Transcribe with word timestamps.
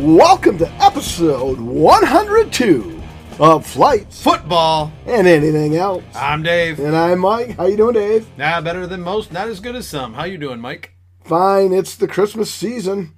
Welcome 0.00 0.56
to 0.58 0.70
episode 0.82 1.60
102 1.60 3.02
of 3.38 3.66
Flights 3.66 4.22
Football. 4.22 4.90
and 5.06 5.26
Anything 5.26 5.76
Else. 5.76 6.02
I'm 6.14 6.42
Dave. 6.42 6.80
And 6.80 6.96
I'm 6.96 7.18
Mike. 7.18 7.50
How 7.58 7.66
you 7.66 7.76
doing, 7.76 7.92
Dave? 7.94 8.26
Nah, 8.38 8.62
better 8.62 8.86
than 8.86 9.02
most, 9.02 9.30
not 9.30 9.48
as 9.48 9.60
good 9.60 9.76
as 9.76 9.86
some. 9.86 10.14
How 10.14 10.24
you 10.24 10.38
doing, 10.38 10.58
Mike? 10.58 10.94
Fine. 11.22 11.72
It's 11.74 11.94
the 11.96 12.08
Christmas 12.08 12.50
season. 12.50 13.12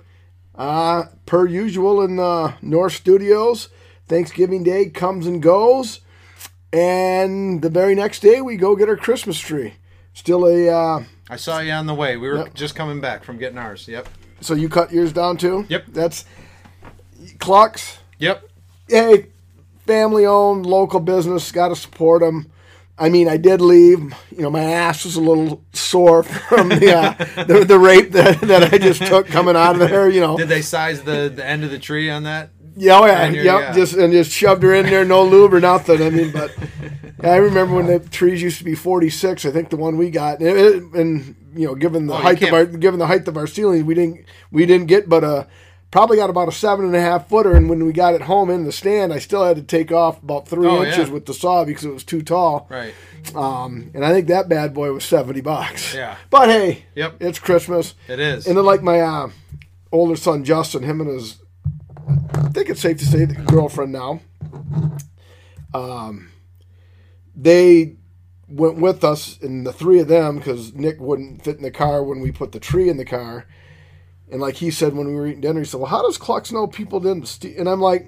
Uh, 0.57 1.05
per 1.25 1.47
usual 1.47 2.03
in 2.03 2.17
the 2.17 2.55
North 2.61 2.95
Studios, 2.95 3.69
Thanksgiving 4.09 4.65
Day 4.65 4.91
comes 4.91 5.27
and 5.29 5.41
goes. 5.41 6.01
And 6.73 7.63
the 7.63 7.71
very 7.71 7.95
next 7.95 8.21
day, 8.21 8.41
we 8.41 8.57
go 8.57 8.75
get 8.75 8.89
our 8.89 8.97
Christmas 8.97 9.39
tree. 9.39 9.75
Still 10.15 10.47
a. 10.49 10.69
Uh, 10.69 11.05
I 11.31 11.37
saw 11.37 11.61
you 11.61 11.71
on 11.73 11.87
the 11.87 11.95
way. 11.95 12.17
We 12.17 12.29
were 12.29 12.39
Yep. 12.39 12.55
just 12.55 12.75
coming 12.75 13.01
back 13.01 13.23
from 13.23 13.39
getting 13.39 13.59
ours. 13.59 13.87
Yep. 13.87 14.09
so 14.41 14.55
you 14.55 14.69
cut 14.69 14.91
yours 14.93 15.13
down 15.13 15.37
too? 15.37 15.65
Yep. 15.69 15.85
That's. 15.89 16.25
Clucks. 17.39 17.99
Yep. 18.19 18.43
hey, 18.89 19.27
family 19.87 20.25
owned, 20.27 20.65
local 20.67 21.01
business, 21.01 21.51
got 21.53 21.69
to 21.69 21.77
support 21.77 22.21
them. 22.23 22.51
I 22.99 23.09
mean, 23.09 23.27
I 23.29 23.37
did 23.37 23.61
leave. 23.61 23.99
You 24.31 24.43
know, 24.43 24.51
my 24.51 24.63
ass 24.63 25.05
was 25.05 25.17
a 25.17 25.21
little 25.21 25.65
sore 25.73 26.23
from 26.23 26.69
the 26.69 26.95
uh, 26.97 27.45
the, 27.45 27.65
the 27.65 27.79
rape 27.79 28.13
that, 28.13 28.41
that 28.43 28.73
I 28.73 28.79
just 28.79 29.05
took 29.05 29.27
coming 29.27 29.57
out 29.57 29.81
of 29.81 29.89
there. 29.89 30.09
You 30.09 30.21
know, 30.21 30.37
Did 30.37 30.49
they 30.49 30.63
size 30.63 31.03
the, 31.03 31.33
the 31.35 31.45
end 31.45 31.65
of 31.65 31.71
the 31.71 31.79
tree 31.79 32.11
on 32.11 32.23
that? 32.25 32.51
yeah, 32.77 32.99
oh, 33.01 33.07
yeah, 33.07 33.29
yep, 33.29 33.45
yeah. 33.45 33.73
just 33.75 33.95
and 33.95 34.13
just 34.13 34.31
shoved 34.31 34.63
her 34.63 34.75
in 34.75 34.87
there, 34.87 35.05
no 35.05 35.25
lube 35.25 35.53
or 35.53 35.61
nothing. 35.61 36.01
I 36.03 36.11
mean, 36.11 36.31
but 36.33 36.55
I 37.23 37.37
remember 37.37 37.75
when 37.77 37.87
the 37.87 37.99
trees 37.99 38.41
used 38.41 38.59
to 38.59 38.65
be 38.65 38.75
forty 38.75 39.11
six. 39.11 39.45
I 39.45 39.51
think 39.51 39.71
the 39.71 39.77
one 39.77 39.97
we 39.97 40.11
got, 40.11 40.41
and, 40.41 40.57
it- 40.59 40.83
and 40.95 41.35
you 41.55 41.67
know, 41.67 41.75
given 41.75 42.07
the 42.07 42.15
Oh, 42.15 42.19
height 42.19 42.43
of 42.43 42.53
our 42.53 42.67
given 42.67 42.99
the 43.01 43.07
height 43.07 43.27
of 43.27 43.37
our 43.37 43.47
ceiling, 43.47 43.85
we 43.85 43.95
didn't 43.95 44.25
we 44.51 44.65
didn't 44.67 44.87
get 44.87 45.09
but 45.09 45.25
a 45.25 45.47
probably 45.93 46.17
got 46.17 46.31
about 46.31 46.49
a 46.49 46.53
seven 46.53 46.85
and 46.87 46.97
a 46.97 47.01
half 47.01 47.29
footer. 47.29 47.55
And 47.55 47.69
when 47.71 47.85
we 47.87 47.93
got 47.93 48.15
it 48.15 48.23
home 48.23 48.51
in 48.51 48.65
the 48.65 48.73
stand, 48.73 49.13
I 49.13 49.21
still 49.21 49.45
had 49.45 49.57
to 49.57 49.63
take 49.63 49.93
off 49.93 50.21
about 50.21 50.49
three 50.49 50.67
Oh, 50.67 50.83
inches 50.83 51.07
yeah. 51.09 51.15
with 51.15 51.27
the 51.27 51.35
saw 51.35 51.65
because 51.65 51.85
it 51.85 51.93
was 51.93 52.03
too 52.03 52.23
tall. 52.23 52.67
Right. 52.69 52.95
Um, 53.37 53.93
and 53.95 54.05
I 54.05 54.11
think 54.13 54.27
that 54.27 54.49
bad 54.49 54.75
boy 54.75 54.91
was 54.93 55.05
seventy 55.05 55.41
bucks. 55.43 55.95
Yeah. 55.95 56.17
But 56.31 56.49
hey, 56.49 56.87
Yep. 56.97 57.17
it's 57.21 57.39
Christmas. 57.39 57.95
It 58.09 58.19
is. 58.19 58.49
And 58.49 58.57
then 58.57 58.65
like 58.65 58.83
my 58.83 59.01
uh, 59.01 59.31
older 59.93 60.17
son 60.17 60.43
Justin, 60.43 60.83
him 60.83 61.01
and 61.01 61.11
his, 61.11 61.39
I 62.35 62.49
think 62.49 62.69
it's 62.69 62.81
safe 62.81 62.97
to 62.99 63.07
say, 63.07 63.25
the 63.27 63.35
girlfriend 63.35 63.93
now. 63.93 64.21
Um, 65.75 66.31
they 67.37 67.97
went 68.49 68.77
with 68.77 69.05
us, 69.05 69.39
and 69.41 69.67
the 69.67 69.73
three 69.73 70.01
of 70.01 70.09
them, 70.09 70.37
because 70.37 70.75
Nick 70.75 71.01
wouldn't 71.01 71.43
fit 71.45 71.57
in 71.57 71.63
the 71.63 71.71
car 71.71 72.03
when 72.03 72.21
we 72.21 72.31
put 72.31 72.53
the 72.53 72.61
tree 72.61 72.89
in 72.89 72.97
the 72.99 73.05
car. 73.05 73.47
And 74.33 74.41
like 74.41 74.57
he 74.57 74.71
said 74.71 74.95
when 74.95 75.07
we 75.07 75.15
were 75.15 75.27
eating 75.27 75.43
dinner, 75.43 75.61
he 75.61 75.67
said, 75.67 75.79
"Well, 75.79 75.91
how 75.91 76.03
does 76.03 76.19
Clux 76.19 76.51
know 76.51 76.67
people 76.67 77.01
didn't?" 77.01 77.29
Ste-? 77.29 77.57
And 77.59 77.69
I'm 77.69 77.81
like, 77.81 78.07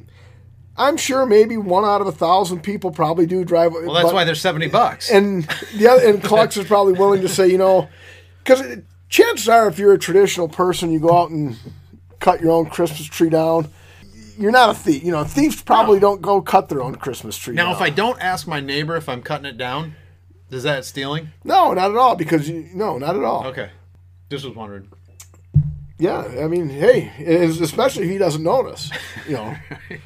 "I'm 0.76 0.96
sure 0.96 1.26
maybe 1.26 1.56
one 1.58 1.84
out 1.84 2.00
of 2.00 2.06
a 2.06 2.12
thousand 2.12 2.62
people 2.62 2.90
probably 2.90 3.26
do 3.26 3.44
drive." 3.44 3.72
well, 3.72 3.92
that's 3.92 4.12
why 4.12 4.24
they're 4.24 4.34
70 4.34 4.68
bucks. 4.68 5.10
and 5.10 5.44
the 5.76 5.86
other, 5.86 6.08
and 6.08 6.22
Clux 6.22 6.56
is 6.56 6.64
probably 6.66 6.94
willing 6.94 7.20
to 7.20 7.28
say, 7.28 7.46
you 7.46 7.58
know, 7.58 7.88
because 8.42 8.78
chances 9.10 9.48
are, 9.48 9.68
if 9.68 9.78
you're 9.78 9.92
a 9.92 9.98
traditional 9.98 10.48
person, 10.48 10.90
you 10.90 10.98
go 10.98 11.16
out 11.16 11.30
and 11.30 11.56
cut 12.20 12.40
your 12.40 12.52
own 12.52 12.66
Christmas 12.66 13.04
tree 13.06 13.28
down. 13.28 13.68
You're 14.38 14.50
not 14.50 14.70
a 14.70 14.74
thief. 14.74 15.04
You 15.04 15.12
know, 15.12 15.24
thieves 15.24 15.62
probably 15.62 16.00
don't 16.00 16.22
go 16.22 16.40
cut 16.40 16.68
their 16.70 16.82
own 16.82 16.94
Christmas 16.96 17.36
tree. 17.36 17.54
now, 17.54 17.66
down. 17.66 17.74
if 17.74 17.80
I 17.82 17.90
don't 17.90 18.20
ask 18.20 18.48
my 18.48 18.60
neighbor 18.60 18.96
if 18.96 19.08
I'm 19.08 19.22
cutting 19.22 19.46
it 19.46 19.58
down, 19.58 19.94
is 20.50 20.62
that 20.62 20.86
stealing? 20.86 21.28
no, 21.44 21.74
not 21.74 21.90
at 21.90 21.96
all, 21.96 22.16
because 22.16 22.48
you, 22.48 22.68
no, 22.74 22.96
not 22.98 23.14
at 23.14 23.22
all. 23.22 23.46
Okay. 23.46 23.70
Just 24.30 24.44
was 24.46 24.56
wondering. 24.56 24.88
Yeah, 25.98 26.24
I 26.42 26.48
mean, 26.48 26.68
hey, 26.68 27.12
especially 27.24 28.04
if 28.04 28.10
he 28.10 28.18
doesn't 28.18 28.42
notice, 28.42 28.90
you 29.28 29.34
know. 29.34 29.54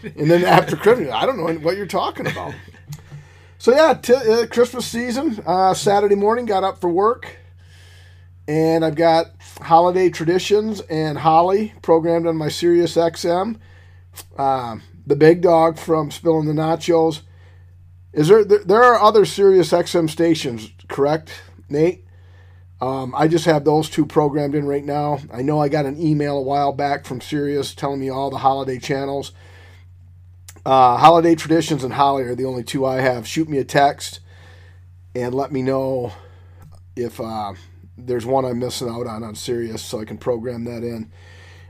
and 0.03 0.31
then 0.31 0.45
after 0.45 0.77
Christmas, 0.77 1.11
I 1.11 1.25
don't 1.25 1.39
know 1.39 1.51
what 1.61 1.77
you're 1.77 1.87
talking 1.87 2.27
about. 2.27 2.55
So 3.57 3.73
yeah, 3.73 3.95
t- 3.95 4.15
uh, 4.15 4.47
Christmas 4.47 4.87
season. 4.87 5.43
Uh, 5.47 5.75
Saturday 5.75 6.15
morning, 6.15 6.45
got 6.47 6.63
up 6.63 6.79
for 6.81 6.91
work, 6.91 7.39
and 8.47 8.85
I've 8.85 8.95
got 8.95 9.27
holiday 9.63 10.11
traditions 10.11 10.81
and 10.83 11.19
Holly 11.19 11.73
programmed 11.83 12.27
on 12.27 12.37
my 12.37 12.49
Sirius 12.51 12.95
XM. 12.95 13.59
Um, 14.37 14.83
the 15.07 15.17
big 15.17 15.41
dog 15.41 15.79
from 15.79 16.11
Spilling 16.11 16.47
the 16.47 16.53
Nachos. 16.53 17.23
Is 18.13 18.29
there? 18.29 18.45
There 18.45 18.83
are 18.83 19.01
other 19.01 19.25
Sirius 19.25 19.71
XM 19.73 20.09
stations, 20.11 20.71
correct, 20.89 21.31
Nate? 21.69 22.05
Um, 22.81 23.13
I 23.17 23.27
just 23.27 23.45
have 23.47 23.65
those 23.65 23.91
two 23.91 24.07
programmed 24.07 24.55
in 24.55 24.67
right 24.67 24.85
now. 24.85 25.19
I 25.33 25.43
know 25.43 25.61
I 25.61 25.69
got 25.69 25.85
an 25.87 26.01
email 26.01 26.39
a 26.39 26.43
while 26.43 26.73
back 26.73 27.05
from 27.07 27.21
Sirius 27.21 27.75
telling 27.75 27.99
me 28.01 28.09
all 28.09 28.31
the 28.31 28.39
holiday 28.39 28.79
channels. 28.79 29.33
Uh, 30.65 30.97
holiday 30.97 31.35
traditions 31.35 31.83
and 31.83 31.95
Holly 31.95 32.25
are 32.25 32.35
the 32.35 32.45
only 32.45 32.63
two 32.63 32.85
I 32.85 32.97
have. 33.01 33.27
Shoot 33.27 33.49
me 33.49 33.59
a 33.59 33.65
text 33.65 34.21
and 35.15 35.35
let 35.35 35.51
me 35.51 35.63
know 35.63 36.13
if 36.95 37.21
uh, 37.21 37.55
there's 37.97 38.27
one 38.27 38.45
I'm 38.45 38.59
missing 38.59 38.89
out 38.89 39.07
on 39.07 39.25
on 39.25 39.35
Sirius, 39.35 39.83
so 39.83 40.01
I 40.01 40.05
can 40.05 40.19
program 40.19 40.65
that 40.65 40.83
in. 40.85 41.11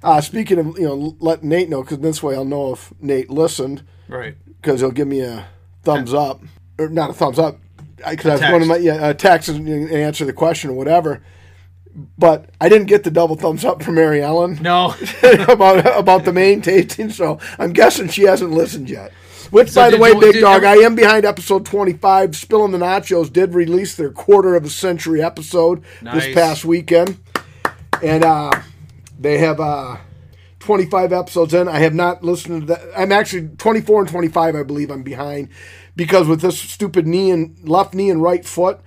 Uh, 0.02 0.20
speaking 0.20 0.58
of, 0.58 0.78
you 0.78 0.84
know, 0.86 1.16
let 1.20 1.42
Nate 1.42 1.68
know 1.68 1.82
because 1.82 1.98
this 2.00 2.22
way 2.22 2.34
I'll 2.34 2.44
know 2.44 2.72
if 2.72 2.92
Nate 3.00 3.30
listened 3.30 3.82
Right. 4.08 4.36
because 4.60 4.80
he'll 4.80 4.90
give 4.90 5.08
me 5.08 5.20
a 5.20 5.46
thumbs 5.82 6.12
up 6.12 6.42
or 6.78 6.88
not 6.88 7.10
a 7.10 7.12
thumbs 7.14 7.38
up 7.38 7.58
because 8.10 8.40
I 8.42 8.46
was 8.46 8.52
one 8.52 8.62
of 8.62 8.68
my 8.68 8.76
yeah, 8.76 9.12
text 9.12 9.48
and 9.48 9.68
and 9.68 9.90
answer 9.92 10.24
the 10.24 10.32
question 10.32 10.70
or 10.70 10.74
whatever. 10.74 11.22
But 12.16 12.50
I 12.60 12.68
didn't 12.68 12.86
get 12.86 13.02
the 13.02 13.10
double 13.10 13.34
thumbs 13.34 13.64
up 13.64 13.82
from 13.82 13.96
Mary 13.96 14.22
Ellen 14.22 14.58
No. 14.62 14.94
about 15.48 15.84
about 15.98 16.24
the 16.24 16.32
main 16.32 16.62
tasting, 16.62 17.10
so 17.10 17.38
I'm 17.58 17.72
guessing 17.72 18.08
she 18.08 18.22
hasn't 18.22 18.52
listened 18.52 18.88
yet. 18.88 19.12
Which, 19.50 19.70
So 19.70 19.80
by 19.80 19.90
the 19.90 19.98
way, 19.98 20.10
you- 20.10 20.20
Big 20.20 20.34
did 20.34 20.40
Dog, 20.42 20.62
I 20.64 20.76
am 20.76 20.94
behind 20.94 21.24
episode 21.24 21.64
25. 21.64 22.36
Spilling 22.36 22.70
the 22.72 22.78
Nachos 22.78 23.32
did 23.32 23.54
release 23.54 23.96
their 23.96 24.10
quarter 24.10 24.54
of 24.54 24.64
a 24.64 24.68
century 24.70 25.22
episode 25.22 25.82
Nice. 26.02 26.26
this 26.26 26.34
past 26.34 26.64
weekend, 26.66 27.18
and 28.02 28.24
uh, 28.24 28.50
they 29.18 29.38
have 29.38 29.58
uh, 29.58 29.96
25 30.60 31.12
episodes 31.14 31.54
in. 31.54 31.66
I 31.66 31.78
have 31.78 31.94
not 31.94 32.22
listened 32.22 32.62
to 32.62 32.66
that. 32.74 32.82
I'm 32.96 33.10
actually 33.10 33.48
24 33.56 34.02
and 34.02 34.10
25. 34.10 34.54
I 34.54 34.62
believe 34.62 34.90
I'm 34.90 35.02
behind 35.02 35.48
because 35.98 36.28
with 36.28 36.40
this 36.40 36.56
stupid 36.60 37.08
knee 37.08 37.32
and 37.32 37.68
left 37.68 37.92
knee 37.92 38.08
and 38.08 38.22
right 38.22 38.46
foot, 38.46 38.78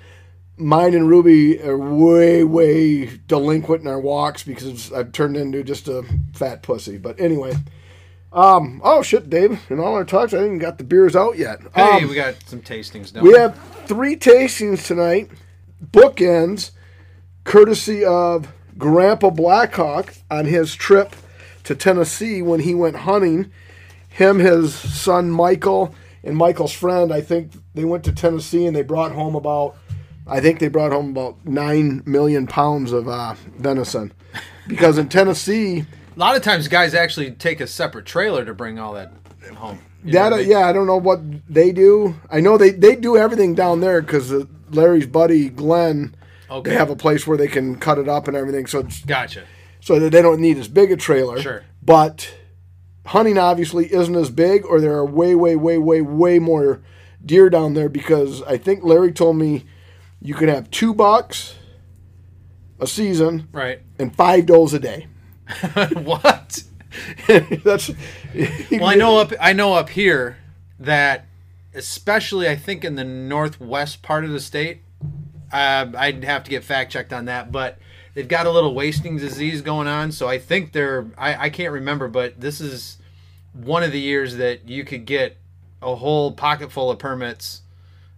mine 0.55 0.93
and 0.93 1.09
Ruby 1.09 1.61
are 1.61 1.77
way, 1.77 2.41
way 2.45 3.05
delinquent 3.27 3.81
in 3.81 3.87
our 3.89 3.99
walks 3.99 4.43
because 4.43 4.93
I've 4.93 5.11
turned 5.11 5.35
into 5.35 5.61
just 5.61 5.89
a 5.89 6.05
fat 6.33 6.63
pussy. 6.63 6.97
But 6.97 7.19
anyway, 7.19 7.55
um, 8.31 8.79
oh 8.81 9.01
shit, 9.03 9.29
Dave, 9.29 9.59
in 9.69 9.77
all 9.81 9.93
our 9.93 10.05
talks, 10.05 10.33
I 10.33 10.37
didn't 10.37 10.55
even 10.55 10.59
got 10.59 10.77
the 10.77 10.85
beers 10.85 11.13
out 11.13 11.37
yet. 11.37 11.59
Hey, 11.75 11.81
Um, 12.03 12.07
we 12.07 12.15
got 12.15 12.35
some 12.47 12.61
tastings 12.61 13.11
done. 13.11 13.25
we 13.25 13.33
have 13.33 13.59
three 13.87 14.15
tastings 14.15 14.87
tonight, 14.87 15.29
bookends, 15.85 16.71
courtesy 17.43 18.05
of 18.05 18.53
Grandpa 18.77 19.31
Blackhawk 19.31 20.13
on 20.31 20.45
his 20.45 20.75
trip 20.75 21.13
to 21.65 21.75
Tennessee 21.75 22.41
when 22.41 22.61
he 22.61 22.73
went 22.73 22.95
hunting. 22.95 23.51
Him, 24.07 24.39
his 24.39 24.73
son 24.73 25.29
Michael, 25.29 25.93
and 26.23 26.35
Michael's 26.37 26.73
friend, 26.73 27.11
I 27.13 27.21
think 27.21 27.51
they 27.73 27.83
went 27.85 28.03
to 28.05 28.11
Tennessee 28.11 28.65
and 28.65 28.75
they 28.75 28.83
brought 28.83 29.11
home 29.11 29.35
about, 29.35 29.75
I 30.27 30.39
think 30.39 30.59
they 30.59 30.67
brought 30.67 30.91
home 30.91 31.09
about 31.11 31.45
nine 31.45 32.03
million 32.05 32.47
pounds 32.47 32.91
of 32.91 33.07
uh, 33.07 33.35
venison. 33.57 34.13
Because 34.67 34.97
in 34.97 35.09
Tennessee, 35.09 35.85
A 36.15 36.19
lot 36.19 36.35
of 36.35 36.43
times, 36.43 36.67
guys 36.67 36.93
actually 36.93 37.31
take 37.31 37.59
a 37.59 37.67
separate 37.67 38.05
trailer 38.05 38.45
to 38.45 38.53
bring 38.53 38.77
all 38.79 38.93
that 38.93 39.11
home. 39.55 39.79
You 40.03 40.13
That 40.13 40.33
uh, 40.33 40.37
yeah, 40.37 40.67
I 40.67 40.73
don't 40.73 40.87
know 40.87 40.97
what 40.97 41.19
they 41.51 41.71
do. 41.71 42.15
I 42.29 42.39
know 42.41 42.57
they 42.57 42.71
they 42.71 42.95
do 42.95 43.17
everything 43.17 43.53
down 43.55 43.81
there 43.81 44.01
because 44.01 44.31
Larry's 44.69 45.05
buddy 45.07 45.49
Glenn, 45.49 46.15
Okay. 46.49 46.69
they 46.71 46.75
have 46.75 46.89
a 46.89 46.95
place 46.95 47.25
where 47.27 47.37
they 47.37 47.47
can 47.47 47.75
cut 47.77 47.97
it 47.97 48.07
up 48.09 48.27
and 48.27 48.35
everything, 48.37 48.65
so 48.67 48.79
it's, 48.79 49.03
Gotcha. 49.05 49.43
so 49.79 49.99
that 49.99 50.11
they 50.11 50.21
don't 50.21 50.39
need 50.41 50.57
as 50.57 50.67
big 50.67 50.91
a 50.91 50.97
trailer. 50.97 51.39
Sure. 51.41 51.63
But 51.83 52.33
hunting 53.07 53.37
obviously 53.37 53.91
isn't 53.93 54.15
as 54.15 54.29
big, 54.29 54.65
or 54.65 54.79
there 54.79 54.93
are 54.93 55.05
way 55.05 55.35
way 55.35 55.55
way 55.55 55.77
way 55.77 56.01
way 56.01 56.39
more 56.39 56.81
deer 57.25 57.49
down 57.49 57.73
there 57.73 57.89
because 57.89 58.41
I 58.43 58.57
think 58.57 58.83
Larry 58.83 59.11
told 59.11 59.37
me 59.37 59.65
you 60.21 60.33
could 60.33 60.49
have 60.49 60.69
two 60.71 60.93
bucks 60.93 61.55
a 62.79 62.87
season 62.87 63.47
Right. 63.51 63.79
and 63.99 64.15
five 64.15 64.47
does 64.47 64.73
a 64.73 64.79
day. 64.79 65.07
what? 65.93 66.63
That's 67.63 67.91
Well, 68.71 68.85
I 68.85 68.95
know 68.95 69.19
up 69.19 69.33
I 69.39 69.53
know 69.53 69.73
up 69.75 69.89
here 69.89 70.37
that 70.79 71.25
especially 71.73 72.49
I 72.49 72.55
think 72.55 72.83
in 72.83 72.95
the 72.95 73.03
northwest 73.03 74.01
part 74.01 74.25
of 74.25 74.31
the 74.31 74.39
state, 74.39 74.81
uh, 75.53 75.87
I'd 75.95 76.23
have 76.23 76.43
to 76.45 76.49
get 76.49 76.63
fact 76.63 76.91
checked 76.91 77.13
on 77.13 77.25
that, 77.25 77.51
but 77.51 77.77
they've 78.13 78.27
got 78.27 78.45
a 78.45 78.51
little 78.51 78.73
wasting 78.73 79.17
disease 79.17 79.61
going 79.61 79.87
on. 79.87 80.11
So 80.11 80.27
I 80.27 80.37
think 80.37 80.71
they're 80.71 81.07
I, 81.17 81.45
I 81.45 81.49
can't 81.49 81.73
remember, 81.73 82.07
but 82.07 82.39
this 82.39 82.61
is 82.61 82.97
one 83.53 83.83
of 83.83 83.91
the 83.91 83.99
years 83.99 84.37
that 84.37 84.67
you 84.67 84.83
could 84.83 85.05
get 85.05 85.37
a 85.81 85.95
whole 85.95 86.31
pocket 86.31 86.71
full 86.71 86.89
of 86.91 86.99
permits, 86.99 87.61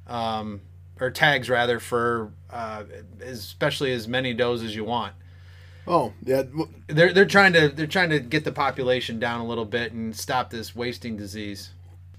um, 0.08 0.62
or 1.00 1.10
tags 1.10 1.50
rather 1.50 1.80
for 1.80 2.32
uh, 2.50 2.84
especially 3.22 3.92
as 3.94 4.08
many 4.08 4.34
does 4.34 4.62
as 4.64 4.76
you 4.76 4.84
want. 4.84 5.14
Oh, 5.86 6.14
yeah. 6.24 6.44
They're 6.88 7.12
they're 7.12 7.26
trying 7.26 7.54
to 7.54 7.68
they're 7.70 7.88
trying 7.88 8.10
to 8.12 8.20
get 8.20 8.44
the 8.46 8.52
population 8.52 9.20
down 9.20 9.42
a 9.42 9.46
little 9.46 9.66
bit 9.66 9.92
and 9.92 10.16
stop 10.16 10.50
this 10.50 10.76
wasting 10.76 11.18
disease. 11.18 11.72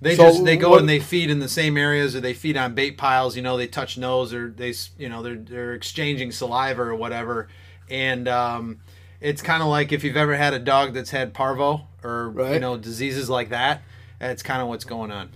They 0.03 0.17
So 0.17 0.25
just 0.25 0.44
they 0.44 0.56
go 0.59 0.70
what- 0.70 0.81
and 0.81 0.88
they 0.88 0.99
feed 1.00 1.31
in 1.31 1.38
the 1.38 1.49
same 1.49 1.79
areas 1.79 2.15
or 2.15 2.20
they 2.20 2.35
feed 2.35 2.59
on 2.59 2.75
bait 2.75 2.99
piles. 2.99 3.37
You 3.37 3.43
know, 3.43 3.56
they 3.56 3.67
touch 3.67 3.97
nose 3.97 4.35
or 4.35 4.50
they 4.50 4.75
you 4.99 5.09
know 5.09 5.23
they're 5.23 5.37
they're 5.37 5.73
exchanging 5.73 6.31
saliva 6.32 6.82
or 6.82 6.94
whatever, 6.94 7.49
and 7.91 8.29
um, 8.29 8.81
it's 9.21 9.43
kind 9.43 9.63
of 9.63 9.69
like 9.69 9.93
if 9.93 10.05
you've 10.05 10.17
ever 10.17 10.37
had 10.37 10.55
a 10.55 10.59
dog 10.59 10.95
that's 10.95 11.11
had 11.11 11.33
parvo 11.35 11.87
or 12.03 12.35
you 12.53 12.61
know 12.61 12.77
diseases 12.77 13.29
like 13.31 13.51
that. 13.51 13.83
That's 14.21 14.43
kind 14.43 14.63
of 14.63 14.69
what's 14.69 14.85
going 14.85 15.11
on. 15.11 15.31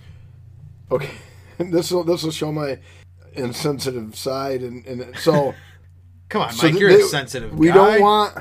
Okay. 0.91 1.11
This 1.59 1.91
will 1.91 2.05
this 2.05 2.23
will 2.23 2.31
show 2.31 2.53
my 2.53 2.79
insensitive 3.33 4.15
side, 4.17 4.61
and, 4.63 4.87
and 4.87 5.17
so. 5.19 5.55
Come 6.29 6.43
on, 6.43 6.53
so 6.53 6.69
Mike, 6.71 6.79
you're 6.79 6.91
they- 6.91 7.01
a 7.01 7.05
sensitive 7.07 7.59
We 7.59 7.69
guy. 7.69 7.75
don't 7.75 8.01
want. 8.03 8.39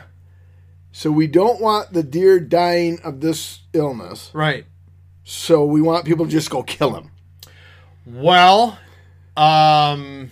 So 0.91 1.11
we 1.11 1.25
don't 1.25 1.59
want 1.59 1.93
the 1.93 2.03
deer 2.03 2.39
dying 2.39 2.99
of 3.03 3.21
this 3.21 3.61
illness. 3.73 4.29
right. 4.33 4.65
So 5.23 5.65
we 5.65 5.81
want 5.81 6.05
people 6.05 6.25
to 6.25 6.31
just 6.31 6.49
go 6.49 6.61
kill 6.63 6.95
him. 6.95 7.09
Well, 8.05 8.77
um, 9.35 10.29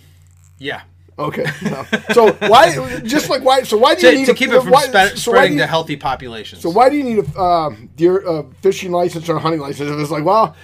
yeah. 0.58 0.82
Okay. 1.18 1.44
no. 1.62 1.84
So 2.12 2.32
why? 2.48 3.00
Just 3.00 3.30
like 3.30 3.42
why? 3.42 3.62
So 3.62 3.76
why 3.78 3.94
do 3.94 4.02
you 4.06 4.10
To, 4.12 4.16
need 4.18 4.26
to 4.26 4.32
a- 4.32 4.34
keep 4.34 4.50
it 4.50 4.60
from 4.60 4.70
why, 4.70 4.82
spe- 4.84 5.16
so 5.16 5.30
spreading 5.30 5.54
you- 5.54 5.60
to 5.60 5.66
healthy 5.66 5.96
populations. 5.96 6.60
So 6.62 6.70
why 6.70 6.90
do 6.90 6.96
you 6.96 7.04
need 7.04 7.18
a 7.18 7.38
uh, 7.40 7.74
deer 7.96 8.26
uh, 8.26 8.42
fishing 8.60 8.92
license 8.92 9.28
or 9.28 9.36
a 9.36 9.40
hunting 9.40 9.60
license? 9.60 9.90
If 9.90 9.98
it's 9.98 10.10
like, 10.10 10.24
well, 10.24 10.54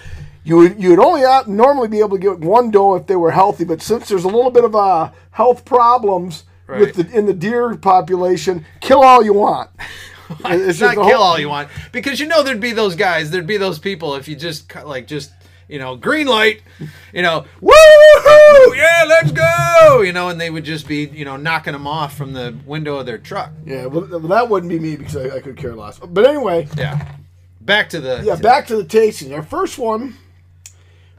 you 0.44 0.56
would 0.56 0.82
you 0.82 0.90
would 0.90 0.99
only 0.99 1.25
out- 1.25 1.49
normally 1.49 1.88
be 1.88 2.00
able 2.00 2.10
to 2.10 2.19
get 2.19 2.38
one 2.40 2.70
doe 2.70 2.96
if 2.96 3.06
they 3.06 3.16
were 3.16 3.31
healthy, 3.31 3.64
but 3.64 3.81
since 3.81 4.08
there's 4.08 4.25
a 4.25 4.28
little 4.28 4.50
bit 4.50 4.64
of 4.64 4.75
uh, 4.76 5.10
health 5.31 5.64
problems 5.64 6.44
with 6.69 6.94
the 6.96 7.19
in 7.19 7.26
the 7.26 7.32
deer 7.34 7.75
population, 7.76 8.64
kill 8.81 9.02
all 9.02 9.22
you 9.25 9.32
want. 9.34 9.70
it's 10.44 10.81
not 10.81 10.94
kill 10.94 11.05
whole- 11.05 11.14
all 11.22 11.38
you 11.38 11.48
want 11.48 11.69
because 11.93 12.19
you 12.20 12.26
know 12.26 12.43
there'd 12.43 12.60
be 12.60 12.72
those 12.72 12.94
guys, 12.96 13.31
there'd 13.31 13.46
be 13.46 13.56
those 13.58 13.78
people 13.78 14.14
if 14.16 14.26
you 14.28 14.37
just 14.37 14.75
like 14.84 15.06
just 15.06 15.31
you 15.69 15.79
know 15.79 15.97
green 15.97 16.26
light, 16.26 16.62
you 17.12 17.23
know, 17.23 17.44
woo, 17.61 17.73
yeah, 18.75 19.05
let's 19.09 19.32
go, 19.32 20.03
you 20.03 20.12
know, 20.12 20.29
and 20.29 20.41
they 20.41 20.50
would 20.50 20.64
just 20.64 20.87
be 20.88 21.06
you 21.06 21.25
know 21.25 21.37
knocking 21.37 21.73
them 21.73 21.87
off 21.87 22.17
from 22.17 22.32
the 22.32 22.56
window 22.67 22.97
of 22.99 23.06
their 23.06 23.19
truck. 23.19 23.50
Yeah, 23.67 23.87
well, 23.87 24.03
that 24.29 24.49
wouldn't 24.49 24.70
be 24.70 24.79
me 24.79 24.97
because 24.97 25.17
I, 25.17 25.37
I 25.37 25.41
could 25.41 25.56
care 25.56 25.75
less. 25.75 25.99
But 25.99 26.26
anyway, 26.26 26.69
Yeah. 26.76 27.17
Back 27.61 27.91
to 27.91 28.00
the 28.00 28.23
yeah, 28.25 28.35
back 28.37 28.67
to 28.69 28.76
the 28.76 28.85
tasting. 28.85 29.32
Our 29.32 29.43
first 29.44 29.79
one 29.79 30.17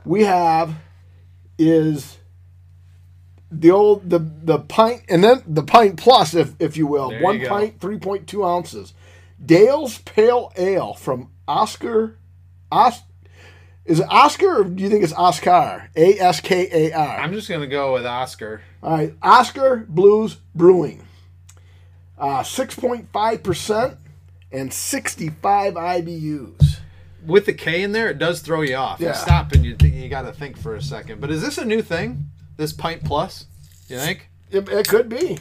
we 0.06 0.24
have 0.24 0.76
is 1.58 2.18
the 3.50 3.72
old 3.72 4.10
the 4.10 4.20
the 4.20 4.60
pint 4.60 5.04
and 5.08 5.24
then 5.24 5.42
the 5.48 5.64
pint 5.64 5.98
plus, 5.98 6.34
if 6.34 6.54
if 6.60 6.76
you 6.76 6.86
will, 6.88 7.12
There 7.12 7.22
one 7.22 7.40
go. 7.40 7.48
pint, 7.48 7.80
three 7.80 7.98
point 7.98 8.28
two 8.28 8.44
ounces. 8.44 8.94
Dale's 9.44 10.00
Pale 10.00 10.52
Ale 10.58 10.94
from 10.96 11.30
Oscar. 11.48 12.18
Os, 12.72 13.00
is 13.86 14.00
it 14.00 14.08
Oscar 14.10 14.62
or 14.62 14.64
do 14.64 14.82
you 14.84 14.90
think 14.90 15.04
it's 15.04 15.14
Oscar? 15.14 15.90
A 15.96 16.20
S 16.20 16.40
K 16.40 16.70
A 16.72 16.94
R. 16.94 17.20
I'm 17.20 17.34
just 17.34 17.50
gonna 17.50 17.68
go 17.68 17.94
with 17.94 18.06
Oscar. 18.06 18.62
All 18.82 18.92
right, 18.98 19.14
Oskar 19.22 19.86
Blues 19.90 20.38
Brewing. 20.56 21.02
Uh, 22.18 22.42
6.5% 22.42 23.98
and 24.52 24.72
65 24.74 25.74
IBUs. 25.74 26.78
With 27.26 27.46
the 27.46 27.54
K 27.54 27.82
in 27.82 27.92
there, 27.92 28.10
it 28.10 28.18
does 28.20 28.42
throw 28.42 28.62
you 28.62 28.76
off. 28.76 29.00
You 29.00 29.08
Yeah. 29.08 29.14
stop 29.14 29.52
and 29.54 29.66
you 29.66 29.76
think, 29.76 29.96
you 29.96 30.10
got 30.10 30.22
to 30.24 30.32
think 30.32 30.58
for 30.58 30.76
a 30.76 30.82
second. 30.82 31.20
But 31.22 31.32
is 31.32 31.42
this 31.42 31.58
a 31.58 31.66
new 31.66 31.82
thing? 31.82 32.28
This 32.58 32.72
pint 32.72 33.04
plus? 33.04 33.46
You 33.88 33.98
think? 33.98 34.30
It, 34.52 34.70
it 34.70 34.88
could 34.88 35.10
be. 35.10 35.40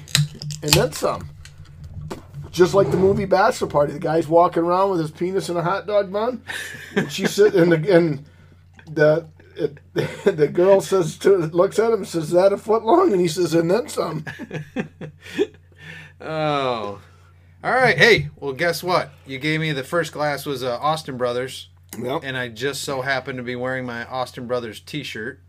And 0.63 0.73
then 0.73 0.93
some. 0.93 1.29
Just 2.51 2.75
like 2.75 2.91
the 2.91 2.97
movie 2.97 3.25
Bachelor 3.27 3.69
Party. 3.69 3.93
The 3.93 3.99
guy's 3.99 4.27
walking 4.29 4.63
around 4.63 4.91
with 4.91 5.01
his 5.01 5.11
penis 5.11 5.49
in 5.49 5.57
a 5.57 5.63
hot 5.63 5.87
dog 5.87 6.13
bun. 6.13 6.43
And 6.97 7.11
she 7.13 7.27
sit 7.27 7.55
and 7.55 7.73
the, 7.73 7.95
and 7.97 8.25
the 8.87 9.29
it, 9.57 9.79
the 10.25 10.49
girl 10.49 10.81
says 10.81 11.19
to 11.19 11.37
looks 11.37 11.79
at 11.79 11.93
him 11.93 12.05
says, 12.05 12.25
Is 12.25 12.31
that 12.31 12.53
a 12.53 12.59
foot 12.59 12.85
long? 12.85 13.13
And 13.13 13.21
he 13.21 13.29
says, 13.29 13.55
and 13.55 13.71
then 13.71 13.89
some. 13.89 14.25
Oh. 16.21 17.01
All 17.65 17.73
right. 17.73 17.97
Hey, 17.99 18.29
well, 18.37 18.53
guess 18.53 18.83
what? 18.83 19.11
You 19.27 19.39
gave 19.39 19.61
me 19.61 19.73
the 19.73 19.85
first 19.85 20.13
glass 20.13 20.47
was 20.47 20.63
uh, 20.63 20.79
Austin 20.79 21.17
Brothers, 21.17 21.69
Yep. 21.99 22.23
and 22.25 22.37
I 22.37 22.49
just 22.49 22.83
so 22.83 23.03
happened 23.03 23.39
to 23.39 23.43
be 23.43 23.57
wearing 23.57 23.85
my 23.87 24.05
Austin 24.07 24.47
Brothers 24.47 24.81
T-shirt. 24.81 25.41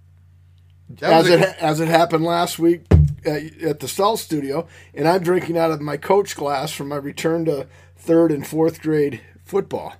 As 1.01 1.23
was 1.25 1.29
it, 1.31 1.55
as 1.59 1.79
it 1.79 1.87
happened 1.87 2.23
last 2.23 2.59
week 2.59 2.85
at, 3.25 3.61
at 3.61 3.79
the 3.79 3.87
Stall 3.87 4.17
Studio, 4.17 4.67
and 4.93 5.07
I'm 5.07 5.23
drinking 5.23 5.57
out 5.57 5.71
of 5.71 5.81
my 5.81 5.97
coach 5.97 6.35
glass 6.35 6.71
from 6.71 6.89
my 6.89 6.97
return 6.97 7.45
to 7.45 7.67
third 7.95 8.31
and 8.31 8.45
fourth 8.45 8.81
grade 8.81 9.21
football. 9.43 9.93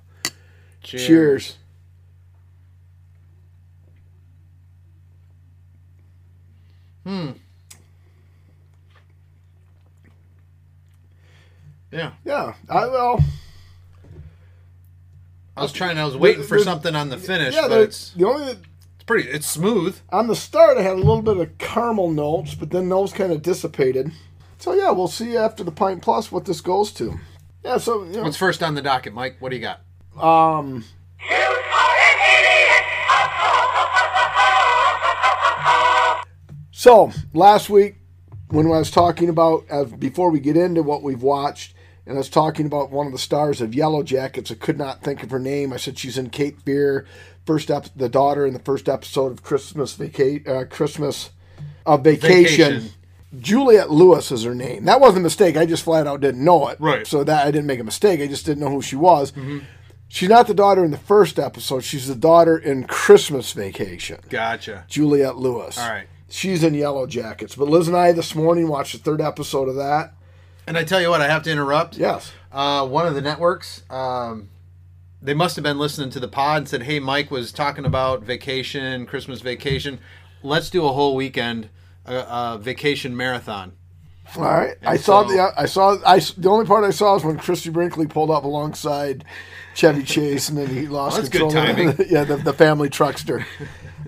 Cheers. 0.81 1.57
Yeah. 7.05 7.33
Yeah, 12.25 12.53
I 12.69 12.87
well, 12.87 13.23
I 15.55 15.61
was 15.61 15.71
trying. 15.71 15.97
I 15.99 16.05
was 16.05 16.17
waiting 16.17 16.43
for 16.43 16.57
something 16.59 16.95
on 16.95 17.09
the 17.09 17.17
finish, 17.17 17.53
yeah. 17.53 17.63
but 17.67 17.69
The, 17.69 17.81
it's 17.81 18.09
the 18.13 18.25
only 18.25 18.51
it's 18.53 19.03
pretty. 19.05 19.29
It's 19.29 19.45
smooth. 19.47 19.97
on 20.11 20.25
the 20.27 20.35
start, 20.35 20.77
I 20.77 20.81
had 20.81 20.93
a 20.93 20.95
little 20.95 21.21
bit 21.21 21.37
of 21.37 21.55
caramel 21.59 22.11
notes, 22.11 22.55
but 22.55 22.71
then 22.71 22.89
those 22.89 23.13
kind 23.13 23.31
of 23.31 23.41
dissipated. 23.43 24.11
So 24.57 24.73
yeah, 24.73 24.89
we'll 24.91 25.07
see 25.07 25.37
after 25.37 25.63
the 25.63 25.71
pint 25.71 26.01
plus 26.01 26.31
what 26.31 26.45
this 26.45 26.61
goes 26.61 26.91
to. 26.93 27.19
Yeah, 27.63 27.77
so 27.77 28.03
you 28.05 28.13
know, 28.13 28.23
What's 28.23 28.37
first 28.37 28.63
on 28.63 28.73
the 28.75 28.81
docket, 28.81 29.13
Mike? 29.13 29.37
What 29.39 29.49
do 29.51 29.57
you 29.57 29.61
got? 29.61 29.81
um, 30.19 30.83
so 36.83 37.11
last 37.33 37.69
week 37.69 37.95
when 38.49 38.65
I 38.67 38.77
was 38.79 38.91
talking 38.91 39.29
about 39.29 39.65
as 39.69 39.91
before 39.93 40.29
we 40.29 40.39
get 40.39 40.57
into 40.57 40.83
what 40.83 41.01
we've 41.01 41.23
watched, 41.23 41.73
and 42.05 42.15
I 42.15 42.17
was 42.17 42.29
talking 42.29 42.65
about 42.65 42.91
one 42.91 43.07
of 43.07 43.13
the 43.13 43.17
stars 43.19 43.61
of 43.61 43.73
Yellow 43.73 44.03
Jackets, 44.03 44.51
I 44.51 44.55
could 44.55 44.77
not 44.77 45.01
think 45.01 45.23
of 45.23 45.31
her 45.31 45.39
name. 45.39 45.71
I 45.71 45.77
said 45.77 45.97
she's 45.97 46.17
in 46.17 46.29
Cape 46.29 46.61
Fear, 46.63 47.05
first 47.45 47.71
ep- 47.71 47.87
the 47.95 48.09
daughter 48.09 48.45
in 48.45 48.53
the 48.53 48.59
first 48.59 48.89
episode 48.89 49.31
of 49.31 49.43
Christmas 49.43 49.93
Vaca- 49.93 50.45
uh, 50.45 50.65
Christmas 50.65 51.29
of 51.85 52.03
Vacation. 52.03 52.73
Vacation. 52.73 52.89
Juliette 53.39 53.89
Lewis 53.89 54.31
is 54.31 54.43
her 54.43 54.53
name. 54.53 54.85
That 54.85 54.99
wasn't 54.99 55.19
a 55.19 55.23
mistake. 55.23 55.57
I 55.57 55.65
just 55.65 55.83
flat 55.83 56.05
out 56.05 56.19
didn't 56.21 56.43
know 56.43 56.67
it. 56.67 56.77
Right. 56.79 57.07
So 57.07 57.23
that 57.23 57.47
I 57.47 57.49
didn't 57.49 57.65
make 57.65 57.79
a 57.79 57.83
mistake. 57.83 58.19
I 58.19 58.27
just 58.27 58.45
didn't 58.45 58.59
know 58.59 58.69
who 58.69 58.81
she 58.81 58.95
was. 58.95 59.33
She's 60.07 60.29
not 60.29 60.45
the 60.45 60.53
daughter 60.53 60.85
in 60.85 60.91
the 60.91 60.97
first 60.99 61.39
episode. 61.39 61.83
She's 61.83 62.07
the 62.07 62.13
daughter 62.13 62.55
in 62.55 62.83
Christmas 62.83 63.51
Vacation. 63.53 64.19
Gotcha. 64.29 64.85
Juliette 64.87 65.37
Lewis. 65.37 65.79
All 65.79 65.89
right. 65.89 66.05
She's 66.33 66.63
in 66.63 66.73
Yellow 66.73 67.05
Jackets. 67.05 67.53
But 67.55 67.67
Liz 67.67 67.87
and 67.87 67.95
I 67.95 68.11
this 68.11 68.33
morning 68.33 68.67
watched 68.67 68.93
the 68.93 68.97
third 68.97 69.21
episode 69.21 69.69
of 69.69 69.75
that. 69.75 70.13
And 70.65 70.75
I 70.79 70.83
tell 70.83 70.99
you 70.99 71.11
what, 71.11 71.21
I 71.21 71.27
have 71.27 71.43
to 71.43 71.51
interrupt. 71.51 71.95
Yes. 71.95 72.31
Uh, 72.51 72.87
one 72.87 73.05
of 73.05 73.13
the 73.13 73.21
networks, 73.21 73.83
um, 73.91 74.49
they 75.21 75.35
must 75.35 75.55
have 75.57 75.61
been 75.61 75.77
listening 75.77 76.09
to 76.09 76.19
the 76.19 76.27
pod 76.27 76.57
and 76.57 76.67
said, 76.67 76.83
"Hey, 76.83 76.99
Mike 76.99 77.29
was 77.29 77.51
talking 77.51 77.85
about 77.85 78.23
vacation, 78.23 79.05
Christmas 79.05 79.41
vacation. 79.41 79.99
Let's 80.41 80.71
do 80.71 80.83
a 80.87 80.91
whole 80.91 81.15
weekend, 81.15 81.69
uh, 82.07 82.25
uh, 82.27 82.57
vacation 82.57 83.15
marathon." 83.15 83.73
All 84.35 84.41
right. 84.41 84.75
I 84.83 84.97
saw 84.97 85.27
so- 85.27 85.33
the 85.35 85.53
I 85.55 85.65
saw 85.67 85.97
I 86.03 86.17
the 86.17 86.49
only 86.49 86.65
part 86.65 86.83
I 86.83 86.89
saw 86.89 87.13
was 87.13 87.23
when 87.23 87.37
Christie 87.37 87.69
Brinkley 87.69 88.07
pulled 88.07 88.31
up 88.31 88.43
alongside 88.43 89.23
Chevy 89.75 90.01
Chase 90.01 90.49
and 90.49 90.57
then 90.57 90.67
he 90.67 90.87
lost 90.87 91.13
Well, 91.13 91.21
that's 91.21 91.29
good 91.29 91.41
control. 91.41 91.63
timing. 91.63 91.95
yeah, 92.09 92.23
the, 92.23 92.37
the 92.37 92.53
family 92.53 92.89
truckster. 92.89 93.45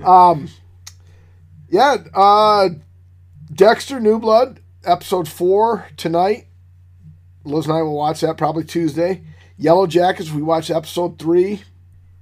Um, 0.04 0.50
yeah, 1.70 1.98
uh, 2.14 2.70
Dexter 3.54 4.00
New 4.00 4.20
Blood 4.20 4.60
episode 4.84 5.28
four 5.28 5.88
tonight. 5.98 6.48
Liz 7.44 7.66
and 7.66 7.76
I 7.76 7.82
will 7.82 7.96
watch 7.96 8.22
that 8.22 8.38
probably 8.38 8.64
Tuesday. 8.64 9.24
Yellow 9.58 9.88
Jackets 9.88 10.32
we 10.32 10.42
watched 10.42 10.70
episode 10.70 11.20
three. 11.20 11.64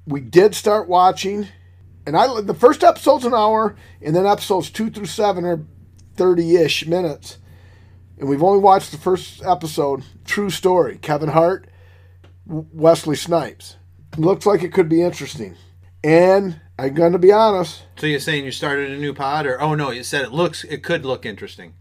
We 0.05 0.19
did 0.19 0.53
start 0.53 0.88
watching, 0.88 1.47
and 2.05 2.17
I 2.17 2.41
the 2.41 2.53
first 2.53 2.83
episode's 2.83 3.25
an 3.25 3.33
hour, 3.33 3.75
and 4.01 4.15
then 4.15 4.25
episodes 4.25 4.69
two 4.69 4.89
through 4.89 5.05
seven 5.05 5.45
are 5.45 5.65
thirty 6.15 6.55
ish 6.57 6.85
minutes 6.85 7.38
and 8.17 8.29
we've 8.29 8.43
only 8.43 8.59
watched 8.59 8.91
the 8.91 8.97
first 8.97 9.43
episode. 9.43 10.03
True 10.25 10.50
story. 10.50 10.97
Kevin 10.97 11.29
Hart, 11.29 11.67
Wesley 12.45 13.15
Snipes. 13.15 13.77
Looks 14.17 14.45
like 14.45 14.63
it 14.63 14.73
could 14.73 14.89
be 14.89 15.01
interesting. 15.01 15.55
And 16.03 16.62
I'm 16.79 16.93
going 16.93 17.11
to 17.13 17.19
be 17.19 17.31
honest. 17.31 17.83
So 17.97 18.07
you're 18.07 18.19
saying 18.19 18.45
you 18.45 18.51
started 18.51 18.91
a 18.91 18.97
new 18.97 19.13
pod, 19.13 19.45
or 19.45 19.61
oh 19.61 19.75
no, 19.75 19.91
you 19.91 20.03
said 20.03 20.23
it 20.23 20.31
looks, 20.31 20.63
it 20.63 20.83
could 20.83 21.05
look 21.05 21.25
interesting. 21.25 21.73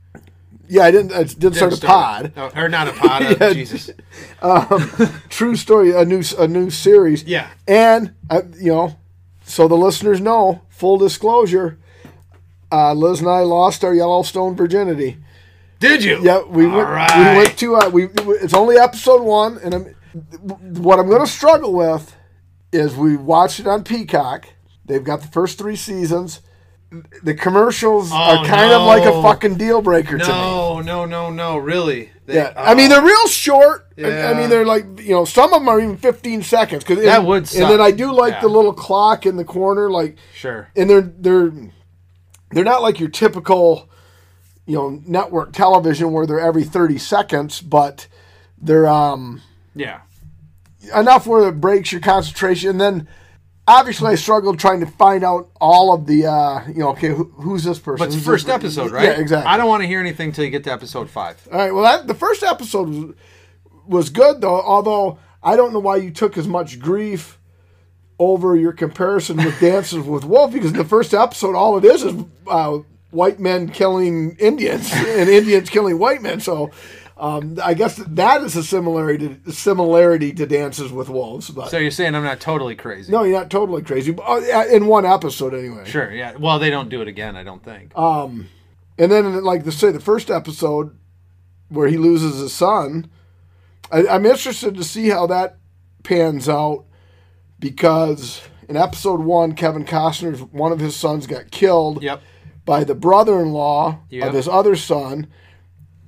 Yeah, 0.69 0.85
I 0.85 0.91
didn't. 0.91 1.13
I 1.13 1.25
did 1.25 1.55
start 1.55 1.73
a 1.73 1.77
Didn't 1.77 1.89
pod. 1.89 2.33
Oh, 2.37 2.51
or 2.57 2.69
not 2.69 2.89
a 2.89 2.93
pod. 2.93 3.23
uh, 3.25 3.37
Yeah. 3.41 3.53
Jesus. 3.53 3.91
True 5.29 5.57
story. 5.57 5.93
A 5.95 6.05
new 6.05 6.23
a 6.39 6.47
new 6.49 6.71
series. 6.71 7.25
Yeah. 7.25 7.51
And 7.69 8.15
uh, 8.31 8.43
you 8.59 8.73
know, 8.73 8.97
so 9.45 9.69
the 9.69 9.75
listeners 9.77 10.21
know. 10.21 10.63
Full 10.71 10.99
disclosure. 10.99 11.79
Uh, 12.71 12.95
Liz 12.95 13.21
and 13.21 13.29
I 13.29 13.41
lost 13.41 13.85
our 13.85 13.93
Yellowstone 13.95 14.57
virginity. 14.57 15.19
Did 15.79 16.03
you? 16.03 16.21
Yeah, 16.23 16.43
we 16.45 16.65
All 16.65 16.77
went. 16.77 16.89
right. 16.89 17.33
We 17.33 17.39
went 17.43 17.59
to. 17.59 17.77
Uh, 17.77 17.91
we. 17.91 18.05
It's 18.41 18.55
only 18.55 18.79
episode 18.79 19.23
one, 19.23 19.59
and 19.59 19.75
I'm, 19.75 19.85
what 20.83 20.99
I'm 20.99 21.09
going 21.09 21.21
to 21.21 21.31
struggle 21.31 21.75
with 21.75 22.17
is 22.73 22.95
we 22.95 23.17
watched 23.17 23.61
it 23.61 23.67
on 23.67 23.85
Peacock. 23.85 24.47
They've 24.85 25.05
got 25.05 25.21
the 25.23 25.29
first 25.29 25.59
three 25.59 25.77
seasons. 25.77 26.41
The 27.23 27.35
commercials 27.35 28.13
are 28.13 28.39
Oh, 28.39 28.45
kind 28.47 28.71
of 28.73 28.83
like 28.83 29.05
a 29.05 29.23
fucking 29.23 29.55
deal 29.57 29.81
breaker 29.81 30.19
to 30.19 30.25
me. 30.27 30.29
No, 30.29 30.81
no, 30.81 31.07
no, 31.07 31.31
no. 31.31 31.57
Really? 31.57 32.11
They- 32.27 32.35
Yeah, 32.35 32.53
I 32.57 32.75
mean 32.75 32.91
they're 32.91 33.01
real 33.03 33.27
short. 33.29 33.87
I- 33.97 34.25
I 34.25 34.35
mean 34.35 34.51
they're 34.51 34.67
like 34.67 34.85
you 35.01 35.13
know 35.15 35.25
some 35.25 35.55
of 35.55 35.61
them 35.61 35.69
are 35.69 35.81
even 35.81 35.97
15 35.97 36.43
seconds. 36.43 36.85
Cause 36.85 36.99
That 36.99 37.21
and, 37.21 37.27
would 37.29 37.51
And 37.55 37.71
then 37.71 37.81
I 37.81 37.93
do 37.93 38.13
like 38.13 38.35
Yeah. 38.35 38.41
the 38.43 38.49
little 38.49 38.75
clock 38.75 39.25
in 39.25 39.37
the 39.37 39.45
corner, 39.45 39.91
like 39.91 40.17
sure. 40.35 40.69
and 40.77 40.91
they're 40.91 41.01
they're 41.01 41.51
they're 42.51 42.65
not 42.65 42.83
like 42.83 43.01
your 43.01 43.09
typical 43.09 43.89
you 44.67 44.77
know 44.77 45.01
network 45.07 45.53
television 45.53 46.13
where 46.13 46.27
they're 46.27 46.41
every 46.41 46.65
30 46.65 46.99
seconds, 46.99 47.63
but 47.63 48.07
they're 48.61 48.87
um 48.87 49.41
Yeah. 49.75 50.01
enough 50.95 51.27
where 51.27 51.49
it 51.49 51.61
breaks 51.61 51.91
your 51.91 52.03
concentration. 52.03 52.69
And 52.71 52.81
then 52.81 53.09
obviously 53.69 54.09
I 54.13 54.15
struggled 54.17 54.59
trying 54.59 54.81
to 54.81 54.87
find 54.87 55.25
out 55.25 55.51
all 55.61 55.95
of 55.95 56.07
the 56.07 56.27
uh 56.27 56.67
you 56.69 56.81
know 56.81 56.91
okay 56.91 57.09
who, 57.09 57.25
who's 57.37 57.65
this 57.65 57.79
person? 57.79 57.99
But 57.99 58.07
it's 58.09 58.17
Who's 58.17 58.25
first 58.25 58.47
this- 58.47 58.55
episode, 58.55 58.91
right? 58.91 59.05
Yeah, 59.05 59.21
exactly. 59.21 59.49
I 59.51 59.57
don't 59.57 59.69
want 59.69 59.83
to 59.83 59.87
hear 59.87 60.01
anything 60.01 60.29
until 60.31 60.45
you 60.45 60.51
get 60.51 60.65
to 60.65 60.73
episode 60.73 61.09
five. 61.11 61.47
All 61.51 61.59
right. 61.59 61.73
Well, 61.73 61.85
that, 61.85 62.07
the 62.07 62.15
first 62.15 62.43
episode 62.43 62.89
was, 62.89 63.15
was 63.87 64.11
good 64.11 64.41
though. 64.41 64.61
Although 64.61 65.19
I 65.43 65.57
don't 65.57 65.73
know 65.73 65.81
why 65.81 65.97
you 65.97 66.11
took 66.11 66.37
as 66.37 66.47
much 66.49 66.79
grief 66.81 67.39
over 68.19 68.55
your 68.57 68.73
comparison 68.73 69.37
with 69.39 69.59
Dances 69.61 70.05
with 70.05 70.25
Wolf 70.25 70.53
because 70.53 70.71
in 70.73 70.77
the 70.77 70.85
first 70.85 71.15
episode, 71.15 71.55
all 71.55 71.79
it 71.79 71.85
is 71.85 72.03
is 72.05 72.15
uh, 72.47 72.79
white 73.11 73.41
men 73.41 73.69
killing 73.69 74.37
Indians 74.39 74.91
and 74.95 75.29
Indians 75.29 75.71
killing 75.71 75.99
white 75.99 76.23
men. 76.23 76.41
So. 76.41 76.71
Um, 77.23 77.57
I 77.63 77.75
guess 77.75 77.95
that 77.97 78.43
is 78.43 78.57
a 78.57 78.65
similarity 78.65 79.39
to, 79.45 79.53
similarity 79.53 80.33
to 80.33 80.45
Dances 80.45 80.91
with 80.91 81.09
Wolves, 81.09 81.51
but 81.51 81.71
So 81.71 81.79
you're 81.79 81.93
saying 81.93 82.17
I'm 82.17 82.25
not 82.25 82.41
totally 82.41 82.75
crazy? 82.75 83.13
no, 83.13 83.23
you're 83.23 83.39
not 83.39 83.49
totally 83.49 83.83
crazy. 83.83 84.11
But, 84.11 84.25
uh, 84.25 84.65
in 84.69 84.87
one 84.87 85.07
episode, 85.07 85.55
anyway. 85.55 85.85
Sure. 85.89 86.11
Yeah. 86.13 86.35
Well, 86.37 86.59
they 86.59 86.69
don't 86.69 86.89
do 86.89 87.01
it 87.01 87.07
again. 87.07 87.37
I 87.37 87.45
don't 87.45 87.63
think. 87.63 87.93
And 87.97 88.49
then, 89.11 89.43
like 89.45 89.63
to 89.65 89.73
say, 89.73 89.93
the 89.93 90.01
first 90.01 90.31
episode 90.31 90.99
where 91.69 91.87
he 91.87 91.97
loses 91.97 92.41
his 92.41 92.53
son, 92.53 93.09
I, 93.93 94.07
I'm 94.09 94.27
interested 94.27 94.75
to 94.75 94.83
see 94.85 95.09
how 95.09 95.29
that 95.29 95.59
pans 96.03 96.49
out 96.49 96.87
because 97.59 98.43
in 98.69 98.77
episode 98.77 99.21
one, 99.21 99.55
Kevin 99.55 99.85
Costner's 99.85 100.43
one 100.43 100.73
of 100.73 100.81
his 100.81 100.97
sons 100.97 101.27
got 101.27 101.51
killed 101.51 102.03
yep. 102.03 102.21
by 102.65 102.83
the 102.85 102.95
brother-in-law 102.95 104.01
Yep. 104.11 104.29
of 104.29 104.35
his 104.35 104.49
other 104.49 104.75
son, 104.77 105.29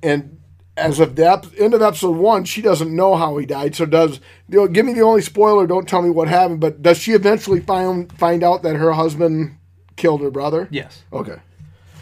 and 0.03 0.39
as 0.77 0.99
of 0.99 1.15
the 1.15 1.51
end 1.57 1.73
of 1.73 1.81
episode 1.81 2.17
one, 2.17 2.43
she 2.43 2.61
doesn't 2.61 2.93
know 2.93 3.15
how 3.15 3.37
he 3.37 3.45
died. 3.45 3.75
So 3.75 3.85
does 3.85 4.19
you 4.49 4.57
know, 4.59 4.67
give 4.67 4.85
me 4.85 4.93
the 4.93 5.01
only 5.01 5.21
spoiler? 5.21 5.65
Don't 5.67 5.87
tell 5.87 6.01
me 6.01 6.09
what 6.09 6.27
happened. 6.27 6.59
But 6.59 6.81
does 6.81 6.97
she 6.97 7.13
eventually 7.13 7.59
find 7.61 8.11
find 8.13 8.43
out 8.43 8.63
that 8.63 8.75
her 8.75 8.91
husband 8.93 9.57
killed 9.95 10.21
her 10.21 10.31
brother? 10.31 10.67
Yes. 10.71 11.03
Okay. 11.13 11.37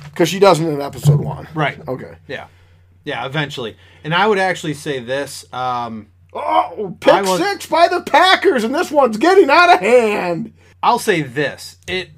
Because 0.05 0.29
she 0.29 0.39
doesn't 0.39 0.65
in 0.67 0.81
episode 0.81 1.19
one. 1.19 1.47
Right. 1.53 1.79
Okay. 1.87 2.15
Yeah. 2.27 2.47
Yeah. 3.03 3.25
Eventually, 3.25 3.77
and 4.03 4.13
I 4.13 4.27
would 4.27 4.39
actually 4.39 4.73
say 4.75 4.99
this. 4.99 5.45
Um, 5.53 6.07
Oh, 6.35 6.97
pick 6.99 7.23
was- 7.25 7.39
six 7.39 7.67
by 7.67 7.87
the 7.87 8.01
Packers, 8.01 8.63
and 8.63 8.73
this 8.73 8.89
one's 8.89 9.17
getting 9.17 9.51
out 9.51 9.71
of 9.75 9.79
hand. 9.81 10.53
I'll 10.81 10.97
say 10.97 11.21
this: 11.21 11.77
it, 11.87 12.09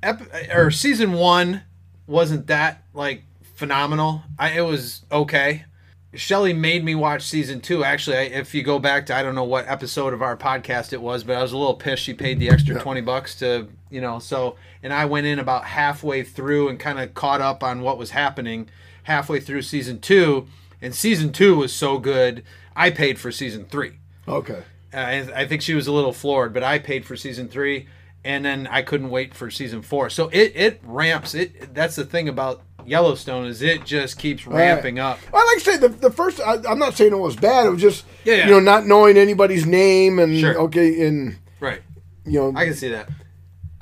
ep- 0.00 0.22
or 0.54 0.70
season 0.70 1.12
one 1.12 1.62
wasn't 2.06 2.46
that 2.46 2.84
like 2.94 3.24
phenomenal. 3.56 4.22
I 4.38 4.50
it 4.50 4.60
was 4.60 5.04
okay. 5.10 5.64
Shelly 6.14 6.52
made 6.52 6.84
me 6.84 6.94
watch 6.94 7.22
season 7.22 7.60
two. 7.60 7.84
Actually, 7.84 8.18
I, 8.18 8.22
if 8.22 8.54
you 8.54 8.62
go 8.62 8.78
back 8.78 9.06
to 9.06 9.14
I 9.14 9.22
don't 9.22 9.34
know 9.34 9.44
what 9.44 9.66
episode 9.66 10.12
of 10.12 10.20
our 10.20 10.36
podcast 10.36 10.92
it 10.92 11.00
was, 11.00 11.24
but 11.24 11.36
I 11.36 11.42
was 11.42 11.52
a 11.52 11.56
little 11.58 11.74
pissed. 11.74 12.02
She 12.02 12.12
paid 12.12 12.38
the 12.38 12.50
extra 12.50 12.78
twenty 12.78 13.00
bucks 13.00 13.34
to 13.36 13.68
you 13.90 14.00
know 14.00 14.18
so, 14.18 14.56
and 14.82 14.92
I 14.92 15.06
went 15.06 15.26
in 15.26 15.38
about 15.38 15.64
halfway 15.64 16.22
through 16.22 16.68
and 16.68 16.78
kind 16.78 16.98
of 17.00 17.14
caught 17.14 17.40
up 17.40 17.62
on 17.62 17.80
what 17.80 17.96
was 17.96 18.10
happening 18.10 18.68
halfway 19.04 19.40
through 19.40 19.62
season 19.62 20.00
two, 20.00 20.46
and 20.82 20.94
season 20.94 21.32
two 21.32 21.56
was 21.56 21.72
so 21.72 21.98
good. 21.98 22.44
I 22.76 22.90
paid 22.90 23.18
for 23.18 23.32
season 23.32 23.64
three. 23.64 23.92
Okay. 24.28 24.62
Uh, 24.92 24.96
I, 24.96 25.28
I 25.34 25.46
think 25.46 25.62
she 25.62 25.74
was 25.74 25.86
a 25.86 25.92
little 25.92 26.12
floored, 26.12 26.52
but 26.52 26.62
I 26.62 26.78
paid 26.78 27.06
for 27.06 27.16
season 27.16 27.48
three, 27.48 27.88
and 28.22 28.44
then 28.44 28.66
I 28.66 28.82
couldn't 28.82 29.10
wait 29.10 29.34
for 29.34 29.50
season 29.50 29.80
four. 29.80 30.10
So 30.10 30.28
it 30.28 30.52
it 30.54 30.80
ramps. 30.84 31.34
It 31.34 31.72
that's 31.74 31.96
the 31.96 32.04
thing 32.04 32.28
about 32.28 32.60
Yellowstone 32.86 33.46
is 33.46 33.62
it 33.62 33.84
just 33.84 34.18
keeps 34.18 34.46
ramping 34.46 34.98
up. 34.98 35.18
Well, 35.32 35.44
like 35.46 35.56
I 35.56 35.60
say, 35.60 35.76
the, 35.78 35.88
the 35.88 36.10
first, 36.10 36.40
I, 36.40 36.56
I'm 36.68 36.78
not 36.78 36.94
saying 36.94 37.12
it 37.12 37.16
was 37.16 37.36
bad. 37.36 37.66
It 37.66 37.70
was 37.70 37.80
just, 37.82 38.04
Yeah, 38.24 38.34
yeah. 38.34 38.44
you 38.46 38.50
know, 38.52 38.60
not 38.60 38.86
knowing 38.86 39.16
anybody's 39.16 39.66
name 39.66 40.18
and, 40.18 40.38
Sure. 40.38 40.58
okay, 40.62 41.06
and, 41.06 41.36
Right. 41.60 41.80
you 42.24 42.40
know, 42.40 42.52
I 42.56 42.64
can 42.66 42.74
see 42.74 42.88
that. 42.88 43.08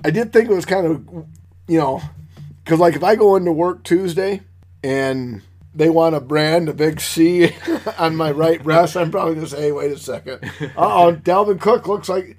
I 0.04 0.10
did 0.10 0.32
think 0.32 0.50
it 0.50 0.54
was 0.54 0.64
kind 0.64 0.86
of, 0.86 1.26
you 1.68 1.78
know, 1.78 2.00
because 2.64 2.78
like 2.80 2.94
if 2.96 3.04
I 3.04 3.16
go 3.16 3.36
into 3.36 3.52
work 3.52 3.82
Tuesday 3.84 4.40
and 4.82 5.42
they 5.74 5.88
want 5.90 6.14
to 6.14 6.20
brand 6.20 6.68
a 6.68 6.72
big 6.74 7.00
C 7.00 7.52
on 7.98 8.16
my 8.16 8.30
right 8.30 8.62
breast, 8.62 8.96
I'm 8.96 9.10
probably 9.10 9.34
going 9.34 9.46
to 9.46 9.50
say, 9.50 9.62
hey, 9.62 9.72
wait 9.72 9.92
a 9.92 9.98
second. 9.98 10.40
Uh 10.76 11.04
oh, 11.06 11.16
Dalvin 11.16 11.60
Cook 11.60 11.86
looks 11.86 12.08
like, 12.08 12.36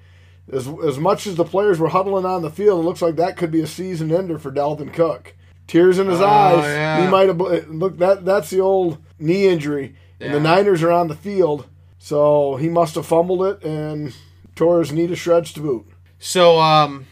as, 0.52 0.68
as 0.84 0.98
much 0.98 1.26
as 1.26 1.36
the 1.36 1.44
players 1.44 1.78
were 1.78 1.88
huddling 1.88 2.26
on 2.26 2.42
the 2.42 2.50
field, 2.50 2.80
it 2.80 2.86
looks 2.86 3.00
like 3.00 3.16
that 3.16 3.36
could 3.36 3.50
be 3.50 3.60
a 3.62 3.66
season 3.66 4.12
ender 4.12 4.38
for 4.38 4.50
Dalvin 4.52 4.92
Cook. 4.92 5.34
Tears 5.66 5.98
in 5.98 6.06
his 6.08 6.20
Oh, 6.20 6.26
eyes. 6.26 6.64
yeah. 6.64 7.04
He 7.04 7.10
might 7.10 7.28
have 7.28 7.38
look 7.68 7.98
that 7.98 8.24
that's 8.24 8.50
the 8.50 8.60
old 8.60 8.98
knee 9.18 9.46
injury, 9.46 9.96
and 10.20 10.34
the 10.34 10.40
Niners 10.40 10.82
are 10.82 10.90
on 10.90 11.08
the 11.08 11.14
field, 11.14 11.66
so 11.98 12.56
he 12.56 12.68
must 12.68 12.94
have 12.96 13.06
fumbled 13.06 13.42
it 13.44 13.64
and 13.64 14.14
tore 14.54 14.80
his 14.80 14.92
knee 14.92 15.06
to 15.06 15.16
shreds 15.16 15.52
to 15.54 15.60
boot. 15.60 15.86
So 16.18 16.58
um, 16.60 17.06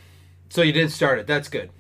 so 0.50 0.62
you 0.62 0.72
did 0.72 0.90
start 0.92 1.18
it. 1.18 1.26
That's 1.26 1.48
good. 1.48 1.70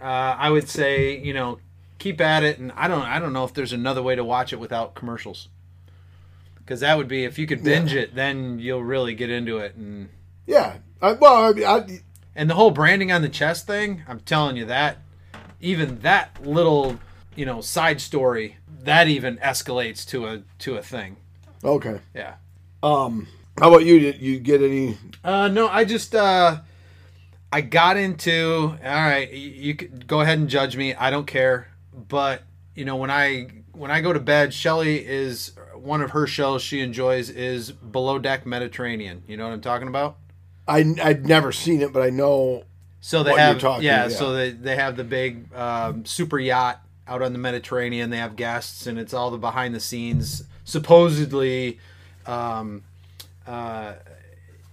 Uh, 0.00 0.02
I 0.38 0.50
would 0.50 0.68
say 0.68 1.16
you 1.18 1.32
know 1.32 1.58
keep 1.98 2.20
at 2.20 2.42
it, 2.42 2.58
and 2.58 2.70
I 2.72 2.86
don't 2.88 3.02
I 3.02 3.18
don't 3.18 3.32
know 3.32 3.44
if 3.44 3.54
there's 3.54 3.72
another 3.72 4.02
way 4.02 4.14
to 4.14 4.24
watch 4.24 4.52
it 4.52 4.60
without 4.60 4.94
commercials. 4.94 5.48
Because 6.58 6.80
that 6.80 6.96
would 6.98 7.06
be 7.08 7.24
if 7.24 7.38
you 7.38 7.46
could 7.46 7.62
binge 7.62 7.94
it, 7.94 8.14
then 8.16 8.58
you'll 8.58 8.82
really 8.84 9.14
get 9.14 9.30
into 9.30 9.58
it 9.58 9.76
and. 9.76 10.08
Yeah. 10.46 10.78
I, 11.00 11.12
well, 11.12 11.34
I, 11.56 11.76
I, 11.76 12.00
And 12.34 12.48
the 12.50 12.54
whole 12.54 12.70
branding 12.70 13.10
on 13.12 13.22
the 13.22 13.28
chest 13.28 13.66
thing, 13.66 14.02
I'm 14.08 14.20
telling 14.20 14.56
you 14.56 14.64
that 14.66 14.98
even 15.60 16.00
that 16.00 16.44
little, 16.44 16.98
you 17.34 17.46
know, 17.46 17.60
side 17.60 18.00
story, 18.00 18.56
that 18.82 19.08
even 19.08 19.36
escalates 19.38 20.06
to 20.08 20.26
a 20.26 20.42
to 20.60 20.76
a 20.76 20.82
thing. 20.82 21.16
okay. 21.64 22.00
Yeah. 22.14 22.34
Um, 22.82 23.28
how 23.58 23.68
about 23.68 23.84
you? 23.84 23.98
Did 23.98 24.20
you 24.20 24.38
get 24.38 24.62
any? 24.62 24.98
Uh 25.24 25.48
no, 25.48 25.68
I 25.68 25.84
just 25.84 26.14
uh 26.14 26.60
I 27.52 27.60
got 27.60 27.96
into 27.96 28.76
all 28.84 28.90
right, 28.90 29.32
you, 29.32 29.50
you 29.50 29.74
could 29.74 30.06
go 30.06 30.20
ahead 30.20 30.38
and 30.38 30.48
judge 30.48 30.76
me. 30.76 30.94
I 30.94 31.10
don't 31.10 31.26
care. 31.26 31.68
But, 32.08 32.42
you 32.74 32.84
know, 32.84 32.96
when 32.96 33.10
I 33.10 33.48
when 33.72 33.90
I 33.90 34.00
go 34.00 34.12
to 34.12 34.20
bed, 34.20 34.52
Shelly 34.52 35.04
is 35.06 35.52
one 35.74 36.02
of 36.02 36.10
her 36.10 36.26
shows 36.26 36.62
she 36.62 36.80
enjoys 36.80 37.30
is 37.30 37.72
Below 37.72 38.18
Deck 38.18 38.44
Mediterranean. 38.44 39.22
You 39.26 39.36
know 39.36 39.46
what 39.46 39.54
I'm 39.54 39.60
talking 39.60 39.88
about? 39.88 40.16
I 40.68 40.94
I've 41.02 41.24
never 41.24 41.52
seen 41.52 41.80
it, 41.80 41.92
but 41.92 42.02
I 42.02 42.10
know. 42.10 42.64
So 43.06 43.22
they 43.22 43.30
what 43.30 43.38
have 43.38 43.60
talking, 43.60 43.84
yeah, 43.84 44.08
yeah. 44.08 44.08
so 44.08 44.32
they 44.32 44.50
they 44.50 44.74
have 44.74 44.96
the 44.96 45.04
big 45.04 45.54
um, 45.54 46.04
super 46.04 46.40
yacht 46.40 46.80
out 47.06 47.22
on 47.22 47.32
the 47.32 47.38
Mediterranean. 47.38 48.10
They 48.10 48.16
have 48.16 48.34
guests, 48.34 48.88
and 48.88 48.98
it's 48.98 49.14
all 49.14 49.30
the 49.30 49.38
behind 49.38 49.76
the 49.76 49.80
scenes. 49.80 50.42
Supposedly, 50.64 51.78
um, 52.26 52.82
uh, 53.46 53.92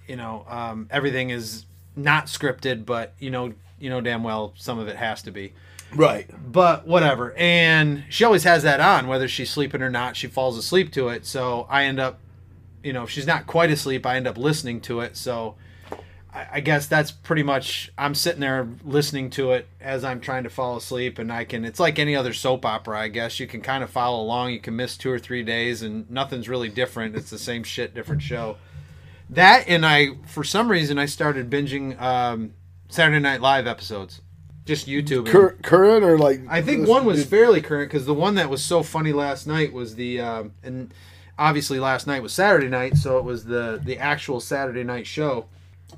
you 0.08 0.16
know, 0.16 0.48
um, 0.50 0.88
everything 0.90 1.30
is 1.30 1.66
not 1.96 2.26
scripted, 2.26 2.88
but 2.88 3.14
you 3.20 3.30
know, 3.30 3.54
you 3.80 3.92
know 3.92 4.02
damn 4.02 4.24
well 4.24 4.54
some 4.58 4.80
of 4.80 4.88
it 4.88 4.96
has 4.96 5.22
to 5.22 5.32
be. 5.32 5.54
Right. 5.94 6.28
But 6.52 6.88
whatever. 6.88 7.36
And 7.38 8.04
she 8.10 8.24
always 8.24 8.46
has 8.46 8.64
that 8.64 8.80
on, 8.80 9.06
whether 9.06 9.28
she's 9.28 9.52
sleeping 9.52 9.84
or 9.84 9.92
not. 9.92 10.18
She 10.18 10.26
falls 10.26 10.58
asleep 10.58 10.92
to 10.94 11.10
it. 11.10 11.28
So 11.28 11.68
I 11.70 11.84
end 11.84 12.00
up, 12.00 12.18
you 12.84 12.94
know, 12.94 13.04
if 13.04 13.12
she's 13.12 13.28
not 13.28 13.46
quite 13.46 13.70
asleep, 13.70 14.08
I 14.08 14.16
end 14.16 14.26
up 14.26 14.40
listening 14.40 14.82
to 14.82 15.02
it. 15.02 15.18
So 15.18 15.54
I, 16.34 16.48
I 16.54 16.60
guess 16.60 16.88
that's 16.88 17.12
pretty 17.12 17.44
much. 17.44 17.92
I'm 17.98 18.16
sitting 18.16 18.42
there 18.42 18.68
listening 18.84 19.30
to 19.32 19.52
it 19.52 19.68
as 19.80 20.04
I'm 20.04 20.20
trying 20.20 20.44
to 20.44 20.50
fall 20.50 20.78
asleep, 20.78 21.20
and 21.20 21.32
I 21.32 21.46
can. 21.46 21.66
It's 21.66 21.80
like 21.80 22.00
any 22.00 22.16
other 22.16 22.34
soap 22.34 22.66
opera, 22.66 23.00
I 23.00 23.08
guess. 23.08 23.40
You 23.40 23.48
can 23.48 23.62
kind 23.62 23.84
of 23.84 23.90
follow 23.90 24.22
along. 24.22 24.52
You 24.52 24.60
can 24.60 24.76
miss 24.76 24.98
two 24.98 25.12
or 25.12 25.20
three 25.20 25.44
days, 25.44 25.82
and 25.82 26.10
nothing's 26.10 26.50
really 26.50 26.70
different. 26.70 27.16
It's 27.16 27.30
the 27.30 27.40
same 27.40 27.64
shit, 27.64 27.94
different 27.94 28.22
show. 28.22 28.58
That 29.30 29.66
and 29.68 29.86
I, 29.86 30.16
for 30.26 30.44
some 30.44 30.70
reason, 30.70 30.98
I 31.00 31.06
started 31.06 31.50
binging 31.50 32.00
um, 32.02 32.54
Saturday 32.90 33.20
Night 33.20 33.42
Live 33.42 33.68
episodes, 33.68 34.22
just 34.66 34.88
YouTube. 34.88 35.28
Cur- 35.28 35.58
current 35.64 36.04
or 36.04 36.18
like? 36.18 36.42
I 36.50 36.62
think 36.62 36.88
one 36.88 37.06
was 37.06 37.26
fairly 37.26 37.62
current 37.62 37.90
because 37.92 38.06
the 38.06 38.14
one 38.14 38.36
that 38.36 38.50
was 38.50 38.64
so 38.64 38.84
funny 38.84 39.14
last 39.14 39.48
night 39.48 39.74
was 39.74 39.96
the 39.96 40.20
um, 40.20 40.54
and 40.64 40.94
obviously 41.38 41.80
last 41.80 42.06
night 42.08 42.22
was 42.22 42.34
Saturday 42.34 42.70
night, 42.70 42.98
so 42.98 43.18
it 43.18 43.24
was 43.24 43.46
the 43.46 43.80
the 43.84 43.98
actual 43.98 44.40
Saturday 44.40 44.84
night 44.84 45.08
show, 45.08 45.46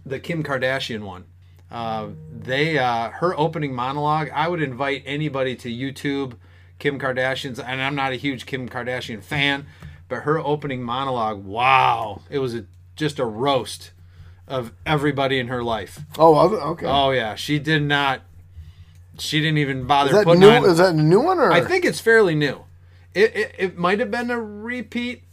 the 0.05 0.19
Kim 0.19 0.43
Kardashian 0.43 1.01
one. 1.01 1.25
Uh, 1.71 2.09
they 2.31 2.77
uh, 2.77 3.09
her 3.09 3.37
opening 3.37 3.73
monologue. 3.73 4.29
I 4.33 4.47
would 4.47 4.61
invite 4.61 5.03
anybody 5.05 5.55
to 5.57 5.69
YouTube 5.69 6.37
Kim 6.79 6.99
Kardashian's, 6.99 7.59
and 7.59 7.81
I'm 7.81 7.95
not 7.95 8.11
a 8.11 8.15
huge 8.15 8.45
Kim 8.45 8.69
Kardashian 8.69 9.23
fan, 9.23 9.65
but 10.07 10.23
her 10.23 10.39
opening 10.39 10.83
monologue, 10.83 11.43
wow, 11.43 12.21
it 12.29 12.39
was 12.39 12.53
a, 12.53 12.65
just 12.95 13.19
a 13.19 13.25
roast 13.25 13.91
of 14.47 14.71
everybody 14.85 15.39
in 15.39 15.47
her 15.47 15.63
life. 15.63 16.01
Oh, 16.17 16.37
okay. 16.71 16.85
Oh 16.85 17.11
yeah, 17.11 17.35
she 17.35 17.59
did 17.59 17.83
not. 17.83 18.21
She 19.17 19.39
didn't 19.39 19.59
even 19.59 19.87
bother 19.87 20.09
is 20.09 20.15
that 20.17 20.25
putting 20.25 20.41
new? 20.41 20.49
on. 20.49 20.65
Is 20.65 20.77
that 20.77 20.93
a 20.93 20.97
new 20.97 21.21
one 21.21 21.39
or? 21.39 21.51
I 21.51 21.61
think 21.61 21.85
it's 21.85 21.99
fairly 21.99 22.35
new. 22.35 22.65
It 23.13 23.35
it, 23.35 23.55
it 23.57 23.77
might 23.77 23.99
have 23.99 24.11
been 24.11 24.29
a 24.29 24.39
repeat. 24.39 25.23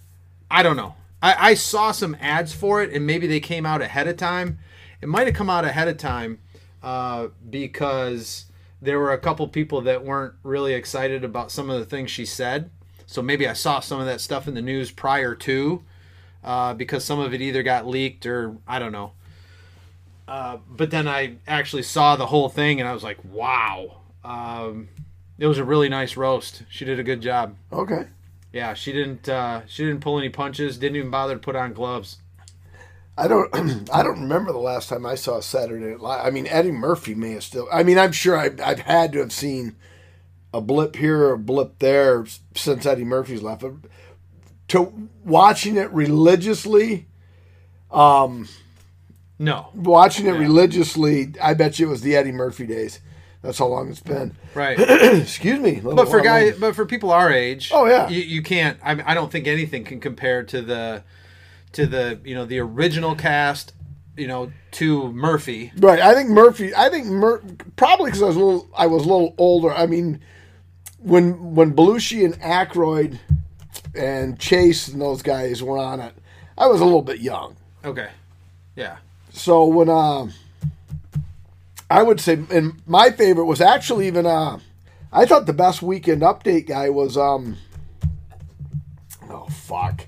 I 0.50 0.62
don't 0.62 0.76
know. 0.76 0.94
I, 1.22 1.50
I 1.50 1.54
saw 1.54 1.92
some 1.92 2.16
ads 2.20 2.52
for 2.52 2.82
it, 2.82 2.92
and 2.92 3.06
maybe 3.06 3.26
they 3.26 3.40
came 3.40 3.64
out 3.64 3.80
ahead 3.80 4.08
of 4.08 4.16
time. 4.16 4.58
It 5.00 5.08
might 5.08 5.26
have 5.26 5.36
come 5.36 5.48
out 5.48 5.64
ahead 5.64 5.88
of 5.88 5.96
time 5.96 6.40
uh, 6.82 7.28
because 7.48 8.46
there 8.80 8.98
were 8.98 9.12
a 9.12 9.18
couple 9.18 9.46
people 9.48 9.80
that 9.82 10.04
weren't 10.04 10.34
really 10.42 10.74
excited 10.74 11.22
about 11.24 11.52
some 11.52 11.70
of 11.70 11.78
the 11.78 11.86
things 11.86 12.10
she 12.10 12.26
said. 12.26 12.70
So 13.06 13.22
maybe 13.22 13.46
I 13.46 13.52
saw 13.52 13.80
some 13.80 14.00
of 14.00 14.06
that 14.06 14.20
stuff 14.20 14.48
in 14.48 14.54
the 14.54 14.62
news 14.62 14.90
prior 14.90 15.34
to, 15.36 15.84
uh, 16.42 16.74
because 16.74 17.04
some 17.04 17.20
of 17.20 17.32
it 17.32 17.40
either 17.40 17.62
got 17.62 17.86
leaked 17.86 18.26
or 18.26 18.56
I 18.66 18.78
don't 18.78 18.92
know. 18.92 19.12
Uh, 20.26 20.58
but 20.68 20.90
then 20.90 21.06
I 21.06 21.36
actually 21.46 21.82
saw 21.82 22.16
the 22.16 22.26
whole 22.26 22.48
thing 22.48 22.80
and 22.80 22.88
I 22.88 22.94
was 22.94 23.04
like, 23.04 23.18
wow. 23.24 23.98
Um, 24.24 24.88
it 25.38 25.46
was 25.46 25.58
a 25.58 25.64
really 25.64 25.88
nice 25.88 26.16
roast. 26.16 26.62
She 26.68 26.84
did 26.84 26.98
a 26.98 27.02
good 27.02 27.20
job. 27.20 27.56
Okay. 27.72 28.06
Yeah, 28.52 28.74
she 28.74 28.92
didn't. 28.92 29.28
Uh, 29.28 29.62
she 29.66 29.84
didn't 29.84 30.00
pull 30.02 30.18
any 30.18 30.28
punches. 30.28 30.78
Didn't 30.78 30.96
even 30.96 31.10
bother 31.10 31.34
to 31.34 31.40
put 31.40 31.56
on 31.56 31.72
gloves. 31.72 32.18
I 33.16 33.28
don't. 33.28 33.50
I 33.92 34.02
don't 34.02 34.20
remember 34.20 34.52
the 34.52 34.58
last 34.58 34.88
time 34.88 35.06
I 35.06 35.14
saw 35.14 35.40
Saturday 35.40 35.86
Night 35.86 36.00
Live. 36.00 36.26
I 36.26 36.30
mean, 36.30 36.46
Eddie 36.46 36.70
Murphy 36.72 37.14
may 37.14 37.32
have 37.32 37.44
still. 37.44 37.68
I 37.72 37.82
mean, 37.82 37.98
I'm 37.98 38.12
sure 38.12 38.36
I've, 38.36 38.60
I've 38.60 38.80
had 38.80 39.12
to 39.12 39.20
have 39.20 39.32
seen 39.32 39.76
a 40.52 40.60
blip 40.60 40.96
here 40.96 41.18
or 41.24 41.32
a 41.32 41.38
blip 41.38 41.78
there 41.78 42.26
since 42.54 42.84
Eddie 42.84 43.04
Murphy's 43.04 43.42
left. 43.42 43.62
But 43.62 43.72
to 44.68 45.08
watching 45.24 45.76
it 45.76 45.90
religiously, 45.90 47.06
um, 47.90 48.48
No. 49.38 49.68
watching 49.74 50.26
it 50.26 50.32
religiously, 50.32 51.32
I 51.42 51.54
bet 51.54 51.78
you 51.78 51.86
it 51.86 51.90
was 51.90 52.02
the 52.02 52.16
Eddie 52.16 52.32
Murphy 52.32 52.66
days. 52.66 53.00
That's 53.42 53.58
how 53.58 53.66
long 53.66 53.90
it's 53.90 54.00
been. 54.00 54.36
Right. 54.54 54.78
Excuse 54.80 55.58
me. 55.58 55.80
But 55.82 56.08
for 56.08 56.20
guys, 56.20 56.56
but 56.58 56.76
for 56.76 56.86
people 56.86 57.10
our 57.10 57.30
age, 57.32 57.70
Oh, 57.74 57.86
yeah. 57.86 58.08
you, 58.08 58.20
you 58.20 58.42
can't. 58.42 58.78
I, 58.82 58.94
mean, 58.94 59.04
I 59.06 59.14
don't 59.14 59.32
think 59.32 59.46
anything 59.48 59.82
can 59.84 59.98
compare 60.00 60.44
to 60.44 60.62
the, 60.62 61.02
to 61.72 61.86
the 61.86 62.20
you 62.24 62.34
know 62.36 62.44
the 62.44 62.60
original 62.60 63.14
cast, 63.16 63.72
you 64.16 64.28
know, 64.28 64.52
to 64.72 65.12
Murphy. 65.12 65.72
Right. 65.76 65.98
I 65.98 66.14
think 66.14 66.28
Murphy. 66.30 66.72
I 66.74 66.88
think 66.88 67.06
Mur- 67.06 67.42
probably 67.76 68.10
because 68.12 68.22
I 68.22 68.26
was 68.26 68.36
a 68.36 68.40
little. 68.40 68.68
I 68.76 68.86
was 68.86 69.04
a 69.04 69.08
little 69.08 69.34
older. 69.38 69.72
I 69.72 69.86
mean, 69.86 70.20
when 70.98 71.54
when 71.56 71.74
Belushi 71.74 72.24
and 72.24 72.34
Aykroyd 72.40 73.18
and 73.96 74.38
Chase 74.38 74.86
and 74.88 75.00
those 75.00 75.20
guys 75.22 75.62
were 75.64 75.78
on 75.78 75.98
it, 75.98 76.14
I 76.56 76.66
was 76.68 76.80
a 76.80 76.84
little 76.84 77.02
bit 77.02 77.18
young. 77.20 77.56
Okay. 77.84 78.08
Yeah. 78.76 78.98
So 79.30 79.64
when 79.64 79.88
uh, 79.88 80.28
I 81.92 82.02
would 82.02 82.20
say, 82.20 82.42
and 82.50 82.80
my 82.86 83.10
favorite 83.10 83.44
was 83.44 83.60
actually 83.60 84.06
even 84.06 84.26
uh, 84.26 84.58
I 85.12 85.26
thought 85.26 85.46
the 85.46 85.52
best 85.52 85.82
weekend 85.82 86.22
update 86.22 86.66
guy 86.66 86.88
was 86.90 87.16
um, 87.16 87.56
oh 89.30 89.46
fuck, 89.50 90.06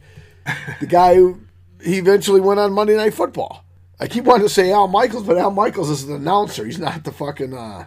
the 0.80 0.86
guy 0.86 1.14
who 1.16 1.40
he 1.82 1.98
eventually 1.98 2.40
went 2.40 2.60
on 2.60 2.72
Monday 2.72 2.96
Night 2.96 3.14
Football. 3.14 3.64
I 4.00 4.08
keep 4.08 4.24
wanting 4.24 4.46
to 4.46 4.52
say 4.52 4.72
Al 4.72 4.88
Michaels, 4.88 5.24
but 5.24 5.38
Al 5.38 5.50
Michaels 5.50 5.90
is 5.90 6.04
an 6.04 6.14
announcer. 6.14 6.64
He's 6.64 6.78
not 6.78 7.04
the 7.04 7.12
fucking 7.12 7.54
uh, 7.54 7.86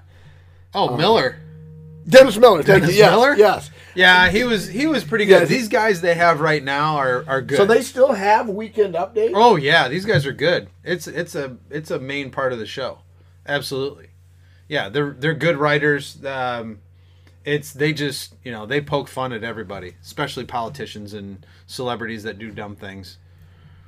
Oh, 0.73 0.95
Miller. 0.95 1.37
Dennis 2.07 2.37
Miller. 2.37 2.63
Thank 2.63 2.83
Dennis. 2.83 2.95
Yes, 2.95 3.11
Miller? 3.11 3.35
Yes. 3.35 3.71
Yeah, 3.95 4.29
he 4.29 4.43
was 4.43 4.67
he 4.67 4.85
was 4.85 5.03
pretty 5.03 5.25
good. 5.25 5.41
Yeah, 5.41 5.45
These 5.45 5.67
guys 5.69 6.01
they 6.01 6.13
have 6.13 6.39
right 6.39 6.63
now 6.63 6.97
are 6.97 7.25
are 7.27 7.41
good. 7.41 7.57
So 7.57 7.65
they 7.65 7.81
still 7.81 8.13
have 8.13 8.47
weekend 8.47 8.93
update. 8.93 9.31
Oh 9.33 9.55
yeah, 9.55 9.87
these 9.89 10.05
guys 10.05 10.25
are 10.27 10.33
good. 10.33 10.69
It's 10.83 11.07
it's 11.07 11.33
a 11.33 11.57
it's 11.71 11.89
a 11.89 11.99
main 11.99 12.29
part 12.29 12.53
of 12.53 12.59
the 12.59 12.67
show. 12.67 12.99
Absolutely. 13.47 14.07
Yeah, 14.67 14.89
they're 14.89 15.15
they're 15.17 15.33
good 15.33 15.57
writers. 15.57 16.23
Um, 16.25 16.79
it's 17.45 17.71
they 17.71 17.93
just 17.93 18.35
you 18.43 18.51
know 18.51 18.65
they 18.65 18.81
poke 18.81 19.07
fun 19.07 19.31
at 19.31 19.43
everybody, 19.43 19.95
especially 20.03 20.45
politicians 20.45 21.13
and 21.13 21.45
celebrities 21.65 22.23
that 22.23 22.37
do 22.37 22.51
dumb 22.51 22.75
things. 22.75 23.17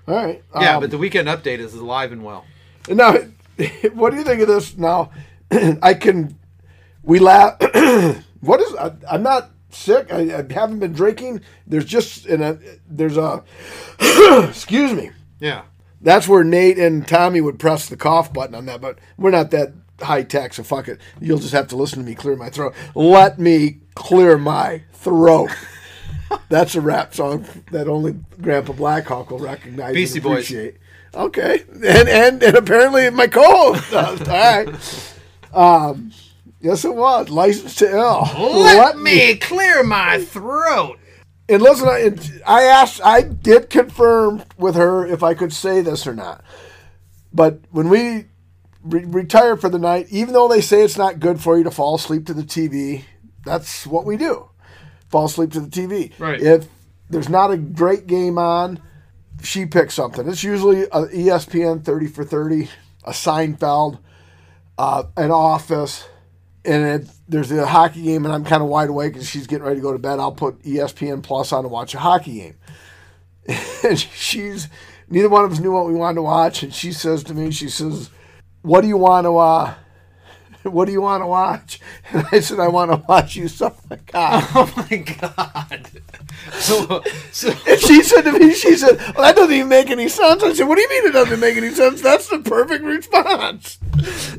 All 0.07 0.15
right. 0.15 0.43
Yeah, 0.59 0.75
Um, 0.75 0.81
but 0.81 0.91
the 0.91 0.97
weekend 0.97 1.27
update 1.27 1.59
is 1.59 1.73
alive 1.73 2.11
and 2.11 2.23
well. 2.23 2.45
Now, 2.87 3.13
what 3.93 4.11
do 4.11 4.17
you 4.17 4.23
think 4.23 4.41
of 4.41 4.47
this? 4.47 4.77
Now, 4.77 5.11
I 5.81 5.93
can. 5.93 6.37
We 7.03 7.19
laugh. 7.19 7.59
what 8.39 8.61
is? 8.61 8.75
I, 8.75 8.93
I'm 9.09 9.23
not 9.23 9.51
sick. 9.69 10.11
I, 10.11 10.37
I 10.39 10.53
haven't 10.53 10.79
been 10.79 10.93
drinking. 10.93 11.41
There's 11.67 11.85
just 11.85 12.25
in 12.25 12.41
a. 12.41 12.57
There's 12.89 13.17
a. 13.17 13.43
excuse 14.47 14.93
me. 14.93 15.11
Yeah. 15.39 15.63
That's 16.01 16.27
where 16.27 16.43
Nate 16.43 16.79
and 16.79 17.07
Tommy 17.07 17.41
would 17.41 17.59
press 17.59 17.89
the 17.89 17.97
cough 17.97 18.31
button 18.31 18.55
on 18.55 18.65
that, 18.67 18.81
but 18.81 18.99
we're 19.17 19.31
not 19.31 19.51
that 19.51 19.73
high 20.01 20.23
tech, 20.23 20.53
so 20.53 20.63
fuck 20.63 20.87
it. 20.87 20.99
You'll 21.19 21.39
just 21.39 21.53
have 21.53 21.67
to 21.69 21.75
listen 21.75 21.99
to 21.99 22.05
me 22.05 22.15
clear 22.15 22.35
my 22.35 22.49
throat. 22.49 22.73
Let 22.95 23.37
me 23.39 23.79
clear 23.95 24.37
my 24.37 24.83
throat. 24.93 25.49
That's 26.49 26.75
a 26.75 26.81
rap 26.81 27.13
song 27.13 27.45
that 27.71 27.87
only 27.87 28.15
Grandpa 28.41 28.73
Blackhawk 28.73 29.31
will 29.31 29.39
recognize 29.39 29.93
Beastie 29.93 30.19
and 30.19 30.23
Boys. 30.23 30.31
appreciate. 30.33 30.77
Okay, 31.15 31.63
and 31.73 32.07
and 32.07 32.43
and 32.43 32.55
apparently 32.55 33.09
my 33.09 33.25
co-host 33.27 33.89
does. 33.91 34.21
All 34.27 34.63
right. 34.63 35.15
Um, 35.51 36.11
yes, 36.61 36.85
it 36.85 36.93
was 36.93 37.29
License 37.29 37.75
to 37.77 37.89
Ill. 37.89 38.29
Let 38.37 38.97
me 38.99 39.35
clear 39.37 39.83
my 39.83 40.19
throat. 40.23 40.99
And 41.49 41.63
listen, 41.63 41.87
I, 41.87 42.11
I 42.45 42.63
asked, 42.65 43.01
I 43.03 43.23
did 43.23 43.71
confirm 43.71 44.43
with 44.57 44.75
her 44.75 45.05
if 45.05 45.23
I 45.23 45.33
could 45.33 45.51
say 45.51 45.81
this 45.81 46.05
or 46.05 46.13
not. 46.13 46.43
But 47.33 47.61
when 47.71 47.89
we 47.89 48.25
re- 48.83 49.05
retire 49.05 49.57
for 49.57 49.67
the 49.67 49.79
night, 49.79 50.07
even 50.11 50.33
though 50.33 50.47
they 50.47 50.61
say 50.61 50.83
it's 50.83 50.97
not 50.97 51.19
good 51.19 51.41
for 51.41 51.57
you 51.57 51.63
to 51.63 51.71
fall 51.71 51.95
asleep 51.95 52.27
to 52.27 52.35
the 52.35 52.43
TV, 52.43 53.03
that's 53.43 53.87
what 53.87 54.05
we 54.05 54.15
do. 54.15 54.47
Fall 55.09 55.25
asleep 55.25 55.51
to 55.53 55.59
the 55.59 55.69
TV. 55.69 56.11
Right. 56.19 56.39
If 56.39 56.67
there's 57.09 57.29
not 57.29 57.49
a 57.49 57.57
great 57.57 58.05
game 58.05 58.37
on, 58.37 58.79
she 59.41 59.65
picks 59.65 59.95
something. 59.95 60.27
It's 60.27 60.43
usually 60.43 60.83
a 60.83 61.07
ESPN 61.07 61.83
30 61.83 62.07
for 62.07 62.23
30, 62.23 62.69
a 63.05 63.11
Seinfeld, 63.11 63.99
uh, 64.77 65.03
an 65.17 65.31
Office, 65.31 66.07
and 66.63 67.03
it, 67.03 67.09
there's 67.29 67.51
a 67.51 67.65
hockey 67.65 68.01
game, 68.01 68.25
and 68.25 68.33
I'm 68.33 68.43
kind 68.43 68.61
of 68.61 68.67
wide 68.67 68.89
awake, 68.89 69.15
and 69.15 69.23
she's 69.23 69.47
getting 69.47 69.63
ready 69.63 69.77
to 69.77 69.81
go 69.81 69.93
to 69.93 69.99
bed. 69.99 70.19
I'll 70.19 70.31
put 70.31 70.61
ESPN 70.63 71.21
Plus 71.21 71.51
on 71.53 71.63
to 71.63 71.69
watch 71.69 71.93
a 71.93 71.99
hockey 71.99 72.39
game. 72.39 72.55
and 73.83 73.97
she's 73.99 74.67
neither 75.09 75.29
one 75.29 75.45
of 75.45 75.51
us 75.51 75.59
knew 75.59 75.71
what 75.71 75.85
we 75.85 75.93
wanted 75.93 76.15
to 76.15 76.21
watch, 76.23 76.63
and 76.63 76.73
she 76.73 76.91
says 76.91 77.23
to 77.25 77.33
me, 77.33 77.51
she 77.51 77.69
says, 77.69 78.09
"What 78.63 78.81
do 78.81 78.87
you 78.87 78.97
want 78.97 79.25
to 79.25 79.37
uh, 79.37 79.73
What 80.63 80.85
do 80.85 80.91
you 80.91 81.01
want 81.01 81.21
to 81.21 81.27
watch?" 81.27 81.79
And 82.11 82.25
I 82.31 82.39
said, 82.39 82.59
"I 82.59 82.67
want 82.67 82.91
to 82.91 83.03
watch 83.07 83.35
you 83.35 83.47
suck 83.47 83.77
my 83.89 83.97
cock." 83.97 84.49
Oh 84.55 84.85
my 84.89 84.97
god. 84.97 85.91
So, 86.53 87.03
so 87.31 87.51
And 87.67 87.79
she 87.79 88.01
said 88.01 88.21
to 88.21 88.31
me, 88.31 88.53
she 88.53 88.75
said, 88.75 88.97
well, 88.97 89.25
that 89.25 89.35
doesn't 89.35 89.53
even 89.53 89.67
make 89.69 89.89
any 89.89 90.07
sense. 90.07 90.41
I 90.41 90.53
said, 90.53 90.67
what 90.67 90.75
do 90.75 90.81
you 90.81 90.89
mean 90.89 91.07
it 91.07 91.11
doesn't 91.11 91.39
make 91.39 91.57
any 91.57 91.71
sense? 91.71 92.01
That's 92.01 92.27
the 92.27 92.39
perfect 92.39 92.83
response. 92.83 93.77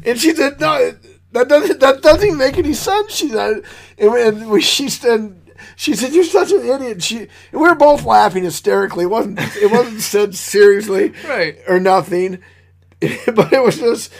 And 0.04 0.18
she 0.18 0.34
said, 0.34 0.58
no, 0.60 0.74
it- 0.76 1.09
that 1.32 1.48
doesn't, 1.48 1.80
that 1.80 2.02
doesn't 2.02 2.26
even 2.26 2.38
make 2.38 2.58
any 2.58 2.74
sense. 2.74 3.14
She 3.14 3.28
said, 3.28 3.62
and, 3.98 4.14
and 4.14 4.50
we, 4.50 4.60
she 4.60 4.88
said, 4.88 5.36
she 5.76 5.94
said, 5.94 6.12
you're 6.12 6.24
such 6.24 6.50
an 6.52 6.64
idiot. 6.64 7.02
She, 7.02 7.28
we 7.52 7.58
were 7.58 7.74
both 7.74 8.04
laughing 8.04 8.44
hysterically. 8.44 9.04
It 9.04 9.08
wasn't, 9.10 9.38
it 9.56 9.70
wasn't 9.70 10.00
said 10.00 10.34
seriously 10.34 11.12
Right. 11.28 11.58
or 11.68 11.78
nothing, 11.80 12.38
but 13.00 13.52
it 13.52 13.62
was 13.62 13.78
just, 13.78 14.12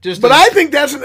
just 0.00 0.20
but 0.22 0.30
a- 0.30 0.34
I 0.34 0.48
think 0.50 0.72
that's 0.72 0.94
an, 0.94 1.02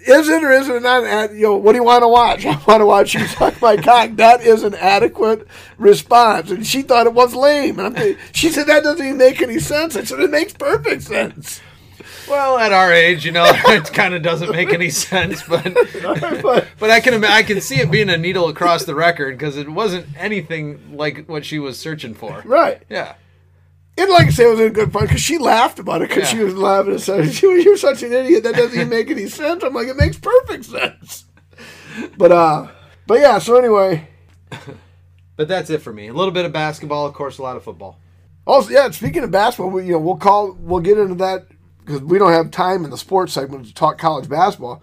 is 0.00 0.28
it 0.28 0.42
or 0.44 0.52
isn't 0.52 0.74
it 0.76 0.82
not? 0.82 1.04
an- 1.04 1.36
You 1.36 1.42
know, 1.42 1.56
what 1.56 1.72
do 1.72 1.78
you 1.78 1.84
want 1.84 2.02
to 2.02 2.08
watch? 2.08 2.46
I 2.46 2.56
want 2.66 2.80
to 2.80 2.86
watch 2.86 3.14
you 3.14 3.26
suck 3.26 3.60
my 3.60 3.76
cock. 3.76 4.10
That 4.16 4.40
is 4.42 4.62
an 4.62 4.74
adequate 4.74 5.46
response, 5.76 6.50
and 6.50 6.66
she 6.66 6.82
thought 6.82 7.06
it 7.06 7.14
was 7.14 7.34
lame. 7.34 7.78
And 7.78 7.88
I'm 7.88 7.94
thinking, 7.94 8.22
she 8.32 8.48
said 8.50 8.66
that 8.68 8.84
doesn't 8.84 9.04
even 9.04 9.18
make 9.18 9.40
any 9.42 9.58
sense. 9.58 9.96
I 9.96 10.04
said 10.04 10.20
it 10.20 10.30
makes 10.30 10.52
perfect 10.52 11.02
sense. 11.02 11.60
Well 12.30 12.58
at 12.58 12.72
our 12.72 12.92
age, 12.92 13.24
you 13.24 13.32
know, 13.32 13.44
it 13.66 13.92
kind 13.92 14.14
of 14.14 14.22
doesn't 14.22 14.50
make 14.52 14.72
any 14.72 14.90
sense, 14.90 15.42
but 15.42 15.64
but 16.78 16.90
I 16.90 17.00
can 17.00 17.24
I 17.24 17.42
can 17.42 17.60
see 17.60 17.76
it 17.80 17.90
being 17.90 18.10
a 18.10 18.16
needle 18.16 18.48
across 18.48 18.84
the 18.84 18.94
record 18.94 19.36
because 19.38 19.56
it 19.56 19.68
wasn't 19.68 20.06
anything 20.16 20.96
like 20.96 21.26
what 21.26 21.44
she 21.44 21.58
was 21.58 21.78
searching 21.78 22.14
for. 22.14 22.42
right, 22.44 22.82
Yeah. 22.88 23.14
and 23.96 24.10
like 24.10 24.26
I 24.26 24.30
say, 24.30 24.44
it 24.46 24.50
was 24.50 24.60
in 24.60 24.72
good 24.72 24.92
fun 24.92 25.04
because 25.06 25.20
she 25.20 25.38
laughed 25.38 25.78
about 25.78 26.02
it 26.02 26.08
because 26.08 26.28
she 26.28 26.38
was 26.38 26.54
laughing 26.54 26.92
and 26.92 27.00
said, 27.00 27.42
"You're 27.42 27.76
such 27.76 28.02
an 28.02 28.12
idiot. 28.12 28.42
That 28.44 28.54
doesn't 28.54 28.74
even 28.74 28.88
make 28.88 29.10
any 29.10 29.26
sense." 29.28 29.62
I'm 29.64 29.74
like, 29.74 29.88
"It 29.88 29.96
makes 29.96 30.18
perfect 30.18 30.64
sense." 30.66 31.24
But 32.16 32.30
uh, 32.32 32.68
but 33.06 33.20
yeah. 33.20 33.38
So 33.38 33.56
anyway, 33.56 34.08
But 35.36 35.46
that's 35.46 35.70
it 35.70 35.82
for 35.82 35.92
me. 35.92 36.08
A 36.08 36.12
little 36.12 36.32
bit 36.32 36.44
of 36.44 36.52
basketball, 36.52 37.06
of 37.06 37.14
course, 37.14 37.38
a 37.38 37.42
lot 37.42 37.56
of 37.56 37.62
football. 37.62 38.00
Also, 38.44 38.70
yeah. 38.70 38.90
Speaking 38.90 39.22
of 39.22 39.30
basketball, 39.30 39.70
we, 39.70 39.84
you 39.86 39.92
know, 39.92 39.98
we'll 40.00 40.16
call, 40.16 40.52
we'll 40.58 40.80
get 40.80 40.98
into 40.98 41.14
that 41.16 41.46
because 41.88 42.02
we 42.02 42.18
don't 42.18 42.32
have 42.32 42.50
time 42.50 42.84
in 42.84 42.90
the 42.90 42.98
sports 42.98 43.32
segment 43.32 43.64
to 43.66 43.72
talk 43.74 43.96
college 43.98 44.28
basketball. 44.28 44.82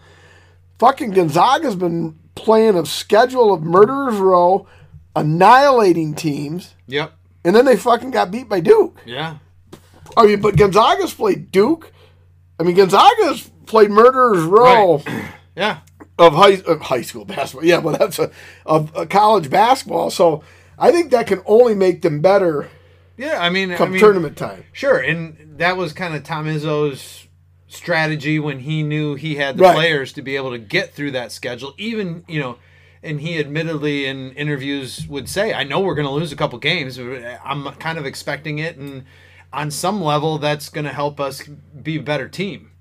Fucking 0.79 1.11
Gonzaga's 1.11 1.75
been 1.75 2.17
playing 2.33 2.75
a 2.75 2.85
schedule 2.85 3.53
of 3.53 3.61
murderers 3.63 4.15
row, 4.17 4.67
annihilating 5.15 6.15
teams, 6.15 6.73
Yep. 6.87 7.13
and 7.43 7.55
then 7.55 7.65
they 7.65 7.77
fucking 7.77 8.09
got 8.11 8.31
beat 8.31 8.49
by 8.49 8.59
Duke. 8.59 9.01
Yeah. 9.05 9.37
I 10.17 10.25
mean, 10.25 10.41
but 10.41 10.57
Gonzaga's 10.57 11.13
played 11.13 11.51
Duke. 11.51 11.91
I 12.59 12.63
mean, 12.63 12.75
Gonzaga's 12.75 13.49
played 13.67 13.91
murderers 13.91 14.43
row 14.43 15.01
Yeah. 15.55 15.79
of 16.17 16.33
high 16.33 16.61
of 16.65 16.81
high 16.81 17.01
school 17.03 17.25
basketball. 17.25 17.65
Yeah, 17.65 17.81
but 17.81 17.99
that's 17.99 18.17
a 18.19 18.31
of 18.65 18.91
a 18.95 19.05
college 19.05 19.49
basketball. 19.49 20.09
So 20.09 20.43
I 20.79 20.91
think 20.91 21.11
that 21.11 21.27
can 21.27 21.41
only 21.45 21.75
make 21.75 22.01
them 22.01 22.21
better 22.21 22.69
Yeah. 23.17 23.37
I 23.41 23.49
mean, 23.49 23.73
come 23.75 23.89
I 23.89 23.91
mean, 23.91 23.99
tournament 23.99 24.37
time. 24.37 24.63
Sure, 24.73 24.97
and 24.97 25.55
that 25.57 25.77
was 25.77 25.93
kind 25.93 26.13
of 26.15 26.23
Tom 26.23 26.45
Izzo's 26.45 27.27
strategy 27.67 28.39
when 28.39 28.59
he 28.59 28.83
knew 28.83 29.15
he 29.15 29.35
had 29.35 29.57
the 29.57 29.63
Right. 29.63 29.75
players 29.75 30.13
to 30.13 30.21
be 30.21 30.35
able 30.35 30.51
to 30.51 30.57
get 30.57 30.93
through 30.93 31.11
that 31.11 31.31
schedule. 31.31 31.73
Even 31.77 32.23
you 32.27 32.39
know, 32.39 32.57
and 33.03 33.21
he 33.21 33.37
admittedly 33.39 34.05
in 34.05 34.31
interviews 34.33 35.05
would 35.07 35.27
say, 35.29 35.53
"I 35.53 35.63
know 35.63 35.79
we're 35.79 35.95
going 35.95 36.07
to 36.07 36.13
lose 36.13 36.31
a 36.31 36.35
couple 36.35 36.57
games. 36.59 36.97
I'm 36.99 37.65
kind 37.73 37.97
of 37.97 38.05
expecting 38.05 38.59
it, 38.59 38.77
and 38.77 39.03
on 39.53 39.71
some 39.71 40.01
level, 40.01 40.37
that's 40.37 40.69
going 40.69 40.85
to 40.85 40.93
help 40.93 41.19
us 41.19 41.43
be 41.81 41.97
a 41.97 42.01
better 42.01 42.27
team 42.27 42.71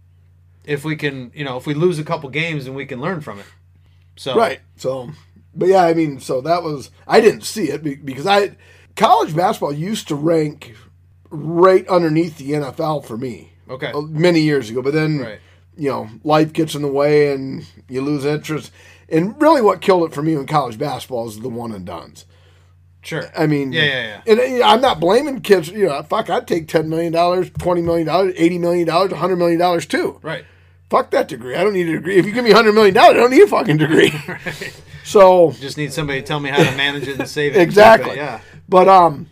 if 0.65 0.85
we 0.85 0.97
can, 0.97 1.31
you 1.35 1.45
know, 1.45 1.57
if 1.57 1.67
we 1.67 1.75
lose 1.75 1.99
a 1.99 2.05
couple 2.05 2.29
games 2.31 2.67
and 2.67 2.75
we 2.75 2.87
can 2.87 3.01
learn 3.01 3.21
from 3.21 3.39
it." 3.41 3.47
So 4.17 4.37
Right. 4.37 4.61
So, 4.77 5.11
but 5.55 5.69
yeah, 5.69 5.83
I 5.85 5.95
mean, 5.95 6.21
so 6.21 6.41
that 6.41 6.63
was 6.63 6.91
I 7.07 7.21
didn't 7.21 7.43
see 7.43 7.65
it 7.71 8.05
because 8.05 8.27
I 8.27 8.57
college 8.97 9.35
basketball 9.35 9.73
used 9.73 10.09
to 10.09 10.15
rank 10.15 10.75
right 11.31 11.87
underneath 11.89 12.39
the 12.39 12.53
NFL 12.53 13.05
for 13.05 13.17
me 13.17 13.53
okay, 13.69 13.93
uh, 13.93 14.01
many 14.03 14.41
years 14.41 14.71
ago, 14.71 14.83
but 14.83 14.93
then 14.93 15.19
right, 15.19 15.41
you 15.77 15.89
know 15.91 16.09
life 16.23 16.53
gets 16.53 16.75
in 16.75 16.83
the 16.83 16.89
way 16.89 17.33
and 17.33 17.67
you 17.89 18.01
lose 18.01 18.25
interest. 18.25 18.71
And 19.09 19.41
really, 19.41 19.61
what 19.61 19.81
killed 19.81 20.09
it 20.09 20.15
for 20.15 20.23
me 20.23 20.35
in 20.35 20.47
college 20.47 20.79
basketball 20.79 21.29
is 21.29 21.39
the 21.41 21.49
one 21.49 21.73
and 21.73 21.85
dones. 21.85 22.25
sure, 23.03 23.31
I 23.37 23.47
mean, 23.47 23.73
Yeah, 23.73 23.85
yeah, 23.85 24.03
yeah. 24.03 24.23
And 24.27 24.53
you 24.53 24.59
know, 24.61 24.65
I'm 24.65 24.81
not 24.81 24.99
blaming 24.99 25.41
kids. 25.41 25.69
You 25.69 25.87
know, 25.87 26.03
fuck, 26.03 26.31
I'd 26.31 26.49
take 26.49 26.69
ten 26.69 26.89
million 26.89 27.13
dollars, 27.13 27.51
twenty 27.51 27.83
million 27.83 28.07
dollars, 28.07 28.33
eighty 28.37 28.59
million 28.59 28.87
dollars, 28.87 29.13
hundred 29.13 29.37
million 29.37 29.59
dollars 29.59 29.87
too. 29.87 30.19
right, 30.23 30.45
Fuck 30.89 31.11
that 31.11 31.29
degree. 31.29 31.55
I 31.55 31.65
don't 31.65 31.75
need 31.75 31.89
a 31.89 31.93
degree. 31.93 32.17
If 32.17 32.25
you 32.27 32.33
give 32.33 32.45
me 32.45 32.53
hundred 32.53 32.73
million 32.75 32.95
dollars, 32.95 33.17
I 33.17 33.21
don't 33.21 33.31
need 33.31 33.43
a 33.43 33.47
fucking 33.47 33.77
degree. 33.77 34.13
So 35.05 35.53
just 35.61 35.77
need 35.77 35.93
somebody 35.93 36.23
to 36.23 36.27
tell 36.27 36.41
me 36.41 36.49
how 36.49 36.57
to 36.57 36.77
manage 36.77 37.07
it 37.07 37.19
and 37.19 37.29
save 37.29 37.55
it. 37.55 37.61
exactly. 37.61 38.17
Yeah, 38.17 38.41
But 38.69 38.89
um, 38.89 39.31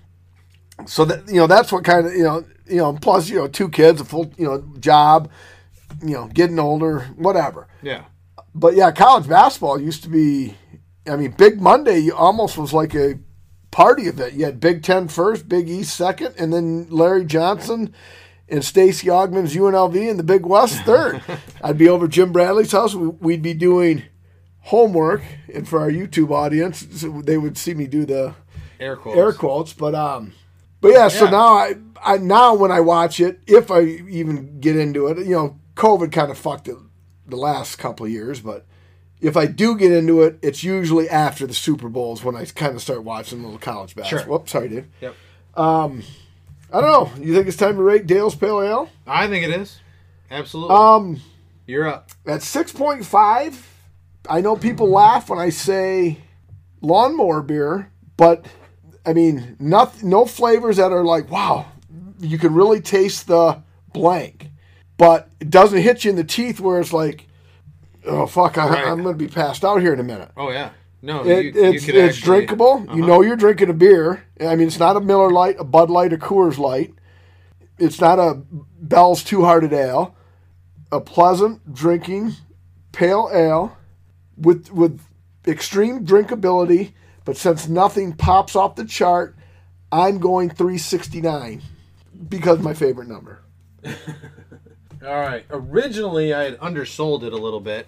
so 0.86 1.04
that 1.04 1.28
you 1.28 1.36
know, 1.36 1.46
that's 1.46 1.72
what 1.72 1.84
kind 1.84 2.06
of 2.06 2.12
you 2.14 2.22
know, 2.24 2.44
you 2.66 2.76
know, 2.76 2.92
plus 2.94 3.28
you 3.28 3.36
know, 3.36 3.48
two 3.48 3.68
kids, 3.68 4.00
a 4.00 4.04
full 4.04 4.32
you 4.36 4.44
know 4.46 4.64
job, 4.80 5.30
you 6.02 6.14
know, 6.14 6.28
getting 6.28 6.58
older, 6.58 7.00
whatever. 7.16 7.68
yeah, 7.82 8.04
But 8.54 8.74
yeah, 8.74 8.90
college 8.92 9.28
basketball 9.28 9.80
used 9.80 10.02
to 10.04 10.08
be. 10.08 10.56
I 11.06 11.16
mean, 11.16 11.32
Big 11.32 11.60
Monday 11.60 12.10
almost 12.10 12.56
was 12.56 12.72
like 12.72 12.94
a 12.94 13.18
party 13.72 14.04
event. 14.04 14.34
You 14.34 14.44
had 14.44 14.60
Big 14.60 14.82
Ten 14.84 15.08
first, 15.08 15.48
Big 15.48 15.68
East 15.68 15.96
second, 15.96 16.34
and 16.38 16.52
then 16.52 16.86
Larry 16.90 17.24
Johnson 17.24 17.92
and 18.48 18.64
Stacey 18.64 19.08
Augmon's 19.08 19.56
UNLV 19.56 20.08
and 20.10 20.18
the 20.18 20.22
Big 20.24 20.46
West 20.46 20.82
third. 20.84 21.20
I'd 21.64 21.78
be 21.78 21.88
over 21.88 22.06
Jim 22.06 22.30
Bradley's 22.32 22.70
house. 22.72 22.94
We- 22.94 23.08
We'd 23.08 23.42
be 23.42 23.54
doing 23.54 24.02
homework, 24.60 25.22
and 25.52 25.66
for 25.68 25.80
our 25.80 25.90
YouTube 25.90 26.30
audience, 26.30 26.86
they 27.24 27.36
would 27.38 27.58
see 27.58 27.74
me 27.74 27.86
do 27.88 28.04
the 28.04 28.34
air 28.82 28.96
quotes. 28.96 29.18
air 29.18 29.32
quotes. 29.32 29.72
But 29.72 29.94
um, 29.94 30.32
but 30.80 30.88
yeah. 30.88 31.08
So 31.08 31.30
now 31.30 31.54
I, 31.54 31.74
I 32.02 32.16
now 32.18 32.54
when 32.54 32.70
I 32.70 32.80
watch 32.80 33.20
it, 33.20 33.40
if 33.46 33.70
I 33.70 33.82
even 33.82 34.60
get 34.60 34.76
into 34.76 35.06
it, 35.06 35.18
you 35.18 35.34
know, 35.34 35.58
COVID 35.76 36.12
kind 36.12 36.30
of 36.30 36.38
fucked 36.38 36.68
it 36.68 36.76
the 37.26 37.36
last 37.36 37.76
couple 37.76 38.06
of 38.06 38.12
years, 38.12 38.40
but. 38.40 38.66
If 39.24 39.36
I 39.36 39.46
do 39.46 39.76
get 39.76 39.92
into 39.92 40.20
it, 40.22 40.40
it's 40.42 40.64
usually 40.64 41.08
after 41.08 41.46
the 41.46 41.54
Super 41.54 41.88
Bowls 41.88 42.24
when 42.24 42.34
I 42.34 42.44
kind 42.44 42.74
of 42.74 42.82
start 42.82 43.04
watching 43.04 43.38
a 43.38 43.44
little 43.44 43.56
college 43.56 43.94
basketball. 43.94 44.24
Sure. 44.24 44.28
Whoops, 44.32 44.50
sorry, 44.50 44.68
Dave. 44.68 44.88
Yep. 45.00 45.14
Um, 45.54 46.02
I 46.72 46.80
don't 46.80 46.90
know. 46.90 47.24
You 47.24 47.32
think 47.32 47.46
it's 47.46 47.56
time 47.56 47.76
to 47.76 47.82
rate 47.82 48.08
Dale's 48.08 48.34
Pale 48.34 48.62
Ale? 48.62 48.90
I 49.06 49.28
think 49.28 49.44
it 49.44 49.50
is. 49.50 49.78
Absolutely. 50.28 50.74
Um, 50.74 51.20
You're 51.68 51.86
up. 51.86 52.10
at 52.26 52.42
six 52.42 52.72
point 52.72 53.06
five, 53.06 53.64
I 54.28 54.40
know 54.40 54.56
people 54.56 54.88
laugh 54.90 55.30
when 55.30 55.38
I 55.38 55.50
say 55.50 56.18
lawnmower 56.80 57.42
beer, 57.42 57.92
but 58.16 58.44
I 59.04 59.12
mean, 59.12 59.56
not, 59.58 60.02
no 60.02 60.24
flavors 60.26 60.76
that 60.76 60.92
are 60.92 61.04
like, 61.04 61.30
wow, 61.30 61.66
you 62.20 62.38
can 62.38 62.54
really 62.54 62.80
taste 62.80 63.26
the 63.26 63.62
blank, 63.92 64.50
but 64.96 65.28
it 65.40 65.50
doesn't 65.50 65.82
hit 65.82 66.04
you 66.04 66.10
in 66.10 66.16
the 66.16 66.24
teeth 66.24 66.60
where 66.60 66.80
it's 66.80 66.92
like, 66.92 67.26
oh 68.06 68.26
fuck, 68.26 68.58
I, 68.58 68.68
Right. 68.68 68.86
I'm 68.86 69.02
going 69.02 69.16
to 69.18 69.24
be 69.24 69.28
passed 69.32 69.64
out 69.64 69.80
here 69.80 69.92
in 69.92 70.00
a 70.00 70.04
minute. 70.04 70.30
Oh 70.36 70.50
yeah. 70.50 70.70
No, 71.04 71.24
It, 71.24 71.46
you, 71.46 71.50
you 71.62 71.70
it's 71.72 71.84
could 71.84 71.94
it's 71.96 72.16
actually- 72.18 72.36
drinkable. 72.46 72.80
You 72.84 72.90
Uh-huh. 73.02 73.06
know 73.06 73.22
you're 73.22 73.34
drinking 73.36 73.70
a 73.70 73.74
beer. 73.74 74.22
I 74.40 74.54
mean, 74.54 74.68
it's 74.68 74.78
not 74.78 74.96
a 74.96 75.00
Miller 75.00 75.30
Lite, 75.32 75.56
a 75.58 75.64
Bud 75.64 75.90
Light, 75.90 76.12
a 76.12 76.16
Coors 76.16 76.58
Light. 76.58 76.94
It's 77.78 78.00
not 78.00 78.20
a 78.20 78.40
Bell's 78.80 79.24
Two 79.24 79.42
Hearted 79.44 79.72
Ale. 79.72 80.14
A 80.92 81.00
pleasant 81.00 81.74
drinking 81.74 82.34
pale 82.92 83.28
ale 83.32 83.76
with 84.36 84.70
with 84.70 85.00
extreme 85.46 86.04
drinkability. 86.06 86.92
But 87.24 87.36
since 87.36 87.68
nothing 87.68 88.12
pops 88.12 88.56
off 88.56 88.76
the 88.76 88.84
chart, 88.84 89.36
I'm 89.90 90.18
going 90.18 90.50
369 90.50 91.62
because 92.28 92.58
my 92.60 92.74
favorite 92.74 93.08
number. 93.08 93.40
All 93.84 95.20
right. 95.20 95.44
Originally, 95.50 96.32
I 96.32 96.44
had 96.44 96.58
undersold 96.60 97.24
it 97.24 97.32
a 97.32 97.36
little 97.36 97.60
bit 97.60 97.86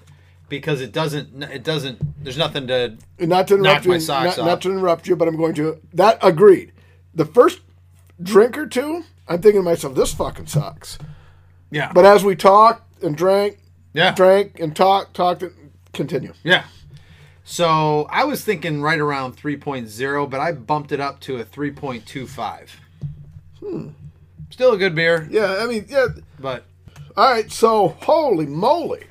because 0.49 0.81
it 0.81 0.93
doesn't. 0.93 1.43
It 1.45 1.65
doesn't. 1.65 2.23
There's 2.23 2.39
nothing 2.39 2.67
to. 2.69 2.97
Not 3.19 3.49
to 3.49 3.55
interrupt 3.55 3.85
Knock 3.85 3.87
my 3.87 3.95
you, 3.95 4.01
socks 4.01 4.37
not, 4.37 4.39
off. 4.39 4.47
not 4.47 4.63
to 4.63 4.71
interrupt 4.71 5.07
you, 5.07 5.17
but 5.17 5.29
I'm 5.29 5.37
going 5.37 5.55
to. 5.55 5.81
That 5.93 6.19
agreed. 6.23 6.73
The 7.15 7.25
first 7.25 7.61
drink 8.23 8.59
or 8.59 8.67
two, 8.67 9.05
I'm 9.29 9.41
thinking 9.41 9.61
to 9.61 9.65
myself, 9.65 9.95
this 9.95 10.13
fucking 10.15 10.47
sucks. 10.47 10.99
Yeah. 11.71 11.93
But 11.93 12.05
as 12.05 12.25
we 12.25 12.37
talked 12.37 13.03
and 13.03 13.17
drank, 13.17 13.59
yeah. 13.93 14.13
drank 14.15 14.59
and 14.61 14.75
talked, 14.75 15.15
talked, 15.15 15.43
and 15.43 15.73
continue. 15.93 16.33
Yeah. 16.43 16.65
So 17.45 18.07
I 18.11 18.25
was 18.25 18.43
thinking 18.43 18.81
right 18.81 18.99
around 18.99 19.37
3.0, 19.37 20.31
but 20.31 20.41
I 20.41 20.53
bumped 20.53 20.93
it 20.93 21.01
up 21.01 21.21
to 21.21 21.37
a 21.37 21.45
3.25. 21.45 22.69
Hmm. 23.61 23.89
Still 24.51 24.73
a 24.73 24.79
good 24.79 24.95
beer, 24.95 25.27
Yeah, 25.31 25.59
I 25.61 25.67
mean, 25.67 25.85
yeah. 25.89 26.07
but 26.39 26.65
All 27.17 27.31
right, 27.31 27.51
so 27.51 27.89
holy 27.89 28.47
moly. 28.47 29.05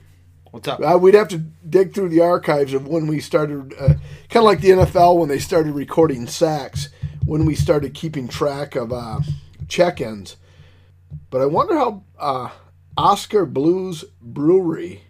what's 0.51 0.67
up? 0.67 0.79
Uh, 0.81 0.97
we'd 0.97 1.13
have 1.15 1.27
to 1.29 1.37
dig 1.69 1.93
through 1.93 2.09
the 2.09 2.21
archives 2.21 2.73
of 2.73 2.87
when 2.87 3.07
we 3.07 3.19
started, 3.19 3.73
uh, 3.79 3.87
kind 4.29 4.37
of 4.37 4.43
like 4.43 4.61
the 4.61 4.69
NFL 4.71 5.17
when 5.19 5.29
they 5.29 5.39
started 5.39 5.73
recording 5.73 6.25
sacks, 6.27 6.89
when 7.25 7.45
we 7.45 7.55
started 7.55 7.93
keeping 7.93 8.27
track 8.27 8.75
of 8.75 8.91
uh, 8.93 9.19
check 9.67 9.99
ins. 10.01 10.37
But 11.29 11.41
I 11.41 11.45
wonder 11.45 11.75
how 11.75 12.03
uh, 12.17 12.49
Oskar 12.97 13.45
Blues 13.45 14.05
Brewery, 14.21 15.03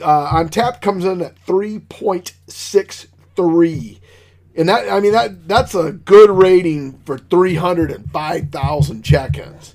Uh, 0.00 0.30
on 0.32 0.48
tap 0.48 0.80
comes 0.80 1.04
in 1.04 1.20
at 1.20 1.34
3.63. 1.44 4.00
And 4.56 4.68
that 4.70 4.90
I 4.90 5.00
mean 5.00 5.12
that 5.12 5.46
that's 5.46 5.74
a 5.74 5.92
good 5.92 6.30
rating 6.30 7.00
for 7.04 7.18
305,000 7.18 9.02
check-ins. 9.02 9.73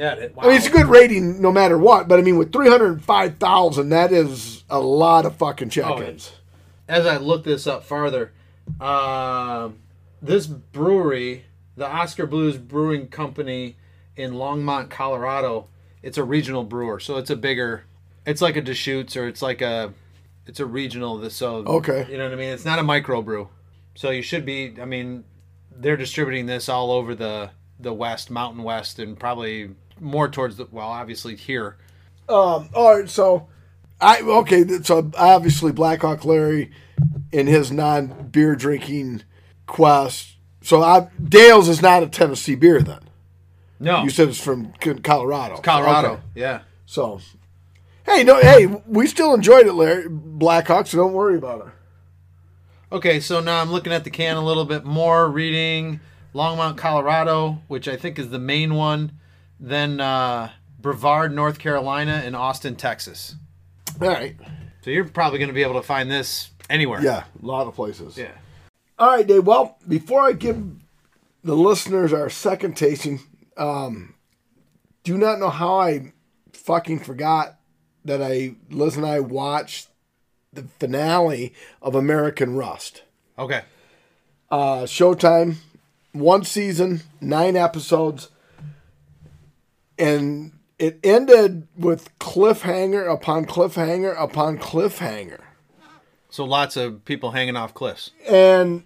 Yeah. 0.00 0.14
It, 0.14 0.34
wow. 0.34 0.44
I 0.44 0.46
mean 0.48 0.56
it's 0.56 0.66
a 0.66 0.70
good 0.70 0.86
rating 0.86 1.40
no 1.42 1.52
matter 1.52 1.76
what, 1.78 2.08
but 2.08 2.18
I 2.18 2.22
mean 2.22 2.38
with 2.38 2.52
305,000 2.52 3.88
that 3.90 4.12
is 4.12 4.64
a 4.70 4.80
lot 4.80 5.26
of 5.26 5.36
fucking 5.36 5.68
check-ins. 5.68 6.32
As 6.88 7.06
I 7.06 7.18
look 7.18 7.44
this 7.44 7.66
up 7.66 7.84
farther, 7.84 8.32
um, 8.80 9.78
this 10.22 10.46
brewery, 10.46 11.44
the 11.76 11.86
Oskar 11.86 12.26
Blues 12.26 12.56
Brewing 12.56 13.08
Company 13.08 13.76
in 14.16 14.32
Longmont, 14.32 14.90
Colorado, 14.90 15.68
it's 16.02 16.18
a 16.18 16.24
regional 16.24 16.64
brewer, 16.64 16.98
so 16.98 17.16
it's 17.18 17.30
a 17.30 17.36
bigger. 17.36 17.84
It's 18.26 18.40
like 18.40 18.56
a 18.56 18.60
Deschutes 18.60 19.16
or 19.16 19.28
it's 19.28 19.42
like 19.42 19.60
a, 19.60 19.92
it's 20.46 20.60
a 20.60 20.66
regional. 20.66 21.28
So 21.30 21.56
Okay. 21.66 22.06
you 22.10 22.16
know 22.18 22.24
what 22.24 22.32
I 22.32 22.36
mean. 22.36 22.50
It's 22.50 22.64
not 22.64 22.78
a 22.78 22.82
microbrew, 22.82 23.48
so 23.94 24.10
you 24.10 24.22
should 24.22 24.44
be. 24.44 24.74
I 24.80 24.84
mean, 24.84 25.24
they're 25.74 25.96
distributing 25.96 26.46
this 26.46 26.68
all 26.68 26.90
over 26.90 27.14
the 27.14 27.50
the 27.78 27.92
West, 27.94 28.30
Mountain 28.30 28.62
West, 28.62 28.98
and 28.98 29.18
probably 29.18 29.70
more 30.00 30.28
towards 30.28 30.56
the 30.56 30.66
well, 30.70 30.88
obviously 30.88 31.36
here. 31.36 31.76
Um, 32.28 32.70
all 32.74 32.98
right, 32.98 33.08
so 33.08 33.48
I 34.00 34.20
okay, 34.20 34.64
so 34.82 35.10
obviously 35.16 35.72
Blackhawk 35.72 36.24
Larry 36.24 36.70
in 37.32 37.46
his 37.46 37.70
non 37.70 38.28
beer 38.30 38.54
drinking 38.56 39.22
quest. 39.66 40.36
So 40.62 40.82
I, 40.82 41.08
Dale's 41.22 41.68
is 41.68 41.80
not 41.82 42.02
a 42.02 42.06
Tennessee 42.06 42.54
beer 42.54 42.82
then. 42.82 43.00
No, 43.78 44.02
You 44.02 44.10
said 44.10 44.28
it's 44.28 44.40
from 44.40 44.72
Colorado. 45.02 45.56
Colorado. 45.56 46.12
Okay. 46.12 46.22
Yeah. 46.34 46.60
So, 46.84 47.20
Hey, 48.04 48.24
no, 48.24 48.40
hey, 48.40 48.66
we 48.66 49.06
still 49.06 49.32
enjoyed 49.32 49.66
it, 49.66 49.72
Larry 49.72 50.08
Blackhawks. 50.08 50.88
So 50.88 50.98
don't 50.98 51.12
worry 51.12 51.36
about 51.36 51.66
it. 51.66 51.72
Okay, 52.92 53.20
so 53.20 53.40
now 53.40 53.60
I'm 53.60 53.70
looking 53.70 53.92
at 53.92 54.04
the 54.04 54.10
can 54.10 54.36
a 54.36 54.44
little 54.44 54.64
bit 54.64 54.84
more, 54.84 55.30
reading 55.30 56.00
Longmont, 56.34 56.76
Colorado, 56.76 57.62
which 57.68 57.86
I 57.86 57.96
think 57.96 58.18
is 58.18 58.30
the 58.30 58.38
main 58.38 58.74
one, 58.74 59.12
then 59.60 60.00
uh, 60.00 60.50
Brevard, 60.80 61.34
North 61.34 61.58
Carolina, 61.58 62.22
and 62.24 62.34
Austin, 62.34 62.74
Texas. 62.74 63.36
All 64.00 64.08
right. 64.08 64.36
So 64.82 64.90
you're 64.90 65.04
probably 65.04 65.38
going 65.38 65.48
to 65.48 65.54
be 65.54 65.62
able 65.62 65.74
to 65.74 65.86
find 65.86 66.10
this 66.10 66.50
anywhere. 66.70 67.02
Yeah, 67.02 67.24
a 67.42 67.46
lot 67.46 67.66
of 67.66 67.74
places. 67.74 68.16
Yeah. 68.16 68.32
All 68.98 69.08
right, 69.08 69.26
Dave. 69.26 69.46
Well, 69.46 69.76
before 69.86 70.22
I 70.22 70.32
give 70.32 70.62
the 71.44 71.54
listeners 71.54 72.12
our 72.12 72.30
second 72.30 72.76
tasting, 72.76 73.20
um, 73.56 74.14
do 75.04 75.18
not 75.18 75.38
know 75.38 75.50
how 75.50 75.78
I 75.78 76.12
fucking 76.52 77.00
forgot 77.00 77.58
that 78.04 78.22
I 78.22 78.54
Liz 78.70 78.96
and 78.96 79.04
I 79.04 79.20
watched 79.20 79.88
the 80.52 80.64
finale 80.78 81.52
of 81.82 81.94
American 81.94 82.56
Rust. 82.56 83.02
Okay. 83.38 83.62
Uh, 84.50 84.82
Showtime, 84.82 85.56
one 86.12 86.44
season, 86.44 87.02
nine 87.20 87.56
episodes, 87.56 88.28
and 90.00 90.52
it 90.78 90.98
ended 91.04 91.68
with 91.76 92.18
cliffhanger 92.18 93.12
upon 93.12 93.44
cliffhanger 93.44 94.14
upon 94.18 94.58
cliffhanger. 94.58 95.40
So 96.30 96.44
lots 96.44 96.76
of 96.76 97.04
people 97.04 97.32
hanging 97.32 97.56
off 97.56 97.74
cliffs. 97.74 98.12
And 98.26 98.84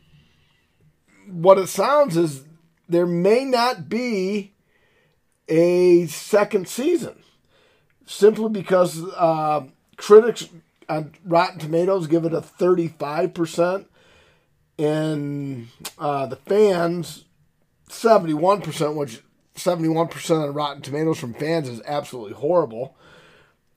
what 1.28 1.58
it 1.58 1.68
sounds 1.68 2.16
is 2.16 2.44
there 2.88 3.06
may 3.06 3.44
not 3.44 3.88
be 3.88 4.52
a 5.48 6.06
second 6.06 6.68
season 6.68 7.22
simply 8.06 8.48
because 8.48 9.02
uh, 9.14 9.64
critics 9.96 10.48
on 10.88 11.12
Rotten 11.24 11.58
Tomatoes 11.58 12.06
give 12.06 12.24
it 12.24 12.34
a 12.34 12.40
35%, 12.40 13.86
and 14.78 15.68
uh, 15.98 16.26
the 16.26 16.36
fans 16.36 17.24
71%, 17.88 18.96
which 18.96 19.22
71% 19.54 20.42
on 20.42 20.54
Rotten 20.54 20.82
Tomatoes 20.82 21.18
from 21.18 21.34
fans 21.34 21.68
is 21.68 21.80
absolutely 21.86 22.34
horrible. 22.34 22.96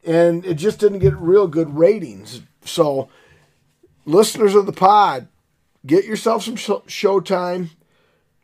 And 0.04 0.46
it 0.46 0.56
just 0.56 0.80
didn't 0.80 1.00
get 1.00 1.16
real 1.16 1.48
good 1.48 1.78
ratings. 1.78 2.42
So, 2.64 3.10
listeners 4.06 4.56
of 4.56 4.66
the 4.66 4.72
pod, 4.72 5.28
get 5.86 6.06
yourself 6.06 6.44
some 6.44 6.56
sh- 6.56 6.70
showtime. 6.88 7.70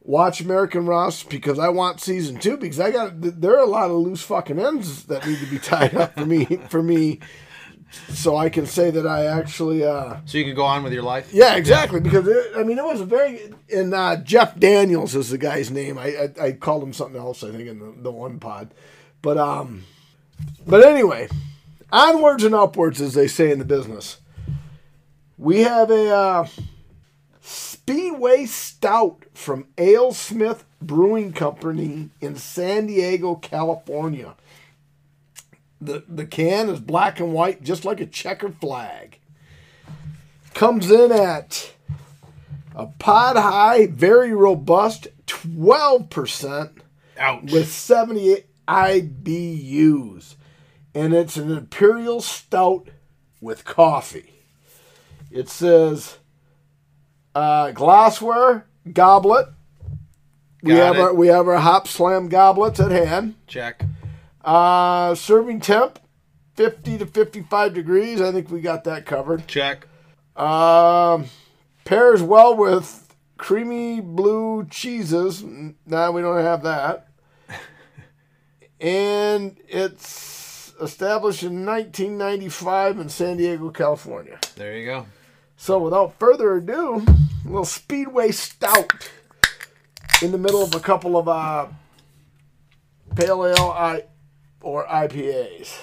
Watch 0.06 0.42
American 0.42 0.86
Rust 0.86 1.30
because 1.30 1.58
I 1.58 1.70
want 1.70 2.02
season 2.02 2.38
two 2.38 2.58
because 2.58 2.80
I 2.80 2.92
got 2.92 3.14
there 3.16 3.56
are 3.56 3.64
a 3.64 3.70
lot 3.70 3.90
of 3.90 3.96
loose 3.96 4.22
fucking 4.22 4.60
ends 4.60 5.06
that 5.06 5.26
need 5.26 5.40
to 5.40 5.46
be 5.46 5.60
tied 5.60 5.96
up 5.96 6.16
for 6.20 6.26
me 6.26 6.44
for 6.70 6.84
me 6.84 7.22
so 8.10 8.36
I 8.38 8.50
can 8.50 8.66
say 8.66 8.90
that 8.92 9.06
I 9.08 9.26
actually 9.26 9.84
uh 9.84 10.18
So 10.26 10.38
you 10.38 10.46
can 10.46 10.56
go 10.56 10.64
on 10.66 10.84
with 10.84 10.94
your 10.94 11.04
life. 11.04 11.34
yeah 11.34 11.56
exactly 11.56 12.00
because 12.00 12.28
it, 12.28 12.52
I 12.56 12.64
mean 12.64 12.78
it 12.78 12.84
was 12.86 13.02
a 13.02 13.06
very 13.06 13.54
and 13.74 13.94
uh, 13.94 14.18
Jeff 14.18 14.58
Daniels 14.58 15.16
is 15.16 15.30
the 15.30 15.38
guy's 15.38 15.70
name 15.72 15.98
I, 15.98 16.08
I 16.40 16.46
I 16.48 16.52
called 16.54 16.84
him 16.84 16.94
something 16.94 17.20
else 17.20 17.44
I 17.44 17.52
think 17.52 17.68
in 17.68 17.80
the, 17.80 17.94
the 18.02 18.12
one 18.12 18.40
pod 18.40 18.74
but 19.22 19.38
um 19.38 19.84
but 20.68 20.84
anyway 20.86 21.28
onwards 21.92 22.44
and 22.44 22.56
upwards 22.56 23.00
as 23.02 23.14
they 23.14 23.28
say 23.28 23.52
in 23.52 23.60
the 23.60 23.66
business 23.66 24.18
we 25.38 25.60
have 25.62 25.90
a 25.92 26.10
uh, 26.10 26.48
Speedway 27.42 28.46
Stout 28.46 29.26
from 29.34 29.66
AleSmith 29.78 30.62
Brewing 30.82 31.34
Company 31.34 32.10
in 32.22 32.36
San 32.38 32.86
Diego, 32.88 33.36
California. 33.36 34.36
The, 35.86 36.04
the 36.08 36.26
can 36.26 36.70
is 36.70 36.80
black 36.80 37.20
and 37.20 37.34
white, 37.34 37.64
just 37.64 37.86
like 37.86 38.00
a 38.00 38.06
checkered 38.06 38.56
flag. 38.58 39.20
Comes 40.54 40.92
in 40.92 41.12
at 41.12 41.74
a 42.76 42.88
pod 42.88 43.38
high, 43.38 43.88
very 43.88 44.34
robust, 44.34 45.08
12% 45.28 46.80
Ouch. 47.18 47.52
with 47.52 47.72
78 47.72 48.46
IBUs. 48.68 50.36
And 50.96 51.14
it's 51.14 51.38
an 51.38 51.52
imperial 51.52 52.22
stout 52.22 52.90
with 53.42 53.66
coffee. 53.66 54.34
It 55.32 55.50
says 55.50 56.18
uh, 57.34 57.72
glassware 57.72 58.68
goblet. 58.92 59.48
We 60.62 60.74
have 60.74 60.96
it. 60.96 61.02
our 61.02 61.14
we 61.14 61.28
have 61.28 61.48
our 61.48 61.60
Hopslam 61.60 62.30
goblets 62.30 62.80
at 62.80 62.92
hand. 62.92 63.36
Check. 63.48 63.84
Uh, 64.44 65.16
serving 65.16 65.62
temp, 65.62 66.00
fifty 66.56 66.98
to 66.98 67.06
fifty-five 67.06 67.74
degrees. 67.74 68.22
I 68.22 68.32
think 68.32 68.50
we 68.50 68.62
got 68.62 68.84
that 68.84 69.06
covered. 69.06 69.48
Check. 69.48 69.88
Um, 70.36 71.26
pairs 71.86 72.22
well 72.22 72.56
with 72.56 73.16
creamy 73.38 74.02
blue 74.02 74.66
cheeses. 74.70 75.44
Now 75.86 76.12
we 76.12 76.22
don't 76.22 76.42
have 76.42 76.64
that. 76.64 77.08
and 78.82 79.58
it's 79.68 80.74
established 80.82 81.44
in 81.44 81.66
1995 81.66 83.00
in 83.00 83.10
San 83.10 83.38
Diego, 83.38 83.70
California. 83.70 84.40
There 84.56 84.78
you 84.78 84.86
go. 84.86 85.06
So 85.58 85.80
without 85.80 86.18
further 86.20 86.56
ado, 86.56 87.06
a 87.06 87.48
little 87.48 87.66
Speedway 87.66 88.32
Stout 88.32 89.10
in 90.22 90.32
the 90.32 90.38
middle 90.38 90.64
of 90.64 90.74
a 90.76 90.80
couple 90.80 91.18
of 91.18 91.28
uh, 91.28 91.68
Pale 93.16 93.46
Ale 93.46 93.72
I, 93.72 94.04
or 94.64 94.88
IPAs. 94.88 95.78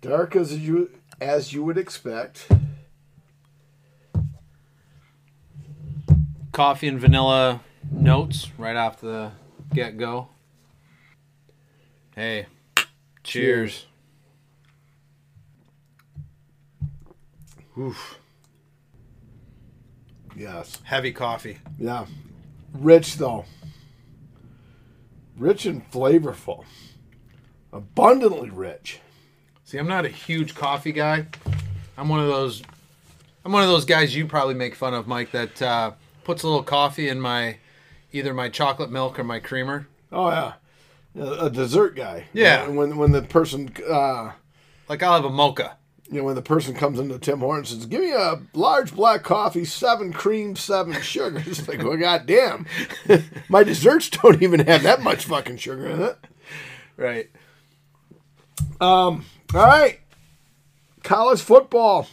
Dark 0.00 0.34
as 0.34 0.58
you 0.58 0.90
as 1.20 1.52
you 1.52 1.62
would 1.62 1.78
expect. 1.78 2.48
Coffee 6.52 6.88
and 6.88 6.98
vanilla 6.98 7.60
notes 7.90 8.50
right 8.58 8.74
off 8.74 9.00
the 9.00 9.32
get 9.72 9.96
go. 9.96 10.28
Hey, 12.14 12.46
cheers. 13.22 13.86
Oof. 17.78 18.18
Yes. 20.36 20.80
Heavy 20.84 21.12
coffee. 21.12 21.58
Yeah. 21.78 22.06
Rich 22.72 23.16
though. 23.16 23.44
Rich 25.36 25.66
and 25.66 25.88
flavorful. 25.90 26.64
Abundantly 27.72 28.50
rich. 28.50 29.00
See, 29.64 29.78
I'm 29.78 29.88
not 29.88 30.04
a 30.04 30.08
huge 30.08 30.54
coffee 30.54 30.92
guy. 30.92 31.26
I'm 31.96 32.08
one 32.08 32.20
of 32.20 32.26
those. 32.26 32.62
I'm 33.44 33.52
one 33.52 33.62
of 33.62 33.68
those 33.68 33.84
guys 33.84 34.14
you 34.14 34.26
probably 34.26 34.54
make 34.54 34.74
fun 34.74 34.94
of, 34.94 35.06
Mike. 35.06 35.30
That 35.32 35.62
uh, 35.62 35.92
puts 36.24 36.42
a 36.42 36.46
little 36.46 36.62
coffee 36.62 37.08
in 37.08 37.20
my 37.20 37.58
either 38.12 38.34
my 38.34 38.48
chocolate 38.48 38.90
milk 38.90 39.18
or 39.18 39.24
my 39.24 39.38
creamer. 39.38 39.86
Oh 40.12 40.28
yeah, 40.30 40.54
a, 41.16 41.50
dessert 41.50 41.96
guy. 41.96 42.26
Yeah. 42.32 42.68
When 42.68 42.96
when 42.96 43.12
the 43.12 43.22
person, 43.22 43.70
uh, 43.88 44.32
Like 44.88 45.02
I'll 45.02 45.14
have 45.14 45.24
a 45.24 45.30
mocha. 45.30 45.76
You 46.10 46.18
know, 46.18 46.24
when 46.24 46.34
the 46.36 46.42
person 46.42 46.74
comes 46.74 46.98
into 46.98 47.18
Tim 47.18 47.40
Hortons 47.40 47.72
and 47.72 47.80
says, 47.82 47.88
"Give 47.88 48.00
me 48.00 48.12
a 48.12 48.40
large 48.54 48.94
black 48.94 49.22
coffee, 49.22 49.64
seven 49.64 50.12
cream, 50.12 50.56
seven 50.56 50.94
sugar," 51.02 51.42
it's 51.46 51.68
like, 51.68 51.82
well, 51.82 51.96
goddamn, 51.96 52.66
my 53.48 53.62
desserts 53.62 54.08
don't 54.10 54.42
even 54.42 54.60
have 54.66 54.82
that 54.84 55.02
much 55.02 55.24
fucking 55.26 55.58
sugar 55.58 55.86
in 55.86 56.02
it. 56.02 56.18
Right. 56.96 57.30
Um, 58.80 59.24
All 59.54 59.66
right, 59.66 60.00
college 61.02 61.40
football. 61.40 62.06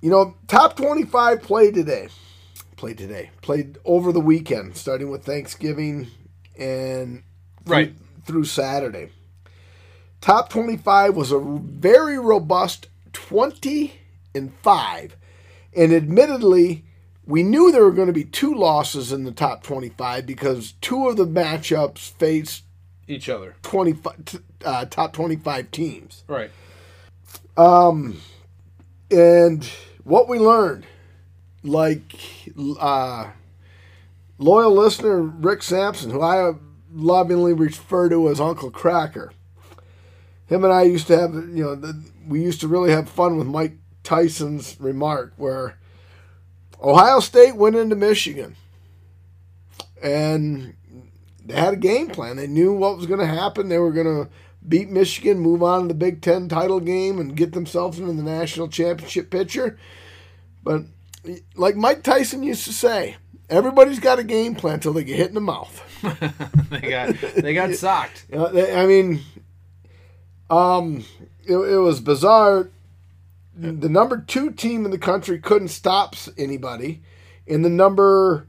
You 0.00 0.10
know, 0.10 0.36
top 0.48 0.76
twenty-five 0.76 1.42
play 1.42 1.70
today. 1.70 2.08
Played 2.76 2.98
today. 2.98 3.30
Played 3.42 3.78
over 3.84 4.10
the 4.12 4.20
weekend, 4.20 4.76
starting 4.76 5.10
with 5.10 5.24
Thanksgiving 5.24 6.08
and 6.58 7.22
Right. 7.64 7.92
through 8.24 8.44
Saturday. 8.44 9.10
Top 10.20 10.48
25 10.50 11.16
was 11.16 11.30
a 11.32 11.38
very 11.40 12.18
robust 12.18 12.86
20 13.12 13.92
and 14.34 14.52
5. 14.62 15.16
And 15.74 15.92
admittedly, 15.92 16.84
we 17.26 17.42
knew 17.42 17.70
there 17.70 17.84
were 17.84 17.92
going 17.92 18.08
to 18.08 18.12
be 18.12 18.24
two 18.24 18.54
losses 18.54 19.12
in 19.12 19.24
the 19.24 19.32
top 19.32 19.62
25 19.62 20.26
because 20.26 20.72
two 20.80 21.08
of 21.08 21.16
the 21.16 21.26
matchups 21.26 22.10
faced 22.10 22.64
Each 23.06 23.28
other. 23.28 23.54
25 23.62 24.42
uh, 24.64 24.84
top 24.86 25.12
25 25.12 25.70
teams. 25.70 26.24
Right. 26.28 26.50
Um 27.56 28.20
and 29.10 29.68
what 30.04 30.28
we 30.28 30.38
learned, 30.38 30.86
like 31.62 32.18
uh, 32.80 33.30
loyal 34.38 34.72
listener 34.72 35.20
Rick 35.22 35.62
Sampson, 35.62 36.10
who 36.10 36.22
I 36.22 36.54
lovingly 36.92 37.52
refer 37.52 38.08
to 38.08 38.28
as 38.28 38.40
Uncle 38.40 38.70
Cracker, 38.70 39.32
him 40.52 40.64
and 40.64 40.72
I 40.72 40.82
used 40.82 41.06
to 41.06 41.18
have, 41.18 41.34
you 41.34 41.64
know, 41.64 41.74
the, 41.74 42.02
we 42.26 42.42
used 42.42 42.60
to 42.60 42.68
really 42.68 42.90
have 42.90 43.08
fun 43.08 43.38
with 43.38 43.46
Mike 43.46 43.76
Tyson's 44.02 44.76
remark 44.80 45.32
where 45.36 45.78
Ohio 46.82 47.20
State 47.20 47.56
went 47.56 47.76
into 47.76 47.96
Michigan. 47.96 48.56
And 50.02 50.74
they 51.44 51.54
had 51.54 51.74
a 51.74 51.76
game 51.76 52.08
plan. 52.08 52.36
They 52.36 52.46
knew 52.46 52.72
what 52.72 52.96
was 52.96 53.06
going 53.06 53.20
to 53.20 53.26
happen. 53.26 53.68
They 53.68 53.78
were 53.78 53.92
going 53.92 54.06
to 54.06 54.30
beat 54.66 54.90
Michigan, 54.90 55.38
move 55.38 55.62
on 55.62 55.82
to 55.82 55.88
the 55.88 55.94
Big 55.94 56.20
Ten 56.20 56.48
title 56.48 56.80
game, 56.80 57.18
and 57.18 57.36
get 57.36 57.52
themselves 57.52 57.98
into 57.98 58.12
the 58.12 58.22
national 58.22 58.68
championship 58.68 59.30
picture. 59.30 59.78
But 60.62 60.82
like 61.54 61.76
Mike 61.76 62.02
Tyson 62.02 62.42
used 62.42 62.64
to 62.64 62.72
say, 62.72 63.16
everybody's 63.48 64.00
got 64.00 64.18
a 64.18 64.24
game 64.24 64.54
plan 64.54 64.74
until 64.74 64.92
they 64.92 65.04
get 65.04 65.16
hit 65.16 65.28
in 65.28 65.34
the 65.34 65.40
mouth. 65.40 65.80
they 66.70 66.90
got 66.90 67.14
they 67.36 67.54
got 67.54 67.74
socked. 67.74 68.26
Uh, 68.32 68.48
I 68.74 68.86
mean, 68.86 69.20
um, 70.52 71.04
it, 71.44 71.56
it 71.56 71.78
was 71.78 72.00
bizarre. 72.00 72.68
The 73.56 73.88
number 73.88 74.18
two 74.18 74.50
team 74.50 74.84
in 74.84 74.90
the 74.90 74.98
country 74.98 75.38
couldn't 75.38 75.68
stop 75.68 76.14
anybody, 76.38 77.02
and 77.46 77.64
the 77.64 77.68
number 77.68 78.46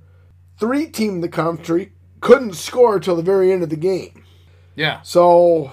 three 0.60 0.88
team 0.88 1.16
in 1.16 1.22
the 1.22 1.28
country 1.30 1.92
couldn't 2.22 2.54
score 2.54 3.00
till 3.00 3.16
the 3.18 3.22
very 3.24 3.52
end 3.52 3.64
of 3.64 3.70
the 3.70 3.76
game. 3.76 4.24
Yeah, 4.76 5.02
So 5.04 5.72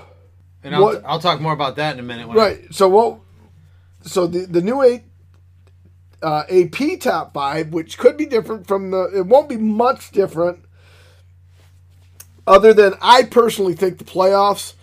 and 0.64 0.74
I'll, 0.74 0.82
What- 0.82 1.02
I'll 1.06 1.20
talk 1.20 1.40
more 1.40 1.52
about 1.52 1.76
that 1.76 1.94
in 1.94 2.00
a 2.00 2.02
minute. 2.02 2.28
When 2.28 2.36
I- 2.36 2.40
right, 2.40 2.60
so 2.74 2.88
what? 2.88 3.20
So 4.02 4.26
the 4.26 4.40
the 4.46 4.60
new 4.60 4.82
eight 4.82 5.04
uh, 6.22 6.42
AP 6.50 6.98
top 7.00 7.32
five, 7.32 7.72
which 7.72 7.96
could 7.98 8.16
be 8.16 8.26
different 8.26 8.66
from 8.66 8.90
the, 8.90 9.04
it 9.16 9.26
won't 9.26 9.48
be 9.48 9.56
much 9.56 10.10
different. 10.10 10.64
Other 12.46 12.74
than 12.74 12.94
I 13.00 13.22
personally 13.24 13.74
think 13.74 13.98
the 13.98 14.04
playoffs 14.04 14.74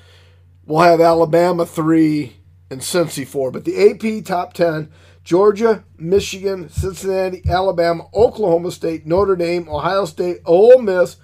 will 0.67 0.81
have 0.81 1.01
Alabama 1.01 1.65
three 1.65 2.37
and 2.69 2.81
Cincy 2.81 3.25
four, 3.25 3.49
but 3.49 3.65
the 3.65 3.89
AP 3.89 4.25
top 4.25 4.53
ten: 4.53 4.91
Georgia, 5.23 5.83
Michigan, 5.97 6.69
Cincinnati, 6.69 7.41
Alabama, 7.49 8.07
Oklahoma 8.13 8.71
State, 8.71 9.07
Notre 9.07 9.35
Dame, 9.35 9.67
Ohio 9.67 10.05
State, 10.05 10.41
Ole 10.45 10.81
Miss, 10.81 11.15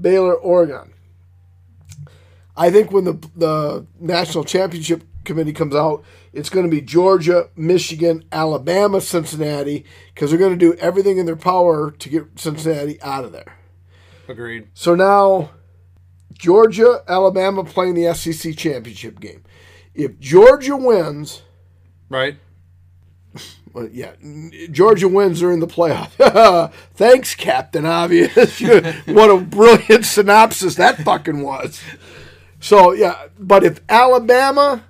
Baylor, 0.00 0.34
Oregon. 0.34 0.92
I 2.56 2.70
think 2.70 2.92
when 2.92 3.04
the 3.04 3.14
the 3.34 3.86
national 3.98 4.44
championship 4.44 5.02
committee 5.24 5.52
comes 5.52 5.74
out, 5.74 6.04
it's 6.32 6.50
going 6.50 6.66
to 6.66 6.70
be 6.70 6.80
Georgia, 6.80 7.48
Michigan, 7.56 8.24
Alabama, 8.32 9.00
Cincinnati, 9.00 9.84
because 10.14 10.30
they're 10.30 10.38
going 10.38 10.58
to 10.58 10.72
do 10.72 10.74
everything 10.78 11.18
in 11.18 11.26
their 11.26 11.36
power 11.36 11.90
to 11.90 12.08
get 12.08 12.38
Cincinnati 12.38 13.00
out 13.02 13.24
of 13.24 13.32
there. 13.32 13.56
Agreed. 14.28 14.68
So 14.74 14.94
now, 14.94 15.50
Georgia, 16.32 17.02
Alabama 17.08 17.64
playing 17.64 17.94
the 17.94 18.12
SEC 18.14 18.56
championship 18.56 19.20
game. 19.20 19.42
If 19.94 20.18
Georgia 20.20 20.76
wins, 20.76 21.42
Right. 22.08 22.36
well, 23.72 23.88
yeah, 23.92 24.12
Georgia 24.70 25.08
wins, 25.08 25.40
they're 25.40 25.52
in 25.52 25.60
the 25.60 25.66
playoff. 25.66 26.72
Thanks, 26.94 27.34
Captain 27.34 27.86
Obvious. 27.86 28.60
what 29.06 29.30
a 29.30 29.38
brilliant 29.40 30.04
synopsis 30.04 30.74
that 30.76 30.98
fucking 31.02 31.40
was. 31.42 31.80
So 32.60 32.92
yeah, 32.92 33.26
but 33.38 33.64
if 33.64 33.80
Alabama, 33.88 34.84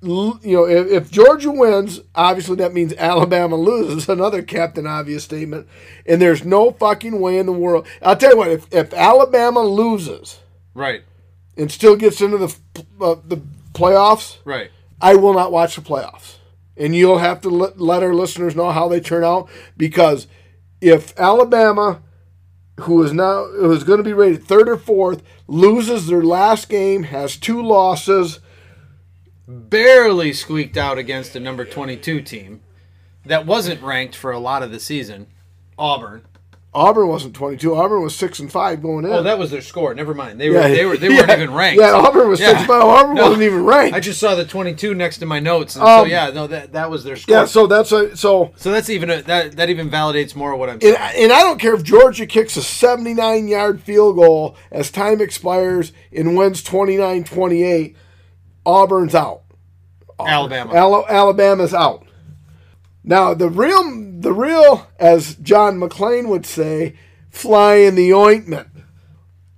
you 0.00 0.38
know, 0.44 0.64
if, 0.66 0.86
if 0.86 1.10
Georgia 1.10 1.50
wins, 1.50 2.00
obviously 2.14 2.56
that 2.56 2.72
means 2.72 2.92
Alabama 2.94 3.56
loses. 3.56 4.08
Another 4.08 4.42
Captain 4.42 4.86
Obvious 4.86 5.24
statement, 5.24 5.66
and 6.06 6.20
there's 6.22 6.44
no 6.44 6.70
fucking 6.72 7.20
way 7.20 7.38
in 7.38 7.46
the 7.46 7.52
world. 7.52 7.86
I'll 8.02 8.16
tell 8.16 8.30
you 8.32 8.36
what, 8.36 8.50
if 8.50 8.72
if 8.72 8.92
Alabama 8.94 9.60
loses 9.62 10.38
Right. 10.78 11.02
and 11.56 11.70
still 11.72 11.96
gets 11.96 12.20
into 12.20 12.38
the 12.38 12.56
uh, 13.00 13.16
the 13.24 13.42
playoffs, 13.72 14.38
Right. 14.44 14.70
I 15.00 15.14
will 15.16 15.34
not 15.34 15.52
watch 15.52 15.74
the 15.76 15.82
playoffs. 15.82 16.36
And 16.76 16.94
you'll 16.94 17.18
have 17.18 17.40
to 17.40 17.48
let, 17.48 17.80
let 17.80 18.02
our 18.04 18.14
listeners 18.14 18.54
know 18.54 18.70
how 18.70 18.86
they 18.88 19.00
turn 19.00 19.24
out 19.24 19.48
because 19.76 20.28
if 20.80 21.18
Alabama, 21.18 22.00
who 22.80 23.02
is 23.02 23.12
now 23.12 23.44
who 23.46 23.72
is 23.72 23.82
going 23.82 23.98
to 23.98 24.04
be 24.04 24.12
rated 24.12 24.44
third 24.44 24.68
or 24.68 24.76
fourth, 24.76 25.22
loses 25.48 26.06
their 26.06 26.22
last 26.22 26.68
game, 26.68 27.02
has 27.04 27.36
two 27.36 27.60
losses, 27.60 28.38
Barely 29.48 30.34
squeaked 30.34 30.76
out 30.76 30.98
against 30.98 31.34
a 31.34 31.40
number 31.40 31.64
22 31.64 32.20
team 32.20 32.60
that 33.24 33.46
wasn't 33.46 33.82
ranked 33.82 34.14
for 34.14 34.30
a 34.30 34.38
lot 34.38 34.62
of 34.62 34.70
the 34.70 34.78
season. 34.78 35.26
Auburn. 35.78 36.22
Auburn 36.74 37.08
wasn't 37.08 37.34
twenty 37.34 37.56
two. 37.56 37.74
Auburn 37.74 38.02
was 38.02 38.14
six 38.14 38.38
and 38.38 38.52
five 38.52 38.82
going 38.82 39.06
in. 39.06 39.10
Oh, 39.10 39.22
that 39.22 39.38
was 39.38 39.50
their 39.50 39.62
score. 39.62 39.94
Never 39.94 40.12
mind. 40.12 40.38
They 40.38 40.50
were 40.50 40.60
they 40.60 40.84
were 40.84 40.98
they 40.98 41.08
yeah. 41.08 41.20
weren't 41.20 41.30
even 41.30 41.54
ranked. 41.54 41.80
Yeah, 41.80 41.92
Auburn 41.94 42.28
was 42.28 42.38
Yeah. 42.40 42.48
six 42.48 42.58
and 42.60 42.66
five. 42.68 42.82
Auburn 42.82 43.14
No. 43.14 43.22
wasn't 43.24 43.42
even 43.44 43.64
ranked. 43.64 43.96
I 43.96 44.00
just 44.00 44.20
saw 44.20 44.34
the 44.34 44.44
22 44.44 44.94
next 44.94 45.16
to 45.18 45.26
my 45.26 45.40
notes, 45.40 45.76
and 45.76 45.84
so 45.84 46.02
Um, 46.02 46.08
yeah, 46.08 46.30
no, 46.30 46.46
that 46.46 46.74
that 46.74 46.90
was 46.90 47.04
their 47.04 47.16
score. 47.16 47.34
yeah, 47.36 47.44
so 47.46 47.66
that's 47.66 47.90
a 47.90 48.14
so. 48.16 48.52
so 48.56 48.70
that's 48.70 48.90
even 48.90 49.08
a, 49.08 49.22
that 49.22 49.56
that 49.56 49.70
even 49.70 49.88
validates 49.90 50.36
more 50.36 50.52
of 50.52 50.58
what 50.58 50.68
I'm 50.68 50.74
And, 50.74 50.82
saying. 50.82 50.98
and 51.16 51.32
I 51.32 51.40
don't 51.40 51.58
care 51.58 51.72
if 51.74 51.82
Georgia 51.82 52.26
kicks 52.26 52.54
a 52.58 52.62
79 52.62 53.48
yard 53.48 53.80
field 53.80 54.16
goal 54.16 54.54
as 54.70 54.90
time 54.90 55.22
expires 55.22 55.92
and 56.12 56.36
wins 56.36 56.62
29 56.62 57.24
28, 57.24 57.96
Auburn's 58.66 59.14
out. 59.14 59.40
Alabama. 60.20 60.74
Ala- 60.74 61.06
Alabama's 61.08 61.72
out. 61.72 62.04
Now 63.08 63.32
the 63.32 63.48
real, 63.48 63.82
the 64.20 64.34
real, 64.34 64.86
as 64.98 65.36
John 65.36 65.80
McClane 65.80 66.28
would 66.28 66.44
say, 66.44 66.94
fly 67.30 67.76
in 67.76 67.94
the 67.94 68.12
ointment. 68.12 68.68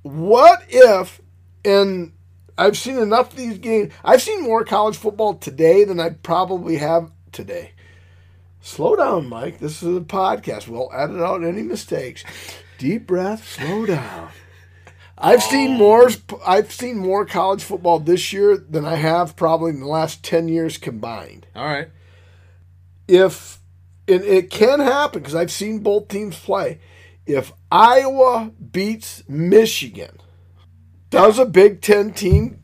What 0.02 0.62
if, 0.68 1.20
and 1.64 2.12
I've 2.56 2.78
seen 2.78 2.96
enough 2.96 3.32
of 3.32 3.36
these 3.36 3.58
games. 3.58 3.92
I've 4.04 4.22
seen 4.22 4.44
more 4.44 4.64
college 4.64 4.96
football 4.96 5.34
today 5.34 5.82
than 5.82 5.98
I 5.98 6.10
probably 6.10 6.76
have 6.76 7.10
today. 7.32 7.72
Slow 8.60 8.94
down, 8.94 9.28
Mike. 9.28 9.58
This 9.58 9.82
is 9.82 9.96
a 9.96 10.00
podcast. 10.00 10.68
We'll 10.68 10.90
edit 10.94 11.20
out 11.20 11.42
any 11.42 11.62
mistakes. 11.62 12.22
Deep 12.78 13.08
breath. 13.08 13.48
Slow 13.48 13.84
down. 13.84 14.28
I've 15.18 15.42
seen 15.42 15.72
oh. 15.72 15.78
more. 15.78 16.10
I've 16.46 16.70
seen 16.70 16.98
more 16.98 17.26
college 17.26 17.64
football 17.64 17.98
this 17.98 18.32
year 18.32 18.56
than 18.56 18.84
I 18.84 18.94
have 18.94 19.34
probably 19.34 19.70
in 19.70 19.80
the 19.80 19.86
last 19.86 20.22
ten 20.22 20.46
years 20.46 20.78
combined. 20.78 21.46
All 21.56 21.64
right. 21.64 21.88
If 23.10 23.58
and 24.06 24.22
it 24.24 24.50
can 24.50 24.80
happen 24.80 25.20
because 25.20 25.34
I've 25.34 25.50
seen 25.52 25.80
both 25.80 26.08
teams 26.08 26.38
play. 26.38 26.80
If 27.26 27.52
Iowa 27.70 28.50
beats 28.72 29.22
Michigan, 29.28 30.18
does 31.10 31.38
a 31.38 31.44
Big 31.44 31.80
Ten 31.80 32.12
team 32.12 32.62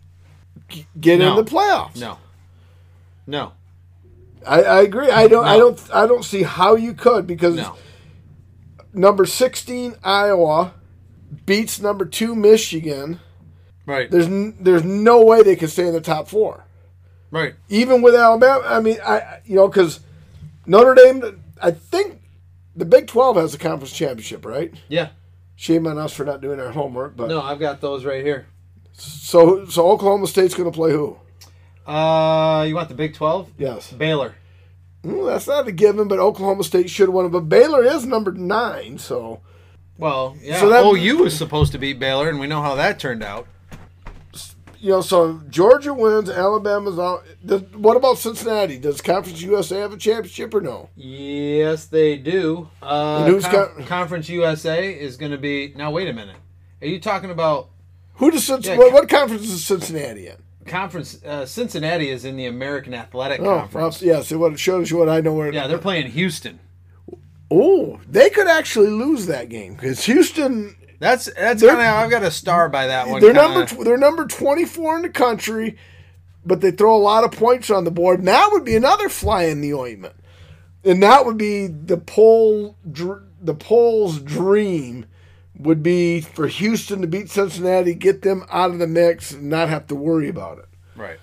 get 1.00 1.18
No. 1.18 1.30
in 1.38 1.44
the 1.44 1.50
playoffs? 1.50 1.96
No. 2.00 2.18
No. 3.26 3.52
I, 4.46 4.62
I 4.62 4.80
agree. 4.82 5.10
I 5.10 5.26
don't. 5.28 5.44
I 5.44 5.56
don't. 5.56 5.80
I 5.94 6.06
don't 6.06 6.24
see 6.24 6.42
how 6.44 6.76
you 6.76 6.94
could 6.94 7.26
because 7.26 7.56
No. 7.56 7.74
number 8.92 9.26
sixteen 9.26 9.96
Iowa 10.04 10.74
beats 11.44 11.80
number 11.80 12.04
two 12.04 12.34
Michigan. 12.36 13.18
Right. 13.84 14.10
There's 14.10 14.26
n- 14.26 14.56
there's 14.60 14.84
no 14.84 15.24
way 15.24 15.42
they 15.42 15.56
can 15.56 15.68
stay 15.68 15.86
in 15.88 15.92
the 15.92 16.00
top 16.00 16.28
four. 16.28 16.62
Right. 17.32 17.54
even 17.68 18.02
with 18.02 18.14
Alabama, 18.14 18.62
I 18.64 18.80
mean, 18.80 18.98
I- 19.04 19.40
you 19.44 19.56
know 19.56 19.66
because 19.68 20.00
Notre 20.66 20.94
Dame, 20.94 21.42
I 21.62 21.70
think 21.70 22.20
the 22.74 22.84
Big 22.84 23.06
Twelve 23.06 23.36
has 23.36 23.54
a 23.54 23.58
conference 23.58 23.92
championship, 23.92 24.44
right? 24.44 24.72
Yeah. 24.88 25.10
Shame 25.56 25.86
on 25.86 25.96
us 25.98 26.12
for 26.12 26.24
not 26.24 26.40
doing 26.40 26.60
our 26.60 26.70
homework, 26.70 27.16
but 27.16 27.28
No, 27.28 27.40
I've 27.40 27.60
got 27.60 27.80
those 27.80 28.04
right 28.04 28.24
here. 28.24 28.46
so 28.92 29.64
so 29.66 29.88
Oklahoma 29.90 30.26
State's 30.26 30.54
going 30.54 30.70
to 30.70 30.74
play 30.76 30.92
who? 30.92 31.16
Uh, 31.86 32.64
you 32.68 32.74
want 32.74 32.88
the 32.88 32.94
Big 32.94 33.14
12? 33.14 33.52
Yes, 33.58 33.92
Baylor. 33.92 34.34
Mm, 35.04 35.26
that's 35.26 35.46
not 35.46 35.68
a 35.68 35.72
given, 35.72 36.08
but 36.08 36.18
Oklahoma 36.18 36.64
State 36.64 36.90
should 36.90 37.08
have 37.08 37.14
won 37.14 37.26
it. 37.26 37.28
But 37.30 37.48
Baylor 37.48 37.84
is 37.84 38.04
number 38.04 38.32
nine, 38.32 38.98
so 38.98 39.40
Well, 39.96 40.36
yeah. 40.42 40.58
So 40.60 40.68
that- 40.68 40.84
OU 40.84 41.18
was 41.18 41.36
supposed 41.36 41.72
to 41.72 41.78
beat 41.78 41.98
Baylor, 42.00 42.28
and 42.28 42.40
we 42.40 42.46
know 42.48 42.60
how 42.60 42.74
that 42.74 42.98
turned 42.98 43.22
out. 43.22 43.46
You 44.80 44.90
know, 44.90 45.00
so 45.00 45.40
Georgia 45.48 45.92
wins, 45.94 46.28
Alabama's 46.30 46.98
out. 46.98 47.24
Does, 47.44 47.62
what 47.72 47.96
about 47.96 48.18
Cincinnati? 48.18 48.78
Does 48.78 49.00
Conference 49.00 49.40
USA 49.42 49.80
have 49.80 49.92
a 49.92 49.96
championship 49.96 50.54
or 50.54 50.60
no? 50.60 50.88
Yes, 50.96 51.86
they 51.86 52.16
do. 52.16 52.68
Uh, 52.82 53.24
who's 53.26 53.46
Con- 53.46 53.84
Conference 53.84 54.28
USA 54.28 54.92
is 54.92 55.16
going 55.16 55.32
to 55.32 55.38
be. 55.38 55.72
Now, 55.76 55.90
wait 55.90 56.08
a 56.08 56.12
minute. 56.12 56.36
Are 56.82 56.86
you 56.86 57.00
talking 57.00 57.30
about 57.30 57.70
Who 58.14 58.30
does 58.30 58.44
Cincinnati? 58.46 58.78
Yeah, 58.80 58.84
what, 58.86 58.92
what 58.92 59.08
conference 59.08 59.42
is 59.42 59.64
Cincinnati 59.64 60.28
in? 60.28 60.36
conference? 60.66 61.22
Uh, 61.24 61.46
Cincinnati 61.46 62.08
is 62.10 62.24
in 62.24 62.36
the 62.36 62.46
American 62.46 62.92
Athletic 62.92 63.40
Oh, 63.40 63.44
Conference. 63.60 64.02
yeah. 64.02 64.20
So 64.22 64.36
what 64.38 64.52
it 64.52 64.58
shows 64.58 64.90
you 64.90 64.96
what 64.96 65.08
I 65.08 65.20
know 65.20 65.32
where. 65.32 65.52
Yeah, 65.52 65.66
they're 65.68 65.78
playing 65.78 66.10
Houston. 66.10 66.58
Oh, 67.50 68.00
they 68.08 68.28
could 68.30 68.48
actually 68.48 68.90
lose 68.90 69.26
that 69.26 69.48
game 69.48 69.74
because 69.74 70.04
Houston 70.06 70.74
That's 70.98 71.26
that's 71.26 71.62
kind 71.62 71.78
of. 71.80 71.86
I've 71.86 72.10
got 72.10 72.22
a 72.22 72.30
star 72.30 72.68
by 72.68 72.86
that 72.86 73.08
one. 73.08 73.20
they're 73.20 73.32
kinda. 73.34 73.48
number 73.48 73.66
tw- 73.66 73.84
they're 73.84 73.98
number 73.98 74.26
twenty 74.26 74.64
four 74.64 74.96
in 74.96 75.02
the 75.02 75.10
country, 75.10 75.76
but 76.44 76.60
they 76.60 76.70
throw 76.70 76.96
a 76.96 76.98
lot 76.98 77.24
of 77.24 77.32
points 77.32 77.70
on 77.70 77.84
the 77.84 77.90
board. 77.90 78.20
And 78.20 78.28
that 78.28 78.48
would 78.52 78.64
be 78.64 78.76
another 78.76 79.08
fly 79.08 79.44
in 79.44 79.60
the 79.60 79.74
ointment, 79.74 80.14
and 80.84 81.02
that 81.02 81.26
would 81.26 81.36
be 81.36 81.66
the 81.66 81.98
poll 81.98 82.76
dr- 82.90 83.22
the 83.40 83.54
poll's 83.54 84.20
dream 84.20 85.06
would 85.58 85.82
be 85.82 86.20
for 86.20 86.46
Houston 86.48 87.00
to 87.00 87.06
beat 87.06 87.30
Cincinnati, 87.30 87.94
get 87.94 88.22
them 88.22 88.44
out 88.50 88.70
of 88.70 88.78
the 88.78 88.86
mix, 88.86 89.32
and 89.32 89.48
not 89.48 89.68
have 89.70 89.86
to 89.86 89.94
worry 89.94 90.28
about 90.28 90.58
it. 90.58 90.66
right. 90.96 91.18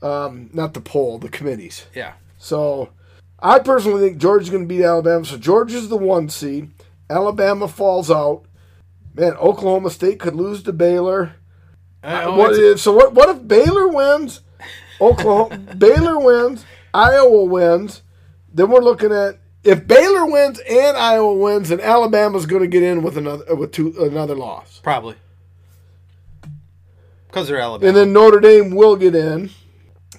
Um, 0.00 0.50
not 0.52 0.74
the 0.74 0.80
poll, 0.80 1.18
the 1.18 1.28
committees. 1.28 1.86
Yeah. 1.94 2.12
So 2.36 2.90
I 3.40 3.58
personally 3.58 4.00
think 4.08 4.18
Georgia's 4.18 4.50
going 4.50 4.62
to 4.62 4.68
beat 4.68 4.84
Alabama. 4.84 5.24
So 5.24 5.36
Georgia's 5.36 5.88
the 5.88 5.96
one 5.96 6.28
seed. 6.28 6.70
Alabama 7.10 7.66
falls 7.66 8.08
out. 8.10 8.44
Man, 9.18 9.34
Oklahoma 9.34 9.90
State 9.90 10.20
could 10.20 10.34
lose 10.36 10.62
to 10.62 10.72
Baylor. 10.72 11.34
Uh, 12.04 12.06
I- 12.06 12.24
oh, 12.24 12.36
What 12.36 12.78
so 12.78 12.92
what? 12.92 13.14
What 13.14 13.28
if 13.28 13.46
Baylor 13.48 13.88
wins? 13.88 14.42
Oklahoma 15.00 15.56
Baylor 15.78 16.18
wins. 16.18 16.64
Iowa 16.94 17.44
wins. 17.44 18.02
Then 18.52 18.70
we're 18.70 18.80
looking 18.80 19.12
at 19.12 19.38
if 19.64 19.86
Baylor 19.86 20.24
wins 20.26 20.60
and 20.60 20.96
Iowa 20.96 21.34
wins, 21.34 21.68
then 21.68 21.80
Alabama's 21.80 22.46
going 22.46 22.62
to 22.62 22.68
get 22.68 22.82
in 22.82 23.02
with 23.02 23.16
another 23.16 23.44
uh, 23.50 23.56
with 23.56 23.72
two 23.72 23.94
another 24.00 24.34
loss, 24.34 24.80
probably 24.82 25.16
because 27.26 27.48
they're 27.48 27.58
Alabama. 27.60 27.88
and 27.88 27.96
then 27.96 28.12
Notre 28.12 28.40
Dame 28.40 28.74
will 28.74 28.96
get 28.96 29.14
in, 29.14 29.50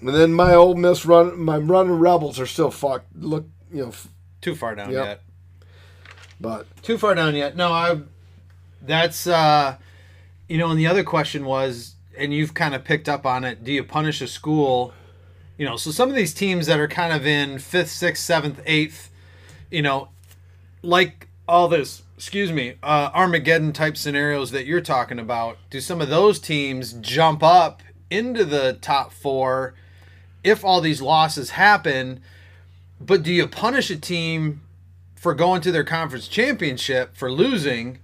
and 0.02 0.10
then 0.10 0.34
my 0.34 0.54
Ole 0.54 0.76
Miss 0.76 1.06
run 1.06 1.40
my 1.40 1.58
running 1.58 1.94
Rebels 1.94 2.40
are 2.40 2.46
still 2.46 2.72
fucked. 2.72 3.08
Look, 3.16 3.46
you 3.74 3.86
know, 3.86 3.92
Too 4.42 4.56
far 4.56 4.76
down 4.76 4.92
Yep. 4.92 5.06
yet. 5.06 5.22
but 6.40 6.68
Too 6.84 6.98
far 6.98 7.16
down 7.16 7.36
yet. 7.36 7.56
No, 7.56 7.72
I. 7.72 8.00
That's 8.82 9.28
uh, 9.28 9.78
you 10.48 10.58
know, 10.58 10.72
and 10.72 10.80
the 10.80 10.88
other 10.88 11.04
question 11.04 11.46
was, 11.46 11.96
and 12.18 12.34
you've 12.34 12.54
kind 12.54 12.74
of 12.76 12.84
picked 12.84 13.08
up 13.08 13.26
on 13.26 13.44
it. 13.44 13.64
Do 13.64 13.72
you 13.72 13.84
punish 13.84 14.22
a 14.22 14.28
school? 14.28 14.94
You 15.58 15.66
know, 15.66 15.78
so 15.78 15.92
some 15.92 16.10
of 16.10 16.16
these 16.16 16.34
teams 16.34 16.68
that 16.68 16.80
are 16.80 16.88
kind 16.88 17.14
of 17.14 17.26
in 17.26 17.60
fifth, 17.60 17.92
sixth, 17.92 18.24
seventh, 18.24 18.62
eighth, 18.66 19.12
you 19.70 19.82
know, 19.82 20.10
like 20.82 21.28
all 21.48 21.68
this, 21.68 22.04
excuse 22.16 22.52
me, 22.52 22.76
uh, 22.82 23.12
Armageddon 23.14 23.74
type 23.74 23.98
scenarios 23.98 24.52
that 24.52 24.66
you're 24.66 24.82
talking 24.82 25.20
about. 25.20 25.58
Do 25.70 25.82
some 25.82 26.02
of 26.02 26.10
those 26.10 26.40
teams 26.40 26.94
jump 26.94 27.44
up 27.44 27.82
into 28.10 28.46
the 28.46 28.78
top 28.82 29.12
four 29.12 29.76
if 30.44 30.64
all 30.64 30.82
these 30.82 31.02
losses 31.02 31.52
happen? 31.52 32.22
But 33.00 33.24
do 33.24 33.32
you 33.32 33.48
punish 33.48 33.90
a 33.90 33.98
team 33.98 34.62
for 35.16 35.34
going 35.34 35.62
to 35.62 35.72
their 35.72 35.84
conference 35.84 36.28
championship 36.28 37.16
for 37.16 37.32
losing 37.32 38.00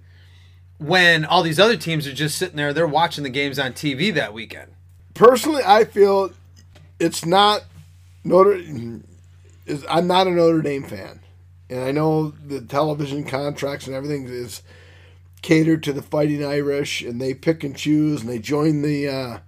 when 0.78 1.24
all 1.24 1.42
these 1.42 1.58
other 1.58 1.76
teams 1.76 2.06
are 2.06 2.12
just 2.12 2.36
sitting 2.36 2.56
there 2.56 2.72
they're 2.72 2.86
watching 2.86 3.24
the 3.24 3.30
games 3.30 3.58
on 3.58 3.72
TV 3.72 4.12
that 4.12 4.32
weekend 4.32 4.70
personally, 5.16 5.62
I 5.66 5.84
feel 5.84 6.30
it's 7.00 7.26
not 7.26 7.64
Notre. 8.22 8.60
Is 9.66 9.84
I'm 9.90 10.06
not 10.06 10.28
a 10.28 10.30
Notre 10.30 10.62
Dame 10.62 10.84
fan, 10.84 11.20
and 11.68 11.80
I 11.80 11.90
know 11.90 12.28
the 12.30 12.60
television 12.60 13.24
contracts 13.24 13.88
and 13.88 13.96
everything 13.96 14.28
is 14.28 14.62
catered 15.42 15.82
to 15.84 15.92
the 15.92 16.02
Fighting 16.02 16.44
Irish, 16.44 17.02
and 17.02 17.20
they 17.20 17.34
pick 17.34 17.64
and 17.64 17.76
choose, 17.76 18.20
and 18.20 18.30
they 18.30 18.38
join 18.38 18.82
the 18.82 19.08
uh, 19.08 19.38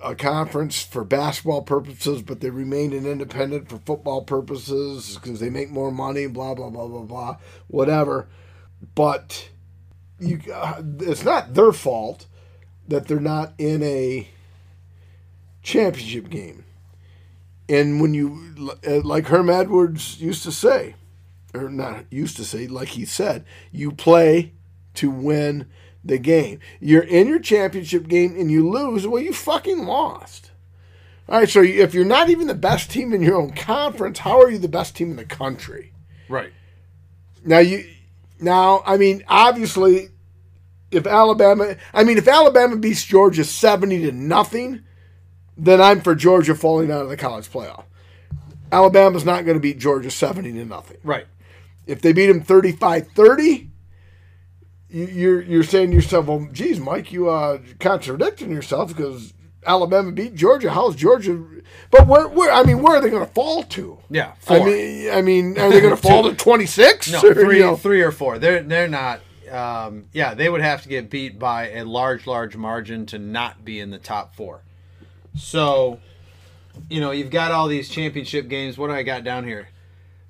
a 0.00 0.14
conference 0.14 0.80
for 0.80 1.02
basketball 1.02 1.62
purposes, 1.62 2.22
but 2.22 2.40
they 2.40 2.50
remain 2.50 2.92
an 2.92 3.04
independent 3.04 3.68
for 3.68 3.78
football 3.78 4.22
purposes 4.22 5.18
because 5.20 5.40
they 5.40 5.50
make 5.50 5.70
more 5.70 5.90
money. 5.90 6.28
Blah 6.28 6.54
blah 6.54 6.70
blah 6.70 6.86
blah 6.86 7.02
blah, 7.02 7.36
whatever. 7.66 8.28
But 8.94 9.48
you, 10.18 10.40
uh, 10.52 10.82
it's 11.00 11.24
not 11.24 11.54
their 11.54 11.72
fault 11.72 12.26
that 12.88 13.06
they're 13.06 13.20
not 13.20 13.52
in 13.58 13.82
a 13.82 14.28
championship 15.62 16.30
game. 16.30 16.64
And 17.68 18.00
when 18.00 18.14
you, 18.14 18.76
uh, 18.86 19.00
like 19.00 19.26
Herm 19.26 19.50
Edwards 19.50 20.20
used 20.20 20.42
to 20.44 20.52
say, 20.52 20.94
or 21.54 21.68
not 21.68 22.04
used 22.10 22.36
to 22.38 22.44
say, 22.44 22.66
like 22.66 22.88
he 22.88 23.04
said, 23.04 23.44
you 23.70 23.92
play 23.92 24.52
to 24.94 25.10
win 25.10 25.66
the 26.04 26.18
game. 26.18 26.60
You're 26.80 27.02
in 27.02 27.28
your 27.28 27.40
championship 27.40 28.08
game 28.08 28.34
and 28.38 28.50
you 28.50 28.68
lose, 28.68 29.06
well, 29.06 29.22
you 29.22 29.32
fucking 29.32 29.84
lost. 29.84 30.50
All 31.28 31.40
right, 31.40 31.48
so 31.48 31.62
if 31.62 31.92
you're 31.92 32.06
not 32.06 32.30
even 32.30 32.46
the 32.46 32.54
best 32.54 32.90
team 32.90 33.12
in 33.12 33.20
your 33.20 33.36
own 33.36 33.52
conference, 33.52 34.20
how 34.20 34.40
are 34.40 34.50
you 34.50 34.58
the 34.58 34.68
best 34.68 34.96
team 34.96 35.10
in 35.10 35.16
the 35.16 35.26
country? 35.26 35.92
right 36.28 36.52
Now 37.44 37.58
you, 37.58 37.86
now 38.40 38.82
I 38.86 38.96
mean, 38.96 39.22
obviously, 39.28 40.08
if 40.90 41.06
Alabama, 41.06 41.76
I 41.92 42.04
mean, 42.04 42.18
if 42.18 42.28
Alabama 42.28 42.76
beats 42.76 43.04
Georgia 43.04 43.44
seventy 43.44 44.02
to 44.02 44.12
nothing, 44.12 44.82
then 45.56 45.80
I'm 45.80 46.00
for 46.00 46.14
Georgia 46.14 46.54
falling 46.54 46.90
out 46.90 47.02
of 47.02 47.08
the 47.08 47.16
college 47.16 47.48
playoff. 47.48 47.84
Alabama's 48.70 49.24
not 49.24 49.44
going 49.44 49.56
to 49.56 49.60
beat 49.60 49.78
Georgia 49.78 50.10
seventy 50.10 50.52
to 50.52 50.64
nothing. 50.64 50.98
right 51.02 51.26
If 51.86 52.02
they 52.02 52.12
beat 52.12 52.26
them 52.26 52.42
35-30, 52.42 53.68
you, 54.90 55.04
you're 55.06 55.42
you're 55.42 55.62
saying 55.62 55.90
to 55.90 55.96
yourself, 55.96 56.26
"Well, 56.26 56.48
geez, 56.52 56.80
Mike, 56.80 57.12
you 57.12 57.28
uh 57.28 57.58
contradicting 57.78 58.50
yourself 58.50 58.88
because 58.88 59.34
Alabama 59.66 60.12
beat 60.12 60.34
Georgia. 60.34 60.70
How's 60.70 60.96
Georgia? 60.96 61.44
But 61.90 62.06
where, 62.06 62.28
where? 62.28 62.52
I 62.52 62.62
mean, 62.64 62.82
where 62.82 62.96
are 62.96 63.00
they 63.00 63.10
going 63.10 63.26
to 63.26 63.32
fall 63.32 63.62
to? 63.62 63.98
yeah 64.10 64.32
I 64.48 64.58
four. 64.58 64.66
mean, 64.66 65.10
I 65.10 65.22
mean, 65.22 65.58
are 65.58 65.70
they 65.70 65.80
going 65.80 65.94
to 65.96 66.00
fall 66.02 66.24
to 66.24 66.34
twenty 66.34 66.66
six? 66.66 67.10
no 67.10 67.20
three 67.20 67.76
three 67.76 68.02
or 68.02 68.12
four 68.12 68.38
they're 68.38 68.62
they're 68.62 68.88
not 68.88 69.20
um, 69.50 70.04
yeah 70.12 70.34
they 70.34 70.48
would 70.50 70.60
have 70.60 70.82
to 70.82 70.88
get 70.88 71.08
beat 71.10 71.38
by 71.38 71.70
a 71.70 71.84
large 71.84 72.26
large 72.26 72.56
margin 72.56 73.06
to 73.06 73.18
not 73.18 73.64
be 73.64 73.80
in 73.80 73.90
the 73.90 73.98
top 73.98 74.34
four 74.34 74.60
so 75.36 75.98
you 76.90 77.00
know 77.00 77.10
you've 77.10 77.30
got 77.30 77.50
all 77.52 77.66
these 77.68 77.88
championship 77.88 78.48
games 78.48 78.76
what 78.76 78.88
do 78.88 78.92
I 78.92 79.02
got 79.02 79.24
down 79.24 79.44
here 79.44 79.68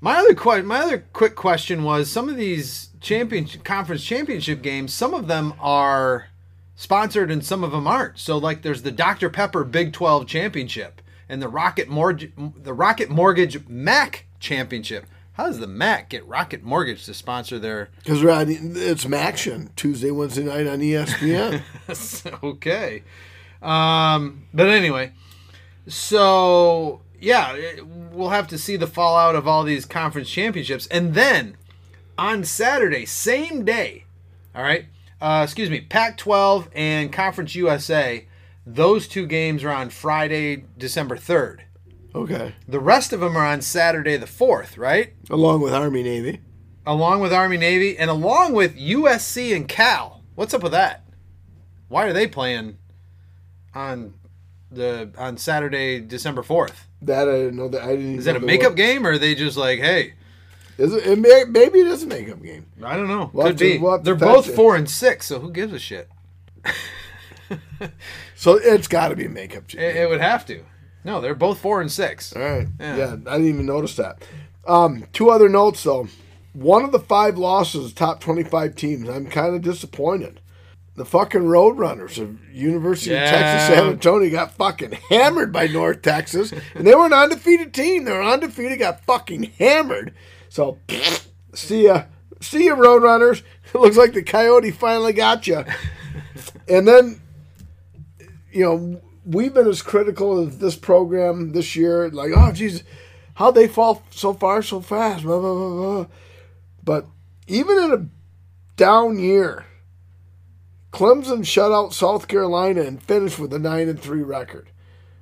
my 0.01 0.16
other 0.18 0.34
que- 0.34 0.62
my 0.62 0.78
other 0.80 1.05
quick 1.12 1.34
question 1.34 1.82
was 1.82 2.09
some 2.11 2.28
of 2.28 2.36
these 2.36 2.91
champion 3.01 3.47
conference 3.64 4.05
championship 4.05 4.62
games 4.62 4.95
some 4.95 5.14
of 5.14 5.26
them 5.26 5.53
are 5.59 6.28
sponsored 6.76 7.28
and 7.28 7.45
some 7.45 7.64
of 7.64 7.72
them 7.72 7.89
aren't. 7.89 8.18
So 8.20 8.39
like 8.39 8.62
there's 8.62 8.82
the 8.82 8.93
Dr 8.93 9.30
Pepper 9.30 9.64
Big 9.64 9.93
12 9.93 10.28
Championship 10.28 11.03
and 11.29 11.41
the 11.43 11.49
Rocket 11.49 11.89
Mortgage 11.89 12.33
the 12.57 12.72
Rocket 12.72 13.11
Mortgage 13.11 13.66
Mac 13.68 14.24
Championship. 14.41 15.07
How 15.33 15.47
does 15.47 15.61
the 15.61 15.66
Mac 15.68 16.09
get 16.11 16.26
Rocket 16.26 16.64
Mortgage 16.64 17.05
to 17.07 17.14
sponsor 17.14 17.59
their 17.59 17.91
Because 17.99 18.22
it's 18.22 19.05
Maction 19.05 19.74
Tuesday, 19.76 20.11
Wednesday 20.11 20.43
night 20.45 20.66
on 20.66 20.81
ESPN. 20.81 21.62
okay. 22.43 23.05
Um, 23.62 24.47
but 24.53 24.68
anyway, 24.68 25.12
so 25.87 27.03
yeah, 27.20 27.55
it- 27.55 27.87
we'll 27.87 28.29
have 28.31 28.49
to 28.49 28.59
see 28.59 28.76
the 28.76 28.87
fallout 28.87 29.35
of 29.37 29.47
all 29.49 29.64
these 29.64 29.85
conference 29.85 30.29
championships, 30.31 30.87
and 30.89 31.14
then 31.14 31.57
on 32.16 32.45
Saturday, 32.45 33.05
same 33.07 33.64
day, 33.64 34.05
all 34.55 34.62
right. 34.62 34.87
Uh, 35.20 35.41
excuse 35.43 35.68
me, 35.68 35.81
Pac-12 35.81 36.68
and 36.76 37.12
Conference 37.12 37.55
USA. 37.57 38.26
Those 38.75 39.09
two 39.09 39.27
games 39.27 39.64
are 39.64 39.71
on 39.71 39.89
Friday, 39.91 40.64
December 40.77 41.16
third. 41.16 41.62
okay, 42.14 42.55
The 42.69 42.79
rest 42.81 43.12
of 43.14 43.21
them 43.21 43.37
are 43.37 43.47
on 43.47 43.62
Saturday, 43.62 44.16
the 44.19 44.27
fourth, 44.27 44.77
right? 44.77 45.14
along 45.31 45.62
with 45.62 45.73
Army 45.73 46.03
Navy. 46.03 46.41
Along 46.87 47.21
with 47.21 47.33
Army 47.33 47.57
Navy 47.57 47.97
and 47.99 48.11
along 48.11 48.53
with 48.53 48.77
USC 48.79 49.55
and 49.57 49.66
Cal. 49.69 50.23
What's 50.35 50.53
up 50.55 50.62
with 50.62 50.73
that? 50.73 51.05
Why 51.89 52.05
are 52.07 52.12
they 52.12 52.27
playing 52.27 52.77
on 53.75 54.14
the 54.71 55.11
on 55.16 55.37
Saturday, 55.39 56.01
December 56.01 56.43
fourth? 56.43 56.87
That 57.03 57.29
I 57.29 57.33
didn't 57.33 57.57
know. 57.57 57.69
That 57.69 57.83
I 57.83 57.97
didn't. 57.97 58.19
Is 58.19 58.25
that 58.27 58.37
a 58.37 58.41
makeup 58.41 58.75
game 58.75 59.07
or 59.07 59.12
are 59.12 59.19
they 59.19 59.35
just 59.35 59.57
like, 59.57 59.79
hey, 59.81 60.14
Is 60.79 60.93
it, 60.93 61.07
it 61.07 61.19
may, 61.19 61.45
maybe 61.49 61.81
it 61.81 61.87
is 61.87 62.03
a 62.03 62.07
makeup 62.07 62.43
game. 62.43 62.66
I 62.85 62.97
don't 62.97 63.09
know. 63.09 63.31
We'll 63.33 63.47
Could 63.49 63.59
to- 63.59 63.64
be. 63.64 63.79
we'll 63.79 63.99
They're 63.99 64.14
both 64.14 64.47
check. 64.47 64.55
four 64.55 64.77
and 64.77 64.89
six, 64.89 65.27
so 65.27 65.41
who 65.41 65.51
gives 65.51 65.73
a 65.73 65.79
shit? 65.79 66.09
So 68.39 68.55
it's 68.55 68.86
got 68.86 69.09
to 69.09 69.16
be 69.16 69.24
a 69.24 69.28
makeup 69.28 69.66
game. 69.66 69.80
It, 69.80 69.97
it 69.97 70.09
would 70.09 70.20
have 70.20 70.47
to. 70.47 70.64
No, 71.03 71.20
they're 71.20 71.34
both 71.34 71.59
four 71.59 71.80
and 71.80 71.91
six. 71.91 72.32
All 72.36 72.41
right. 72.43 72.68
Yeah. 72.78 72.97
Yeah. 72.97 73.12
I 73.26 73.32
didn't 73.39 73.49
even 73.49 73.66
notice 73.66 73.97
that. 73.97 74.22
Um, 74.64 75.07
two 75.12 75.30
other 75.30 75.49
notes 75.49 75.82
though. 75.82 76.07
One 76.53 76.84
of 76.84 76.93
the 76.93 77.01
five 77.01 77.36
losses, 77.36 77.93
top 77.93 78.20
twenty-five 78.20 78.76
teams. 78.76 79.09
I'm 79.09 79.26
kind 79.26 79.57
of 79.57 79.62
disappointed. 79.62 80.41
The 80.95 81.05
fucking 81.05 81.43
Roadrunners 81.43 82.20
of 82.20 82.39
University 82.53 83.12
of 83.12 83.20
Texas 83.22 83.70
Yeah. 83.70 83.76
San 83.76 83.86
Antonio 83.91 84.30
got 84.30 84.53
fucking 84.53 84.93
hammered 85.11 85.53
by 85.53 85.66
North 85.66 86.03
Texas, 86.03 86.53
and 86.74 86.86
they 86.86 86.95
were 86.95 87.07
an 87.07 87.12
undefeated 87.12 87.74
team. 87.74 88.05
They 88.05 88.12
were 88.12 88.22
undefeated, 88.22 88.78
got 88.78 89.05
fucking 89.05 89.53
hammered. 89.59 90.14
So, 90.49 90.78
see 91.55 91.84
ya, 91.86 92.05
see 92.41 92.66
ya, 92.66 92.76
Roadrunners. 92.76 93.43
It 93.74 93.74
looks 93.80 93.97
like 93.97 94.12
the 94.12 94.22
Coyote 94.22 94.70
finally 94.70 95.12
got 95.12 95.47
you. 95.49 95.64
And 96.68 96.86
then, 96.86 97.20
you 98.53 98.64
know, 98.64 99.01
we've 99.24 99.55
been 99.55 99.68
as 99.68 99.82
critical 99.82 100.38
of 100.38 100.59
this 100.59 100.76
program 100.76 101.53
this 101.53 101.76
year, 101.76 102.11
like, 102.11 102.32
oh, 102.34 102.53
Jesus, 102.53 102.82
how 103.34 103.51
they 103.51 103.68
fall 103.68 104.03
so 104.11 104.32
far 104.32 104.62
so 104.62 104.80
fast, 104.80 105.24
blah, 105.24 105.38
blah, 105.38 105.55
blah, 105.55 105.94
blah. 105.94 106.07
But 106.82 107.07
even 107.46 107.78
in 107.78 107.92
a 107.92 108.09
down 108.76 109.18
year, 109.18 109.66
Clemson 110.92 111.46
shut 111.46 111.72
out 111.72 111.92
South 111.92 112.28
Carolina 112.28 112.82
and 112.82 113.03
finished 113.03 113.38
with 113.38 113.53
a 113.53 113.59
9 113.59 113.88
and 113.88 114.01
3 114.01 114.22
record. 114.22 114.70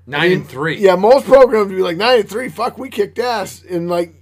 Nine 0.06 0.32
and 0.32 0.48
three. 0.48 0.78
Yeah, 0.78 0.94
most 0.94 1.26
programs 1.26 1.68
would 1.68 1.76
be 1.76 1.82
like 1.82 1.96
9 1.96 2.20
and 2.20 2.28
3, 2.28 2.48
fuck, 2.48 2.78
we 2.78 2.88
kicked 2.88 3.18
ass. 3.18 3.64
And 3.68 3.88
like, 3.88 4.15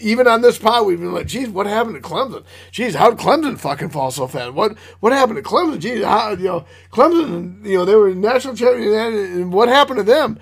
even 0.00 0.26
on 0.26 0.40
this 0.40 0.58
pod, 0.58 0.86
we've 0.86 0.98
been 0.98 1.12
like, 1.12 1.26
geez, 1.26 1.48
what 1.48 1.66
happened 1.66 1.94
to 1.94 2.08
Clemson? 2.08 2.44
Geez, 2.70 2.94
how 2.94 3.10
did 3.10 3.18
Clemson 3.18 3.58
fucking 3.58 3.90
fall 3.90 4.10
so 4.10 4.26
fast? 4.26 4.52
What 4.54 4.76
what 5.00 5.12
happened 5.12 5.36
to 5.36 5.42
Clemson? 5.42 5.78
Geez, 5.78 6.04
how, 6.04 6.30
you 6.30 6.44
know, 6.44 6.64
Clemson, 6.90 7.64
you 7.64 7.76
know, 7.76 7.84
they 7.84 7.94
were 7.94 8.14
national 8.14 8.56
champion, 8.56 8.94
and 8.94 9.52
what 9.52 9.68
happened 9.68 9.98
to 9.98 10.02
them? 10.02 10.38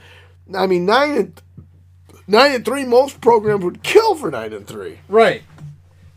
I 0.57 0.67
mean, 0.67 0.87
nine 0.87 1.17
and 1.17 1.43
nine 2.27 2.55
and 2.55 2.65
three, 2.65 2.85
most 2.85 3.21
programs 3.21 3.65
would 3.65 3.83
kill 3.83 4.15
for 4.15 4.31
nine 4.31 4.53
and 4.53 4.67
three. 4.67 5.01
Right. 5.09 5.43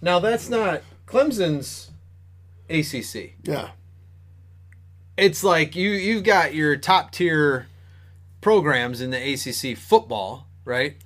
Now 0.01 0.19
that's 0.19 0.49
not 0.49 0.81
Clemson's 1.05 1.91
ACC. 2.69 3.33
Yeah. 3.43 3.71
It's 5.17 5.43
like 5.43 5.75
you 5.75 5.89
you've 5.91 6.23
got 6.23 6.55
your 6.55 6.77
top 6.77 7.11
tier 7.11 7.67
programs 8.39 9.01
in 9.01 9.11
the 9.11 9.33
ACC 9.33 9.77
football, 9.77 10.47
right? 10.65 10.97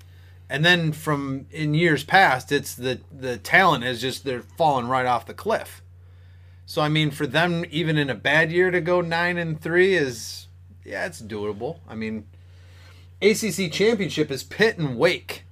And 0.49 0.63
then 0.63 0.91
from 0.91 1.47
in 1.51 1.73
years 1.73 2.03
past, 2.03 2.51
it's 2.51 2.75
the 2.75 3.01
the 3.11 3.37
talent 3.37 3.83
is 3.83 3.99
just 4.01 4.23
they're 4.25 4.41
falling 4.57 4.87
right 4.87 5.05
off 5.05 5.25
the 5.25 5.33
cliff. 5.33 5.81
So 6.67 6.81
I 6.81 6.89
mean, 6.89 7.11
for 7.11 7.25
them, 7.27 7.65
even 7.71 7.97
in 7.97 8.09
a 8.09 8.15
bad 8.15 8.51
year, 8.51 8.71
to 8.71 8.81
go 8.81 9.01
nine 9.01 9.37
and 9.37 9.59
three 9.59 9.95
is 9.95 10.47
yeah, 10.83 11.05
it's 11.05 11.21
doable. 11.21 11.79
I 11.87 11.95
mean, 11.95 12.27
ACC 13.21 13.71
championship 13.71 14.29
is 14.29 14.43
Pitt 14.43 14.77
and 14.77 14.97
Wake. 14.97 15.43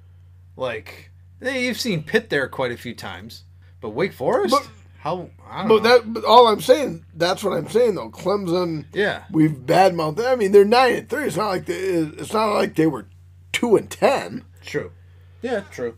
Like 0.56 1.10
hey, 1.41 1.66
you've 1.66 1.80
seen 1.80 2.04
Pitt 2.04 2.30
there 2.30 2.48
quite 2.48 2.72
a 2.72 2.78
few 2.78 2.94
times, 2.96 3.44
but 3.82 3.89
Wake 3.89 4.14
Forest, 4.14 4.56
But- 4.56 4.68
how 5.00 5.30
I 5.50 5.68
don't 5.68 5.68
But 5.68 5.84
know. 5.84 5.89
that, 5.98 6.14
but 6.14 6.24
all 6.24 6.48
I'm 6.48 6.62
saying, 6.62 7.04
that's 7.16 7.44
what 7.44 7.52
I'm 7.58 7.68
saying 7.68 7.96
though. 7.96 8.10
Clemson, 8.10 8.86
yeah, 8.94 9.24
we've 9.32 9.52
badmouthed. 9.52 10.26
I 10.26 10.36
mean, 10.36 10.52
they're 10.54 10.64
nine 10.64 10.96
and 10.96 11.10
three. 11.10 11.26
It's 11.26 11.36
not 11.36 11.50
like 11.50 11.66
they, 11.66 11.74
it's 11.74 12.32
not 12.32 12.54
like 12.54 12.76
they 12.76 12.88
were 12.88 13.08
two 13.52 13.76
and 13.76 13.89
ten. 13.89 14.46
True. 14.66 14.91
Yeah, 15.41 15.61
true. 15.72 15.95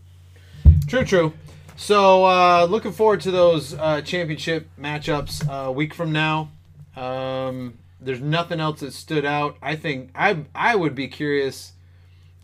True, 0.88 1.06
true. 1.06 1.34
So, 1.78 2.26
uh, 2.26 2.68
looking 2.70 2.92
forward 2.92 3.22
to 3.22 3.32
those 3.32 3.74
uh, 3.74 4.02
championship 4.02 4.70
matchups 4.80 5.48
uh, 5.48 5.68
a 5.68 5.72
week 5.72 5.94
from 5.94 6.12
now. 6.12 6.50
Um, 6.96 7.78
there's 8.00 8.22
nothing 8.22 8.60
else 8.60 8.80
that 8.80 8.94
stood 8.94 9.26
out. 9.26 9.58
I 9.62 9.76
think 9.76 10.12
I 10.16 10.46
I 10.54 10.76
would 10.76 10.96
be 10.96 11.08
curious. 11.08 11.74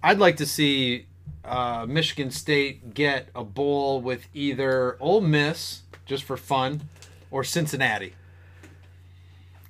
I'd 0.04 0.18
like 0.18 0.38
to 0.38 0.46
see 0.46 1.06
uh, 1.46 1.86
Michigan 1.88 2.32
State 2.32 2.94
get 2.94 3.30
a 3.36 3.44
bowl 3.44 4.02
with 4.02 4.28
either 4.34 4.98
Ole 5.00 5.22
Miss 5.22 5.82
just 6.06 6.24
for 6.24 6.36
fun 6.36 6.82
or 7.30 7.44
Cincinnati. 7.44 8.14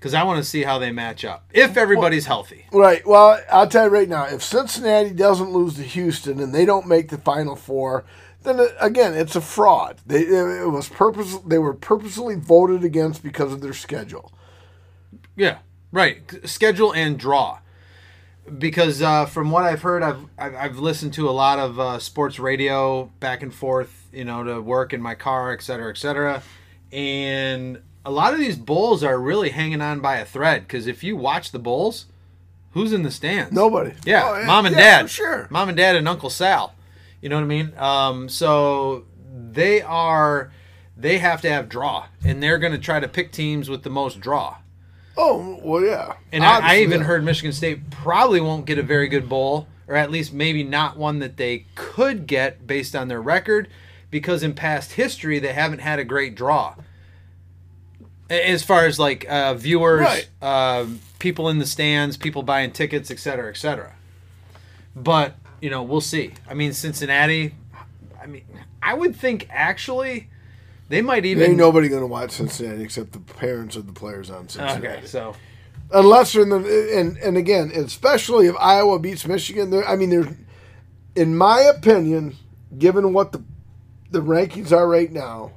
Because 0.01 0.15
I 0.15 0.23
want 0.23 0.43
to 0.43 0.49
see 0.49 0.63
how 0.63 0.79
they 0.79 0.91
match 0.91 1.23
up 1.23 1.45
if 1.53 1.77
everybody's 1.77 2.25
healthy. 2.25 2.65
Right. 2.73 3.05
Well, 3.05 3.39
I'll 3.51 3.67
tell 3.67 3.85
you 3.85 3.91
right 3.91 4.09
now, 4.09 4.25
if 4.25 4.41
Cincinnati 4.41 5.11
doesn't 5.11 5.51
lose 5.51 5.75
to 5.75 5.83
Houston 5.83 6.39
and 6.39 6.55
they 6.55 6.65
don't 6.65 6.87
make 6.87 7.09
the 7.09 7.19
Final 7.19 7.55
Four, 7.55 8.03
then 8.41 8.59
it, 8.59 8.75
again, 8.79 9.13
it's 9.13 9.35
a 9.35 9.41
fraud. 9.41 9.99
They 10.03 10.21
it 10.21 10.71
was 10.71 10.89
purpose. 10.89 11.37
They 11.45 11.59
were 11.59 11.75
purposely 11.75 12.33
voted 12.33 12.83
against 12.83 13.21
because 13.21 13.53
of 13.53 13.61
their 13.61 13.73
schedule. 13.73 14.33
Yeah, 15.35 15.59
right. 15.91 16.19
Schedule 16.49 16.95
and 16.95 17.19
draw. 17.19 17.59
Because 18.57 19.03
uh, 19.03 19.27
from 19.27 19.51
what 19.51 19.65
I've 19.65 19.83
heard, 19.83 20.01
I've 20.01 20.25
I've, 20.35 20.55
I've 20.55 20.79
listened 20.79 21.13
to 21.13 21.29
a 21.29 21.31
lot 21.31 21.59
of 21.59 21.79
uh, 21.79 21.99
sports 21.99 22.39
radio 22.39 23.11
back 23.19 23.43
and 23.43 23.53
forth, 23.53 24.07
you 24.11 24.25
know, 24.25 24.43
to 24.43 24.61
work 24.61 24.93
in 24.93 25.01
my 25.01 25.13
car, 25.13 25.53
et 25.53 25.61
cetera, 25.61 25.91
et 25.91 25.97
cetera. 25.97 26.41
And 26.91 27.83
a 28.05 28.11
lot 28.11 28.33
of 28.33 28.39
these 28.39 28.57
bowls 28.57 29.03
are 29.03 29.19
really 29.19 29.49
hanging 29.49 29.81
on 29.81 29.99
by 29.99 30.17
a 30.17 30.25
thread. 30.25 30.63
Because 30.67 30.87
if 30.87 31.03
you 31.03 31.15
watch 31.15 31.51
the 31.51 31.59
bowls, 31.59 32.05
who's 32.71 32.93
in 32.93 33.03
the 33.03 33.11
stands? 33.11 33.51
Nobody. 33.53 33.93
Yeah, 34.05 34.23
Oh, 34.41 34.45
mom 34.45 34.65
and 34.65 34.75
yeah, 34.75 34.81
dad. 34.81 35.01
for 35.03 35.07
sure. 35.09 35.47
Mom 35.49 35.69
and 35.69 35.77
dad 35.77 35.95
and 35.95 36.07
Uncle 36.07 36.29
Sal. 36.29 36.73
You 37.21 37.29
know 37.29 37.35
what 37.35 37.43
I 37.43 37.47
mean? 37.47 37.73
Um, 37.77 38.29
so 38.29 39.05
they 39.51 39.81
are 39.81 40.51
they 40.97 41.19
have 41.19 41.41
to 41.41 41.49
have 41.49 41.69
draw, 41.69 42.05
and 42.23 42.41
they're 42.41 42.57
going 42.57 42.73
to 42.73 42.79
try 42.79 42.99
to 42.99 43.07
pick 43.07 43.31
teams 43.31 43.69
with 43.69 43.83
the 43.83 43.89
most 43.89 44.19
draw. 44.19 44.57
Oh 45.17 45.59
well, 45.61 45.83
yeah. 45.83 46.13
And 46.31 46.43
I, 46.43 46.73
I 46.73 46.77
even 46.79 47.01
yeah. 47.01 47.05
heard 47.05 47.23
Michigan 47.23 47.53
State 47.53 47.89
probably 47.91 48.41
won't 48.41 48.65
get 48.65 48.77
a 48.79 48.83
very 48.83 49.07
good 49.07 49.27
bowl, 49.29 49.67
or 49.87 49.95
at 49.95 50.09
least 50.09 50.33
maybe 50.33 50.63
not 50.63 50.97
one 50.97 51.19
that 51.19 51.37
they 51.37 51.65
could 51.75 52.25
get 52.27 52.65
based 52.65 52.95
on 52.95 53.07
their 53.07 53.21
record, 53.21 53.67
because 54.09 54.41
in 54.41 54.53
past 54.53 54.93
history 54.93 55.37
they 55.37 55.53
haven't 55.53 55.79
had 55.79 55.99
a 55.99 56.03
great 56.03 56.33
draw. 56.35 56.75
As 58.31 58.63
far 58.63 58.85
as 58.85 58.97
like 58.97 59.25
uh, 59.29 59.53
viewers, 59.55 60.01
Right. 60.01 60.29
um, 60.41 60.99
people 61.19 61.49
in 61.49 61.59
the 61.59 61.65
stands, 61.65 62.15
people 62.17 62.43
buying 62.43 62.71
tickets, 62.71 63.11
et 63.11 63.19
cetera, 63.19 63.49
et 63.49 63.57
cetera. 63.57 63.93
But 64.95 65.35
you 65.61 65.69
know, 65.69 65.83
we'll 65.83 66.01
see. 66.01 66.31
I 66.49 66.53
mean, 66.53 66.73
Cincinnati. 66.73 67.53
I 68.21 68.25
mean, 68.27 68.43
I 68.81 68.93
would 68.93 69.15
think 69.15 69.47
actually 69.49 70.29
they 70.89 71.01
might 71.01 71.21
There 71.23 71.31
even. 71.31 71.43
ain't 71.51 71.57
nobody 71.57 71.87
going 71.89 72.01
to 72.01 72.07
watch 72.07 72.31
Cincinnati 72.31 72.83
except 72.83 73.11
the 73.13 73.19
parents 73.19 73.75
of 73.75 73.85
the 73.87 73.93
players 73.93 74.29
on 74.29 74.47
Cincinnati. 74.49 74.87
okay, 74.87 75.05
so 75.05 75.35
Unless 75.93 76.33
they're 76.33 76.43
in 76.43 76.49
the 76.49 76.93
and 76.97 77.17
and 77.17 77.35
again, 77.37 77.71
especially 77.75 78.47
if 78.47 78.55
Iowa 78.59 78.97
beats 78.99 79.27
Michigan, 79.27 79.71
there. 79.71 79.85
I 79.87 79.95
mean, 79.97 80.09
there's, 80.09 80.27
in 81.15 81.35
my 81.37 81.59
opinion, 81.61 82.37
given 82.77 83.11
what 83.13 83.33
the 83.33 83.43
the 84.09 84.21
rankings 84.21 84.71
are 84.71 84.87
right 84.87 85.11
now, 85.11 85.51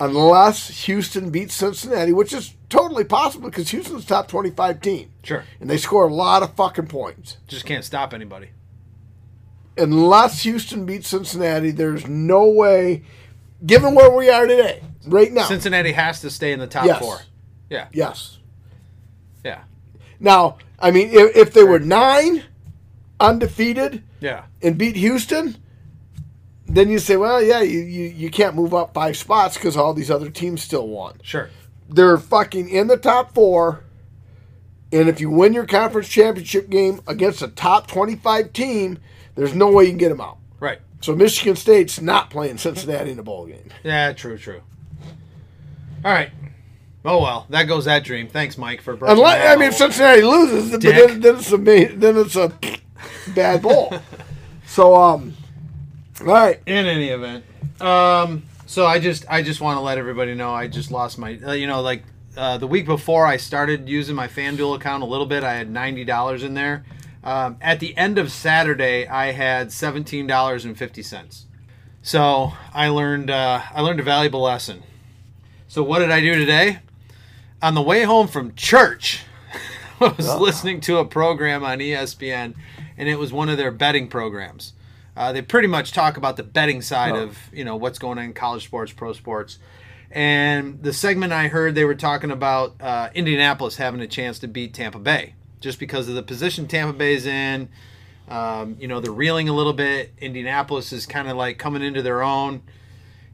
unless 0.00 0.84
Houston 0.86 1.30
beats 1.30 1.54
Cincinnati, 1.54 2.12
which 2.12 2.32
is 2.32 2.54
totally 2.68 3.04
possible 3.04 3.48
because 3.48 3.70
Houston's 3.70 4.04
top 4.04 4.28
twenty 4.28 4.50
five 4.50 4.80
team 4.80 5.10
sure, 5.22 5.44
and 5.60 5.68
they 5.70 5.76
score 5.78 6.08
a 6.08 6.12
lot 6.14 6.42
of 6.42 6.54
fucking 6.54 6.86
points. 6.88 7.36
just 7.46 7.64
can't 7.66 7.84
stop 7.84 8.12
anybody. 8.12 8.50
Unless 9.78 10.42
Houston 10.44 10.86
beats 10.86 11.08
Cincinnati, 11.08 11.70
there's 11.70 12.06
no 12.08 12.48
way. 12.48 13.02
Given 13.64 13.94
where 13.94 14.10
we 14.10 14.28
are 14.30 14.46
today, 14.46 14.82
right 15.06 15.32
now, 15.32 15.44
Cincinnati 15.44 15.92
has 15.92 16.20
to 16.22 16.30
stay 16.30 16.52
in 16.52 16.58
the 16.60 16.66
top 16.66 16.86
Yes. 16.86 16.98
four. 16.98 17.18
Yeah, 17.68 17.88
yes. 17.92 18.38
yeah, 19.44 19.62
Now, 20.20 20.58
I 20.78 20.90
mean, 20.92 21.08
if, 21.10 21.36
if 21.36 21.52
they 21.52 21.64
were 21.64 21.78
nine 21.80 22.44
undefeated 23.18 24.02
yeah. 24.20 24.44
and 24.62 24.78
beat 24.78 24.94
Houston, 24.96 25.56
then 26.66 26.90
you 26.90 26.98
say, 26.98 27.16
well, 27.16 27.42
yeah, 27.42 27.60
you, 27.60 27.80
you, 27.80 28.04
you 28.08 28.30
can't 28.30 28.54
move 28.54 28.74
up 28.74 28.92
five 28.92 29.16
spots 29.16 29.56
because 29.56 29.76
all 29.76 29.94
these 29.94 30.10
other 30.10 30.30
teams 30.30 30.62
still 30.62 30.88
won. 30.88 31.18
Sure. 31.22 31.48
They're 31.88 32.18
fucking 32.18 32.68
in 32.68 32.88
the 32.88 32.96
top 32.96 33.34
four. 33.34 33.84
And 34.92 35.08
if 35.08 35.20
you 35.20 35.30
win 35.30 35.52
your 35.52 35.66
conference 35.66 36.08
championship 36.08 36.68
game 36.70 37.00
against 37.06 37.42
a 37.42 37.48
top 37.48 37.86
25 37.86 38.52
team, 38.52 38.98
there's 39.34 39.54
no 39.54 39.70
way 39.70 39.84
you 39.84 39.90
can 39.90 39.98
get 39.98 40.08
them 40.08 40.20
out. 40.20 40.38
Right. 40.60 40.80
So 41.00 41.14
Michigan 41.14 41.56
State's 41.56 42.00
not 42.00 42.30
playing 42.30 42.58
Cincinnati 42.58 43.10
in 43.10 43.18
a 43.18 43.22
bowl 43.22 43.46
game. 43.46 43.68
Yeah, 43.84 44.12
true, 44.12 44.38
true. 44.38 44.62
All 46.04 46.12
right. 46.12 46.30
Oh 47.04 47.22
well, 47.22 47.46
that 47.50 47.64
goes 47.64 47.84
that 47.84 48.02
dream. 48.02 48.26
Thanks, 48.26 48.58
Mike, 48.58 48.80
for 48.80 48.96
breaking 48.96 49.18
Unless 49.18 49.38
that 49.38 49.56
I 49.56 49.60
mean, 49.60 49.68
if. 49.68 49.74
Cincinnati 49.74 50.22
loses, 50.22 50.70
then, 50.72 51.20
then 51.20 51.36
it's 51.36 51.52
a 51.52 51.56
then 51.56 52.16
it's 52.16 52.34
a 52.36 52.52
bad 53.32 53.62
bowl. 53.62 53.94
so 54.66 54.96
um, 54.96 55.34
all 56.20 56.26
right, 56.26 56.60
in 56.66 56.86
any 56.86 57.08
event, 57.08 57.44
um, 57.80 58.42
so 58.66 58.86
I 58.86 58.98
just 58.98 59.24
I 59.28 59.42
just 59.42 59.60
want 59.60 59.76
to 59.76 59.80
let 59.80 59.98
everybody 59.98 60.34
know 60.34 60.50
I 60.50 60.66
just 60.66 60.90
lost 60.90 61.18
my 61.18 61.38
uh, 61.46 61.52
you 61.52 61.66
know 61.66 61.82
like 61.82 62.02
uh, 62.36 62.58
the 62.58 62.66
week 62.66 62.86
before 62.86 63.26
I 63.26 63.36
started 63.36 63.88
using 63.88 64.14
my 64.14 64.28
FanDuel 64.28 64.76
account 64.76 65.02
a 65.02 65.06
little 65.06 65.26
bit. 65.26 65.44
I 65.44 65.54
had 65.54 65.70
ninety 65.70 66.04
dollars 66.04 66.42
in 66.42 66.54
there. 66.54 66.84
Um, 67.22 67.56
at 67.60 67.80
the 67.80 67.96
end 67.96 68.18
of 68.18 68.30
Saturday, 68.30 69.06
I 69.06 69.32
had 69.32 69.72
seventeen 69.72 70.26
dollars 70.26 70.64
and 70.64 70.76
fifty 70.76 71.02
cents. 71.02 71.46
So 72.02 72.52
I 72.72 72.88
learned 72.88 73.30
uh, 73.30 73.62
I 73.74 73.80
learned 73.80 74.00
a 74.00 74.04
valuable 74.04 74.42
lesson. 74.42 74.82
So 75.68 75.82
what 75.82 75.98
did 75.98 76.10
I 76.10 76.20
do 76.20 76.34
today? 76.34 76.78
On 77.60 77.74
the 77.74 77.82
way 77.82 78.04
home 78.04 78.28
from 78.28 78.54
church, 78.54 79.24
I 80.00 80.08
was 80.08 80.34
listening 80.36 80.80
to 80.82 80.98
a 80.98 81.04
program 81.04 81.64
on 81.64 81.78
ESPN, 81.78 82.54
and 82.96 83.08
it 83.08 83.18
was 83.18 83.32
one 83.32 83.48
of 83.48 83.58
their 83.58 83.70
betting 83.70 84.08
programs. 84.08 84.72
Uh, 85.16 85.32
they 85.32 85.40
pretty 85.42 85.68
much 85.68 85.92
talk 85.92 86.16
about 86.16 86.36
the 86.36 86.42
betting 86.42 86.82
side 86.82 87.12
Oh. 87.14 87.22
of 87.24 87.38
you 87.52 87.64
know 87.64 87.76
what's 87.76 87.98
going 87.98 88.18
on 88.18 88.24
in 88.24 88.32
college 88.34 88.64
sports, 88.64 88.92
pro 88.92 89.12
sports, 89.14 89.58
and 90.10 90.82
the 90.82 90.92
segment 90.92 91.32
I 91.32 91.48
heard 91.48 91.74
they 91.74 91.84
were 91.84 91.94
talking 91.94 92.30
about 92.30 92.74
uh, 92.80 93.08
Indianapolis 93.14 93.76
having 93.76 94.00
a 94.00 94.06
chance 94.06 94.38
to 94.40 94.48
beat 94.48 94.74
Tampa 94.74 94.98
Bay 94.98 95.34
just 95.60 95.78
because 95.78 96.08
of 96.08 96.14
the 96.14 96.22
position 96.22 96.66
Tampa 96.68 96.92
Bay's 96.96 97.26
in. 97.26 97.68
Um, 98.28 98.76
you 98.80 98.88
know 98.88 99.00
they're 99.00 99.12
reeling 99.12 99.48
a 99.48 99.52
little 99.54 99.72
bit. 99.72 100.12
Indianapolis 100.18 100.92
is 100.92 101.06
kind 101.06 101.28
of 101.28 101.36
like 101.36 101.58
coming 101.58 101.82
into 101.82 102.02
their 102.02 102.22
own. 102.22 102.62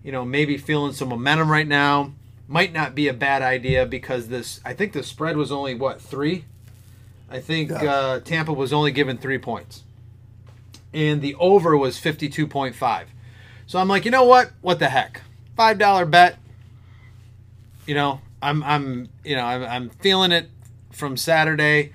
You 0.04 0.12
know 0.12 0.24
maybe 0.24 0.56
feeling 0.58 0.92
some 0.92 1.08
momentum 1.08 1.50
right 1.50 1.66
now. 1.66 2.12
Might 2.48 2.72
not 2.72 2.94
be 2.94 3.08
a 3.08 3.14
bad 3.14 3.40
idea 3.42 3.86
because 3.86 4.28
this. 4.28 4.60
I 4.64 4.74
think 4.74 4.92
the 4.92 5.02
spread 5.02 5.36
was 5.36 5.50
only 5.50 5.74
what 5.74 6.00
three. 6.00 6.44
I 7.30 7.40
think 7.40 7.72
uh, 7.72 8.20
Tampa 8.20 8.52
was 8.52 8.72
only 8.74 8.92
given 8.92 9.16
three 9.16 9.38
points 9.38 9.82
and 10.92 11.22
the 11.22 11.34
over 11.36 11.76
was 11.76 11.98
52.5. 11.98 13.04
So 13.66 13.78
I'm 13.78 13.88
like, 13.88 14.04
you 14.04 14.10
know 14.10 14.24
what? 14.24 14.52
What 14.60 14.78
the 14.78 14.88
heck? 14.88 15.22
Five 15.56 15.78
dollar 15.78 16.04
bet. 16.04 16.38
You 17.86 17.94
know, 17.94 18.20
I'm 18.40 18.62
I'm 18.62 19.08
you 19.24 19.36
know 19.36 19.44
I'm, 19.44 19.62
I'm 19.62 19.90
feeling 19.90 20.32
it 20.32 20.48
from 20.90 21.16
Saturday. 21.16 21.92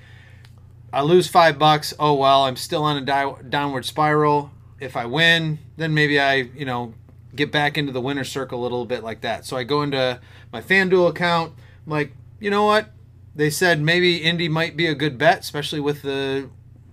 I 0.92 1.02
lose 1.02 1.28
five 1.28 1.60
bucks. 1.60 1.94
Oh 2.00 2.16
well, 2.16 2.44
I'm 2.44 2.56
still 2.56 2.84
on 2.84 2.98
a 2.98 3.02
di- 3.02 3.36
downward 3.50 3.86
spiral. 3.86 4.52
If 4.80 4.96
I 4.96 5.06
win, 5.06 5.60
then 5.76 5.94
maybe 5.94 6.20
I 6.20 6.36
you 6.36 6.66
know 6.66 6.94
get 7.36 7.52
back 7.52 7.78
into 7.78 7.92
the 7.92 8.02
winner 8.02 8.24
circle 8.24 8.60
a 8.60 8.64
little 8.64 8.86
bit 8.86 9.04
like 9.04 9.22
that. 9.22 9.46
So 9.46 9.58
I 9.58 9.64
go 9.64 9.82
into 9.82 10.20
my 10.52 10.62
FanDuel 10.62 11.10
account. 11.10 11.54
I'm 11.86 11.92
like, 11.92 12.14
you 12.40 12.50
know 12.50 12.66
what? 12.66 12.90
They 13.36 13.50
said 13.50 13.82
maybe 13.82 14.18
Indy 14.18 14.50
might 14.50 14.76
be 14.76 14.88
a 14.88 14.96
good 14.96 15.18
bet, 15.18 15.42
especially 15.42 15.80
with 15.80 16.02
the 16.02 16.50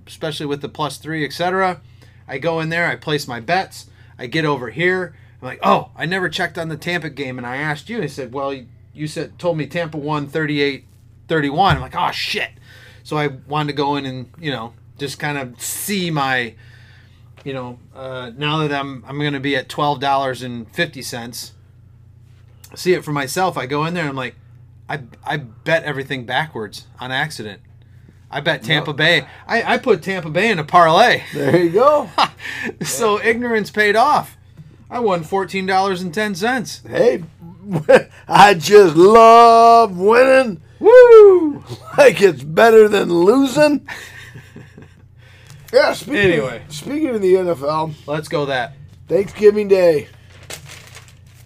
especially 0.07 0.47
with 0.47 0.61
the 0.61 0.69
plus 0.69 0.99
three, 0.99 1.25
etc. 1.25 1.81
I 2.27 2.39
go 2.39 2.61
in 2.61 2.69
there, 2.69 2.87
I 2.87 2.97
place 2.97 3.29
my 3.29 3.41
bets, 3.41 3.87
I 4.19 4.27
get 4.27 4.45
over 4.45 4.71
here. 4.71 5.15
I'm 5.41 5.49
like, 5.49 5.61
oh, 5.63 5.91
I 5.97 6.07
never 6.07 6.29
checked 6.29 6.59
on 6.59 6.69
the 6.69 6.77
Tampa 6.77 7.11
game, 7.11 7.39
and 7.39 7.47
I 7.47 7.57
asked 7.57 7.89
you. 7.89 8.03
I 8.03 8.07
said, 8.07 8.33
well, 8.33 8.55
you 8.95 9.07
said 9.07 9.39
told 9.39 9.59
me 9.59 9.67
Tampa 9.67 9.99
won 9.99 10.27
38 10.27 10.87
31. 11.29 11.77
I'm 11.77 11.83
like, 11.83 11.97
oh 11.97 12.11
shit. 12.11 12.51
So 13.03 13.17
I 13.17 13.29
wanted 13.29 13.69
to 13.69 13.77
go 13.77 13.97
in 13.97 14.07
and, 14.07 14.31
you 14.39 14.51
know, 14.51 14.75
just 14.99 15.19
kind 15.19 15.37
of 15.39 15.61
see 15.61 16.11
my 16.11 16.55
you 17.45 17.53
know, 17.53 17.79
uh, 17.95 18.33
now 18.37 18.67
that 18.67 18.73
I'm 18.73 19.05
I'm 19.07 19.21
gonna 19.21 19.39
be 19.39 19.55
at 19.55 19.69
twelve 19.69 20.01
dollars 20.01 20.43
and 20.43 20.69
fifty 20.73 21.03
cents, 21.03 21.53
see 22.75 22.95
it 22.95 23.05
for 23.05 23.13
myself. 23.13 23.57
I 23.57 23.67
go 23.67 23.85
in 23.85 23.95
there 23.95 24.09
I'm 24.09 24.17
like, 24.17 24.35
I 24.89 25.01
I 25.25 25.37
bet 25.37 25.85
everything 25.85 26.25
backwards 26.25 26.87
on 26.99 27.13
accident. 27.13 27.61
I 28.35 28.41
bet 28.41 28.65
Tampa 28.65 28.91
No. 28.91 28.95
Bay. 28.97 29.27
I, 29.47 29.75
I 29.75 29.79
put 29.79 30.03
Tampa 30.03 30.29
Bay 30.29 30.51
in 30.51 30.59
a 30.59 30.65
parlay. 30.65 31.23
There 31.33 31.57
you 31.63 31.71
go. 31.71 32.11
so 32.83 33.21
ignorance 33.21 33.71
paid 33.71 33.95
off. 33.97 34.37
I 34.91 34.99
won 34.99 35.23
fourteen 35.23 35.67
dollars 35.67 36.03
and 36.03 36.13
ten 36.13 36.35
cents. 36.35 36.83
hey, 36.87 37.23
I 38.29 38.55
just 38.55 38.97
love 38.97 39.97
winning. 39.97 40.61
Woo! 40.81 41.63
Like 41.97 42.21
it's 42.21 42.43
better 42.43 42.89
than 42.89 43.09
losing. 43.09 43.87
Yeah. 45.73 45.93
Speaking 45.93 46.17
Anyway. 46.33 46.63
of, 46.67 46.73
speaking 46.75 47.09
of 47.11 47.23
the 47.23 47.35
NFL, 47.35 47.95
Let's 48.07 48.29
go 48.29 48.47
that. 48.47 48.75
Thanksgiving 49.09 49.69
Day. 49.69 50.09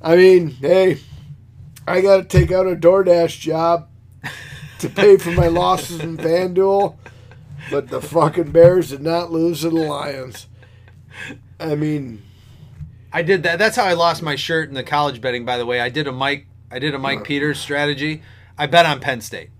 I 0.01 0.17
mean, 0.17 0.49
hey, 0.53 1.01
I 1.87 2.01
got 2.01 2.17
to 2.19 2.25
take 2.25 2.51
out 2.53 2.67
a 2.67 2.75
DoorDash 2.77 3.39
job 3.41 3.88
to 4.79 4.89
pay 4.89 5.17
for 5.17 5.31
my 5.33 5.47
losses 5.49 6.01
in 6.01 6.17
FanDuel, 6.17 6.97
but 7.71 7.89
the 7.89 8.01
fucking 8.01 8.51
Bears 8.53 8.91
did 8.91 9.03
not 9.03 9.31
lose 9.33 9.63
to 9.63 9.71
the 9.71 9.77
Lions. 9.77 10.47
I 11.61 11.75
mean, 11.75 12.23
I 13.13 13.23
did 13.23 13.43
that. 13.43 13.59
That's 13.59 13.77
how 13.77 13.85
I 13.85 13.95
lost 13.95 14.23
my 14.23 14.37
shirt 14.37 14.69
in 14.69 14.75
the 14.75 14.85
college 14.85 15.21
betting. 15.21 15.45
By 15.45 15.59
the 15.59 15.67
way, 15.67 15.81
I 15.81 15.89
did 15.89 16.07
a 16.07 16.13
Mike. 16.13 16.47
I 16.71 16.79
did 16.79 16.95
a 16.95 16.99
Mike 16.99 17.25
Peters 17.25 17.59
strategy. 17.59 18.23
I 18.57 18.67
bet 18.67 18.87
on 18.87 19.01
Penn 19.01 19.21
State. 19.21 19.51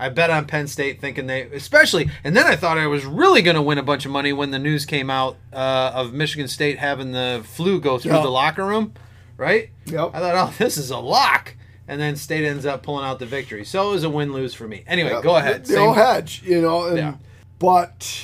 I 0.00 0.08
bet 0.08 0.28
on 0.30 0.46
Penn 0.46 0.66
State, 0.66 1.00
thinking 1.00 1.28
they, 1.28 1.42
especially, 1.42 2.10
and 2.24 2.36
then 2.36 2.46
I 2.46 2.56
thought 2.56 2.78
I 2.78 2.88
was 2.88 3.04
really 3.04 3.42
going 3.42 3.54
to 3.54 3.62
win 3.62 3.78
a 3.78 3.82
bunch 3.82 4.04
of 4.04 4.10
money 4.10 4.32
when 4.32 4.50
the 4.50 4.58
news 4.58 4.84
came 4.86 5.08
out 5.08 5.36
uh, 5.52 5.92
of 5.94 6.12
Michigan 6.12 6.48
State 6.48 6.78
having 6.78 7.12
the 7.12 7.42
flu 7.44 7.80
go 7.80 7.98
through 7.98 8.12
Yeah. 8.12 8.22
the 8.22 8.28
locker 8.30 8.66
room, 8.66 8.92
right? 9.36 9.70
Yep. 9.86 10.10
I 10.12 10.18
thought, 10.20 10.34
oh, 10.48 10.54
this 10.58 10.76
is 10.78 10.90
a 10.90 10.98
lock, 10.98 11.54
and 11.86 12.00
then 12.00 12.16
State 12.16 12.44
ends 12.44 12.66
up 12.66 12.82
pulling 12.82 13.04
out 13.04 13.18
the 13.18 13.26
victory. 13.26 13.64
So 13.64 13.90
it 13.90 13.92
was 13.92 14.04
a 14.04 14.10
win 14.10 14.32
lose 14.32 14.54
for 14.54 14.66
me. 14.66 14.84
Anyway, 14.86 15.18
go 15.22 15.36
ahead. 15.36 15.64
The 15.66 15.92
hedge, 15.92 16.42
you 16.44 16.60
know. 16.60 16.86
And, 16.86 16.96
Yeah. 16.96 17.14
But 17.58 18.22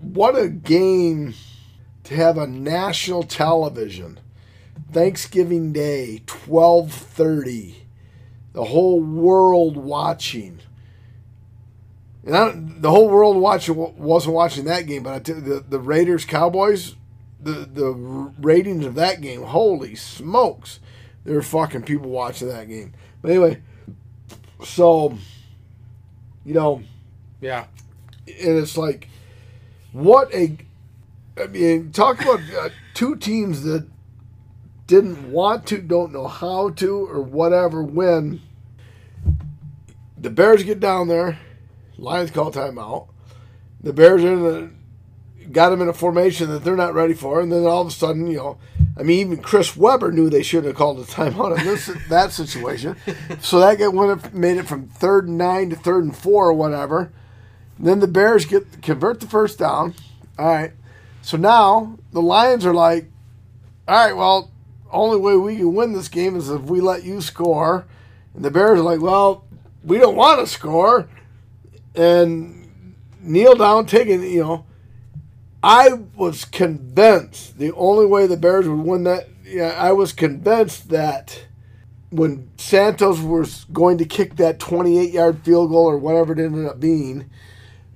what 0.00 0.38
a 0.38 0.48
game 0.48 1.34
to 2.04 2.14
have 2.14 2.38
a 2.38 2.46
national 2.46 3.22
television. 3.24 4.20
Thanksgiving 4.92 5.72
Day, 5.72 6.22
twelve 6.26 6.92
thirty, 6.92 7.76
the 8.52 8.64
whole 8.64 9.00
world 9.00 9.76
watching. 9.76 10.60
And 12.24 12.36
I, 12.36 12.52
the 12.54 12.90
whole 12.90 13.08
world 13.08 13.36
watching 13.36 13.76
wasn't 13.96 14.34
watching 14.34 14.64
that 14.64 14.86
game, 14.86 15.02
but 15.02 15.28
I 15.28 15.32
you, 15.32 15.40
the 15.40 15.64
the 15.68 15.80
Raiders 15.80 16.24
Cowboys, 16.24 16.94
the 17.40 17.68
the 17.72 17.90
ratings 17.92 18.84
of 18.86 18.94
that 18.94 19.20
game, 19.20 19.42
holy 19.42 19.94
smokes, 19.94 20.80
there 21.28 21.36
were 21.36 21.42
fucking 21.42 21.82
people 21.82 22.08
watching 22.08 22.48
that 22.48 22.68
game. 22.68 22.94
But 23.20 23.32
anyway, 23.32 23.60
so 24.64 25.18
you 26.42 26.54
know, 26.54 26.82
yeah. 27.42 27.66
and 28.26 28.58
it's 28.58 28.78
like, 28.78 29.08
what 29.92 30.32
a, 30.34 30.56
I 31.36 31.48
mean, 31.48 31.92
talk 31.92 32.22
about 32.22 32.40
uh, 32.58 32.70
two 32.94 33.16
teams 33.16 33.64
that 33.64 33.86
didn't 34.86 35.30
want 35.30 35.66
to, 35.66 35.82
don't 35.82 36.14
know 36.14 36.26
how 36.26 36.70
to, 36.70 37.06
or 37.06 37.20
whatever. 37.20 37.82
When 37.82 38.40
the 40.16 40.30
Bears 40.30 40.62
get 40.62 40.80
down 40.80 41.08
there, 41.08 41.38
Lions 41.98 42.30
call 42.30 42.50
timeout. 42.50 43.08
The 43.82 43.92
Bears 43.92 44.24
are 44.24 44.32
in 44.32 44.42
the 44.42 44.70
got 45.52 45.70
them 45.70 45.82
in 45.82 45.88
a 45.88 45.94
formation 45.94 46.48
that 46.50 46.64
they're 46.64 46.76
not 46.76 46.94
ready 46.94 47.14
for, 47.14 47.40
and 47.40 47.52
then 47.52 47.64
all 47.64 47.82
of 47.82 47.88
a 47.88 47.90
sudden, 47.90 48.26
you 48.26 48.38
know, 48.38 48.58
I 48.98 49.02
mean, 49.04 49.20
even 49.20 49.42
Chris 49.42 49.76
Webber 49.76 50.10
knew 50.10 50.28
they 50.28 50.42
shouldn't 50.42 50.66
have 50.66 50.76
called 50.76 50.98
a 50.98 51.04
timeout 51.04 51.58
in 51.58 51.64
this 51.64 51.86
that 52.08 52.32
situation. 52.32 52.96
So 53.40 53.60
that 53.60 53.78
got 53.78 53.94
went 53.94 54.24
up, 54.24 54.34
made 54.34 54.56
it 54.56 54.66
from 54.66 54.88
third 54.88 55.28
and 55.28 55.38
nine 55.38 55.70
to 55.70 55.76
third 55.76 56.04
and 56.04 56.16
four 56.16 56.48
or 56.48 56.54
whatever. 56.54 57.12
Then 57.78 58.00
the 58.00 58.08
Bears 58.08 58.44
get 58.44 58.82
convert 58.82 59.20
the 59.20 59.28
first 59.28 59.58
down. 59.58 59.94
All 60.38 60.46
right. 60.48 60.72
So 61.22 61.36
now 61.36 61.98
the 62.12 62.22
Lions 62.22 62.66
are 62.66 62.74
like, 62.74 63.08
all 63.86 63.94
right, 63.94 64.16
well, 64.16 64.50
only 64.90 65.18
way 65.18 65.36
we 65.36 65.56
can 65.56 65.74
win 65.74 65.92
this 65.92 66.08
game 66.08 66.36
is 66.36 66.50
if 66.50 66.62
we 66.62 66.80
let 66.80 67.04
you 67.04 67.20
score. 67.20 67.86
And 68.34 68.44
the 68.44 68.50
Bears 68.50 68.80
are 68.80 68.82
like, 68.82 69.00
well, 69.00 69.44
we 69.84 69.98
don't 69.98 70.16
want 70.16 70.40
to 70.40 70.46
score. 70.46 71.08
And 71.94 72.94
kneel 73.20 73.54
down, 73.54 73.86
taking, 73.86 74.22
you 74.22 74.42
know, 74.42 74.66
I 75.62 75.92
was 76.14 76.44
convinced 76.44 77.58
the 77.58 77.72
only 77.72 78.06
way 78.06 78.26
the 78.26 78.36
Bears 78.36 78.68
would 78.68 78.80
win 78.80 79.04
that, 79.04 79.28
yeah, 79.44 79.74
I 79.76 79.92
was 79.92 80.12
convinced 80.12 80.90
that 80.90 81.46
when 82.10 82.48
Santos 82.56 83.20
was 83.20 83.64
going 83.72 83.98
to 83.98 84.04
kick 84.04 84.36
that 84.36 84.58
28 84.58 85.12
yard 85.12 85.40
field 85.42 85.70
goal 85.70 85.86
or 85.86 85.98
whatever 85.98 86.32
it 86.32 86.38
ended 86.38 86.66
up 86.66 86.80
being, 86.80 87.28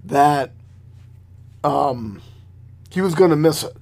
that 0.04 0.52
um, 1.62 2.20
he 2.90 3.00
was 3.00 3.14
going 3.14 3.30
to 3.30 3.36
miss 3.36 3.62
it 3.62 3.76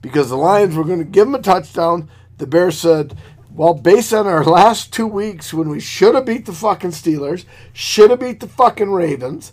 because 0.00 0.28
the 0.28 0.36
Lions 0.36 0.76
were 0.76 0.84
going 0.84 1.00
to 1.00 1.04
give 1.04 1.26
him 1.26 1.34
a 1.34 1.42
touchdown. 1.42 2.08
The 2.38 2.46
Bears 2.46 2.78
said, 2.78 3.16
well, 3.50 3.74
based 3.74 4.12
on 4.12 4.26
our 4.26 4.44
last 4.44 4.92
two 4.92 5.06
weeks 5.06 5.52
when 5.52 5.68
we 5.68 5.80
should 5.80 6.14
have 6.14 6.26
beat 6.26 6.46
the 6.46 6.52
fucking 6.52 6.90
Steelers, 6.90 7.44
should 7.72 8.10
have 8.10 8.20
beat 8.20 8.40
the 8.40 8.48
fucking 8.48 8.90
Ravens, 8.90 9.52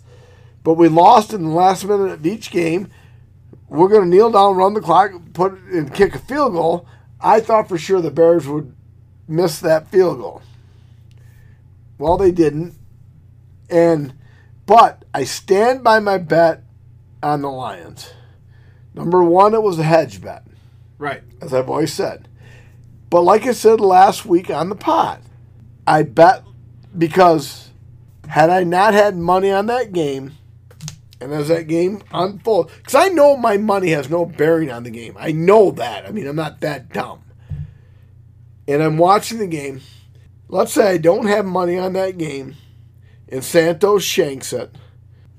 but 0.62 0.74
we 0.74 0.88
lost 0.88 1.32
in 1.32 1.42
the 1.44 1.50
last 1.50 1.84
minute 1.84 2.10
of 2.10 2.26
each 2.26 2.50
game, 2.50 2.90
we're 3.72 3.88
going 3.88 4.02
to 4.02 4.08
kneel 4.08 4.30
down, 4.30 4.56
run 4.56 4.74
the 4.74 4.80
clock, 4.80 5.12
put 5.32 5.52
and 5.72 5.92
kick 5.92 6.14
a 6.14 6.18
field 6.18 6.52
goal. 6.52 6.86
I 7.20 7.40
thought 7.40 7.68
for 7.68 7.78
sure 7.78 8.00
the 8.00 8.10
Bears 8.10 8.46
would 8.46 8.74
miss 9.28 9.60
that 9.60 9.88
field 9.88 10.18
goal. 10.18 10.42
Well, 11.98 12.16
they 12.16 12.32
didn't. 12.32 12.74
And 13.70 14.14
but 14.66 15.04
I 15.14 15.24
stand 15.24 15.82
by 15.82 16.00
my 16.00 16.18
bet 16.18 16.62
on 17.22 17.42
the 17.42 17.50
Lions. 17.50 18.12
Number 18.94 19.22
one, 19.22 19.54
it 19.54 19.62
was 19.62 19.78
a 19.78 19.84
hedge 19.84 20.20
bet, 20.20 20.44
Right. 20.98 21.22
as 21.40 21.54
I've 21.54 21.70
always 21.70 21.92
said. 21.92 22.28
But 23.08 23.22
like 23.22 23.46
I 23.46 23.52
said 23.52 23.80
last 23.80 24.26
week 24.26 24.50
on 24.50 24.68
the 24.68 24.74
pod, 24.74 25.20
I 25.86 26.02
bet 26.02 26.44
because 26.96 27.70
had 28.28 28.50
I 28.50 28.64
not 28.64 28.94
had 28.94 29.16
money 29.16 29.50
on 29.50 29.66
that 29.66 29.92
game, 29.92 30.32
and 31.24 31.32
as 31.32 31.48
that 31.48 31.68
game 31.68 32.02
unfolds, 32.12 32.72
because 32.76 32.94
I 32.94 33.08
know 33.08 33.36
my 33.36 33.56
money 33.56 33.90
has 33.90 34.08
no 34.10 34.24
bearing 34.26 34.70
on 34.70 34.82
the 34.82 34.90
game. 34.90 35.16
I 35.18 35.32
know 35.32 35.70
that. 35.72 36.06
I 36.06 36.10
mean, 36.10 36.26
I'm 36.26 36.36
not 36.36 36.60
that 36.60 36.92
dumb. 36.92 37.22
And 38.68 38.82
I'm 38.82 38.96
watching 38.98 39.38
the 39.38 39.46
game. 39.46 39.80
Let's 40.48 40.72
say 40.72 40.90
I 40.92 40.96
don't 40.98 41.26
have 41.26 41.44
money 41.44 41.78
on 41.78 41.94
that 41.94 42.18
game, 42.18 42.56
and 43.28 43.42
Santos 43.42 44.04
shanks 44.04 44.52
it. 44.52 44.74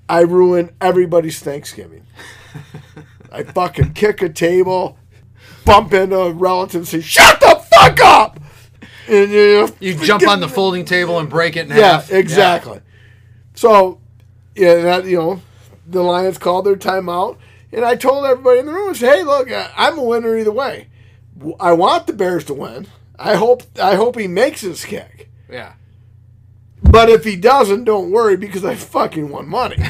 I 0.09 0.21
ruin 0.21 0.71
everybody's 0.81 1.39
Thanksgiving. 1.39 2.05
I 3.31 3.43
fucking 3.43 3.93
kick 3.93 4.21
a 4.21 4.29
table, 4.29 4.97
bump 5.65 5.93
into 5.93 6.17
a 6.17 6.31
relative, 6.31 6.81
and 6.81 6.87
say, 6.87 7.01
"Shut 7.01 7.39
the 7.39 7.63
fuck 7.71 7.99
up!" 8.01 8.39
And 9.07 9.31
you, 9.31 9.53
know, 9.61 9.69
You 9.79 9.95
jump 9.95 10.27
on 10.27 10.39
the 10.39 10.47
folding 10.47 10.85
table 10.85 11.19
and 11.19 11.29
break 11.29 11.55
it 11.57 11.69
in 11.69 11.77
yeah, 11.77 11.93
half. 11.93 12.11
exactly. 12.11 12.79
So, 13.53 13.99
yeah, 14.55 14.75
that 14.81 15.05
you 15.05 15.17
know, 15.17 15.41
the 15.85 16.01
Lions 16.01 16.37
called 16.37 16.65
their 16.65 16.75
timeout, 16.75 17.37
and 17.71 17.83
I 17.85 17.95
told 17.95 18.25
everybody 18.25 18.59
in 18.59 18.65
the 18.65 18.73
room, 18.73 18.91
I 18.91 18.93
said, 18.93 19.15
"Hey, 19.17 19.23
look, 19.23 19.51
I- 19.51 19.71
I'm 19.75 19.97
a 19.97 20.03
winner 20.03 20.37
either 20.37 20.51
way. 20.51 20.87
I 21.59 21.73
want 21.73 22.07
the 22.07 22.13
Bears 22.13 22.43
to 22.45 22.53
win. 22.53 22.87
I 23.17 23.35
hope 23.35 23.63
I 23.81 23.95
hope 23.95 24.17
he 24.17 24.27
makes 24.27 24.61
his 24.61 24.85
kick. 24.85 25.29
Yeah. 25.49 25.73
But 26.81 27.09
if 27.09 27.23
he 27.23 27.35
doesn't, 27.35 27.85
don't 27.85 28.11
worry 28.11 28.35
because 28.37 28.63
I 28.65 28.75
fucking 28.75 29.29
won 29.29 29.47
money." 29.47 29.77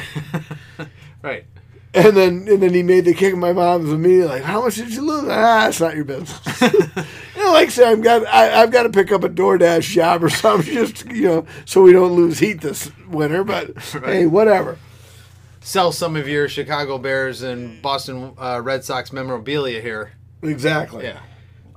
Right. 1.22 1.46
And 1.94 2.14
then 2.16 2.46
and 2.50 2.62
then 2.62 2.74
he 2.74 2.82
made 2.82 3.06
the 3.06 3.14
kick, 3.14 3.32
and 3.32 3.40
my 3.40 3.52
mom 3.54 3.84
was 3.84 3.92
immediately 3.92 4.26
like, 4.28 4.42
"How 4.42 4.62
much 4.62 4.74
did 4.74 4.90
you 4.92 5.06
lose?" 5.06 5.24
Ah, 5.30 5.68
it's 5.68 5.80
not 5.80 5.94
your 5.94 6.04
business. 6.04 6.38
you 6.60 7.42
know, 7.42 7.52
like 7.52 7.68
I 7.68 7.70
said, 7.70 7.88
I've 7.88 8.02
got 8.02 8.26
I, 8.26 8.60
I've 8.62 8.70
got 8.70 8.82
to 8.82 8.90
pick 8.90 9.10
up 9.10 9.24
a 9.24 9.28
DoorDash 9.30 9.88
job 9.90 10.22
or 10.22 10.28
something, 10.28 10.74
just 10.74 11.06
you 11.06 11.22
know, 11.28 11.46
so 11.64 11.80
we 11.82 11.92
don't 11.92 12.12
lose 12.12 12.40
heat 12.40 12.60
this 12.60 12.90
winter. 13.08 13.42
But 13.44 13.78
hey, 14.04 14.26
whatever. 14.26 14.76
Sell 15.64 15.92
some 15.92 16.14
of 16.14 16.28
your 16.28 16.46
Chicago 16.46 16.98
Bears 16.98 17.40
and 17.42 17.80
Boston 17.80 18.34
uh, 18.38 18.60
Red 18.62 18.84
Sox 18.84 19.14
memorabilia 19.14 19.80
here. 19.80 20.12
Exactly. 20.42 21.04
Yeah. 21.04 21.20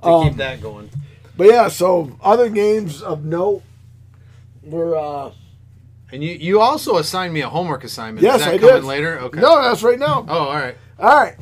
To 0.02 0.08
Um, 0.08 0.28
keep 0.28 0.36
that 0.36 0.60
going. 0.60 0.90
But 1.38 1.46
yeah, 1.48 1.68
so 1.68 2.14
other 2.22 2.50
games 2.50 3.00
of 3.00 3.24
note 3.24 3.62
were 4.62 4.94
uh 4.94 5.30
And 6.12 6.22
you, 6.22 6.32
you 6.34 6.60
also 6.60 6.98
assigned 6.98 7.32
me 7.32 7.40
a 7.40 7.48
homework 7.48 7.82
assignment. 7.82 8.22
yes, 8.22 8.40
Is 8.40 8.44
that 8.44 8.54
I 8.54 8.58
coming 8.58 8.74
did 8.74 8.84
later? 8.84 9.20
Okay. 9.20 9.40
No, 9.40 9.62
that's 9.62 9.82
right 9.82 9.98
now. 9.98 10.26
Oh, 10.28 10.38
all 10.48 10.54
right. 10.54 10.76
All 10.98 11.08
right. 11.18 11.36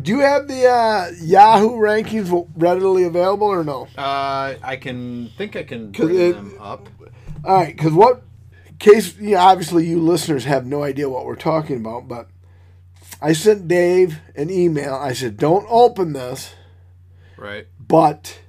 Do 0.00 0.10
you 0.10 0.20
have 0.20 0.48
the 0.48 0.66
uh, 0.66 1.10
Yahoo 1.20 1.72
rankings 1.76 2.48
readily 2.56 3.04
available 3.04 3.46
or 3.46 3.62
no? 3.62 3.88
Uh, 3.96 4.54
I 4.62 4.76
can 4.80 5.28
think 5.36 5.54
I 5.54 5.64
can 5.64 5.90
bring 5.92 6.18
it- 6.18 6.32
them 6.32 6.56
up. 6.58 6.88
All 7.44 7.56
right, 7.56 7.76
because 7.76 7.92
what 7.92 8.22
case? 8.82 9.16
You 9.18 9.32
know, 9.32 9.38
obviously, 9.40 9.86
you 9.86 10.00
listeners 10.00 10.44
have 10.44 10.66
no 10.66 10.82
idea 10.82 11.08
what 11.08 11.24
we're 11.24 11.36
talking 11.36 11.76
about, 11.76 12.08
but 12.08 12.28
I 13.20 13.32
sent 13.32 13.68
Dave 13.68 14.18
an 14.36 14.50
email. 14.50 14.94
I 14.94 15.12
said, 15.14 15.36
"Don't 15.36 15.66
open 15.70 16.12
this," 16.12 16.54
Right. 17.36 17.66
but 17.78 18.40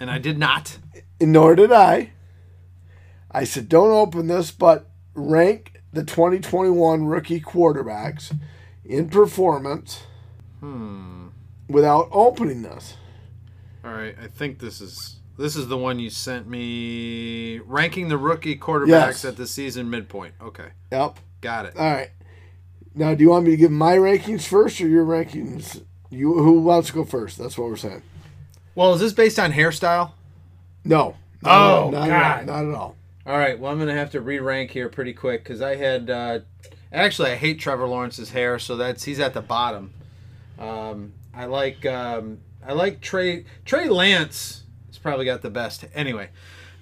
And 0.00 0.10
I 0.10 0.18
did 0.18 0.38
not. 0.38 0.78
nor 1.20 1.54
did 1.54 1.72
I. 1.72 2.10
I 3.30 3.44
said, 3.44 3.68
"Don't 3.68 3.90
open 3.90 4.26
this, 4.28 4.50
but 4.50 4.88
rank 5.14 5.80
the 5.92 6.04
2021 6.04 7.04
rookie 7.06 7.40
quarterbacks 7.40 8.36
in 8.84 9.08
performance 9.08 10.02
Hmm. 10.60 11.28
without 11.68 12.08
opening 12.12 12.62
this." 12.62 12.94
All 13.84 13.92
right. 13.92 14.14
I 14.22 14.28
think 14.28 14.58
this 14.60 14.80
is 14.80 15.16
this 15.38 15.56
is 15.56 15.68
the 15.68 15.76
one 15.78 15.98
you 15.98 16.10
sent 16.10 16.48
me. 16.48 17.58
Ranking 17.60 18.08
the 18.08 18.18
rookie 18.18 18.56
quarterbacks 18.56 18.88
Yes. 18.88 19.24
at 19.24 19.36
the 19.36 19.46
season 19.46 19.88
midpoint. 19.90 20.34
Okay. 20.40 20.68
Yep. 20.90 21.18
Got 21.40 21.66
it. 21.66 21.76
All 21.76 21.90
right. 21.90 22.10
Now, 22.94 23.14
do 23.14 23.24
you 23.24 23.30
want 23.30 23.44
me 23.46 23.50
to 23.52 23.56
give 23.56 23.70
my 23.70 23.96
rankings 23.96 24.46
first 24.46 24.80
or 24.80 24.88
your 24.88 25.04
rankings? 25.06 25.82
You 26.10 26.34
who 26.34 26.60
wants 26.60 26.88
to 26.88 26.94
go 26.94 27.04
first? 27.04 27.38
That's 27.38 27.56
what 27.56 27.68
we're 27.68 27.76
saying. 27.76 28.02
Well, 28.74 28.94
is 28.94 29.00
this 29.00 29.12
based 29.12 29.38
on 29.38 29.52
hairstyle? 29.52 30.12
No. 30.84 31.16
Oh, 31.44 31.90
not, 31.92 32.08
God. 32.08 32.10
At 32.10 32.38
all, 32.50 32.62
not 32.62 32.68
at 32.68 32.74
all. 32.74 32.96
All 33.26 33.38
right. 33.38 33.58
Well, 33.58 33.72
I'm 33.72 33.78
gonna 33.78 33.94
have 33.94 34.10
to 34.10 34.20
re-rank 34.20 34.70
here 34.70 34.88
pretty 34.88 35.14
quick 35.14 35.42
because 35.42 35.62
I 35.62 35.76
had 35.76 36.10
uh, 36.10 36.40
actually 36.92 37.30
I 37.30 37.36
hate 37.36 37.58
Trevor 37.60 37.88
Lawrence's 37.88 38.30
hair, 38.30 38.58
so 38.58 38.76
that's 38.76 39.04
he's 39.04 39.20
at 39.20 39.32
the 39.32 39.40
bottom. 39.40 39.92
Um, 40.58 41.14
I 41.34 41.46
like 41.46 41.86
um, 41.86 42.38
I 42.66 42.72
like 42.74 43.00
Trey 43.00 43.44
Trey 43.64 43.88
Lance. 43.88 44.64
Probably 45.02 45.24
got 45.24 45.42
the 45.42 45.50
best. 45.50 45.84
Anyway, 45.94 46.28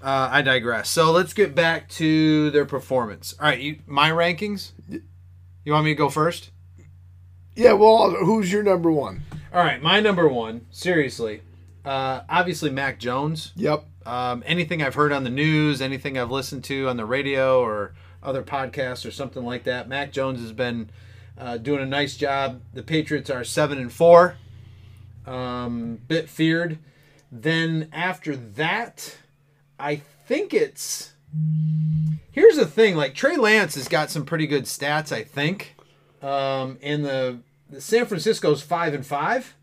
uh, 0.03 0.29
I 0.31 0.43
digress. 0.43 0.91
So 0.91 1.11
let's 1.11 1.33
get 1.33 1.55
back 1.55 1.89
to 1.91 2.51
their 2.51 2.66
performance. 2.66 3.35
All 3.41 3.47
right, 3.47 3.59
you 3.59 3.79
my 3.87 4.11
rankings. 4.11 4.73
You 5.64 5.73
want 5.73 5.85
me 5.85 5.93
to 5.93 5.97
go 5.97 6.09
first? 6.09 6.51
Yeah. 7.57 7.73
Well, 7.73 8.11
who's 8.11 8.53
your 8.53 8.62
number 8.62 8.91
one? 8.91 9.23
All 9.53 9.64
right, 9.64 9.83
my 9.83 10.01
number 10.01 10.29
one. 10.29 10.66
Seriously, 10.71 11.43
uh, 11.85 12.21
obviously 12.29 12.71
Mac 12.71 12.99
Jones. 12.99 13.53
Yep. 13.57 13.85
um, 14.07 14.43
anything 14.47 14.83
I've 14.83 14.95
heard 14.95 15.12
on 15.12 15.25
the 15.25 15.31
news, 15.31 15.81
anything 15.81 16.18
I've 16.18 16.31
listened 16.31 16.64
to 16.64 16.89
on 16.89 16.97
the 16.97 17.05
radio 17.05 17.61
or 17.61 17.95
other 18.23 18.43
podcasts 18.43 19.07
or 19.07 19.11
something 19.11 19.45
like 19.45 19.64
that, 19.64 19.89
Mac 19.89 20.12
Jones 20.12 20.41
has 20.41 20.53
been 20.53 20.91
uh, 21.39 21.57
doing 21.57 21.81
a 21.81 21.87
nice 21.87 22.16
job. 22.16 22.61
The 22.75 22.83
Patriots 22.83 23.31
are 23.31 23.45
seven 23.45 23.79
and 23.79 23.93
four, 23.93 24.37
um, 25.27 26.01
bit 26.07 26.29
feared. 26.29 26.79
Then 27.31 27.89
after 27.93 28.37
that, 28.37 29.16
I 29.78 29.97
think 30.26 30.53
it's. 30.53 31.12
Here's 32.33 32.57
the 32.57 32.66
thing: 32.66 32.97
like 32.97 33.14
Trey 33.14 33.37
Lance 33.37 33.74
has 33.76 33.89
got 33.89 34.11
some 34.11 34.24
pretty 34.24 34.47
good 34.47 34.64
stats, 34.64 35.12
I 35.12 35.22
think. 35.22 35.76
Um, 36.22 36.78
and 36.83 37.05
the, 37.05 37.39
the 37.68 37.81
San 37.81 38.07
Francisco's 38.07 38.62
five 38.62 38.95
and 38.95 39.07
five. 39.07 39.55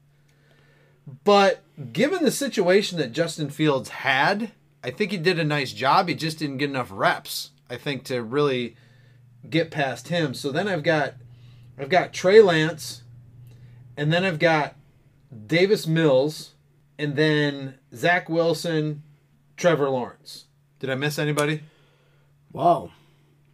But 1.24 1.63
given 1.93 2.24
the 2.24 2.32
situation 2.32 2.97
that 2.97 3.11
Justin 3.11 3.49
Fields 3.49 3.89
had, 3.89 4.51
I 4.84 4.91
think 4.91 5.11
he 5.11 5.18
did 5.18 5.39
a 5.39 5.43
nice 5.43 5.72
job. 5.72 6.07
He 6.07 6.15
just 6.15 6.39
didn't 6.39 6.57
get 6.57 6.70
enough 6.70 6.89
reps, 6.91 7.51
I 7.70 7.78
think, 7.78 8.03
to 8.05 8.22
really 8.22 8.76
get 9.49 9.72
past 9.72 10.07
him. 10.07 10.34
So 10.34 10.51
then 10.51 10.68
I've 10.68 10.84
got 10.84 11.13
I've 11.78 11.89
got 11.89 12.13
Trey 12.13 12.41
Lance, 12.41 13.03
and 13.95 14.11
then 14.11 14.24
I've 14.24 14.39
got 14.39 14.76
Davis 15.45 15.86
Mills, 15.86 16.53
and 16.97 17.15
then 17.15 17.75
Zach 17.93 18.29
Wilson, 18.29 19.03
Trevor 19.55 19.89
Lawrence. 19.89 20.45
Did 20.79 20.89
I 20.89 20.95
miss 20.95 21.19
anybody? 21.19 21.61
Wow. 22.51 22.91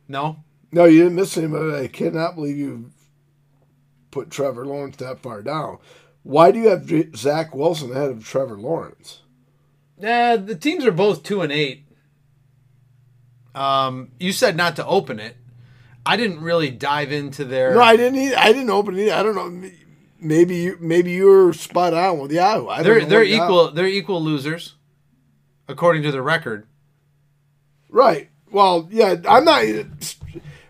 No? 0.08 0.38
No, 0.72 0.86
you 0.86 1.04
didn't 1.04 1.16
miss 1.16 1.38
anybody. 1.38 1.84
I 1.84 1.88
cannot 1.88 2.36
believe 2.36 2.58
you 2.58 2.92
put 4.12 4.30
Trevor 4.30 4.66
Lawrence 4.66 4.98
that 4.98 5.20
far 5.20 5.42
down. 5.42 5.78
Why 6.24 6.52
do 6.52 6.60
you 6.60 6.70
have 6.70 6.90
Zach 7.16 7.54
Wilson 7.54 7.92
ahead 7.92 8.10
of 8.10 8.26
Trevor 8.26 8.58
Lawrence? 8.58 9.22
Yeah, 10.00 10.36
the 10.38 10.56
teams 10.56 10.86
are 10.86 10.92
both 10.92 11.24
two 11.24 11.42
and 11.42 11.52
eight. 11.52 11.86
Um, 13.54 14.12
you 14.20 14.32
said 14.32 14.56
not 14.56 14.76
to 14.78 14.86
open 14.86 15.20
it. 15.20 15.38
I 16.06 16.18
didn't 16.18 16.42
really 16.42 16.70
dive 16.70 17.12
into 17.12 17.46
their. 17.46 17.76
No, 17.76 17.82
I 17.82 17.96
didn't. 17.96 18.20
Either. 18.20 18.38
I 18.38 18.52
didn't 18.52 18.70
open 18.70 18.98
it. 18.98 19.12
I 19.12 19.24
don't 19.24 19.36
know. 19.36 19.70
Maybe 20.24 20.56
you. 20.56 20.78
Maybe 20.80 21.12
you 21.12 21.26
were 21.26 21.54
spot 21.54 21.94
on 21.94 22.20
with 22.20 22.32
Yahoo. 22.32 22.68
I 22.68 22.78
don't 22.78 22.84
they're 22.86 23.02
know 23.02 23.08
they're 23.08 23.20
what 23.20 23.28
Yahoo- 23.28 23.44
equal. 23.46 23.72
They're 23.72 23.88
equal 23.88 24.24
losers, 24.24 24.76
according 25.68 26.04
to 26.04 26.12
the 26.12 26.22
record. 26.22 26.68
Right. 27.90 28.30
Well, 28.52 28.88
yeah. 28.92 29.16
I'm 29.28 29.46
not. 29.46 29.64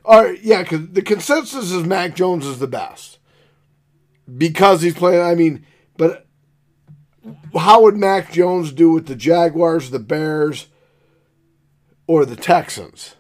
All 0.06 0.24
right. 0.24 0.41
Yeah. 0.41 0.64
Because 0.64 0.89
the 0.89 1.01
consensus 1.01 1.72
is 1.72 1.84
Mac 1.86 2.16
Jones 2.16 2.45
is 2.45 2.60
the 2.60 2.68
best 2.68 3.20
because 4.38 4.82
he's 4.82 4.93
playing. 4.95 5.22
I 5.22 5.36
mean, 5.36 5.66
but 5.97 6.26
how 7.56 7.82
would 7.84 7.95
Mac 7.95 8.32
Jones 8.32 8.72
do 8.72 8.91
with 8.91 9.08
the 9.08 9.16
Jaguars, 9.16 9.89
the 9.91 9.99
Bears, 9.99 10.68
or 12.08 12.26
the 12.26 12.36
Texans? 12.36 13.16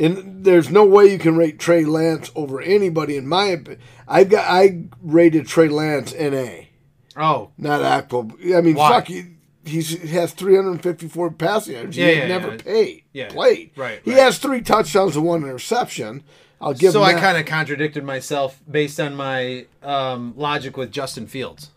And 0.00 0.44
there's 0.44 0.70
no 0.70 0.84
way 0.84 1.06
you 1.06 1.18
can 1.18 1.36
rate 1.36 1.58
Trey 1.58 1.84
Lance 1.84 2.30
over 2.36 2.60
anybody. 2.60 3.16
In 3.16 3.26
my 3.26 3.46
opinion, 3.46 3.80
I 4.06 4.24
got 4.24 4.44
I 4.48 4.84
rated 5.02 5.46
Trey 5.48 5.68
Lance 5.68 6.14
NA, 6.14 6.66
Oh, 7.16 7.50
not 7.58 7.82
actual. 7.82 8.30
I 8.54 8.60
mean, 8.60 8.76
Why? 8.76 8.90
fuck, 8.90 9.08
he, 9.08 9.24
he 9.64 9.82
has 10.08 10.32
354 10.32 11.32
passing 11.32 11.74
yards. 11.74 11.96
He 11.96 12.02
Yeah, 12.02 12.08
yeah, 12.10 12.28
never 12.28 12.50
yeah. 12.52 12.56
paid, 12.58 13.02
Yeah. 13.12 13.28
played. 13.28 13.70
Right, 13.76 14.00
He 14.04 14.12
right. 14.12 14.20
has 14.20 14.38
three 14.38 14.60
touchdowns 14.60 15.16
and 15.16 15.24
one 15.24 15.42
interception. 15.42 16.22
I'll 16.60 16.74
give 16.74 16.92
so 16.92 17.02
I 17.02 17.14
kind 17.14 17.36
of 17.38 17.46
contradicted 17.46 18.04
myself 18.04 18.60
based 18.70 18.98
on 19.00 19.14
my 19.14 19.66
um, 19.82 20.34
logic 20.36 20.76
with 20.76 20.90
Justin 20.92 21.26
Fields. 21.26 21.70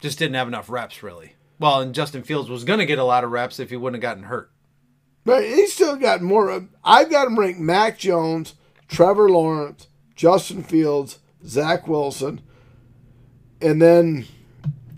Just 0.00 0.18
didn't 0.18 0.34
have 0.34 0.48
enough 0.48 0.68
reps, 0.68 1.02
really. 1.02 1.34
Well, 1.58 1.80
and 1.80 1.94
Justin 1.94 2.22
Fields 2.22 2.50
was 2.50 2.64
going 2.64 2.78
to 2.80 2.86
get 2.86 2.98
a 2.98 3.04
lot 3.04 3.24
of 3.24 3.30
reps 3.30 3.60
if 3.60 3.70
he 3.70 3.76
wouldn't 3.76 4.02
have 4.02 4.10
gotten 4.10 4.24
hurt. 4.24 4.50
But 5.24 5.44
he's 5.44 5.72
still 5.72 5.96
got 5.96 6.20
more. 6.22 6.66
I've 6.84 7.10
got 7.10 7.28
him 7.28 7.38
ranked 7.38 7.60
Mac 7.60 7.98
Jones, 7.98 8.54
Trevor 8.88 9.30
Lawrence, 9.30 9.86
Justin 10.16 10.62
Fields, 10.64 11.18
Zach 11.46 11.86
Wilson, 11.86 12.40
and 13.60 13.80
then 13.80 14.26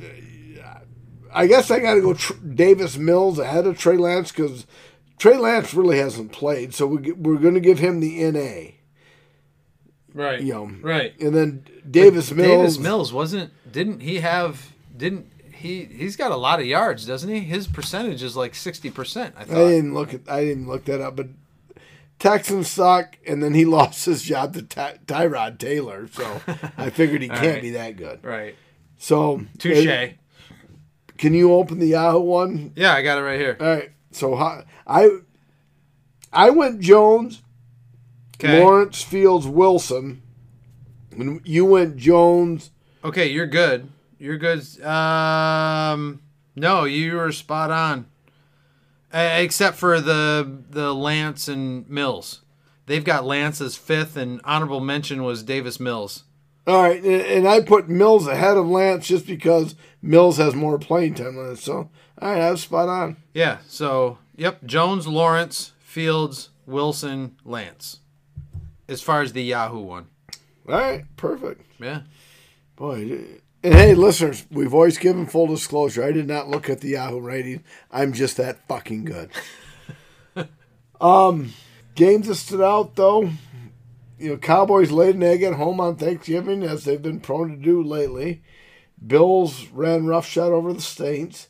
uh, 0.01 0.79
I 1.33 1.47
guess 1.47 1.71
I 1.71 1.79
got 1.81 1.95
to 1.95 2.01
go 2.01 2.15
tr- 2.15 2.33
Davis 2.35 2.97
Mills 2.97 3.39
ahead 3.39 3.67
of 3.67 3.79
Trey 3.79 3.97
Lance 3.99 4.31
because 4.33 4.67
Trey 5.19 5.37
Lance 5.37 5.75
really 5.75 5.99
hasn't 5.99 6.33
played, 6.33 6.75
so 6.75 6.87
we, 6.87 7.13
we're 7.13 7.37
going 7.39 7.55
to 7.55 7.61
give 7.61 7.79
him 7.79 8.01
the 8.01 8.31
NA. 8.31 8.71
Right. 10.15 10.41
You 10.41 10.53
know, 10.55 10.71
Right. 10.81 11.19
and 11.21 11.35
then 11.35 11.67
Davis 11.91 12.31
Mills. 12.33 12.49
Davis 12.49 12.79
Mills 12.79 13.13
wasn't. 13.13 13.51
Didn't 13.71 14.01
he 14.01 14.21
have? 14.21 14.73
Didn't 14.97 15.27
he? 15.65 15.85
He's 15.85 16.15
got 16.17 16.31
a 16.31 16.37
lot 16.37 16.61
of 16.61 16.67
yards, 16.67 17.05
doesn't 17.07 17.29
he? 17.29 17.41
His 17.41 17.67
percentage 17.67 18.23
is 18.23 18.37
like 18.37 18.55
sixty 18.55 18.91
percent. 18.91 19.35
I 19.37 19.43
I 19.43 19.45
didn't 19.47 19.95
look 19.95 20.15
at. 20.15 20.21
I 20.29 20.45
didn't 20.45 20.69
look 20.69 20.85
that 20.85 21.01
up, 21.01 21.17
but 21.17 21.29
Texans 22.19 22.71
suck, 22.71 23.17
and 23.27 23.43
then 23.43 23.55
he 23.55 23.65
lost 23.79 24.05
his 24.07 24.23
job 24.23 24.55
to 24.55 24.63
Ty- 24.63 24.99
Tyrod 25.07 25.59
Taylor, 25.59 26.09
so 26.13 26.41
I 26.79 26.91
figured 26.91 27.23
he 27.23 27.29
can't 27.41 27.43
right. 27.55 27.63
be 27.63 27.71
that 27.71 27.97
good. 27.97 28.23
right. 28.23 28.55
So 28.99 29.45
Touche. 29.59 30.13
Can 31.19 31.33
you 31.35 31.53
open 31.53 31.79
the 31.79 31.87
Yahoo 31.89 32.21
one? 32.21 32.73
Yeah, 32.77 32.93
I 32.95 33.03
got 33.03 33.19
it 33.19 33.23
right 33.23 33.39
here. 33.41 33.57
All 33.61 33.67
right. 33.67 33.91
So 34.13 34.35
I 34.35 35.09
I 36.33 36.51
went 36.51 36.81
Jones, 36.81 37.43
Okay. 38.37 38.61
Lawrence, 38.61 39.03
Fields, 39.03 39.47
Wilson, 39.47 40.23
and 41.13 41.41
you 41.45 41.65
went 41.65 41.97
Jones. 41.97 42.71
Okay, 43.05 43.29
you're 43.29 43.47
good. 43.47 43.89
You're 44.19 44.39
good. 44.39 44.61
Um, 44.83 46.21
no, 46.57 46.85
you 46.85 47.17
were 47.17 47.33
spot 47.33 47.71
on. 47.71 48.07
Uh, 49.13 49.37
except 49.39 49.77
for 49.77 50.01
the 50.01 50.63
the 50.71 50.93
Lance 50.93 51.47
and 51.47 51.89
Mills, 51.89 52.43
they've 52.87 53.05
got 53.05 53.25
Lance 53.25 53.61
as 53.61 53.77
fifth, 53.77 54.17
and 54.17 54.41
honorable 54.45 54.81
mention 54.81 55.23
was 55.23 55.43
Davis 55.45 55.79
Mills. 55.79 56.25
All 56.67 56.83
right, 56.83 57.03
and, 57.05 57.47
I 57.47 57.61
put 57.61 57.91
Mills 57.91 58.27
ahead 58.27 58.57
of 58.57 58.67
Lance 58.67 59.07
just 59.07 59.27
because 59.27 59.75
Mills 60.01 60.39
has 60.39 60.55
more 60.55 60.79
playing 60.79 61.15
time 61.15 61.39
on 61.39 61.53
it. 61.53 61.59
So 61.59 61.91
all 62.21 62.31
right, 62.31 62.41
I 62.41 62.51
was 62.51 62.63
spot 62.63 62.89
on. 62.89 63.17
Yeah. 63.35 63.59
So, 63.69 64.19
yep, 64.37 64.65
Jones, 64.65 65.07
Lawrence, 65.07 65.73
Fields, 65.81 66.51
Wilson, 66.67 67.37
Lance. 67.45 68.01
As 68.89 69.03
far 69.03 69.23
as 69.23 69.33
the 69.33 69.43
Yahoo 69.43 69.81
one, 69.81 70.07
All 70.69 70.75
right, 70.75 71.05
perfect. 71.17 71.67
yeah. 71.81 72.03
Boy, 72.77 73.41
and 73.65 73.73
hey, 73.73 73.95
listeners, 73.95 74.45
we've 74.51 74.75
always 74.75 74.99
given 74.99 75.25
full 75.25 75.47
disclosure. 75.47 76.05
I 76.05 76.13
did 76.13 76.29
not 76.29 76.51
look 76.51 76.69
at 76.69 76.83
the 76.83 76.91
Yahoo 76.91 77.19
rating. 77.19 77.65
I'm 77.91 78.13
just 78.13 78.37
that 78.37 78.59
fucking 78.69 79.07
good. 79.07 79.31
um, 81.01 81.55
games 81.95 82.27
that 82.27 82.35
stood 82.35 82.61
out 82.61 82.95
though. 82.95 83.31
you 84.19 84.29
know, 84.29 84.37
Cowboys 84.37 84.91
laid 84.91 85.15
an 85.15 85.23
egg 85.23 85.43
at 85.43 85.55
home 85.55 85.81
on 85.81 85.97
Thanksgiving, 85.97 86.63
as 86.63 86.85
they've 86.85 87.01
been 87.01 87.21
prone 87.21 87.53
to 87.53 87.57
do 87.57 87.83
lately. 87.83 88.43
Bills 89.05 89.67
ran 89.69 90.05
roughshod 90.05 90.53
over 90.53 90.75
the 90.75 90.83
Saints. 90.83 91.49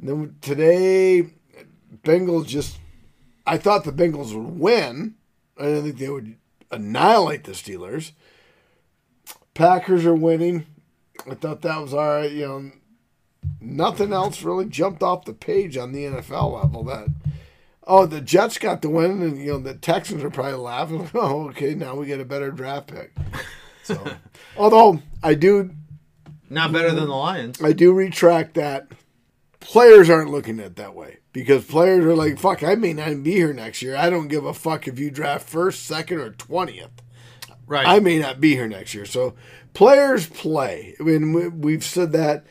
And 0.00 0.08
then 0.08 0.36
today, 0.40 1.30
Bengals 2.02 2.48
just. 2.48 2.78
I 3.46 3.56
thought 3.56 3.84
the 3.84 3.92
Bengals 3.92 4.34
would 4.34 4.58
win. 4.58 5.14
I 5.56 5.66
didn't 5.66 5.84
think 5.84 5.98
they 5.98 6.08
would 6.08 6.36
annihilate 6.72 7.44
the 7.44 7.52
Steelers. 7.52 8.10
Packers 9.54 10.04
are 10.04 10.14
winning. 10.14 10.66
I 11.30 11.34
thought 11.34 11.62
that 11.62 11.80
was 11.80 11.94
all 11.94 12.00
right. 12.00 12.30
You 12.30 12.46
know, 12.46 12.70
nothing 13.60 14.12
else 14.12 14.42
really 14.42 14.66
jumped 14.66 15.02
off 15.02 15.24
the 15.24 15.32
page 15.32 15.76
on 15.76 15.92
the 15.92 16.04
NFL 16.04 16.62
level. 16.62 16.84
That 16.84 17.08
oh, 17.86 18.06
the 18.06 18.20
Jets 18.20 18.58
got 18.58 18.82
the 18.82 18.88
win, 18.88 19.22
and 19.22 19.38
you 19.38 19.52
know 19.52 19.58
the 19.58 19.74
Texans 19.74 20.22
are 20.22 20.30
probably 20.30 20.54
laughing. 20.54 21.10
Oh, 21.14 21.48
okay, 21.50 21.74
now 21.74 21.94
we 21.94 22.06
get 22.06 22.20
a 22.20 22.24
better 22.24 22.50
draft 22.50 22.88
pick. 22.88 23.12
So, 23.82 24.04
although 24.56 25.00
I 25.22 25.34
do, 25.34 25.70
Not 26.48 26.72
better 26.72 26.90
than 26.90 27.06
the 27.06 27.14
Lions. 27.14 27.62
I 27.62 27.72
do 27.72 27.92
retract 27.92 28.54
that. 28.54 28.88
Players 29.60 30.10
aren't 30.10 30.30
looking 30.30 30.58
at 30.58 30.66
it 30.66 30.76
that 30.76 30.96
way 30.96 31.18
because 31.32 31.64
players 31.64 32.04
are 32.04 32.16
like, 32.16 32.36
"Fuck, 32.36 32.64
I 32.64 32.74
may 32.74 32.92
not 32.92 33.22
be 33.22 33.32
here 33.32 33.52
next 33.52 33.80
year. 33.80 33.94
I 33.94 34.10
don't 34.10 34.26
give 34.26 34.44
a 34.44 34.52
fuck 34.52 34.88
if 34.88 34.98
you 34.98 35.08
draft 35.08 35.48
first, 35.48 35.86
second, 35.86 36.18
or 36.18 36.30
twentieth. 36.30 36.90
Right. 37.64 37.86
I 37.86 38.00
may 38.00 38.18
not 38.18 38.40
be 38.40 38.54
here 38.56 38.66
next 38.66 38.92
year." 38.92 39.04
So 39.04 39.34
players 39.74 40.26
play. 40.26 40.94
I 40.98 41.02
mean, 41.02 41.32
we- 41.32 41.48
we've 41.48 41.84
said 41.84 42.12
that, 42.12 42.44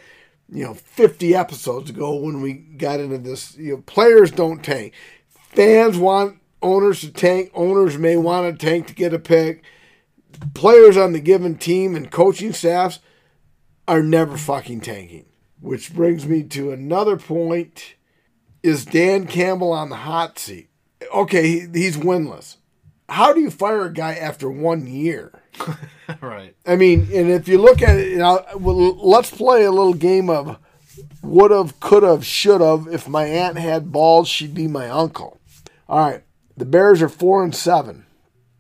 you 0.50 0.64
know, 0.64 0.74
fifty 0.74 1.36
episodes 1.36 1.90
ago 1.90 2.16
when 2.16 2.42
we 2.42 2.54
got 2.54 3.00
into 3.00 3.18
this. 3.18 3.58
You 3.58 3.76
know, 3.76 3.84
players 3.86 4.32
don't 4.32 4.64
tank. 4.64 4.94
Fans 5.30 5.98
want 5.98 6.38
owners 6.62 7.02
to 7.02 7.12
tank. 7.12 7.52
Owners 7.54 7.98
may 7.98 8.18
want 8.18 8.60
to 8.60 8.66
tank 8.66 8.88
to 8.88 8.94
get 8.94 9.14
a 9.14 9.20
pick. 9.20 9.64
Players 10.54 10.98
on 10.98 11.14
the 11.14 11.20
given 11.20 11.56
team 11.56 11.96
and 11.96 12.10
coaching 12.12 12.54
staffs 12.54 13.00
are 13.88 14.04
never 14.04 14.38
fucking 14.38 14.82
tanking. 14.82 15.26
Which 15.60 15.94
brings 15.94 16.26
me 16.26 16.44
to 16.44 16.72
another 16.72 17.18
point. 17.18 17.96
Is 18.64 18.86
Dan 18.86 19.28
Campbell 19.28 19.72
on 19.72 19.90
the 19.90 19.96
hot 19.98 20.40
seat? 20.40 20.70
Okay, 21.14 21.68
he's 21.74 21.98
winless. 21.98 22.58
How 23.10 23.34
do 23.34 23.42
you 23.42 23.52
fire 23.52 23.86
a 23.86 23.94
guy 23.94 24.14
after 24.14 24.50
one 24.50 24.88
year? 24.88 25.41
right. 26.22 26.56
I 26.66 26.76
mean, 26.76 27.08
and 27.14 27.30
if 27.30 27.48
you 27.48 27.58
look 27.58 27.82
at 27.82 27.98
it, 27.98 28.10
you 28.10 28.18
know, 28.18 28.44
well, 28.56 28.96
let's 28.96 29.32
play 29.32 29.64
a 29.64 29.72
little 29.72 29.94
game 29.94 30.30
of 30.30 30.58
would 31.22 31.52
have, 31.52 31.80
could 31.80 32.04
have, 32.04 32.26
should 32.26 32.62
have. 32.62 32.88
If 32.88 33.08
my 33.08 33.26
aunt 33.26 33.58
had 33.58 33.92
balls, 33.92 34.28
she'd 34.28 34.54
be 34.54 34.68
my 34.68 34.90
uncle. 34.90 35.40
All 35.88 36.10
right, 36.10 36.24
the 36.58 36.66
Bears 36.66 37.02
are 37.02 37.10
four 37.10 37.44
and 37.44 37.56
seven. 37.56 38.06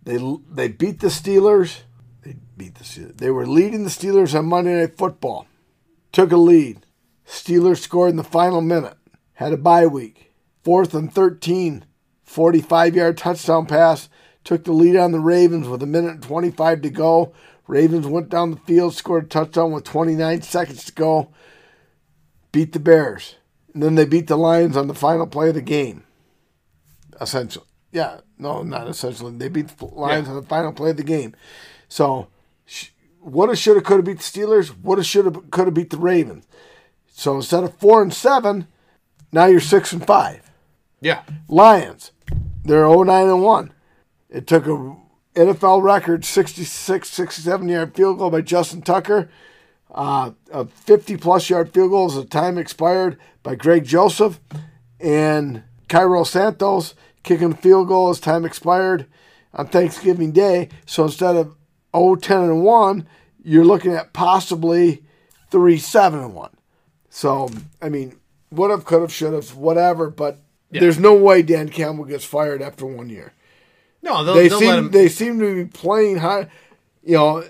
They 0.04 0.18
they 0.50 0.68
beat 0.68 1.00
the 1.00 1.08
Steelers. 1.08 1.80
They 2.24 2.36
beat 2.58 2.76
the 2.76 2.84
Steelers. 2.84 3.18
They 3.18 3.32
were 3.32 3.48
leading 3.48 3.84
the 3.84 3.90
Steelers 3.90 4.38
on 4.38 4.46
Monday 4.46 4.80
Night 4.80 4.98
Football. 4.98 5.48
Took 6.12 6.32
a 6.32 6.38
lead. 6.38 6.86
Steelers 7.26 7.78
scored 7.78 8.10
in 8.10 8.18
the 8.18 8.24
final 8.24 8.62
minute. 8.62 8.98
Had 9.34 9.54
a 9.54 9.58
bye 9.58 9.88
week. 9.88 10.34
Fourth 10.64 10.94
and 10.94 11.12
13. 11.12 11.86
45 12.26 12.96
yard 12.96 13.18
touchdown 13.18 13.66
pass. 13.66 14.10
Took 14.44 14.64
the 14.64 14.72
lead 14.74 14.96
on 14.96 15.12
the 15.12 15.20
Ravens 15.20 15.68
with 15.68 15.84
a 15.84 15.88
minute 15.88 16.12
and 16.16 16.24
25 16.24 16.82
to 16.82 16.90
go. 16.90 17.34
Ravens 17.68 18.08
went 18.08 18.30
down 18.30 18.52
the 18.52 18.58
field, 18.58 18.96
scored 18.96 19.26
a 19.26 19.28
touchdown 19.28 19.72
with 19.72 19.84
29 19.84 20.42
seconds 20.42 20.84
to 20.86 20.92
go. 20.94 21.30
Beat 22.52 22.74
the 22.74 22.80
Bears. 22.80 23.36
And 23.74 23.82
then 23.84 23.96
they 23.96 24.06
beat 24.06 24.28
the 24.28 24.38
Lions 24.38 24.76
on 24.76 24.88
the 24.88 24.96
final 24.96 25.28
play 25.28 25.50
of 25.50 25.56
the 25.56 25.62
game. 25.62 26.04
Essentially. 27.20 27.66
Yeah, 27.92 28.22
no, 28.38 28.64
not 28.64 28.88
essentially. 28.88 29.32
They 29.38 29.48
beat 29.50 29.68
the 29.78 29.86
Lions 29.86 30.28
Yeah. 30.28 30.34
on 30.36 30.42
the 30.42 30.48
final 30.48 30.72
play 30.74 30.90
of 30.92 30.98
the 30.98 31.04
game. 31.04 31.36
So, 31.88 32.28
sh- 32.66 32.90
woulda, 33.22 33.56
shoulda, 33.56 33.82
coulda 33.82 34.04
beat 34.04 34.18
the 34.20 34.24
Steelers. 34.24 34.70
What 34.70 34.98
have 34.98 35.06
shoulda, 35.06 35.40
coulda 35.52 35.72
beat 35.72 35.90
the 35.92 35.98
Ravens. 35.98 36.46
So 37.14 37.36
instead 37.36 37.64
of 37.64 37.78
four 37.78 38.02
and 38.02 38.14
seven, 38.14 38.68
now 39.32 39.46
you're 39.46 39.60
six 39.60 39.94
and 39.94 40.06
five. 40.06 40.50
Yeah. 41.02 41.22
Lions, 41.48 42.12
they're 42.64 42.86
09 42.88 43.28
and 43.28 43.44
1. 43.44 43.74
It 44.32 44.48
took 44.48 44.66
a 44.66 44.96
NFL 45.36 45.84
record 45.84 46.26
66, 46.26 47.10
67 47.10 47.68
yard 47.68 47.94
field 47.94 48.18
goal 48.18 48.32
by 48.32 48.42
Justin 48.42 48.82
Tucker. 48.82 49.30
Uh, 49.94 50.32
a 50.52 50.66
50 50.66 51.18
plus 51.18 51.50
yard 51.50 51.74
field 51.74 51.92
goal 51.92 52.08
as 52.08 52.16
the 52.16 52.24
time 52.24 52.58
expired 52.58 53.18
by 53.44 53.56
Greg 53.56 53.84
Joseph. 53.84 54.40
And 55.00 55.64
Cairo 55.90 56.24
Santos 56.24 56.96
kicking 57.24 57.52
a 57.52 57.58
field 57.58 57.90
goal 57.90 58.10
as 58.10 58.20
time 58.20 58.46
expired 58.46 59.06
on 59.54 59.68
Thanksgiving 59.68 60.32
Day. 60.32 60.70
So 60.86 61.04
instead 61.04 61.36
of 61.36 61.56
0 61.94 62.16
10 62.16 62.38
and 62.40 62.64
1, 62.64 63.08
you're 63.44 63.66
looking 63.66 63.94
at 63.94 64.14
possibly 64.14 65.04
3 65.50 65.78
7 65.78 66.20
and 66.20 66.34
1. 66.34 66.50
So, 67.10 67.50
I 67.82 67.90
mean, 67.90 68.18
would 68.50 68.72
have, 68.72 68.86
could 68.86 69.02
have, 69.02 69.12
should 69.12 69.34
have, 69.34 69.56
whatever, 69.56 70.10
but 70.10 70.40
there's 70.70 71.00
no 71.00 71.14
way 71.14 71.42
Dan 71.42 71.68
Campbell 71.68 72.06
gets 72.06 72.24
fired 72.24 72.62
after 72.62 72.86
one 72.86 73.10
year. 73.10 73.34
No, 74.02 74.24
they'll, 74.24 74.34
They 74.34 74.48
they'll 74.48 74.60
seem 74.60 74.92
they 74.92 75.10
seem 75.10 75.40
to 75.40 75.64
be 75.64 75.70
playing 75.70 76.18
high. 76.18 76.50
You 77.04 77.16
know, 77.18 77.44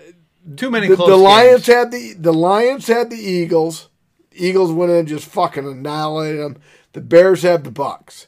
too 0.56 0.72
many 0.72 0.88
the, 0.88 0.95
close 0.95 1.10
the 1.10 1.18
Lions 1.18 1.66
games. 1.66 1.78
had 1.78 1.91
the 1.91 2.14
the 2.14 2.34
Lions 2.34 2.88
had 2.88 3.10
the 3.10 3.18
Eagles. 3.18 3.89
Eagles 4.34 4.72
went 4.72 4.91
in 4.91 4.99
and 4.99 5.08
just 5.08 5.26
fucking 5.26 5.66
annihilated 5.66 6.39
them. 6.39 6.58
The 6.93 7.02
Bears 7.02 7.43
have 7.43 7.64
the 7.64 7.72
Bucks. 7.72 8.28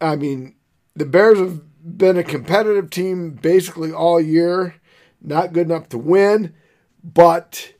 I 0.00 0.16
mean, 0.16 0.54
the 0.94 1.06
Bears 1.06 1.38
have 1.38 1.60
been 1.82 2.18
a 2.18 2.24
competitive 2.24 2.90
team 2.90 3.30
basically 3.30 3.92
all 3.92 4.20
year. 4.20 4.76
Not 5.22 5.52
good 5.52 5.66
enough 5.66 5.88
to 5.90 5.98
win, 5.98 6.54
but 7.02 7.74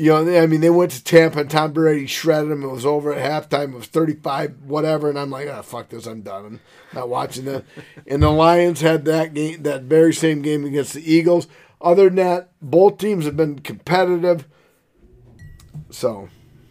you 0.00 0.10
know, 0.10 0.40
I 0.40 0.46
mean, 0.46 0.60
they 0.60 0.70
went 0.70 0.92
to 0.92 1.04
Tampa 1.04 1.40
and 1.40 1.50
Tom 1.50 1.72
Brady 1.72 2.06
shredded 2.06 2.50
them. 2.50 2.64
It 2.64 2.68
was 2.68 2.86
over 2.86 3.12
at 3.12 3.50
halftime. 3.50 3.72
It 3.72 3.76
was 3.76 3.86
35, 3.86 4.62
whatever. 4.64 5.08
And 5.10 5.18
I'm 5.18 5.30
like, 5.30 5.48
ah, 5.48 5.62
fuck 5.62 5.90
this. 5.90 6.06
I'm 6.06 6.22
done. 6.22 6.44
I'm 6.46 6.60
not 6.94 7.08
watching 7.08 7.44
that. 7.44 7.64
and 8.06 8.22
the 8.22 8.30
Lions 8.30 8.80
had 8.80 9.04
that 9.04 9.34
game, 9.34 9.62
that 9.62 9.82
very 9.82 10.14
same 10.14 10.42
game 10.42 10.64
against 10.64 10.94
the 10.94 11.12
Eagles. 11.12 11.48
Other 11.80 12.04
than 12.04 12.16
that, 12.16 12.50
both 12.62 12.98
teams 12.98 13.24
have 13.26 13.36
been 13.36 13.58
competitive. 13.58 14.46
So, 15.90 16.28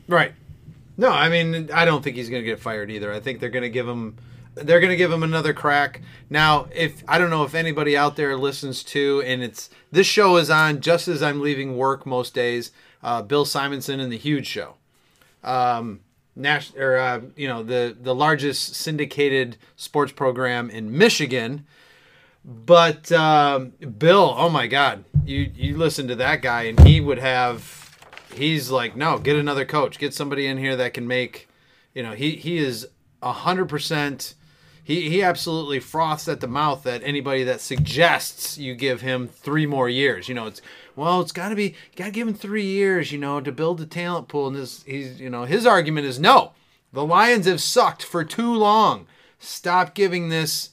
Right. 0.07 0.33
No, 0.97 1.11
I 1.11 1.29
mean, 1.29 1.69
I 1.71 1.85
don't 1.85 2.03
think 2.03 2.17
he's 2.17 2.29
going 2.29 2.41
to 2.41 2.45
get 2.45 2.59
fired 2.59 2.91
either. 2.91 3.13
I 3.13 3.19
think 3.19 3.39
they're 3.39 3.49
going 3.49 3.63
to 3.63 3.69
give 3.69 3.87
him 3.87 4.17
they're 4.55 4.79
going 4.79 4.89
to 4.89 4.97
give 4.97 5.11
him 5.11 5.23
another 5.23 5.53
crack. 5.53 6.01
Now, 6.29 6.67
if 6.73 7.03
I 7.07 7.17
don't 7.17 7.29
know 7.29 7.43
if 7.43 7.55
anybody 7.55 7.95
out 7.95 8.15
there 8.17 8.35
listens 8.35 8.83
to 8.85 9.21
and 9.25 9.41
it's 9.41 9.69
this 9.91 10.07
show 10.07 10.35
is 10.37 10.49
on 10.49 10.81
just 10.81 11.07
as 11.07 11.23
I'm 11.23 11.39
leaving 11.39 11.77
work 11.77 12.05
most 12.05 12.33
days, 12.33 12.71
uh, 13.03 13.21
Bill 13.21 13.45
Simonson 13.45 13.99
and 13.99 14.11
the 14.11 14.17
Huge 14.17 14.47
Show. 14.47 14.75
Um 15.43 16.01
Nash, 16.35 16.73
or 16.75 16.97
uh, 16.97 17.21
you 17.35 17.49
know 17.49 17.63
the 17.63 17.95
the 17.99 18.15
largest 18.15 18.73
syndicated 18.75 19.57
sports 19.75 20.13
program 20.13 20.69
in 20.69 20.97
Michigan, 20.97 21.65
but 22.45 23.11
um, 23.11 23.73
Bill, 23.97 24.33
oh 24.37 24.49
my 24.49 24.67
God, 24.67 25.03
you 25.25 25.51
you 25.53 25.75
listen 25.75 26.07
to 26.07 26.15
that 26.15 26.41
guy, 26.41 26.63
and 26.63 26.79
he 26.79 27.01
would 27.01 27.19
have, 27.19 27.97
he's 28.33 28.71
like, 28.71 28.95
no, 28.95 29.17
get 29.17 29.35
another 29.35 29.65
coach, 29.65 29.99
get 29.99 30.13
somebody 30.13 30.47
in 30.47 30.57
here 30.57 30.77
that 30.77 30.93
can 30.93 31.07
make, 31.07 31.49
you 31.93 32.01
know, 32.03 32.13
he 32.13 32.37
he 32.37 32.57
is 32.57 32.87
hundred 33.21 33.65
percent. 33.65 34.35
He, 34.81 35.07
he 35.07 35.21
absolutely 35.21 35.79
froths 35.79 36.27
at 36.27 36.39
the 36.39 36.47
mouth 36.47 36.87
at 36.87 37.03
anybody 37.03 37.43
that 37.43 37.61
suggests 37.61 38.57
you 38.57 38.73
give 38.73 39.01
him 39.01 39.27
three 39.27 39.67
more 39.67 39.87
years. 39.87 40.27
You 40.27 40.33
know, 40.33 40.47
it's 40.47 40.63
well, 40.99 41.21
it's 41.21 41.31
got 41.31 41.49
to 41.49 41.55
be 41.55 41.75
got 41.95 42.05
to 42.05 42.11
give 42.11 42.27
him 42.27 42.33
three 42.33 42.65
years. 42.65 43.11
You 43.11 43.17
know, 43.17 43.41
to 43.41 43.51
build 43.51 43.79
the 43.79 43.85
talent 43.85 44.27
pool. 44.27 44.47
And 44.47 44.55
this, 44.55 44.83
he's 44.83 45.19
you 45.19 45.29
know, 45.29 45.45
his 45.45 45.65
argument 45.65 46.05
is 46.05 46.19
no. 46.19 46.51
The 46.91 47.05
Lions 47.05 47.45
have 47.45 47.61
sucked 47.61 48.03
for 48.03 48.23
too 48.23 48.53
long. 48.53 49.07
Stop 49.39 49.93
giving 49.93 50.29
this 50.29 50.71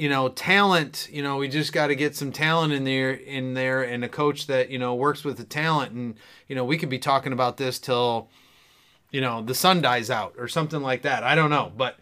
you 0.00 0.08
know 0.08 0.30
talent 0.30 1.08
you 1.12 1.22
know 1.22 1.36
we 1.36 1.46
just 1.46 1.74
got 1.74 1.88
to 1.88 1.94
get 1.94 2.16
some 2.16 2.32
talent 2.32 2.72
in 2.72 2.84
there 2.84 3.10
in 3.10 3.52
there 3.52 3.82
and 3.82 4.02
a 4.02 4.08
coach 4.08 4.46
that 4.46 4.70
you 4.70 4.78
know 4.78 4.94
works 4.94 5.24
with 5.24 5.36
the 5.36 5.44
talent 5.44 5.92
and 5.92 6.14
you 6.48 6.56
know 6.56 6.64
we 6.64 6.78
could 6.78 6.88
be 6.88 6.98
talking 6.98 7.34
about 7.34 7.58
this 7.58 7.78
till 7.78 8.26
you 9.10 9.20
know 9.20 9.42
the 9.42 9.54
sun 9.54 9.82
dies 9.82 10.08
out 10.08 10.34
or 10.38 10.48
something 10.48 10.80
like 10.80 11.02
that 11.02 11.22
i 11.22 11.34
don't 11.34 11.50
know 11.50 11.70
but 11.76 11.98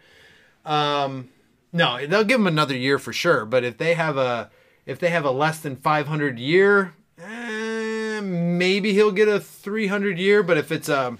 um 0.65 1.27
no 1.73 2.05
they'll 2.07 2.23
give 2.23 2.39
him 2.39 2.47
another 2.47 2.75
year 2.75 2.97
for 2.97 3.11
sure 3.11 3.43
but 3.43 3.65
if 3.65 3.77
they 3.77 3.95
have 3.95 4.15
a 4.15 4.49
if 4.85 4.97
they 4.97 5.09
have 5.09 5.25
a 5.25 5.31
less 5.31 5.59
than 5.59 5.75
500 5.75 6.39
year 6.39 6.93
eh, 7.21 7.58
maybe 8.57 8.93
he'll 8.93 9.11
get 9.11 9.27
a 9.27 9.39
300 9.39 10.17
year 10.17 10.41
but 10.43 10.57
if 10.57 10.71
it's 10.71 10.89
a 10.89 11.17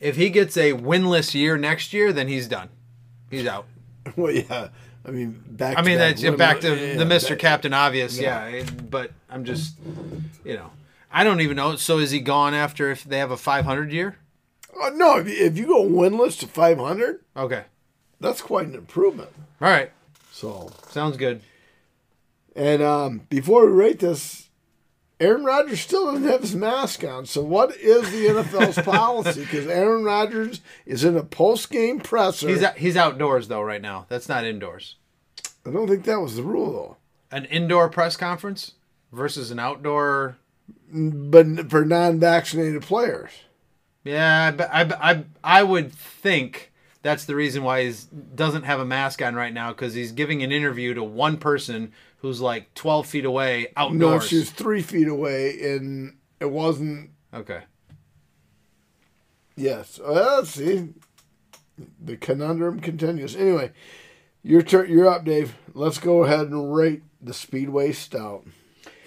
if 0.00 0.16
he 0.16 0.30
gets 0.30 0.56
a 0.56 0.72
winless 0.72 1.34
year 1.34 1.56
next 1.56 1.92
year 1.92 2.12
then 2.12 2.28
he's 2.28 2.46
done 2.48 2.68
he's 3.30 3.46
out 3.46 3.66
well, 4.16 4.30
yeah. 4.32 4.68
I 5.04 5.10
mean, 5.10 5.40
back. 5.48 5.78
I 5.78 5.82
mean, 5.82 5.94
to 5.94 5.98
that's 5.98 6.22
win- 6.22 6.36
back 6.36 6.60
to 6.60 6.68
yeah, 6.76 6.96
the 6.96 7.04
Mr. 7.04 7.30
back- 7.30 7.38
Captain 7.38 7.72
Obvious, 7.72 8.18
yeah. 8.18 8.62
But 8.90 9.12
I'm 9.30 9.44
just, 9.44 9.76
you 10.44 10.54
know, 10.54 10.70
I 11.12 11.22
don't 11.24 11.40
even 11.40 11.56
know. 11.56 11.76
So 11.76 11.98
is 11.98 12.10
he 12.12 12.18
gone 12.20 12.54
after 12.54 12.90
if 12.90 13.02
they 13.04 13.18
have 13.18 13.30
a 13.30 13.36
500 13.36 13.92
year? 13.92 14.16
Oh, 14.76 14.90
no, 14.94 15.16
if 15.18 15.28
you, 15.28 15.34
if 15.44 15.56
you 15.56 15.66
go 15.66 15.84
winless 15.84 16.38
to 16.40 16.46
500, 16.48 17.20
Okay, 17.36 17.64
that's 18.20 18.40
quite 18.42 18.66
an 18.66 18.74
improvement. 18.74 19.30
all 19.60 19.68
right, 19.70 19.90
So, 20.32 20.70
sounds 20.90 21.16
good. 21.16 21.40
And 22.56 22.82
um, 22.82 23.22
before 23.28 23.66
we 23.66 23.72
rate 23.72 23.98
this, 24.00 24.45
Aaron 25.18 25.44
Rodgers 25.44 25.80
still 25.80 26.12
doesn't 26.12 26.28
have 26.28 26.42
his 26.42 26.54
mask 26.54 27.02
on. 27.02 27.24
So 27.24 27.42
what 27.42 27.74
is 27.76 28.10
the 28.10 28.26
NFL's 28.26 28.78
policy? 28.84 29.40
Because 29.40 29.66
Aaron 29.66 30.04
Rodgers 30.04 30.60
is 30.84 31.04
in 31.04 31.16
a 31.16 31.22
post 31.22 31.70
game 31.70 32.00
presser. 32.00 32.48
He's 32.48 32.62
out, 32.62 32.76
he's 32.76 32.96
outdoors 32.96 33.48
though 33.48 33.62
right 33.62 33.80
now. 33.80 34.06
That's 34.08 34.28
not 34.28 34.44
indoors. 34.44 34.96
I 35.64 35.70
don't 35.70 35.88
think 35.88 36.04
that 36.04 36.20
was 36.20 36.36
the 36.36 36.42
rule 36.42 36.72
though. 36.72 36.96
An 37.36 37.46
indoor 37.46 37.88
press 37.88 38.16
conference 38.16 38.72
versus 39.12 39.50
an 39.50 39.58
outdoor. 39.58 40.36
But 40.92 41.70
for 41.70 41.84
non-vaccinated 41.84 42.82
players. 42.82 43.30
Yeah, 44.04 44.52
but 44.52 44.68
I, 44.72 44.82
I, 45.00 45.24
I 45.42 45.62
would 45.64 45.92
think 45.92 46.72
that's 47.06 47.24
the 47.24 47.36
reason 47.36 47.62
why 47.62 47.84
he 47.84 47.94
doesn't 48.34 48.64
have 48.64 48.80
a 48.80 48.84
mask 48.84 49.22
on 49.22 49.36
right 49.36 49.54
now 49.54 49.70
because 49.70 49.94
he's 49.94 50.10
giving 50.10 50.42
an 50.42 50.50
interview 50.50 50.92
to 50.92 51.04
one 51.04 51.36
person 51.36 51.92
who's 52.18 52.40
like 52.40 52.74
12 52.74 53.06
feet 53.06 53.24
away 53.24 53.68
outdoors. 53.76 54.00
No, 54.00 54.18
she 54.18 54.38
was 54.38 54.50
three 54.50 54.82
feet 54.82 55.06
away, 55.06 55.56
and 55.70 56.16
it 56.40 56.50
wasn't. 56.50 57.10
Okay. 57.32 57.62
Yes. 59.54 60.00
Well, 60.02 60.38
let's 60.38 60.50
see. 60.50 60.94
The 62.04 62.16
conundrum 62.16 62.80
continues. 62.80 63.36
Anyway, 63.36 63.70
your 64.42 64.62
turn. 64.62 64.90
You're 64.90 65.08
up, 65.08 65.24
Dave. 65.24 65.56
Let's 65.74 65.98
go 65.98 66.24
ahead 66.24 66.48
and 66.48 66.74
rate 66.74 67.02
the 67.22 67.32
Speedway 67.32 67.92
Stout. 67.92 68.44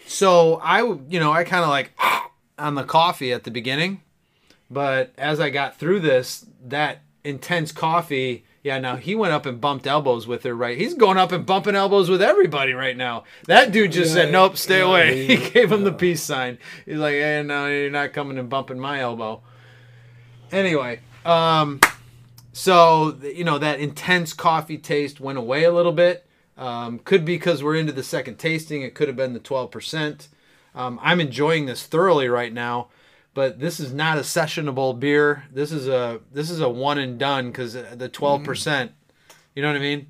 So 0.08 0.56
I, 0.64 0.84
you 1.10 1.20
know, 1.20 1.34
I 1.34 1.44
kind 1.44 1.64
of 1.64 1.70
like 1.70 1.92
on 2.58 2.76
the 2.76 2.86
coffee 2.86 3.34
at 3.34 3.44
the 3.44 3.52
beginning, 3.52 4.04
but 4.72 5.12
as 5.18 5.42
I 5.42 5.50
got 5.50 5.78
through 5.78 6.00
this, 6.00 6.46
that 6.64 7.02
intense 7.24 7.72
coffee. 7.72 8.46
Yeah, 8.64 8.78
now 8.80 8.98
he 8.98 9.16
went 9.16 9.32
up 9.34 9.46
and 9.46 9.62
bumped 9.62 9.88
elbows 9.88 10.28
with 10.28 10.44
her, 10.44 10.54
right? 10.54 10.78
He's 10.78 10.94
going 10.94 11.18
up 11.18 11.32
and 11.32 11.46
bumping 11.46 11.76
elbows 11.76 12.10
with 12.10 12.22
everybody 12.22 12.74
right 12.74 12.96
now. 12.98 13.24
That 13.46 13.72
dude 13.72 13.94
just 13.94 14.10
Yeah, 14.16 14.24
said, 14.24 14.32
"Nope, 14.34 14.58
stay 14.58 14.80
yeah, 14.80 14.86
away." 14.90 15.28
he- 15.28 15.36
He 15.38 15.50
gave 15.52 15.72
him 15.72 15.84
the 15.84 15.94
peace 15.94 16.22
sign. 16.22 16.58
He's 16.86 16.98
like, 16.98 17.14
"Hey, 17.14 17.42
no, 17.46 17.68
you're 17.68 17.90
not 17.90 18.12
coming 18.14 18.38
and 18.38 18.50
bumping 18.50 18.80
my 18.80 19.00
elbow." 19.00 19.42
Anyway, 20.52 21.00
um, 21.26 21.80
so 22.54 23.18
you 23.24 23.44
know 23.44 23.58
that 23.60 23.80
intense 23.80 24.34
coffee 24.34 24.78
taste 24.78 25.20
went 25.20 25.38
away 25.38 25.64
a 25.64 25.72
little 25.72 25.92
bit. 25.92 26.26
Um, 26.58 27.00
could 27.00 27.24
be 27.24 27.36
because 27.36 27.64
we're 27.64 27.76
into 27.76 27.94
the 27.94 28.04
second 28.04 28.38
tasting. 28.38 28.82
It 28.82 28.94
could 28.94 29.08
have 29.08 29.16
been 29.18 29.34
the 29.34 29.40
twelve 29.40 29.72
percent. 29.72 30.28
Um, 30.76 31.00
I'm 31.02 31.20
enjoying 31.22 31.66
this 31.66 31.86
thoroughly 31.86 32.28
right 32.28 32.54
now, 32.54 32.88
but 33.34 33.60
this 33.60 33.80
is 33.80 33.94
not 33.94 34.18
a 34.18 34.22
sessionable 34.22 35.00
beer. 35.00 35.44
This 35.52 35.72
is 35.72 35.88
a 35.88 36.22
this 36.32 36.50
is 36.50 36.60
a 36.60 36.70
one 36.70 36.98
and 36.98 37.20
done 37.20 37.48
because 37.48 37.76
uh, 37.76 37.96
the 37.96 38.10
twelve 38.10 38.42
mm. 38.42 38.46
percent. 38.46 38.92
You 39.56 39.62
know 39.62 39.70
what 39.70 39.78
I 39.78 39.82
mean? 39.82 40.08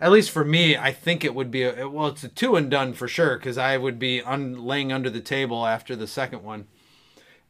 At 0.00 0.12
least 0.12 0.30
for 0.30 0.44
me, 0.44 0.76
I 0.76 0.92
think 0.92 1.24
it 1.24 1.34
would 1.34 1.50
be 1.50 1.62
a 1.62 1.88
well. 1.88 2.08
It's 2.08 2.24
a 2.24 2.28
two 2.28 2.56
and 2.56 2.70
done 2.70 2.92
for 2.94 3.08
sure 3.08 3.36
because 3.36 3.58
I 3.58 3.76
would 3.76 3.98
be 3.98 4.22
un, 4.22 4.64
laying 4.64 4.92
under 4.92 5.10
the 5.10 5.20
table 5.20 5.66
after 5.66 5.94
the 5.94 6.06
second 6.06 6.42
one. 6.42 6.66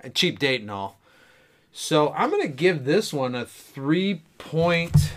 A 0.01 0.11
cheap 0.11 0.39
date 0.39 0.63
and 0.63 0.71
all. 0.71 0.99
So 1.73 2.13
I'm 2.13 2.31
gonna 2.31 2.49
give 2.49 2.85
this 2.85 3.13
one 3.13 3.35
a 3.35 3.45
three 3.45 4.23
point 4.39 5.13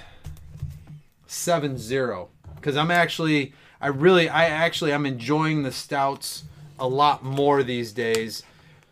seven 1.26 1.78
zero 1.78 2.30
because 2.56 2.78
I'm 2.78 2.92
actually 2.92 3.54
I 3.82 3.88
really 3.88 4.30
I 4.30 4.46
actually 4.46 4.94
I'm 4.94 5.06
enjoying 5.06 5.64
the 5.64 5.72
stouts 5.72 6.44
a 6.80 6.88
lot 6.88 7.24
more 7.24 7.64
these 7.64 7.92
days, 7.92 8.44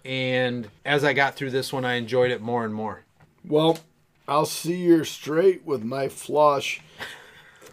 and 0.04 0.68
as 0.86 1.04
I 1.04 1.14
got 1.14 1.36
through 1.36 1.52
this 1.52 1.72
one, 1.72 1.86
I 1.86 1.93
enjoyed 1.93 2.32
it 2.32 2.41
more 2.41 2.66
and 2.66 2.74
more. 2.74 3.04
Well, 3.45 3.80
I'll 4.28 4.45
see 4.45 4.76
you're 4.76 5.06
straight 5.06 5.66
with 5.66 5.84
my 5.84 6.08
flush, 6.08 6.82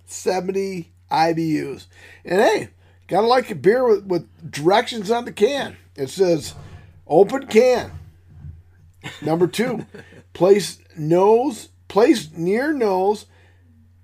70 0.05 0.91
IBUs. 1.11 1.87
And 2.23 2.39
hey, 2.39 2.69
gotta 3.07 3.27
like 3.27 3.51
a 3.51 3.55
beer 3.55 3.85
with, 3.85 4.05
with 4.05 4.51
directions 4.51 5.11
on 5.11 5.25
the 5.25 5.33
can. 5.33 5.75
It 5.97 6.09
says 6.09 6.55
open 7.05 7.47
can. 7.47 7.91
Number 9.21 9.47
two, 9.47 9.85
place 10.33 10.79
nose, 10.95 11.67
place 11.89 12.31
near 12.31 12.71
nose, 12.71 13.25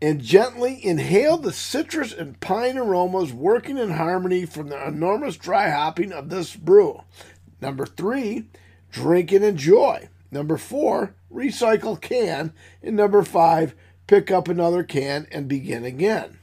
and 0.01 0.19
gently 0.19 0.83
inhale 0.85 1.37
the 1.37 1.53
citrus 1.53 2.11
and 2.11 2.37
pine 2.41 2.77
aromas 2.77 3.31
working 3.31 3.77
in 3.77 3.91
harmony 3.91 4.45
from 4.45 4.67
the 4.67 4.87
enormous 4.87 5.37
dry 5.37 5.69
hopping 5.69 6.11
of 6.11 6.27
this 6.27 6.53
brew. 6.53 7.01
Number 7.61 7.85
three, 7.85 8.49
drink 8.91 9.31
and 9.31 9.45
enjoy. 9.45 10.09
Number 10.31 10.57
four, 10.57 11.15
recycle 11.31 11.99
can. 11.99 12.53
And 12.81 12.95
number 12.95 13.23
five, 13.23 13.75
pick 14.07 14.31
up 14.31 14.47
another 14.47 14.83
can 14.83 15.27
and 15.31 15.47
begin 15.47 15.85
again. 15.85 16.39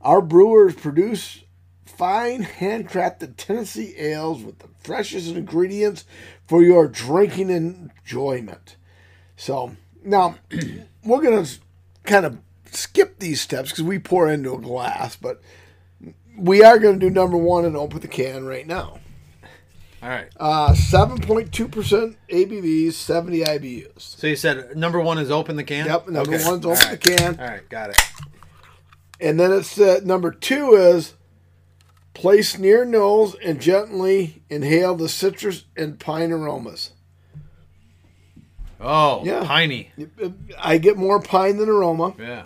Our 0.00 0.20
brewers 0.20 0.74
produce 0.74 1.44
fine 1.84 2.44
handcrafted 2.44 3.34
Tennessee 3.36 3.94
ales 3.96 4.42
with 4.42 4.58
the 4.58 4.68
freshest 4.80 5.34
ingredients 5.34 6.04
for 6.46 6.62
your 6.62 6.86
drinking 6.88 7.50
enjoyment. 7.50 8.76
So 9.36 9.76
now 10.04 10.36
we're 11.04 11.22
going 11.22 11.44
to 11.44 11.58
kind 12.04 12.26
of 12.26 12.38
skip 12.70 13.18
these 13.18 13.40
steps 13.40 13.70
because 13.70 13.84
we 13.84 13.98
pour 13.98 14.28
into 14.28 14.54
a 14.54 14.60
glass, 14.60 15.16
but 15.16 15.40
we 16.36 16.62
are 16.62 16.78
going 16.78 17.00
to 17.00 17.08
do 17.08 17.12
number 17.12 17.36
one 17.36 17.64
and 17.64 17.76
open 17.76 18.00
the 18.00 18.08
can 18.08 18.44
right 18.44 18.66
now. 18.66 19.00
All 20.06 20.12
right. 20.12 20.28
Uh, 20.38 20.70
7.2% 20.72 22.14
ABVs, 22.30 22.92
70 22.92 23.40
IBUs. 23.40 23.98
So 23.98 24.28
you 24.28 24.36
said 24.36 24.76
number 24.76 25.00
one 25.00 25.18
is 25.18 25.32
open 25.32 25.56
the 25.56 25.64
can. 25.64 25.86
Yep, 25.86 26.08
number 26.10 26.34
Okay. 26.36 26.44
one's 26.48 26.64
open 26.64 26.78
right. 26.78 27.00
the 27.02 27.16
can. 27.16 27.40
All 27.40 27.44
right, 27.46 27.68
got 27.68 27.90
it. 27.90 27.98
And 29.20 29.40
then 29.40 29.50
it 29.50 29.64
said 29.64 30.06
number 30.06 30.30
two 30.30 30.74
is 30.74 31.14
place 32.14 32.56
near 32.56 32.84
nose 32.84 33.34
and 33.44 33.60
gently 33.60 34.44
inhale 34.48 34.94
the 34.94 35.08
citrus 35.08 35.64
and 35.76 35.98
pine 35.98 36.30
aromas. 36.30 36.92
Oh, 38.80 39.22
Yeah. 39.24 39.42
piney. 39.44 39.90
I 40.56 40.78
get 40.78 40.96
more 40.96 41.20
pine 41.20 41.56
than 41.56 41.68
aroma. 41.68 42.14
Yeah. 42.16 42.44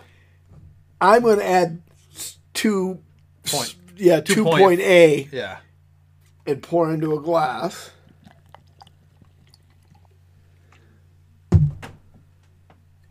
I'm 0.98 1.22
going 1.22 1.40
to 1.40 1.46
add 1.46 1.82
two, 2.54 3.00
Point. 3.44 3.74
yeah, 3.96 4.20
Two 4.20 4.34
two 4.34 4.44
point. 4.44 4.62
point 4.62 4.80
A 4.80 5.28
Yeah. 5.30 5.58
And 6.50 6.62
pour 6.62 6.92
into 6.92 7.14
a 7.14 7.20
glass. 7.20 7.90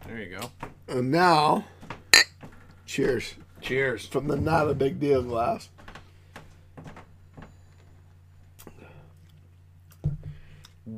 There 0.06 0.20
you 0.22 0.38
go. 0.38 0.52
And 0.88 1.12
now, 1.12 1.66
cheers 2.86 3.36
Cheers. 3.62 4.08
from 4.08 4.28
the 4.28 4.36
not 4.36 4.70
a 4.70 4.74
big 4.74 5.00
deal 5.00 5.24
glass. 5.24 5.70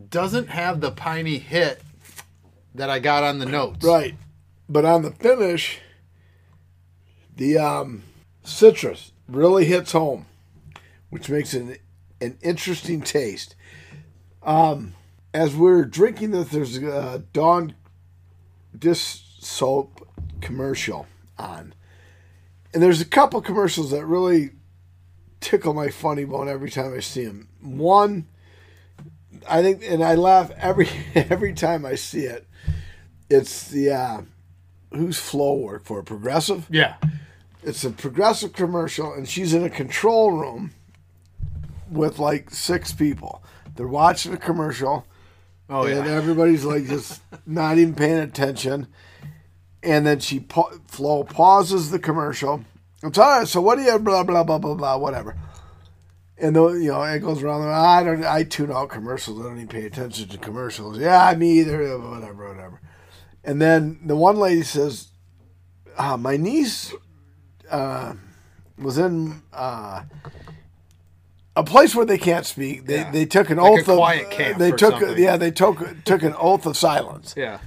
doesn't 0.09 0.49
have 0.49 0.81
the 0.81 0.91
piney 0.91 1.37
hit 1.37 1.81
that 2.75 2.89
I 2.89 2.99
got 2.99 3.23
on 3.23 3.39
the 3.39 3.45
notes. 3.45 3.85
Right. 3.85 4.15
But 4.67 4.83
on 4.83 5.03
the 5.03 5.11
finish, 5.11 5.79
the 7.35 7.57
um, 7.57 8.03
citrus 8.43 9.13
really 9.27 9.65
hits 9.65 9.93
home, 9.93 10.25
which 11.09 11.29
makes 11.29 11.53
it 11.53 11.81
an, 12.22 12.38
interesting 12.41 13.01
taste. 13.01 13.55
Um, 14.43 14.93
as 15.34 15.55
we're 15.55 15.86
drinking 15.86 16.32
this, 16.32 16.49
there's 16.49 16.78
a 16.78 17.24
Dawn 17.34 17.76
dish 18.78 19.24
soap 19.39 20.07
commercial 20.41 21.07
on. 21.38 21.74
And 22.74 22.82
there's 22.82 23.01
a 23.01 23.05
couple 23.05 23.41
commercials 23.41 23.91
that 23.91 24.05
really 24.05 24.51
tickle 25.39 25.74
my 25.74 25.89
funny 25.89 26.26
bone 26.26 26.47
every 26.47 26.69
time 26.69 26.93
I 26.95 26.99
see 26.99 27.26
them. 27.26 27.49
One, 27.59 28.28
I 29.49 29.61
think, 29.61 29.84
and 29.86 30.03
I 30.03 30.15
laugh 30.15 30.51
every 30.57 30.89
every 31.15 31.53
time 31.53 31.86
I 31.86 31.95
see 31.95 32.26
it. 32.26 32.47
It's 33.30 33.67
the 33.67 33.91
uh, 33.91 34.22
who's 34.93 35.19
Flo 35.19 35.55
work 35.55 35.86
for 35.86 36.03
Progressive. 36.03 36.67
Yeah. 36.69 36.95
It's 37.63 37.84
a 37.84 37.91
Progressive 37.91 38.53
commercial, 38.53 39.13
and 39.13 39.28
she's 39.28 39.53
in 39.53 39.63
a 39.63 39.69
control 39.69 40.32
room 40.32 40.72
with 41.91 42.19
like 42.19 42.49
six 42.49 42.91
people. 42.93 43.43
They're 43.75 43.87
watching 43.87 44.33
a 44.33 44.37
commercial, 44.37 45.05
Oh 45.69 45.85
and 45.85 46.05
yeah. 46.05 46.13
everybody's 46.13 46.65
like 46.65 46.85
just 46.87 47.21
not 47.45 47.77
even 47.77 47.95
paying 47.95 48.19
attention. 48.19 48.87
And 49.83 50.05
then 50.05 50.19
she 50.19 50.39
pa- 50.39 50.71
Flo 50.87 51.23
pauses 51.23 51.89
the 51.91 51.99
commercial. 51.99 52.63
I'm 53.03 53.13
sorry. 53.13 53.47
So 53.47 53.61
what 53.61 53.77
do 53.77 53.83
you 53.83 53.97
blah 53.99 54.23
blah 54.23 54.43
blah 54.43 54.57
blah 54.59 54.75
blah 54.75 54.97
whatever. 54.97 55.35
And 56.37 56.55
the, 56.55 56.69
you 56.71 56.91
know 56.91 57.03
it 57.03 57.19
goes 57.19 57.41
around. 57.43 57.67
I 57.69 58.03
don't. 58.03 58.23
I 58.25 58.43
tune 58.43 58.71
out 58.71 58.89
commercials. 58.89 59.39
I 59.39 59.43
don't 59.43 59.57
even 59.57 59.67
pay 59.67 59.85
attention 59.85 60.27
to 60.29 60.37
commercials. 60.37 60.97
Yeah, 60.97 61.33
me 61.35 61.59
either. 61.59 61.97
Whatever, 61.99 62.49
whatever. 62.49 62.81
And 63.43 63.61
then 63.61 63.99
the 64.05 64.15
one 64.15 64.37
lady 64.37 64.63
says, 64.63 65.09
uh, 65.97 66.17
"My 66.17 66.37
niece 66.37 66.93
uh, 67.69 68.13
was 68.77 68.97
in 68.97 69.43
uh, 69.53 70.03
a 71.55 71.63
place 71.63 71.93
where 71.95 72.05
they 72.05 72.17
can't 72.17 72.45
speak. 72.45 72.85
They 72.85 72.97
Yeah. 72.99 73.11
they 73.11 73.25
took 73.25 73.49
an 73.49 73.57
Like 73.57 73.67
a 73.67 73.81
oath 73.81 73.87
of 73.89 73.97
quiet 73.97 74.31
camp 74.31 74.57
they 74.57 74.71
took 74.71 74.99
something. 74.99 75.17
yeah 75.17 75.37
they 75.37 75.51
took 75.51 76.03
took 76.05 76.23
an 76.23 76.33
oath 76.37 76.65
of 76.65 76.77
silence. 76.77 77.33
Yeah. 77.37 77.59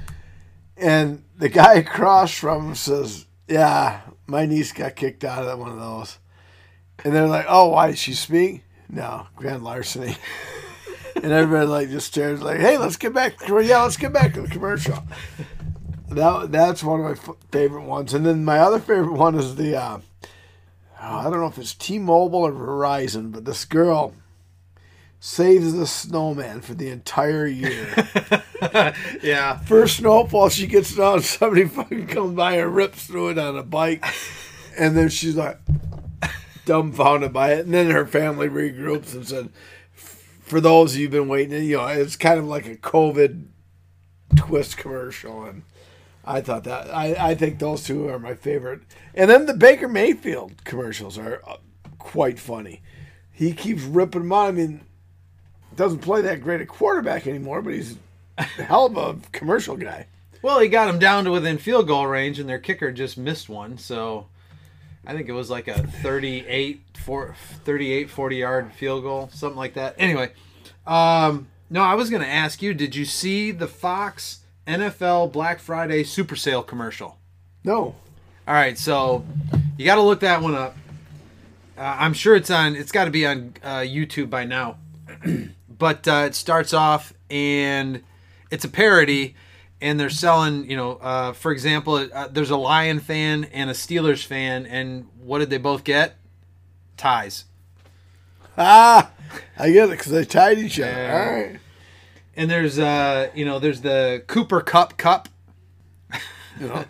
And 0.76 1.22
the 1.36 1.48
guy 1.48 1.74
across 1.74 2.32
from 2.32 2.68
him 2.68 2.74
says, 2.74 3.26
"Yeah, 3.48 4.00
my 4.26 4.46
niece 4.46 4.72
got 4.72 4.96
kicked 4.96 5.22
out 5.24 5.44
of 5.44 5.58
one 5.58 5.70
of 5.70 5.78
those." 5.78 6.18
And 7.04 7.14
they're 7.14 7.26
like, 7.28 7.46
"Oh, 7.48 7.68
why 7.68 7.88
did 7.88 7.98
she 7.98 8.14
speak?" 8.14 8.62
No, 8.88 9.26
grand 9.36 9.62
larceny. 9.64 10.16
and 11.16 11.32
everybody 11.32 11.66
like 11.66 11.90
just 11.90 12.06
stares 12.08 12.40
like, 12.42 12.58
"Hey, 12.60 12.78
let's 12.78 12.96
get 12.96 13.12
back. 13.14 13.38
To, 13.38 13.60
yeah, 13.60 13.82
let's 13.82 13.96
get 13.96 14.12
back 14.12 14.34
to 14.34 14.42
the 14.42 14.48
commercial." 14.48 14.98
That 16.08 16.52
that's 16.52 16.82
one 16.82 17.00
of 17.00 17.06
my 17.06 17.12
f- 17.12 17.36
favorite 17.52 17.84
ones. 17.84 18.14
And 18.14 18.24
then 18.24 18.44
my 18.44 18.58
other 18.58 18.78
favorite 18.78 19.12
one 19.14 19.34
is 19.36 19.56
the 19.56 19.76
uh, 19.76 19.98
Oh, 21.06 21.18
I 21.18 21.24
don't 21.24 21.40
know 21.40 21.46
if 21.46 21.58
it's 21.58 21.74
T-Mobile 21.74 22.38
or 22.44 22.52
Verizon, 22.52 23.30
but 23.30 23.44
this 23.44 23.66
girl 23.66 24.14
saves 25.20 25.74
the 25.74 25.86
snowman 25.86 26.62
for 26.62 26.72
the 26.74 26.88
entire 26.88 27.46
year. 27.46 27.94
Yeah. 29.22 29.58
First 29.58 29.98
snowfall, 29.98 30.48
she 30.48 30.66
gets 30.66 30.92
it 30.92 30.96
down, 30.96 31.20
somebody 31.20 31.66
fucking 31.66 32.06
comes 32.06 32.34
by 32.34 32.54
and 32.54 32.74
rips 32.74 33.06
through 33.06 33.30
it 33.30 33.38
on 33.38 33.58
a 33.58 33.62
bike. 33.62 34.04
And 34.78 34.96
then 34.96 35.10
she's 35.10 35.36
like 35.36 35.58
dumbfounded 36.64 37.32
by 37.32 37.52
it. 37.52 37.66
And 37.66 37.74
then 37.74 37.90
her 37.90 38.06
family 38.06 38.48
regroups 38.48 39.14
and 39.14 39.26
said, 39.26 39.50
for 39.92 40.60
those 40.60 40.94
of 40.94 41.00
you 41.00 41.06
who've 41.06 41.12
been 41.12 41.28
waiting, 41.28 41.62
you 41.64 41.76
know, 41.76 41.86
it's 41.88 42.16
kind 42.16 42.38
of 42.38 42.46
like 42.46 42.66
a 42.66 42.76
COVID 42.76 43.46
twist 44.36 44.78
commercial. 44.78 45.44
And 45.44 45.62
I 46.26 46.40
thought 46.40 46.64
that, 46.64 46.92
I, 46.94 47.30
I 47.30 47.34
think 47.34 47.58
those 47.58 47.84
two 47.84 48.08
are 48.08 48.18
my 48.18 48.34
favorite. 48.34 48.80
And 49.14 49.30
then 49.30 49.46
the 49.46 49.54
Baker 49.54 49.88
Mayfield 49.88 50.64
commercials 50.64 51.18
are 51.18 51.42
uh, 51.46 51.56
quite 51.98 52.38
funny. 52.38 52.82
He 53.30 53.52
keeps 53.52 53.82
ripping 53.82 54.22
them 54.22 54.32
on. 54.32 54.46
I 54.46 54.52
mean, 54.52 54.80
doesn't 55.76 55.98
play 55.98 56.22
that 56.22 56.42
great 56.42 56.60
a 56.60 56.66
quarterback 56.66 57.26
anymore, 57.26 57.60
but 57.62 57.74
he's 57.74 57.96
a 58.38 58.42
hell 58.42 58.86
of 58.86 58.96
a 58.96 59.18
commercial 59.32 59.76
guy. 59.76 60.06
Well, 60.40 60.60
he 60.60 60.68
got 60.68 60.88
him 60.88 60.98
down 60.98 61.24
to 61.24 61.30
within 61.30 61.58
field 61.58 61.86
goal 61.86 62.06
range, 62.06 62.38
and 62.38 62.48
their 62.48 62.58
kicker 62.58 62.92
just 62.92 63.16
missed 63.16 63.48
one. 63.48 63.78
So 63.78 64.26
I 65.06 65.12
think 65.14 65.28
it 65.28 65.32
was 65.32 65.50
like 65.50 65.68
a 65.68 65.86
38, 65.86 66.82
four, 66.96 67.34
38 67.64 68.10
40 68.10 68.36
yard 68.36 68.72
field 68.72 69.02
goal, 69.02 69.30
something 69.32 69.58
like 69.58 69.74
that. 69.74 69.94
Anyway, 69.98 70.32
um, 70.86 71.48
no, 71.70 71.82
I 71.82 71.94
was 71.94 72.10
going 72.10 72.22
to 72.22 72.28
ask 72.28 72.62
you 72.62 72.74
did 72.74 72.94
you 72.94 73.04
see 73.04 73.50
the 73.50 73.66
Fox 73.66 74.40
NFL 74.66 75.32
Black 75.32 75.58
Friday 75.58 76.04
Super 76.04 76.36
Sale 76.36 76.62
commercial? 76.62 77.18
No. 77.64 77.94
All 78.46 78.54
right, 78.54 78.78
so 78.78 79.24
you 79.78 79.84
got 79.84 79.96
to 79.96 80.02
look 80.02 80.20
that 80.20 80.42
one 80.42 80.54
up. 80.54 80.76
Uh, 81.76 81.96
I'm 81.98 82.12
sure 82.12 82.36
it's 82.36 82.50
on. 82.50 82.76
It's 82.76 82.92
got 82.92 83.06
to 83.06 83.10
be 83.10 83.26
on 83.26 83.54
uh, 83.62 83.78
YouTube 83.78 84.30
by 84.30 84.44
now. 84.44 84.78
but 85.68 86.06
uh, 86.06 86.24
it 86.26 86.34
starts 86.34 86.72
off 86.72 87.12
and 87.30 88.02
it's 88.50 88.64
a 88.64 88.68
parody, 88.68 89.34
and 89.80 89.98
they're 89.98 90.10
selling. 90.10 90.70
You 90.70 90.76
know, 90.76 90.92
uh, 90.96 91.32
for 91.32 91.52
example, 91.52 92.08
uh, 92.12 92.28
there's 92.28 92.50
a 92.50 92.56
Lion 92.56 93.00
fan 93.00 93.44
and 93.44 93.70
a 93.70 93.72
Steelers 93.72 94.24
fan, 94.24 94.66
and 94.66 95.08
what 95.20 95.40
did 95.40 95.50
they 95.50 95.58
both 95.58 95.84
get? 95.84 96.16
Ties. 96.96 97.44
Ah, 98.56 99.10
I 99.58 99.72
get 99.72 99.88
it 99.88 99.92
because 99.98 100.12
they 100.12 100.24
tied 100.24 100.58
each 100.58 100.78
other. 100.78 100.90
Yeah. 100.90 101.12
All 101.12 101.32
right. 101.42 101.60
And 102.36 102.50
there's 102.50 102.78
uh, 102.78 103.30
you 103.34 103.44
know, 103.44 103.58
there's 103.58 103.80
the 103.82 104.22
Cooper 104.26 104.60
Kupp 104.60 104.96
Cup. 104.96 105.28
You 106.60 106.68
know, 106.68 106.84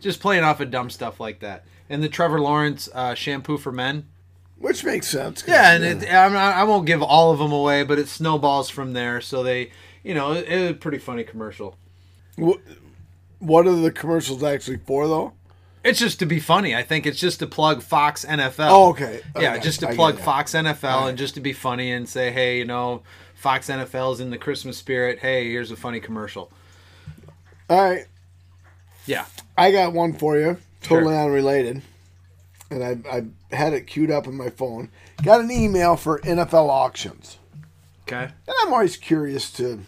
Just 0.00 0.20
playing 0.20 0.44
off 0.44 0.60
of 0.60 0.70
dumb 0.70 0.90
stuff 0.90 1.20
like 1.20 1.40
that. 1.40 1.64
And 1.88 2.02
the 2.02 2.08
Trevor 2.08 2.40
Lawrence 2.40 2.88
uh, 2.94 3.14
shampoo 3.14 3.58
for 3.58 3.72
men. 3.72 4.06
which 4.58 4.84
makes 4.84 5.06
sense. 5.08 5.44
Yeah, 5.46 5.72
and 5.72 5.84
it, 5.84 6.12
I'm 6.12 6.32
not, 6.32 6.54
I 6.56 6.64
won't 6.64 6.86
give 6.86 7.02
all 7.02 7.32
of 7.32 7.38
them 7.38 7.52
away, 7.52 7.84
but 7.84 7.98
it 7.98 8.08
snowballs 8.08 8.68
from 8.70 8.92
there. 8.92 9.20
So 9.20 9.42
they, 9.42 9.70
you 10.02 10.14
know, 10.14 10.32
it, 10.32 10.48
it 10.48 10.60
was 10.60 10.70
a 10.72 10.74
pretty 10.74 10.98
funny 10.98 11.22
commercial. 11.24 11.76
Wh- 12.42 12.58
what 13.38 13.66
are 13.66 13.74
the 13.76 13.90
commercials 13.92 14.42
actually 14.42 14.78
for, 14.78 15.06
though? 15.06 15.32
It's 15.84 16.00
just 16.00 16.18
to 16.18 16.26
be 16.26 16.40
funny. 16.40 16.74
I 16.74 16.82
think 16.82 17.06
it's 17.06 17.20
just 17.20 17.38
to 17.38 17.46
plug 17.46 17.80
Fox 17.80 18.24
NFL. 18.24 18.68
Oh, 18.70 18.88
okay. 18.90 19.20
yeah, 19.38 19.56
just 19.58 19.80
to 19.80 19.86
plug. 19.94 20.18
Fox 20.18 20.52
NFL 20.52 20.82
Alright. 20.84 21.08
and 21.10 21.18
just 21.18 21.34
to 21.34 21.40
be 21.40 21.52
funny 21.52 21.92
and 21.92 22.08
say, 22.08 22.32
hey, 22.32 22.58
you 22.58 22.64
know, 22.64 23.02
Fox 23.46 23.68
NFL's 23.68 24.18
in 24.18 24.30
the 24.30 24.38
Christmas 24.38 24.76
spirit. 24.76 25.20
Hey, 25.20 25.48
here's 25.48 25.70
a 25.70 25.76
funny 25.76 26.00
commercial. 26.00 26.50
All 27.70 27.80
right. 27.90 28.06
Yeah. 29.06 29.24
I 29.56 29.70
got 29.70 29.92
one 29.92 30.14
for 30.14 30.36
you, 30.36 30.56
totally 30.82 31.14
Sure. 31.14 31.24
unrelated. 31.26 31.82
And 32.72 32.82
I, 32.82 32.98
I 33.52 33.54
had 33.54 33.72
it 33.72 33.82
queued 33.86 34.10
up 34.10 34.26
in 34.26 34.34
my 34.36 34.50
phone. 34.50 34.90
Got 35.22 35.42
an 35.42 35.52
email 35.52 35.94
for 35.94 36.18
NFL 36.22 36.68
auctions. 36.68 37.38
Okay. 38.02 38.24
And 38.24 38.56
I'm 38.62 38.72
always 38.72 38.96
curious 38.96 39.52
to 39.52 39.78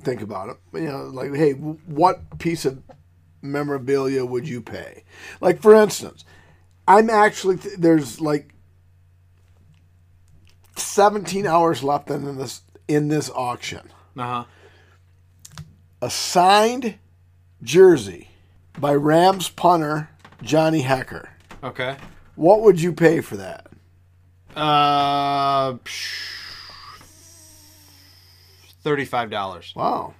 think 0.00 0.22
about 0.22 0.48
it. 0.48 0.56
You 0.72 0.86
know, 0.88 1.02
like, 1.08 1.34
hey, 1.34 1.52
what 1.52 2.38
piece 2.38 2.64
of 2.64 2.82
memorabilia 3.42 4.24
would 4.24 4.48
you 4.48 4.62
pay? 4.62 5.04
Like, 5.42 5.60
for 5.60 5.74
instance, 5.74 6.24
I'm 6.86 7.10
actually, 7.10 7.58
th- 7.58 7.76
there's 7.76 8.18
like 8.18 8.54
17 10.76 11.46
hours 11.46 11.82
left 11.82 12.08
in 12.08 12.38
this 12.38 12.62
in 12.88 13.08
this 13.08 13.30
auction. 13.30 13.90
Uh 14.16 14.22
huh. 14.22 14.44
A 16.02 16.10
signed 16.10 16.96
jersey 17.62 18.30
by 18.78 18.94
Rams 18.94 19.48
punter 19.48 20.10
Johnny 20.42 20.82
Hekker. 20.82 21.28
Okay. 21.62 21.96
What 22.36 22.62
would 22.62 22.80
you 22.80 22.92
pay 22.92 23.20
for 23.20 23.36
that? 23.36 23.66
Uh, 24.56 25.76
thirty-five 28.82 29.30
dollars. 29.30 29.72
Wow. 29.76 30.14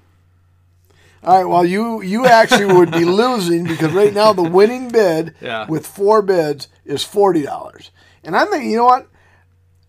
All 1.24 1.36
right. 1.38 1.44
Well, 1.44 1.64
you 1.64 2.00
you 2.02 2.26
actually 2.26 2.66
would 2.66 2.90
be 2.92 3.04
losing 3.04 3.64
because 3.64 3.92
right 3.92 4.12
now 4.14 4.32
the 4.32 4.42
winning 4.42 4.88
bid 4.88 5.34
Yeah. 5.40 5.66
with 5.68 5.86
four 5.86 6.22
bids 6.22 6.68
is 6.84 7.02
forty 7.04 7.42
dollars, 7.42 7.90
and 8.24 8.36
I'm 8.36 8.48
thinking, 8.48 8.70
you 8.70 8.76
know 8.76 8.84
what? 8.84 9.08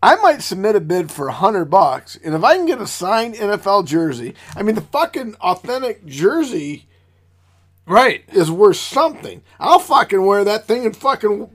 I 0.01 0.15
might 0.15 0.41
submit 0.41 0.75
a 0.75 0.79
bid 0.79 1.11
for 1.11 1.27
a 1.27 1.33
hundred 1.33 1.65
bucks, 1.65 2.17
and 2.23 2.33
if 2.33 2.43
I 2.43 2.55
can 2.55 2.65
get 2.65 2.79
a 2.81 2.87
signed 2.87 3.35
NFL 3.35 3.85
jersey, 3.85 4.33
I 4.55 4.63
mean 4.63 4.75
the 4.75 4.81
fucking 4.81 5.35
authentic 5.41 6.05
jersey 6.05 6.87
Right. 7.85 8.23
is 8.31 8.51
worth 8.51 8.77
something. 8.77 9.41
I'll 9.59 9.79
fucking 9.79 10.23
wear 10.25 10.43
that 10.43 10.65
thing 10.67 10.85
and 10.85 10.95
fucking 10.95 11.49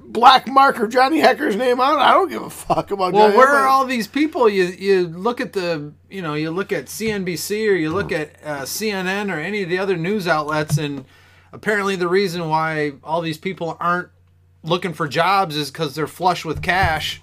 black 0.00 0.46
marker 0.48 0.86
Johnny 0.86 1.20
Hekker's 1.20 1.56
name 1.56 1.80
on 1.80 1.98
it. 1.98 2.02
I 2.02 2.12
don't 2.14 2.30
give 2.30 2.42
a 2.42 2.48
fuck 2.48 2.90
about. 2.90 3.12
Well, 3.12 3.26
Johnny 3.26 3.36
where 3.36 3.48
Hekker. 3.48 3.62
are 3.62 3.66
all 3.66 3.84
these 3.84 4.06
people? 4.06 4.48
You 4.48 4.64
you 4.64 5.06
look 5.08 5.40
at 5.40 5.52
the 5.52 5.92
you 6.08 6.22
know 6.22 6.34
you 6.34 6.50
look 6.50 6.72
at 6.72 6.86
CNBC 6.86 7.68
or 7.70 7.74
you 7.74 7.90
look 7.90 8.12
at 8.12 8.30
uh, 8.44 8.62
CNN 8.62 9.34
or 9.34 9.38
any 9.38 9.62
of 9.62 9.68
the 9.68 9.78
other 9.78 9.96
news 9.96 10.26
outlets, 10.26 10.78
and 10.78 11.04
apparently 11.52 11.96
the 11.96 12.08
reason 12.08 12.48
why 12.48 12.92
all 13.04 13.20
these 13.20 13.38
people 13.38 13.76
aren't 13.80 14.08
looking 14.62 14.94
for 14.94 15.06
jobs 15.08 15.56
is 15.56 15.70
because 15.70 15.94
they're 15.94 16.06
flush 16.06 16.44
with 16.44 16.62
cash. 16.62 17.20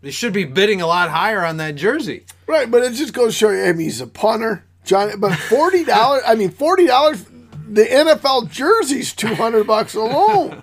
They 0.00 0.10
should 0.10 0.32
be 0.32 0.44
bidding 0.44 0.80
a 0.80 0.86
lot 0.86 1.10
higher 1.10 1.44
on 1.44 1.56
that 1.56 1.74
jersey. 1.74 2.26
Right, 2.46 2.70
but 2.70 2.82
it 2.82 2.92
just 2.92 3.12
goes 3.12 3.32
to 3.32 3.38
show 3.38 3.50
you. 3.50 3.64
I 3.64 3.72
mean, 3.72 3.86
he's 3.86 4.00
a 4.00 4.06
punter, 4.06 4.64
Johnny. 4.84 5.16
But 5.16 5.36
forty 5.36 5.84
dollars. 5.84 6.22
I 6.26 6.34
mean, 6.34 6.50
forty 6.50 6.86
dollars. 6.86 7.24
The 7.68 7.84
NFL 7.84 8.50
jersey's 8.50 9.12
two 9.12 9.34
hundred 9.34 9.66
bucks 9.66 9.94
alone. 9.94 10.62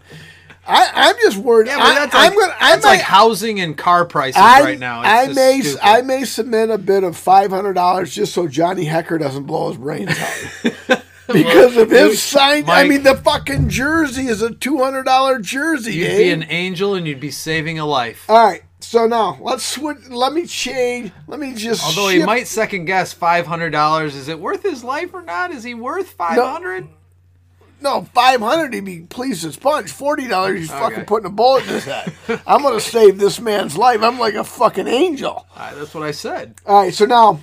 I, 0.66 0.90
I'm 0.94 1.16
just 1.18 1.38
worried. 1.38 1.68
Yeah, 1.68 1.78
but 1.78 1.86
I, 1.86 1.94
that's 1.96 2.14
like, 2.14 2.32
I'm 2.32 2.40
gonna. 2.40 2.56
I 2.60 2.72
that's 2.72 2.86
like 2.86 3.02
housing 3.02 3.60
and 3.60 3.78
car 3.78 4.06
prices 4.06 4.42
I, 4.42 4.62
right 4.62 4.80
now. 4.80 5.02
It's 5.02 5.10
I 5.10 5.34
may 5.34 5.62
stupid. 5.62 5.80
I 5.84 6.02
may 6.02 6.24
submit 6.24 6.70
a 6.70 6.78
bid 6.78 7.04
of 7.04 7.18
five 7.18 7.52
hundred 7.52 7.74
dollars 7.74 8.16
just 8.16 8.34
so 8.34 8.48
Johnny 8.48 8.86
Hekker 8.86 9.20
doesn't 9.20 9.44
blow 9.44 9.70
his 9.70 9.78
brains 9.78 10.18
out. 10.18 11.04
because 11.32 11.78
of 11.78 11.90
his 11.90 12.22
sign, 12.22 12.66
I 12.68 12.86
mean, 12.86 13.04
the 13.04 13.16
fucking 13.16 13.70
jersey 13.70 14.28
is 14.28 14.42
a 14.42 14.54
two 14.54 14.78
hundred 14.80 15.04
dollar 15.04 15.40
jersey. 15.40 15.96
You'd 15.96 16.08
Dave. 16.08 16.18
be 16.18 16.30
eh? 16.30 16.34
an 16.34 16.44
angel 16.50 16.96
and 16.96 17.08
you'd 17.08 17.20
be 17.20 17.32
saving 17.32 17.80
a 17.80 17.86
life. 17.86 18.30
All 18.30 18.46
right, 18.46 18.64
so 18.94 19.08
now 19.08 19.40
let's 19.42 19.66
switch. 19.66 20.08
Let 20.08 20.34
me 20.34 20.46
change. 20.46 21.12
Let 21.26 21.40
me 21.40 21.56
just. 21.56 21.84
Although 21.84 22.10
he 22.10 22.24
might 22.24 22.48
second 22.48 22.86
guess 22.86 23.12
five 23.12 23.48
hundred 23.48 23.72
dollars. 23.72 24.16
Is 24.16 24.28
it 24.28 24.40
worth 24.40 24.62
his 24.62 24.84
life 24.84 25.16
or 25.16 25.24
not? 25.24 25.50
Is 25.50 25.64
he 25.64 25.74
worth 25.74 26.10
five 26.10 26.38
hundred? 26.38 26.88
No, 27.82 28.04
five 28.14 28.40
hundred. 28.40 28.72
He'd 28.76 28.86
be 28.86 29.00
pleased 29.00 29.46
as 29.46 29.58
punch. 29.58 29.90
Forty 29.90 30.28
dollars. 30.28 30.60
He's 30.60 30.70
fucking 30.70 31.06
putting 31.06 31.26
a 31.26 31.32
bullet 31.32 31.64
in 31.64 31.70
his 31.70 31.86
head. 31.86 32.14
I'm 32.46 32.62
gonna 32.62 32.80
save 32.96 33.18
this 33.18 33.42
man's 33.42 33.76
life. 33.76 34.04
I'm 34.04 34.20
like 34.20 34.36
a 34.36 34.44
fucking 34.44 34.88
angel. 34.88 35.48
that's 35.58 35.96
what 35.96 36.04
I 36.04 36.12
said. 36.12 36.54
All 36.64 36.84
right, 36.84 36.94
so 36.94 37.06
now, 37.06 37.42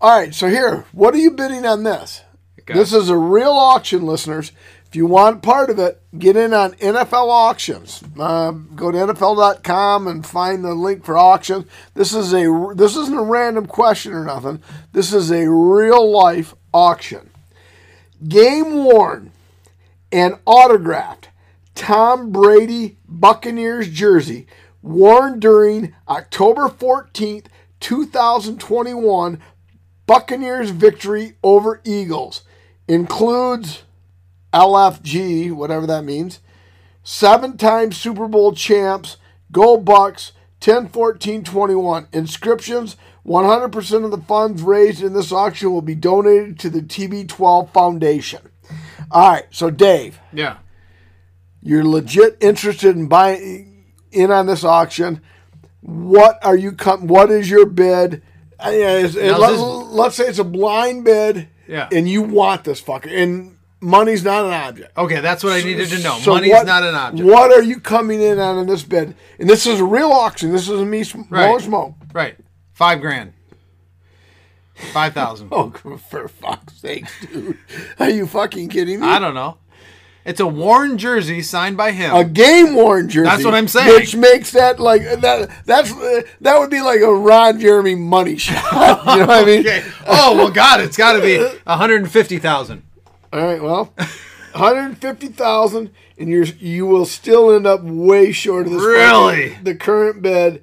all 0.00 0.16
right, 0.16 0.32
so 0.32 0.48
here, 0.48 0.84
what 0.92 1.12
are 1.12 1.18
you 1.18 1.32
bidding 1.32 1.66
on 1.66 1.82
this? 1.82 2.22
Okay. 2.60 2.78
This 2.78 2.92
is 2.92 3.08
a 3.08 3.18
real 3.18 3.50
auction, 3.50 4.06
listeners. 4.06 4.52
If 4.94 4.98
you 4.98 5.06
want 5.06 5.42
part 5.42 5.70
of 5.70 5.80
it, 5.80 6.00
get 6.16 6.36
in 6.36 6.54
on 6.54 6.74
NFL 6.74 7.28
auctions. 7.28 8.00
Uh, 8.16 8.52
go 8.52 8.92
to 8.92 8.98
NFL.com 8.98 10.06
and 10.06 10.24
find 10.24 10.64
the 10.64 10.72
link 10.72 11.04
for 11.04 11.18
auction. 11.18 11.66
This 11.94 12.14
is 12.14 12.32
a 12.32 12.72
this 12.76 12.94
isn't 12.94 13.18
a 13.18 13.22
random 13.24 13.66
question 13.66 14.12
or 14.12 14.24
nothing. 14.24 14.62
This 14.92 15.12
is 15.12 15.32
a 15.32 15.50
real 15.50 16.08
life 16.08 16.54
auction. 16.72 17.30
Game 18.28 18.84
worn 18.84 19.32
and 20.12 20.38
autographed 20.46 21.28
Tom 21.74 22.30
Brady 22.30 22.96
Buccaneers 23.08 23.90
jersey 23.90 24.46
worn 24.80 25.40
during 25.40 25.92
October 26.06 26.68
14th, 26.68 27.46
2021 27.80 29.40
Buccaneers 30.06 30.70
victory 30.70 31.32
over 31.42 31.80
Eagles 31.84 32.44
includes 32.86 33.83
LFG, 34.54 35.52
whatever 35.52 35.86
that 35.86 36.04
means, 36.04 36.40
seven 37.02 37.56
time 37.56 37.92
Super 37.92 38.28
Bowl 38.28 38.52
champs, 38.54 39.16
Go 39.52 39.78
Bucs, 39.78 40.32
10 40.60 40.88
14 40.88 41.44
21. 41.44 42.06
Inscriptions 42.12 42.96
100% 43.26 44.04
of 44.04 44.10
the 44.10 44.18
funds 44.18 44.62
raised 44.62 45.02
in 45.02 45.12
this 45.14 45.32
auction 45.32 45.72
will 45.72 45.82
be 45.82 45.94
donated 45.94 46.58
to 46.60 46.68
the 46.70 46.80
TB12 46.82 47.70
Foundation. 47.72 48.40
All 49.10 49.30
right, 49.30 49.44
so 49.50 49.70
Dave, 49.70 50.18
Yeah. 50.32 50.56
you're 51.62 51.84
legit 51.84 52.36
interested 52.40 52.96
in 52.96 53.06
buying 53.08 53.84
in 54.12 54.30
on 54.30 54.46
this 54.46 54.62
auction. 54.64 55.20
What 55.80 56.38
are 56.44 56.56
you 56.56 56.72
com- 56.72 57.06
What 57.06 57.30
is 57.30 57.48
your 57.50 57.66
bid? 57.66 58.22
Uh, 58.58 58.70
yeah, 58.70 58.92
it's- 58.98 59.16
it- 59.16 59.38
let, 59.38 59.58
let's 59.58 60.16
say 60.16 60.26
it's 60.26 60.38
a 60.38 60.44
blind 60.44 61.04
bid, 61.04 61.48
Yeah. 61.68 61.88
and 61.92 62.08
you 62.08 62.22
want 62.22 62.64
this 62.64 62.80
fucker, 62.80 63.10
and 63.12 63.53
money's 63.84 64.24
not 64.24 64.44
an 64.46 64.52
object. 64.52 64.96
Okay, 64.96 65.20
that's 65.20 65.44
what 65.44 65.52
I 65.52 65.62
needed 65.62 65.88
to 65.90 65.98
know. 66.02 66.18
So 66.18 66.32
Money's 66.34 66.50
what- 66.52 66.66
not 66.66 66.82
an 66.82 66.94
object. 66.94 67.28
What 67.28 67.52
are 67.52 67.62
you 67.62 67.78
coming 67.78 68.20
in 68.22 68.38
on 68.38 68.58
in 68.58 68.66
this 68.66 68.82
bid? 68.82 69.14
And 69.38 69.48
this 69.48 69.66
is 69.66 69.80
a 69.80 69.84
real 69.84 70.10
auction. 70.10 70.52
This 70.52 70.62
isn't 70.68 70.88
me 70.90 71.04
sm- 71.04 71.22
Right. 71.30 71.60
smoke. 71.60 71.94
Right. 72.12 72.36
Five 72.72 73.00
grand. 73.00 73.32
Five 74.92 75.12
thousand. 75.14 75.48
Oh, 75.52 75.70
for 76.10 76.26
fuck's 76.28 76.74
sake, 76.74 77.04
dude! 77.20 77.58
Are 78.00 78.10
you 78.10 78.26
fucking 78.26 78.68
kidding 78.70 79.00
me? 79.00 79.06
I 79.06 79.18
don't 79.20 79.34
know. 79.34 79.58
It's 80.24 80.40
a 80.40 80.46
worn 80.46 80.96
jersey 80.96 81.42
signed 81.42 81.76
by 81.76 81.90
him. 81.92 82.14
a 82.16 82.24
game 82.24 82.74
worn 82.74 83.10
jersey. 83.10 83.28
That's 83.28 83.44
what 83.44 83.54
I'm 83.54 83.68
saying. 83.68 83.88
Which 83.94 84.16
makes 84.16 84.52
that 84.52 84.80
like 84.80 85.02
that. 85.20 85.50
That's 85.66 85.92
uh, 85.92 86.22
that 86.40 86.58
would 86.58 86.70
be 86.70 86.80
like 86.80 87.00
a 87.02 87.14
Ron 87.14 87.60
Jeremy 87.60 87.94
money 87.94 88.36
shot. 88.38 89.04
You 89.14 89.20
know 89.20 89.26
what 89.26 89.42
I 89.42 89.44
mean? 89.44 89.60
okay. 89.60 89.84
Oh 90.06 90.34
well, 90.34 90.50
God, 90.50 90.80
it's 90.80 90.96
got 90.96 91.12
to 91.12 91.20
be 91.20 91.38
one 91.64 91.78
hundred 91.78 92.00
and 92.02 92.10
fifty 92.10 92.38
thousand. 92.38 92.83
All 93.34 93.44
right. 93.44 93.60
Well, 93.60 93.92
one 93.96 94.08
hundred 94.52 94.98
fifty 94.98 95.26
thousand, 95.26 95.90
and 96.16 96.28
you're 96.28 96.44
you 96.44 96.86
will 96.86 97.04
still 97.04 97.50
end 97.52 97.66
up 97.66 97.82
way 97.82 98.30
short 98.30 98.66
of 98.66 98.72
this. 98.72 98.82
Really? 98.82 99.54
the 99.60 99.74
current 99.74 100.22
bid. 100.22 100.62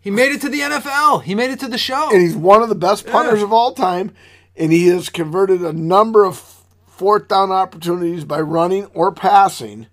He 0.00 0.10
made 0.10 0.32
it 0.32 0.40
to 0.42 0.48
the 0.48 0.60
NFL. 0.60 1.22
He 1.22 1.34
made 1.34 1.50
it 1.50 1.60
to 1.60 1.68
the 1.68 1.78
show. 1.78 2.10
and 2.12 2.20
he's 2.22 2.36
one 2.36 2.62
of 2.62 2.68
the 2.68 2.74
best 2.74 3.06
punters 3.06 3.42
of 3.42 3.52
all 3.52 3.72
time, 3.72 4.12
and 4.56 4.72
he 4.72 4.88
has 4.88 5.08
converted 5.08 5.62
a 5.62 5.72
number 5.72 6.24
of 6.24 6.42
fourth 6.86 7.28
down 7.28 7.50
opportunities 7.52 8.24
by 8.24 8.40
running 8.40 8.86
or 8.86 9.12
passing. 9.12 9.86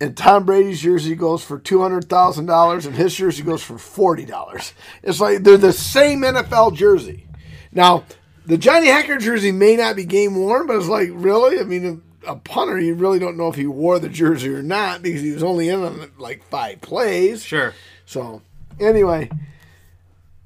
And 0.00 0.16
Tom 0.16 0.44
Brady's 0.44 0.80
jersey 0.80 1.14
goes 1.14 1.44
for 1.44 1.58
two 1.60 1.80
hundred 1.80 2.08
thousand 2.08 2.46
dollars, 2.46 2.86
and 2.86 2.96
his 2.96 3.14
jersey 3.14 3.42
goes 3.44 3.62
for 3.62 3.78
forty 3.78 4.24
dollars. 4.24 4.72
It's 5.02 5.20
like 5.20 5.44
they're 5.44 5.56
the 5.56 5.72
same 5.72 6.22
NFL 6.22 6.74
jersey. 6.74 7.26
Now, 7.70 8.04
the 8.44 8.58
Johnny 8.58 8.88
Hacker 8.88 9.18
jersey 9.18 9.52
may 9.52 9.76
not 9.76 9.94
be 9.94 10.04
game 10.04 10.34
worn, 10.34 10.66
but 10.66 10.74
it's 10.76 10.88
like 10.88 11.10
really. 11.12 11.60
I 11.60 11.62
mean, 11.62 12.02
a, 12.26 12.36
punter, 12.36 12.78
you 12.78 12.94
really 12.94 13.18
don't 13.18 13.36
know 13.36 13.48
if 13.48 13.54
he 13.56 13.66
wore 13.66 13.98
the 13.98 14.08
jersey 14.08 14.48
or 14.52 14.62
not 14.62 15.02
because 15.02 15.20
he 15.22 15.32
was 15.32 15.42
only 15.42 15.68
in 15.68 15.82
on 15.82 16.10
like 16.18 16.44
five 16.44 16.80
plays. 16.80 17.42
Sure. 17.44 17.74
So, 18.06 18.42
anyway, 18.80 19.30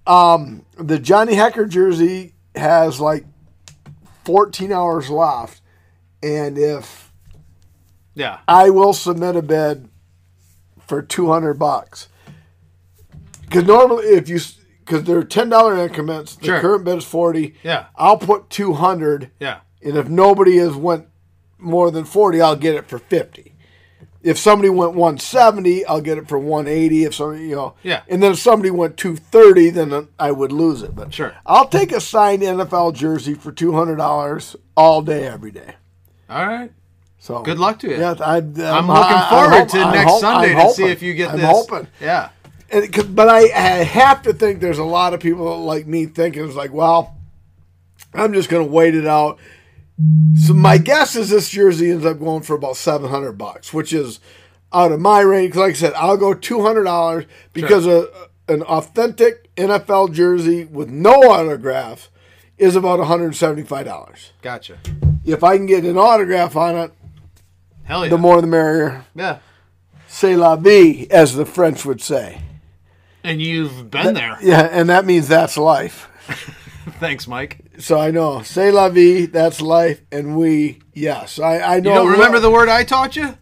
um, 0.06 0.64
the 0.78 0.98
Johnny 0.98 1.34
Hekker 1.34 1.68
jersey 1.68 2.34
has 2.54 3.00
like 3.00 3.24
14 4.24 4.72
hours 4.72 5.10
left, 5.10 5.60
and 6.22 6.56
if 6.58 7.12
Yeah. 8.14 8.38
I 8.48 8.70
will 8.70 8.92
submit 8.92 9.36
a 9.36 9.42
bid 9.42 9.88
for 10.78 11.02
200 11.02 11.54
bucks, 11.58 12.08
because 13.42 13.64
normally 13.64 14.06
if 14.06 14.28
you 14.28 14.40
because 14.84 15.02
they're 15.02 15.24
ten 15.24 15.48
dollar 15.48 15.76
increments, 15.76 16.36
the 16.36 16.44
Sure. 16.46 16.60
current 16.60 16.84
bid 16.84 16.98
is 16.98 17.04
40. 17.04 17.54
Yeah. 17.64 17.86
I'll 17.96 18.16
put 18.18 18.48
200, 18.50 19.32
Yeah. 19.40 19.58
and 19.82 19.96
if 19.96 20.08
nobody 20.08 20.58
has 20.58 20.76
went 20.76 21.06
more 21.58 21.90
than 21.90 22.04
40, 22.04 22.40
I'll 22.40 22.56
get 22.56 22.74
it 22.74 22.88
for 22.88 22.98
50. 22.98 23.52
If 24.22 24.38
somebody 24.38 24.68
went 24.70 24.94
170, 24.94 25.84
I'll 25.86 26.00
get 26.00 26.18
it 26.18 26.28
for 26.28 26.36
180. 26.38 27.04
If 27.04 27.14
somebody, 27.14 27.46
you 27.46 27.54
know, 27.54 27.74
Yeah. 27.82 28.02
And 28.08 28.20
then 28.22 28.32
if 28.32 28.38
somebody 28.38 28.70
went 28.70 28.96
230, 28.96 29.70
then 29.70 30.08
I 30.18 30.32
would 30.32 30.50
lose 30.50 30.82
it. 30.82 30.96
But 30.96 31.14
Sure. 31.14 31.34
I'll 31.46 31.68
take 31.68 31.92
a 31.92 32.00
signed 32.00 32.42
NFL 32.42 32.94
jersey 32.94 33.34
for 33.34 33.52
200 33.52 33.96
dollars 33.96 34.56
all 34.76 35.00
day, 35.02 35.26
every 35.26 35.52
day. 35.52 35.74
All 36.28 36.44
right. 36.46 36.72
So 37.18 37.42
Good 37.42 37.58
luck 37.58 37.78
to 37.80 37.88
you. 37.88 37.96
Yeah, 37.98 38.14
I, 38.20 38.38
I'm 38.38 38.90
uh, 38.90 39.00
looking 39.00 39.28
forward 39.30 39.68
to 39.70 39.78
next 39.92 40.20
Sunday 40.20 40.54
to 40.54 40.70
see 40.70 40.84
if 40.86 41.02
you 41.02 41.14
get 41.14 41.30
I'm 41.30 41.38
this. 41.38 41.46
hoping. 41.48 41.86
Yeah. 42.00 42.30
and 42.70 43.14
but 43.16 43.28
I, 43.28 43.42
I 43.44 43.84
have 43.84 44.22
to 44.22 44.32
think 44.32 44.60
there's 44.60 44.78
a 44.78 44.84
lot 44.84 45.14
of 45.14 45.20
people 45.20 45.60
like 45.64 45.86
me 45.86 46.06
thinking 46.06 46.44
it's 46.44 46.56
like, 46.56 46.72
well, 46.72 47.16
I'm 48.12 48.32
just 48.32 48.48
going 48.48 48.66
to 48.66 48.72
wait 48.72 48.94
it 48.94 49.06
out. 49.06 49.38
So 50.36 50.52
my 50.52 50.76
guess 50.78 51.16
is 51.16 51.30
this 51.30 51.48
jersey 51.48 51.90
ends 51.90 52.04
up 52.04 52.18
going 52.18 52.42
for 52.42 52.54
about 52.54 52.76
700 52.76 53.32
bucks, 53.32 53.72
which 53.72 53.92
is 53.92 54.20
out 54.72 54.92
of 54.92 55.00
my 55.00 55.20
range. 55.20 55.54
Like 55.54 55.70
I 55.70 55.74
said, 55.74 55.94
I'll 55.94 56.18
go 56.18 56.34
$200 56.34 57.26
because 57.54 57.86
a, 57.86 58.06
an 58.46 58.62
authentic 58.62 59.54
NFL 59.56 60.12
jersey 60.12 60.64
with 60.64 60.90
no 60.90 61.12
autograph 61.12 62.10
is 62.58 62.76
about 62.76 62.98
$175. 63.00 64.30
Gotcha. 64.42 64.78
If 65.24 65.42
I 65.42 65.56
can 65.56 65.66
get 65.66 65.84
an 65.84 65.96
autograph 65.96 66.56
on 66.56 66.76
it, 66.76 66.92
Hell 67.84 68.04
yeah. 68.04 68.10
the 68.10 68.18
more 68.18 68.40
the 68.40 68.46
merrier. 68.46 69.04
yeah. 69.14 69.38
C'est 70.08 70.36
la 70.36 70.56
vie, 70.56 71.06
as 71.10 71.34
the 71.34 71.44
French 71.44 71.84
would 71.84 72.00
say. 72.00 72.40
And 73.24 73.42
you've 73.42 73.90
been 73.90 74.14
there. 74.14 74.38
Yeah, 74.40 74.68
and 74.70 74.88
that 74.88 75.04
means 75.04 75.26
that's 75.28 75.56
life. 75.56 76.08
Thanks, 77.00 77.26
Mike. 77.26 77.58
So 77.78 77.98
I 77.98 78.10
know, 78.10 78.42
Say 78.42 78.70
la 78.70 78.88
vie, 78.88 79.26
that's 79.26 79.60
life, 79.60 80.00
and 80.10 80.36
we, 80.36 80.80
yes, 80.94 81.38
I, 81.38 81.76
I 81.76 81.80
know. 81.80 81.90
You 81.90 81.96
don't 82.00 82.12
remember 82.12 82.40
the 82.40 82.50
word 82.50 82.68
I 82.68 82.84
taught 82.84 83.16
you? 83.16 83.36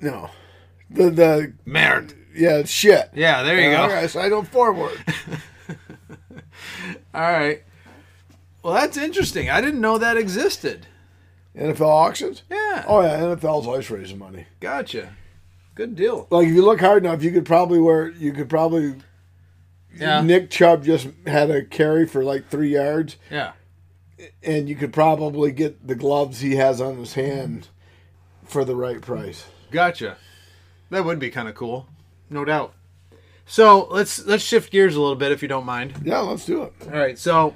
no, 0.00 0.30
the 0.90 1.10
the 1.10 1.52
Merde. 1.64 2.14
yeah 2.34 2.62
shit. 2.64 3.10
Yeah, 3.14 3.42
there 3.42 3.60
you 3.60 3.76
All 3.76 3.88
go. 3.88 3.94
right, 3.94 4.10
so 4.10 4.20
I 4.20 4.28
don't 4.28 4.46
forward. 4.46 4.96
All 7.14 7.22
right. 7.22 7.62
Well, 8.62 8.74
that's 8.74 8.96
interesting. 8.96 9.48
I 9.48 9.60
didn't 9.60 9.80
know 9.80 9.98
that 9.98 10.16
existed. 10.16 10.86
NFL 11.56 11.80
auctions. 11.86 12.42
Yeah. 12.50 12.84
Oh 12.86 13.00
yeah, 13.00 13.18
NFL's 13.18 13.66
always 13.66 13.90
raising 13.90 14.18
money. 14.18 14.46
Gotcha. 14.60 15.14
Good 15.74 15.96
deal. 15.96 16.26
Like 16.30 16.48
if 16.48 16.54
you 16.54 16.64
look 16.64 16.80
hard 16.80 17.04
enough, 17.04 17.22
you 17.22 17.32
could 17.32 17.46
probably 17.46 17.78
wear. 17.78 18.10
You 18.10 18.32
could 18.32 18.48
probably. 18.48 18.96
Yeah. 19.98 20.20
Nick 20.22 20.50
Chubb 20.50 20.84
just 20.84 21.08
had 21.26 21.50
a 21.50 21.64
carry 21.64 22.06
for 22.06 22.22
like 22.24 22.48
three 22.48 22.72
yards, 22.74 23.16
Yeah. 23.30 23.52
and 24.42 24.68
you 24.68 24.76
could 24.76 24.92
probably 24.92 25.52
get 25.52 25.86
the 25.86 25.94
gloves 25.94 26.40
he 26.40 26.56
has 26.56 26.80
on 26.80 26.96
his 26.98 27.14
hand 27.14 27.68
for 28.44 28.64
the 28.64 28.76
right 28.76 29.00
price. 29.00 29.46
Gotcha. 29.70 30.16
That 30.90 31.04
would 31.04 31.18
be 31.18 31.30
kind 31.30 31.48
of 31.48 31.54
cool. 31.54 31.88
No 32.30 32.44
doubt. 32.44 32.72
So 33.46 33.86
let's 33.90 34.24
let's 34.26 34.42
shift 34.42 34.70
gears 34.72 34.96
a 34.96 35.00
little 35.00 35.16
bit 35.16 35.32
if 35.32 35.40
you 35.42 35.48
don't 35.48 35.64
mind. 35.66 35.94
Yeah, 36.04 36.18
let's 36.20 36.44
do 36.44 36.62
it. 36.64 36.72
All 36.84 36.98
right. 36.98 37.18
So 37.18 37.54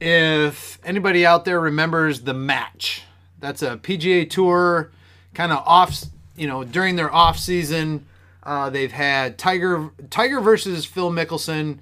if 0.00 0.78
anybody 0.84 1.24
out 1.24 1.44
there 1.44 1.60
remembers 1.60 2.22
the 2.22 2.34
match, 2.34 3.02
that's 3.40 3.62
a 3.62 3.76
PGA 3.78 4.28
Tour 4.28 4.90
kind 5.34 5.52
of 5.52 5.62
off. 5.66 6.04
You 6.36 6.46
know, 6.46 6.64
during 6.64 6.96
their 6.96 7.10
off 7.12 7.38
season, 7.38 8.06
uh, 8.46 8.70
they've 8.70 8.92
had 8.92 9.36
Tiger 9.36 9.90
Tiger 10.08 10.40
versus 10.40 10.86
Phil 10.86 11.10
Mickelson 11.10 11.80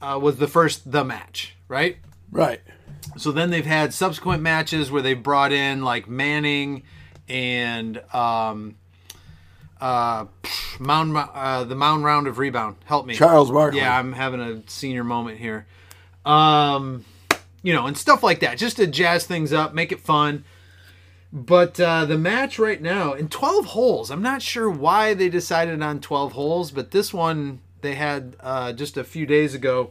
uh, 0.00 0.18
was 0.20 0.38
the 0.38 0.48
first 0.48 0.90
the 0.90 1.04
match, 1.04 1.54
right? 1.68 1.98
Right. 2.32 2.62
So 3.18 3.32
then 3.32 3.50
they've 3.50 3.66
had 3.66 3.92
subsequent 3.92 4.42
matches 4.42 4.90
where 4.90 5.02
they've 5.02 5.22
brought 5.22 5.52
in 5.52 5.82
like 5.82 6.08
Manning 6.08 6.82
and 7.28 7.98
um, 8.14 8.76
uh, 9.78 10.24
Mound 10.78 11.16
uh, 11.16 11.64
the 11.64 11.76
Mound 11.76 12.04
Round 12.04 12.26
of 12.26 12.38
Rebound. 12.38 12.76
Help 12.86 13.06
me, 13.06 13.14
Charles 13.14 13.50
Barkley. 13.50 13.80
Yeah, 13.80 13.96
I'm 13.96 14.14
having 14.14 14.40
a 14.40 14.62
senior 14.68 15.04
moment 15.04 15.38
here. 15.38 15.66
Um, 16.24 17.04
you 17.62 17.74
know, 17.74 17.86
and 17.86 17.96
stuff 17.96 18.22
like 18.22 18.40
that, 18.40 18.56
just 18.56 18.78
to 18.78 18.86
jazz 18.86 19.26
things 19.26 19.52
up, 19.52 19.74
make 19.74 19.92
it 19.92 20.00
fun. 20.00 20.44
But 21.32 21.78
uh, 21.80 22.04
the 22.04 22.16
match 22.18 22.58
right 22.58 22.80
now 22.80 23.12
in 23.12 23.28
12 23.28 23.66
holes, 23.66 24.10
I'm 24.10 24.22
not 24.22 24.42
sure 24.42 24.70
why 24.70 25.12
they 25.14 25.28
decided 25.28 25.82
on 25.82 26.00
12 26.00 26.32
holes, 26.32 26.70
but 26.70 26.92
this 26.92 27.12
one 27.12 27.60
they 27.82 27.94
had 27.94 28.36
uh, 28.40 28.72
just 28.72 28.96
a 28.96 29.04
few 29.04 29.26
days 29.26 29.54
ago 29.54 29.90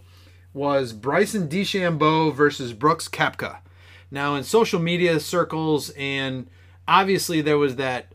was 0.53 0.93
Bryson 0.93 1.47
DeChambeau 1.47 2.33
versus 2.33 2.73
Brooks 2.73 3.07
Koepka. 3.07 3.57
Now, 4.09 4.35
in 4.35 4.43
social 4.43 4.79
media 4.79 5.19
circles, 5.19 5.89
and 5.91 6.47
obviously 6.87 7.41
there 7.41 7.57
was 7.57 7.75
that. 7.75 8.07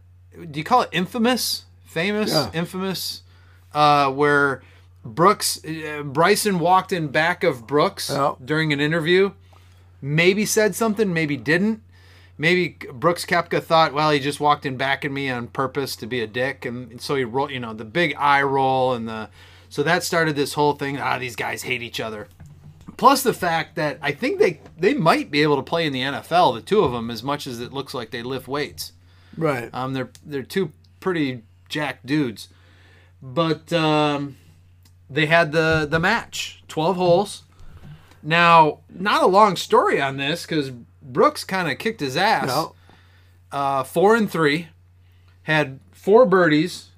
Do 0.51 0.59
you 0.59 0.65
call 0.65 0.83
it 0.83 0.89
infamous? 0.93 1.65
Famous? 1.85 2.31
Yeah. 2.31 2.51
Infamous? 2.55 3.23
Uh, 3.75 4.11
where 4.11 4.63
Brooks, 5.05 5.63
uh, 5.65 6.03
Bryson 6.05 6.59
walked 6.59 6.93
in 6.93 7.09
back 7.09 7.45
of 7.45 7.67
Brooks 7.67 8.09
Yeah. 8.11 8.35
during 8.43 8.73
an 8.73 8.81
interview. 8.81 9.33
Maybe 10.01 10.47
said 10.47 10.75
something, 10.75 11.13
maybe 11.13 11.37
didn't. 11.37 11.83
Maybe 12.41 12.79
Brooks 12.91 13.27
Koepka 13.27 13.63
thought, 13.63 13.93
well, 13.93 14.11
he 14.11 14.19
just 14.19 14.41
walked 14.41 14.65
in 14.65 14.79
back 14.79 15.05
at 15.05 15.13
me 15.13 15.29
on 15.29 15.49
purpose 15.49 15.95
to 15.97 16.07
be 16.07 16.23
a 16.23 16.27
dick, 16.27 16.65
and 16.65 16.99
so 16.99 17.15
he 17.15 17.23
rolled, 17.23 17.51
you 17.51 17.61
know, 17.61 17.75
the 17.75 17.85
big 17.85 18.15
eye 18.17 18.41
roll 18.41 18.95
and 18.95 19.07
the, 19.07 19.29
so 19.69 19.83
that 19.83 20.03
started 20.05 20.37
this 20.37 20.55
whole 20.55 20.73
thing. 20.73 20.99
Ah, 20.99 21.19
these 21.19 21.37
guys 21.37 21.65
hate 21.65 21.83
each 21.83 22.01
other. 22.01 22.29
Plus 22.97 23.23
the 23.23 23.35
fact 23.35 23.77
that 23.77 23.99
I 24.01 24.13
think 24.13 24.39
they 24.39 24.63
they 24.79 24.95
might 24.95 25.31
be 25.31 25.43
able 25.43 25.57
to 25.57 25.63
play 25.63 25.87
in 25.87 25.93
the 25.93 26.01
NFL, 26.01 26.55
the 26.55 26.63
two 26.63 26.81
of 26.81 26.93
them, 26.93 27.11
as 27.11 27.23
much 27.23 27.47
as 27.47 27.61
it 27.61 27.75
looks 27.75 27.93
like 27.93 28.11
they 28.11 28.23
lift 28.23 28.49
weights. 28.49 28.93
Right. 29.37 29.69
Um, 29.75 29.93
they're 29.93 30.11
they're 30.25 30.43
two 30.43 30.73
pretty 30.99 31.43
jack 31.69 32.07
dudes, 32.07 32.49
but 33.21 33.71
um, 33.71 34.39
they 35.11 35.27
had 35.27 35.53
the 35.53 35.87
the 35.89 36.01
match, 36.01 36.65
twelve 36.69 36.97
holes. 36.97 37.43
Now, 38.23 38.81
not 38.89 39.23
a 39.23 39.27
long 39.27 39.57
story 39.57 40.01
on 40.01 40.17
this 40.17 40.47
because 40.47 40.73
Brooks 41.03 41.45
kind 41.45 41.71
of 41.71 41.79
kicked 41.79 42.01
his 42.01 42.17
ass. 42.17 42.47
No. 42.47 42.75
Uh, 43.53 43.83
four 43.83 44.15
and 44.15 44.31
three, 44.31 44.69
had 45.43 45.81
four 45.91 46.25
birdies, 46.27 46.91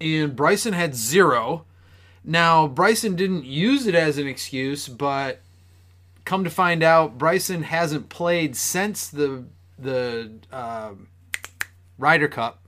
and 0.00 0.36
Bryson 0.36 0.72
had 0.74 0.94
zero. 0.94 1.64
Now 2.22 2.66
Bryson 2.66 3.16
didn't 3.16 3.44
use 3.44 3.86
it 3.86 3.94
as 3.94 4.18
an 4.18 4.26
excuse, 4.26 4.88
but 4.88 5.40
come 6.24 6.44
to 6.44 6.50
find 6.50 6.82
out, 6.82 7.16
Bryson 7.16 7.62
hasn't 7.62 8.08
played 8.08 8.56
since 8.56 9.08
the 9.08 9.44
the 9.78 10.32
um 10.52 11.08
Ryder 11.98 12.28
Cup. 12.28 12.58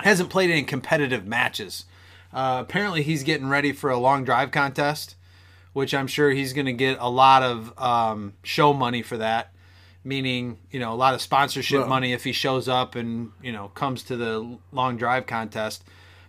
Hasn't 0.00 0.30
played 0.30 0.50
in 0.50 0.64
competitive 0.64 1.26
matches. 1.26 1.84
Uh, 2.32 2.58
apparently, 2.60 3.02
he's 3.02 3.22
getting 3.22 3.48
ready 3.48 3.72
for 3.72 3.90
a 3.90 3.98
long 3.98 4.24
drive 4.24 4.50
contest, 4.50 5.16
which 5.74 5.94
I'm 5.94 6.06
sure 6.06 6.30
he's 6.30 6.52
going 6.52 6.66
to 6.66 6.72
get 6.72 6.96
a 6.98 7.10
lot 7.10 7.42
of 7.42 7.78
um, 7.78 8.32
show 8.42 8.72
money 8.72 9.02
for 9.02 9.18
that. 9.18 9.51
Meaning, 10.04 10.58
you 10.70 10.80
know, 10.80 10.92
a 10.92 10.96
lot 10.96 11.14
of 11.14 11.22
sponsorship 11.22 11.80
Well- 11.80 11.88
money 11.88 12.12
if 12.12 12.24
he 12.24 12.32
shows 12.32 12.68
up 12.68 12.96
and 12.96 13.30
you 13.42 13.52
know 13.52 13.68
comes 13.68 14.02
to 14.04 14.16
the 14.16 14.58
long 14.72 14.96
drive 14.96 15.26
contest. 15.26 15.84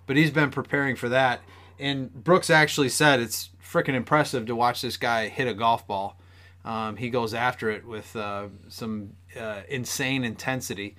But 0.06 0.16
he's 0.18 0.32
been 0.32 0.52
preparing 0.52 0.96
for 0.96 1.10
that. 1.10 1.42
And 1.80 2.14
Brooks 2.14 2.50
actually 2.50 2.90
said 2.90 3.20
it's 3.20 3.50
freaking 3.66 3.96
impressive 3.96 4.46
to 4.46 4.56
watch 4.56 4.82
this 4.82 4.98
guy 4.98 5.28
hit 5.30 5.48
a 5.48 5.54
golf 5.54 5.88
ball. 5.88 6.20
Um, 6.64 6.98
he 6.98 7.10
goes 7.10 7.34
after 7.34 7.70
it 7.70 7.86
with 7.86 8.16
uh, 8.16 8.48
some 8.70 9.14
uh, 9.40 9.62
insane 9.68 10.24
intensity. 10.24 10.96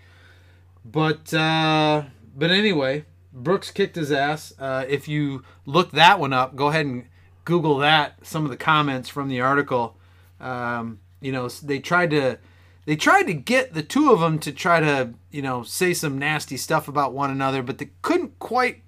But 0.84 1.32
uh, 1.32 2.04
but 2.36 2.50
anyway, 2.50 3.04
Brooks 3.32 3.70
kicked 3.70 3.96
his 3.96 4.12
ass. 4.12 4.52
Uh, 4.58 4.84
if 4.88 5.08
you 5.08 5.42
look 5.64 5.92
that 5.92 6.18
one 6.18 6.32
up, 6.32 6.56
go 6.56 6.68
ahead 6.68 6.86
and 6.86 7.06
Google 7.44 7.78
that. 7.78 8.26
Some 8.26 8.44
of 8.44 8.50
the 8.50 8.56
comments 8.56 9.08
from 9.08 9.28
the 9.28 9.40
article. 9.40 9.96
Um, 10.40 10.98
you 11.20 11.32
know, 11.32 11.48
they 11.48 11.78
tried 11.78 12.10
to 12.10 12.38
they 12.86 12.96
tried 12.96 13.24
to 13.24 13.34
get 13.34 13.74
the 13.74 13.82
two 13.82 14.12
of 14.12 14.20
them 14.20 14.38
to 14.40 14.52
try 14.52 14.80
to 14.80 15.14
you 15.30 15.42
know 15.42 15.62
say 15.62 15.94
some 15.94 16.18
nasty 16.18 16.56
stuff 16.56 16.88
about 16.88 17.12
one 17.12 17.30
another, 17.30 17.62
but 17.62 17.78
they 17.78 17.90
couldn't 18.02 18.38
quite 18.38 18.82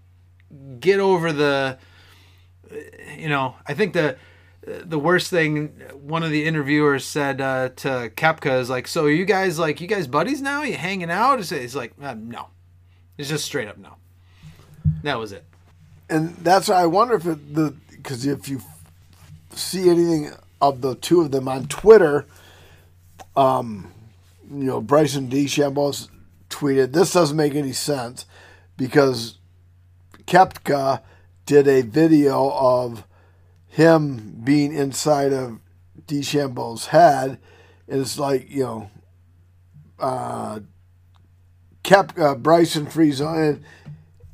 get 0.80 1.00
over 1.00 1.32
the. 1.32 1.78
You 3.16 3.28
know, 3.28 3.54
I 3.66 3.74
think 3.74 3.92
the 3.92 4.16
the 4.62 4.98
worst 4.98 5.30
thing 5.30 5.68
one 5.94 6.24
of 6.24 6.30
the 6.30 6.44
interviewers 6.44 7.04
said 7.04 7.40
uh, 7.40 7.68
to 7.76 8.10
Koepka 8.16 8.60
is 8.60 8.68
like, 8.68 8.88
"So 8.88 9.04
are 9.04 9.10
you 9.10 9.24
guys 9.24 9.58
like 9.58 9.80
you 9.80 9.86
guys 9.86 10.06
buddies 10.08 10.42
now? 10.42 10.62
you 10.62 10.74
hanging 10.74 11.10
out?" 11.10 11.42
He's- 11.42 11.74
like, 11.74 11.92
uh, 12.02 12.14
"No." 12.14 12.48
It's 13.16 13.28
just 13.30 13.44
straight 13.46 13.66
up 13.68 13.78
no. 13.78 13.94
That 15.02 15.18
was 15.18 15.32
it. 15.32 15.44
and 16.10 16.36
that's 16.36 16.68
why 16.68 16.82
I 16.82 16.86
wonder 16.86 17.14
if 17.14 17.24
it, 17.26 17.54
the 17.54 17.74
because 17.90 18.26
if 18.26 18.48
you 18.48 18.60
see 19.52 19.88
anything 19.88 20.32
of 20.60 20.80
the 20.82 20.96
two 20.96 21.20
of 21.22 21.30
them 21.30 21.48
on 21.48 21.66
Twitter, 21.66 22.26
um, 23.36 23.92
you 24.50 24.64
know 24.64 24.80
Bryson 24.80 25.28
DeChambeau's 25.28 26.08
tweeted 26.48 26.92
this 26.92 27.12
doesn't 27.12 27.36
make 27.36 27.54
any 27.54 27.72
sense 27.72 28.24
because 28.76 29.38
Koepka 30.26 31.00
did 31.44 31.68
a 31.68 31.82
video 31.82 32.50
of 32.52 33.04
him 33.68 34.40
being 34.44 34.72
inside 34.74 35.32
of 35.32 35.58
DeChambeau's 36.06 36.86
head, 36.86 37.38
and 37.88 38.00
it's 38.00 38.18
like 38.18 38.50
you 38.50 38.62
know. 38.64 38.90
Uh, 39.98 40.60
kept 41.82 42.18
uh, 42.18 42.34
Bryson 42.34 42.84
freeze 42.86 43.20
on, 43.20 43.38
and, 43.38 43.64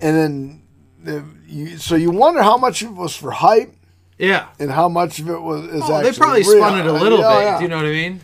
and 0.01 0.17
then 0.17 0.63
the, 1.05 1.25
you, 1.47 1.77
so 1.79 1.95
you 1.95 2.11
wonder 2.11 2.43
how 2.43 2.57
much 2.57 2.83
of 2.83 2.89
it 2.89 2.95
was 2.95 3.15
for 3.15 3.31
hype 3.31 3.73
Yeah. 4.19 4.49
and 4.59 4.71
how 4.73 4.89
much 4.89 5.19
of 5.21 5.29
it 5.29 5.41
was 5.41 5.65
is 5.67 5.83
Oh, 5.85 5.95
actually 5.95 6.11
they 6.11 6.17
probably 6.19 6.41
real. 6.41 6.57
spun 6.57 6.81
it 6.81 6.87
a 6.87 6.93
little 6.93 7.19
Yeah, 7.21 7.35
bit. 7.39 7.45
yeah. 7.45 7.57
Do 7.59 7.63
you 7.65 7.69
know 7.69 7.77
what 7.77 7.87
I 7.87 7.91
mean? 7.91 8.21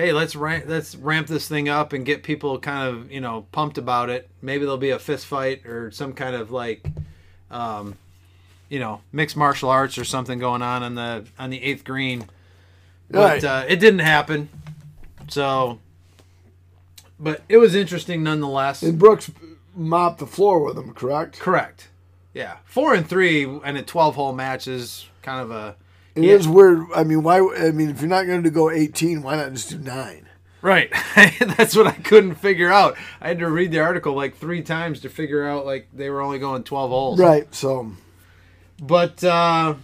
Hey, 0.00 0.14
let's 0.14 0.34
ramp, 0.34 0.64
let's 0.66 0.96
ramp 0.96 1.26
this 1.26 1.46
thing 1.46 1.68
up 1.68 1.92
and 1.92 2.06
get 2.06 2.22
people 2.22 2.58
kind 2.58 2.88
of 2.88 3.12
you 3.12 3.20
know 3.20 3.44
pumped 3.52 3.76
about 3.76 4.08
it. 4.08 4.30
Maybe 4.40 4.60
there'll 4.64 4.78
be 4.78 4.88
a 4.88 4.98
fist 4.98 5.26
fight 5.26 5.66
or 5.66 5.90
some 5.90 6.14
kind 6.14 6.34
of 6.34 6.50
like, 6.50 6.82
um, 7.50 7.98
you 8.70 8.78
know 8.78 9.02
mixed 9.12 9.36
martial 9.36 9.68
arts 9.68 9.98
or 9.98 10.06
something 10.06 10.38
going 10.38 10.62
on 10.62 10.82
on 10.82 10.94
the 10.94 11.26
on 11.38 11.50
the 11.50 11.62
eighth 11.62 11.84
green, 11.84 12.24
but 13.10 13.18
Right. 13.18 13.44
uh, 13.44 13.64
it 13.68 13.76
didn't 13.76 13.98
happen. 14.00 14.48
So, 15.28 15.80
but 17.18 17.42
it 17.50 17.58
was 17.58 17.74
interesting 17.74 18.22
nonetheless. 18.22 18.82
And 18.82 18.98
Brooks 18.98 19.30
mopped 19.76 20.18
the 20.18 20.26
floor 20.26 20.64
with 20.64 20.78
him, 20.78 20.94
correct? 20.94 21.38
Correct. 21.38 21.88
Yeah, 22.32 22.56
four 22.64 22.94
and 22.94 23.06
three 23.06 23.44
and 23.44 23.76
a 23.76 23.82
twelve 23.82 24.14
hole 24.14 24.32
match 24.32 24.66
is 24.66 25.08
kind 25.20 25.42
of 25.42 25.50
a 25.50 25.76
It 26.14 26.24
Yeah. 26.24 26.32
is 26.34 26.48
weird. 26.48 26.86
I 26.94 27.04
mean, 27.04 27.22
why? 27.22 27.38
I 27.40 27.70
mean, 27.70 27.90
if 27.90 28.00
you're 28.00 28.08
not 28.10 28.26
going 28.26 28.42
to 28.42 28.50
go 28.50 28.70
18, 28.70 29.22
why 29.22 29.36
not 29.36 29.52
just 29.52 29.70
do 29.70 29.78
nine? 29.78 30.26
Right. 30.62 30.92
That's 31.56 31.74
what 31.74 31.86
I 31.86 31.92
couldn't 31.92 32.34
figure 32.34 32.70
out. 32.70 32.96
I 33.20 33.28
had 33.28 33.38
to 33.38 33.48
read 33.48 33.72
the 33.72 33.78
article 33.80 34.12
like 34.14 34.36
three 34.36 34.60
times 34.62 35.00
to 35.00 35.08
figure 35.08 35.46
out 35.46 35.64
like 35.64 35.88
they 35.92 36.10
were 36.10 36.20
only 36.20 36.38
going 36.38 36.64
12 36.64 36.90
holes. 36.90 37.18
Right. 37.18 37.52
So, 37.54 37.92
But 38.82 39.24
uh, 39.24 39.74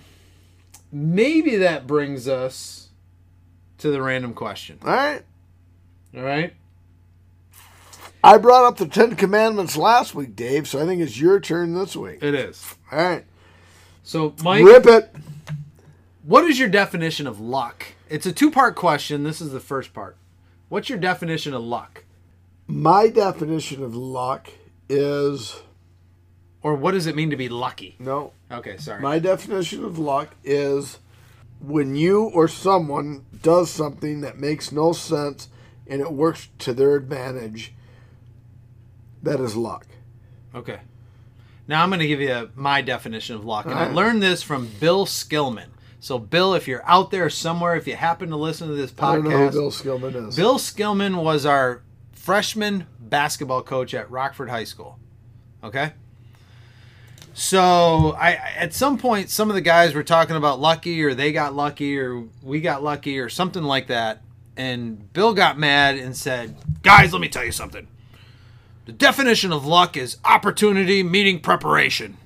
maybe 0.92 1.56
that 1.56 1.86
brings 1.86 2.28
us 2.28 2.88
to 3.78 3.90
the 3.90 4.02
random 4.02 4.34
question. 4.34 4.78
all 4.84 4.92
right. 4.92 5.22
All 6.14 6.22
right. 6.22 6.52
I 8.24 8.38
brought 8.38 8.64
up 8.64 8.76
the 8.78 8.86
Ten 8.86 9.14
Commandments 9.14 9.76
last 9.76 10.14
week, 10.14 10.34
Dave. 10.34 10.66
So 10.66 10.82
I 10.82 10.86
think 10.86 11.00
it's 11.00 11.18
your 11.20 11.38
turn 11.40 11.74
this 11.74 11.94
week. 11.96 12.18
It 12.22 12.34
is. 12.34 12.74
All 12.90 12.98
right. 12.98 13.24
So, 14.02 14.34
Mike, 14.42 14.64
Rip 14.64 14.86
it. 14.86 15.14
What 16.26 16.44
is 16.44 16.58
your 16.58 16.68
definition 16.68 17.26
of 17.28 17.38
luck? 17.40 17.86
It's 18.10 18.26
a 18.26 18.32
two 18.32 18.50
part 18.50 18.74
question. 18.74 19.22
This 19.22 19.40
is 19.40 19.52
the 19.52 19.60
first 19.60 19.94
part. 19.94 20.16
What's 20.68 20.88
your 20.88 20.98
definition 20.98 21.54
of 21.54 21.62
luck? 21.62 22.04
My 22.66 23.08
definition 23.08 23.82
of 23.84 23.94
luck 23.94 24.48
is 24.88 25.60
Or 26.62 26.74
what 26.74 26.92
does 26.92 27.06
it 27.06 27.14
mean 27.14 27.30
to 27.30 27.36
be 27.36 27.48
lucky? 27.48 27.94
no. 28.00 28.32
Okay, 28.50 28.76
sorry. 28.76 29.00
My 29.00 29.18
definition 29.18 29.84
of 29.84 29.98
luck 29.98 30.34
is 30.44 30.98
when 31.60 31.96
you 31.96 32.24
or 32.24 32.46
someone 32.48 33.24
does 33.42 33.70
something 33.70 34.20
that 34.20 34.38
makes 34.38 34.70
no 34.72 34.92
sense 34.92 35.48
and 35.86 36.00
it 36.00 36.12
works 36.12 36.48
to 36.58 36.72
their 36.74 36.94
advantage. 36.96 37.72
That 39.22 39.40
is 39.40 39.56
luck. 39.56 39.86
Okay. 40.54 40.80
Now 41.68 41.82
I'm 41.82 41.88
going 41.90 42.00
to 42.00 42.06
give 42.06 42.20
you 42.20 42.50
my 42.54 42.82
definition 42.82 43.34
of 43.36 43.44
luck. 43.44 43.66
And 43.66 43.74
I 43.74 43.90
learned 43.92 44.22
this 44.22 44.42
from 44.42 44.68
Bill 44.80 45.06
Skillman. 45.06 45.68
So, 46.06 46.20
Bill, 46.20 46.54
if 46.54 46.68
you're 46.68 46.88
out 46.88 47.10
there 47.10 47.28
somewhere, 47.28 47.74
if 47.74 47.88
you 47.88 47.96
happen 47.96 48.28
to 48.28 48.36
listen 48.36 48.68
to 48.68 48.74
this 48.74 48.94
I 48.96 49.16
don't 49.16 49.24
know 49.24 49.30
who 49.30 49.48
podcast, 49.48 49.52
Bill 49.52 49.70
Skillman 49.72 50.28
is. 50.28 50.36
Bill 50.36 50.56
Skillman 50.56 51.20
was 51.20 51.44
our 51.44 51.82
freshman 52.12 52.86
basketball 53.00 53.64
coach 53.64 53.92
at 53.92 54.08
Rockford 54.08 54.48
High 54.48 54.62
School. 54.62 55.00
Okay? 55.64 55.94
So, 57.34 58.14
I 58.16 58.34
at 58.34 58.72
some 58.72 58.98
point 58.98 59.30
some 59.30 59.50
of 59.50 59.56
the 59.56 59.60
guys 59.60 59.94
were 59.94 60.04
talking 60.04 60.36
about 60.36 60.60
lucky 60.60 61.02
or 61.02 61.12
they 61.12 61.32
got 61.32 61.56
lucky 61.56 61.98
or 61.98 62.22
we 62.40 62.60
got 62.60 62.84
lucky 62.84 63.18
or 63.18 63.28
something 63.28 63.64
like 63.64 63.88
that. 63.88 64.22
And 64.56 65.12
Bill 65.12 65.34
got 65.34 65.58
mad 65.58 65.98
and 65.98 66.16
said, 66.16 66.54
"Guys, 66.82 67.12
let 67.12 67.20
me 67.20 67.28
tell 67.28 67.44
you 67.44 67.50
something. 67.50 67.88
The 68.84 68.92
definition 68.92 69.50
of 69.50 69.66
luck 69.66 69.96
is 69.96 70.18
opportunity 70.24 71.02
meeting 71.02 71.40
preparation. 71.40 72.16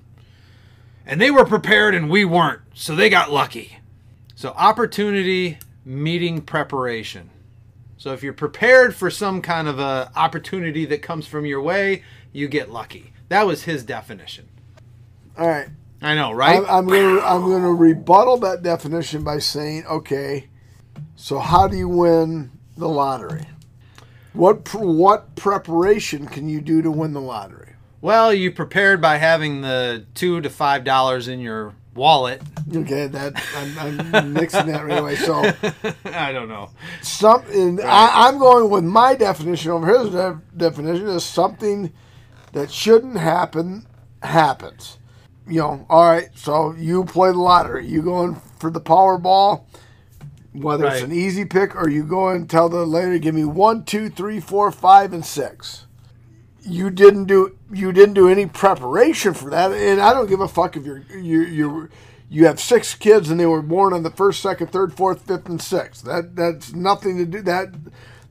And 1.10 1.20
they 1.20 1.32
were 1.32 1.44
prepared 1.44 1.96
and 1.96 2.08
we 2.08 2.24
weren't, 2.24 2.60
so 2.72 2.94
they 2.94 3.10
got 3.10 3.32
lucky. 3.32 3.78
So 4.36 4.50
opportunity 4.50 5.58
meeting 5.84 6.40
preparation. 6.40 7.30
So 7.98 8.12
if 8.12 8.22
you're 8.22 8.32
prepared 8.32 8.94
for 8.94 9.10
some 9.10 9.42
kind 9.42 9.66
of 9.66 9.80
a 9.80 10.12
opportunity 10.14 10.86
that 10.86 11.02
comes 11.02 11.26
from 11.26 11.44
your 11.44 11.60
way, 11.60 12.04
you 12.32 12.46
get 12.46 12.70
lucky. 12.70 13.12
That 13.28 13.44
was 13.44 13.64
his 13.64 13.82
definition. 13.82 14.48
All 15.36 15.48
right. 15.48 15.66
I 16.00 16.14
know, 16.14 16.30
right? 16.30 16.58
I'm, 16.60 16.70
I'm 16.70 16.86
gonna 16.86 17.20
I'm 17.20 17.42
gonna 17.42 17.74
rebuttal 17.74 18.36
that 18.38 18.62
definition 18.62 19.24
by 19.24 19.40
saying, 19.40 19.86
okay, 19.86 20.46
so 21.16 21.40
how 21.40 21.66
do 21.66 21.76
you 21.76 21.88
win 21.88 22.52
the 22.76 22.88
lottery? 22.88 23.46
What 24.32 24.62
pr- 24.62 24.78
what 24.78 25.34
preparation 25.34 26.28
can 26.28 26.48
you 26.48 26.60
do 26.60 26.82
to 26.82 26.90
win 26.90 27.14
the 27.14 27.20
lottery? 27.20 27.69
Well, 28.00 28.32
you 28.32 28.50
prepared 28.50 29.00
by 29.00 29.16
having 29.18 29.60
the 29.60 30.06
two 30.14 30.40
to 30.40 30.50
five 30.50 30.84
dollars 30.84 31.28
in 31.28 31.40
your 31.40 31.74
wallet. 31.94 32.40
Okay, 32.74 33.06
that 33.08 33.42
I'm, 33.56 34.14
I'm 34.14 34.32
mixing 34.32 34.66
that 34.66 34.86
right 34.86 34.98
away. 34.98 35.16
So 35.16 35.34
I 36.04 36.32
don't 36.32 36.48
know. 36.48 36.70
something 37.02 37.80
I, 37.82 38.28
I'm 38.28 38.38
going 38.38 38.70
with 38.70 38.84
my 38.84 39.14
definition 39.14 39.70
over 39.72 39.86
his 39.98 40.10
de- 40.10 40.40
definition 40.56 41.08
is 41.08 41.24
something 41.24 41.92
that 42.52 42.70
shouldn't 42.70 43.18
happen 43.18 43.86
happens. 44.22 44.98
You 45.46 45.60
know, 45.60 45.86
all 45.90 46.08
right. 46.08 46.28
So 46.34 46.74
you 46.74 47.04
play 47.04 47.30
the 47.32 47.38
lottery. 47.38 47.86
You 47.86 48.02
going 48.02 48.40
for 48.58 48.70
the 48.70 48.80
Powerball, 48.80 49.64
whether 50.52 50.86
it's 50.86 51.02
an 51.02 51.12
easy 51.12 51.44
pick 51.44 51.74
or 51.74 51.88
you 51.88 52.04
go 52.04 52.28
and 52.28 52.48
tell 52.48 52.68
the 52.68 52.86
lady, 52.86 53.18
give 53.18 53.34
me 53.34 53.44
one, 53.44 53.84
two, 53.84 54.08
three, 54.08 54.38
four, 54.40 54.70
five, 54.70 55.12
and 55.12 55.24
six. 55.24 55.86
You 56.62 56.90
didn't 56.90 57.24
do 57.24 57.56
you 57.72 57.92
didn't 57.92 58.14
do 58.14 58.28
any 58.28 58.46
preparation 58.46 59.34
for 59.34 59.50
that, 59.50 59.72
and 59.72 60.00
I 60.00 60.12
don't 60.12 60.28
give 60.28 60.40
a 60.40 60.48
fuck 60.48 60.76
if 60.76 60.84
you're 60.84 61.02
you 61.10 61.42
you 61.42 61.88
you 62.28 62.46
have 62.46 62.60
six 62.60 62.94
kids 62.94 63.28
and 63.30 63.40
they 63.40 63.46
were 63.46 63.62
born 63.62 63.92
on 63.92 64.02
the 64.04 64.10
first, 64.10 64.40
second, 64.40 64.68
third, 64.68 64.94
fourth, 64.94 65.22
fifth, 65.22 65.48
and 65.48 65.60
sixth. 65.60 66.04
That 66.04 66.36
that's 66.36 66.72
nothing 66.72 67.16
to 67.18 67.26
do 67.26 67.42
that. 67.42 67.74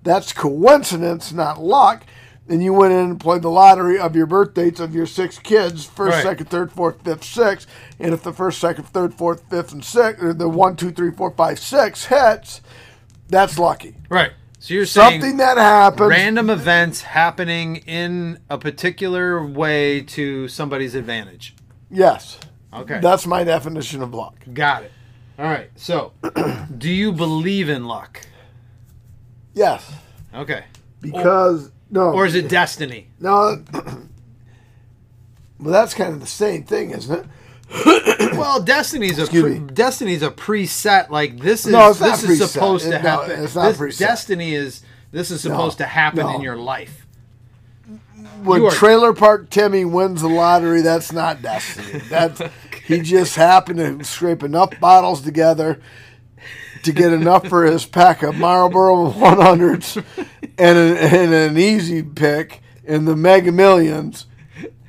That's 0.04 0.32
coincidence, 0.34 1.32
not 1.34 1.60
luck. 1.62 2.04
And 2.48 2.64
you 2.64 2.74
went 2.74 2.94
in 2.94 3.00
and 3.12 3.20
played 3.20 3.44
the 3.44 3.50
lottery 3.52 4.00
of 4.00 4.16
your 4.16 4.26
birth 4.26 4.56
dates 4.56 4.80
of 4.80 4.96
your 4.96 5.06
six 5.06 5.38
kids, 5.38 5.86
first, 5.86 6.16
Right. 6.16 6.24
second, 6.24 6.48
third, 6.50 6.72
fourth, 6.72 7.04
fifth, 7.04 7.24
sixth. 7.24 7.68
And 8.00 8.12
if 8.12 8.24
the 8.24 8.34
first, 8.34 8.60
second, 8.60 8.86
third, 8.86 9.14
fourth, 9.14 9.44
fifth, 9.52 9.72
and 9.72 9.86
sixth, 9.86 10.24
or 10.24 10.34
the 10.34 10.50
one, 10.50 10.76
two, 10.76 10.90
three, 10.90 11.12
four, 11.12 11.30
five, 11.30 11.60
six 11.60 12.06
hits, 12.06 12.62
that's 13.28 13.60
lucky. 13.60 13.98
Right. 14.10 14.32
So 14.60 14.74
you're 14.74 14.86
saying 14.86 15.22
Something 15.22 15.38
that 15.38 15.58
happens. 15.58 16.10
random 16.10 16.50
events 16.50 17.02
happening 17.02 17.78
in 17.78 18.40
a 18.50 18.58
particular 18.58 19.46
way 19.46 20.02
to 20.02 20.48
somebody's 20.50 20.96
advantage. 20.96 21.56
yes. 21.90 22.38
Okay. 22.72 23.00
That's 23.02 23.26
my 23.26 23.44
definition 23.44 24.04
of 24.04 24.14
luck. 24.14 24.36
Got 24.54 24.84
it. 24.84 24.92
All 25.40 25.46
right. 25.46 25.72
So, 25.76 26.14
do 26.78 26.88
you 26.92 27.12
believe 27.12 27.68
in 27.68 27.88
luck? 27.88 28.28
Yes. 29.56 29.92
Okay. 30.36 30.66
Because, 31.02 31.72
no. 31.90 32.12
Or 32.12 32.28
is 32.28 32.36
it 32.36 32.48
destiny? 32.48 33.08
No. 33.20 33.64
well, 33.74 33.98
that's 35.74 35.96
kind 35.96 36.14
of 36.14 36.20
the 36.20 36.28
same 36.28 36.64
thing, 36.64 36.92
isn't 36.92 37.22
it? 37.22 37.26
Well, 37.72 38.62
destiny's 38.62 39.20
a 39.20 39.28
pre- 39.28 39.60
destiny's 39.60 40.24
a 40.24 40.32
preset. 40.32 41.10
Like 41.10 41.40
this 41.40 41.66
is 41.66 41.72
No, 41.72 41.90
it's 41.90 42.00
not 42.00 42.20
this 42.20 42.24
is 42.24 42.40
preset. 42.42 42.48
supposed 42.48 42.86
to 42.86 42.96
It- 42.96 43.04
no, 43.04 43.10
happen. 43.22 43.44
it's 43.44 43.56
not 43.56 43.70
this 43.70 43.78
preset. 43.78 44.00
destiny 44.00 44.56
is 44.56 44.82
this 45.12 45.32
is 45.32 45.42
supposed 45.42 45.78
to 45.80 45.86
happen 45.86 46.26
no. 46.26 46.36
in 46.36 46.42
your 46.42 46.56
life. 46.58 47.06
When 48.44 48.62
You 48.64 48.72
Trailer 48.72 49.14
Park 49.14 49.50
Timmy 49.50 49.84
wins 49.86 50.22
the 50.22 50.30
lottery, 50.30 50.82
that's 50.82 51.12
not 51.12 51.42
destiny. 51.42 52.00
That's 52.10 52.42
he 52.86 53.00
just 53.02 53.36
happened 53.36 53.80
to 54.00 54.04
scrape 54.06 54.44
enough 54.44 54.80
bottles 54.80 55.22
together 55.22 55.80
to 56.84 56.92
get 56.94 57.12
enough 57.12 57.48
for 57.48 57.66
his 57.66 57.86
pack 57.86 58.24
of 58.24 58.36
Marlboro 58.36 59.12
100s 59.12 59.98
and 60.58 60.78
an, 60.78 60.98
and 60.98 61.34
an 61.34 61.58
easy 61.58 62.02
pick 62.02 62.62
in 62.86 63.04
the 63.06 63.16
Mega 63.18 63.52
Millions, 63.52 64.26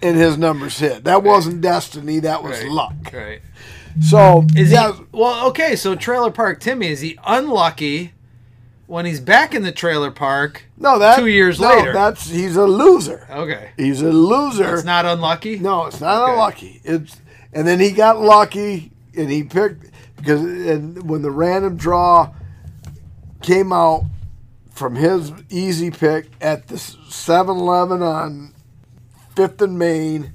and 0.03 0.17
his 0.17 0.37
numbers 0.39 0.79
hit. 0.79 1.05
That 1.05 1.23
wasn't 1.23 1.61
destiny. 1.61 2.21
That 2.21 2.43
was 2.43 2.59
Right. 2.61 2.71
luck. 2.71 2.95
Right. 3.13 3.41
So 4.01 4.47
Is 4.57 4.71
yeah, 4.73 4.93
he 4.93 5.03
well? 5.13 5.47
Okay, 5.49 5.75
so 5.77 5.95
Trailer 5.95 6.31
Park 6.31 6.61
Timmy 6.61 6.89
is 6.89 7.01
he 7.01 7.19
unlucky 7.27 8.13
when 8.87 9.05
he's 9.05 9.21
back 9.21 9.55
in 9.55 9.63
the 9.63 9.73
trailer 9.73 10.11
park? 10.11 10.65
no, 10.77 10.99
that 10.99 11.19
two 11.19 11.27
years 11.27 11.59
later. 11.61 11.73
no, 11.75 11.79
later. 11.81 11.93
That's 11.93 12.29
he's 12.31 12.57
a 12.57 12.67
loser. 12.67 13.27
Okay, 13.31 13.71
He's 13.77 14.01
a 14.03 14.11
loser. 14.13 14.75
it's 14.75 14.85
not 14.85 15.07
unlucky. 15.07 15.59
No, 15.59 15.87
it's 15.87 16.01
not 16.01 16.23
Okay. 16.23 16.33
unlucky. 16.33 16.81
It's 16.85 17.17
and 17.53 17.67
then 17.67 17.81
he 17.81 17.91
got 17.91 18.21
lucky 18.21 18.93
and 19.17 19.31
he 19.31 19.43
picked 19.43 19.87
because 20.17 20.41
and 20.41 21.09
when 21.09 21.23
the 21.23 21.31
random 21.33 21.77
draw 21.77 22.31
came 23.43 23.73
out 23.73 24.05
from 24.73 24.95
his 24.95 25.33
easy 25.51 25.91
pick 25.91 26.27
at 26.41 26.69
the 26.69 26.77
7-Eleven 26.77 28.03
on 28.03 28.53
Fifth 29.41 29.63
and 29.63 29.79
Main, 29.79 30.35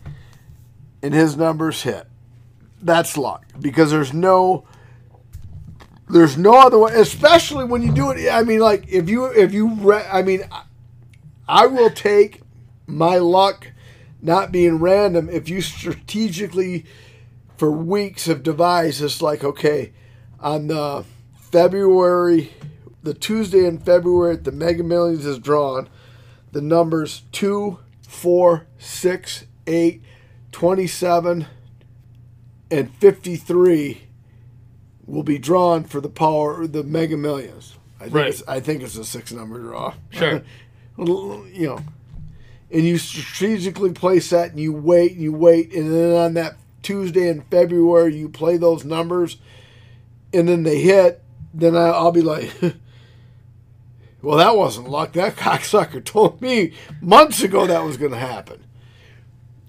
and 1.04 1.14
his 1.14 1.38
numbers 1.38 1.84
hit. 1.84 2.08
That's 2.82 3.16
luck 3.16 3.46
because 3.60 3.92
there's 3.92 4.16
no. 4.16 4.66
There's 6.10 6.40
no 6.40 6.56
other 6.56 6.80
way, 6.80 6.94
especially 6.96 7.66
when 7.66 7.84
you 7.84 7.92
do 7.92 8.10
it. 8.10 8.28
I 8.32 8.42
mean, 8.42 8.62
like 8.62 8.88
if 8.88 9.08
you 9.08 9.26
if 9.26 9.54
you, 9.54 9.76
re- 9.76 10.08
I 10.12 10.24
mean, 10.24 10.42
I- 11.48 11.68
will 11.68 11.92
take 11.92 12.42
my 12.88 13.18
luck 13.18 13.74
not 14.24 14.52
being 14.52 14.80
random 14.80 15.30
if 15.30 15.50
you 15.50 15.62
strategically 15.62 16.84
for 17.58 17.70
weeks 17.70 18.26
have 18.26 18.42
devised 18.42 19.02
this 19.02 19.22
like 19.22 19.44
okay 19.44 19.94
on 20.40 20.66
the 20.66 21.06
february 21.38 22.52
the 23.04 23.14
tuesday 23.14 23.66
in 23.66 23.78
february 23.78 24.36
the 24.36 24.52
mega 24.52 24.84
millions 24.84 25.26
is 25.26 25.38
drawn 25.40 25.88
the 26.52 26.62
numbers 26.62 27.22
2 27.32 27.78
4 28.08 28.68
6 28.78 29.46
8 29.68 30.02
27 30.52 31.48
and 32.72 32.94
53 32.96 34.02
will 35.06 35.24
be 35.24 35.38
drawn 35.38 35.84
for 35.84 36.02
the 36.02 36.10
power, 36.10 36.66
the 36.66 36.84
Mega 36.84 37.18
Millions. 37.18 37.78
I 38.00 38.04
think 38.06 38.16
Right. 38.16 38.28
it's, 38.28 38.44
I 38.48 38.60
think 38.60 38.82
it's 38.84 38.98
a 38.98 39.06
six 39.06 39.32
number 39.32 39.60
draw. 39.60 39.94
Sure. 40.10 40.42
you 40.98 41.68
know, 41.68 41.80
and 42.72 42.84
you 42.84 42.98
strategically 42.98 43.92
place 43.92 44.30
that, 44.32 44.52
and 44.52 44.60
you 44.60 44.74
wait, 44.74 45.12
and 45.14 45.22
you 45.22 45.32
wait, 45.34 45.74
and 45.74 45.92
then 45.94 46.16
on 46.18 46.34
that 46.34 46.56
Tuesday 46.82 47.30
in 47.30 47.42
February, 47.52 48.16
you 48.16 48.30
play 48.30 48.58
those 48.58 48.84
numbers, 48.84 49.38
and 50.34 50.48
then 50.48 50.64
they 50.64 50.80
hit. 50.82 51.22
Then 51.54 51.76
I, 51.76 51.88
I'll 51.90 52.12
be 52.12 52.22
like, 52.22 52.52
"Well, 54.26 54.38
that 54.38 54.58
wasn't 54.58 54.90
luck. 54.90 55.14
That 55.14 55.36
cocksucker 55.36 56.04
told 56.04 56.42
me 56.42 56.74
months 57.02 57.42
ago 57.42 57.68
that 57.68 57.84
was 57.84 57.98
going 57.98 58.12
to 58.12 58.18
happen." 58.18 58.64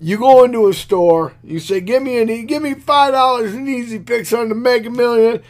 You 0.01 0.19
go 0.19 0.45
into 0.45 0.69
a 0.69 0.74
store, 0.74 1.35
you 1.43 1.59
say, 1.59 1.81
"Give 1.81 2.03
me 2.03 2.19
an, 2.20 2.47
give 2.47 2.62
me 2.62 2.74
five 2.74 3.12
dollars 3.12 3.55
in 3.55 3.69
easy 3.69 3.99
picks 3.99 4.33
on 4.33 4.49
the 4.49 4.55
Mega 4.55 4.91
Million, 4.91 5.43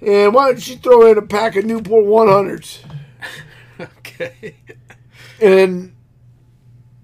and 0.00 0.32
why 0.32 0.46
don't 0.46 0.68
you 0.68 0.76
throw 0.76 1.10
in 1.10 1.18
a 1.18 1.22
pack 1.22 1.56
of 1.56 1.64
Newport 1.64 2.04
100s?" 2.04 2.78
Okay. 3.80 4.56
and 5.40 5.94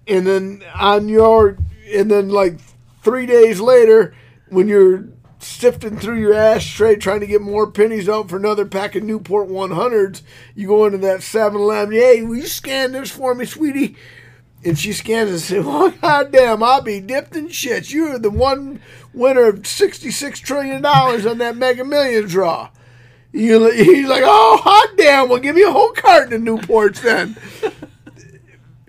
and 0.08 0.26
then 0.26 0.64
on 0.74 1.08
your 1.08 1.56
and 1.92 2.10
then 2.10 2.28
like 2.28 2.58
three 3.02 3.26
days 3.26 3.60
later 3.60 4.14
when 4.48 4.66
you're 4.66 5.04
sifting 5.44 5.96
through 5.96 6.18
your 6.18 6.34
ashtray 6.34 6.96
trying 6.96 7.20
to 7.20 7.26
get 7.26 7.40
more 7.40 7.70
pennies 7.70 8.08
out 8.08 8.28
for 8.28 8.36
another 8.36 8.64
pack 8.64 8.94
of 8.94 9.02
newport 9.02 9.48
100s 9.48 10.22
you 10.54 10.66
go 10.66 10.86
into 10.86 10.98
that 10.98 11.20
7-eleven 11.20 11.94
hey 11.94 12.22
will 12.22 12.36
you 12.36 12.46
scan 12.46 12.92
this 12.92 13.10
for 13.10 13.34
me 13.34 13.44
sweetie 13.44 13.96
and 14.64 14.78
she 14.78 14.92
scans 14.92 15.28
it 15.28 15.32
and 15.32 15.40
says 15.40 15.64
well 15.64 15.90
goddamn 16.02 16.62
i'll 16.62 16.82
be 16.82 17.00
dipped 17.00 17.36
in 17.36 17.48
shit 17.48 17.92
you're 17.92 18.18
the 18.18 18.30
one 18.30 18.80
winner 19.12 19.48
of 19.48 19.66
66 19.66 20.40
trillion 20.40 20.82
dollars 20.82 21.26
on 21.26 21.38
that 21.38 21.56
mega 21.56 21.84
million 21.84 22.26
draw 22.26 22.70
you, 23.34 23.68
he's 23.72 24.08
like, 24.08 24.22
oh, 24.24 24.60
hot 24.62 24.96
damn! 24.96 25.28
Well, 25.28 25.40
give 25.40 25.56
me 25.56 25.62
a 25.62 25.72
whole 25.72 25.90
carton 25.90 26.32
of 26.34 26.40
Newports 26.40 27.02
then. 27.02 27.36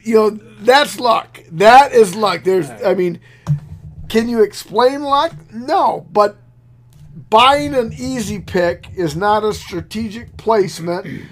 you 0.04 0.16
know, 0.16 0.30
that's 0.60 1.00
luck. 1.00 1.42
That 1.52 1.94
is 1.94 2.16
luck. 2.16 2.44
There's, 2.44 2.70
I 2.70 2.94
mean, 2.94 3.20
can 4.08 4.30
you 4.30 4.44
explain 4.44 5.02
luck? 5.02 5.34
No, 5.52 6.06
but 6.12 6.38
buying 7.30 7.74
an 7.74 7.94
easy 7.94 8.40
pick 8.40 8.90
is 8.96 9.16
not 9.16 9.44
a 9.44 9.54
strategic 9.54 10.38
placement. 10.38 11.30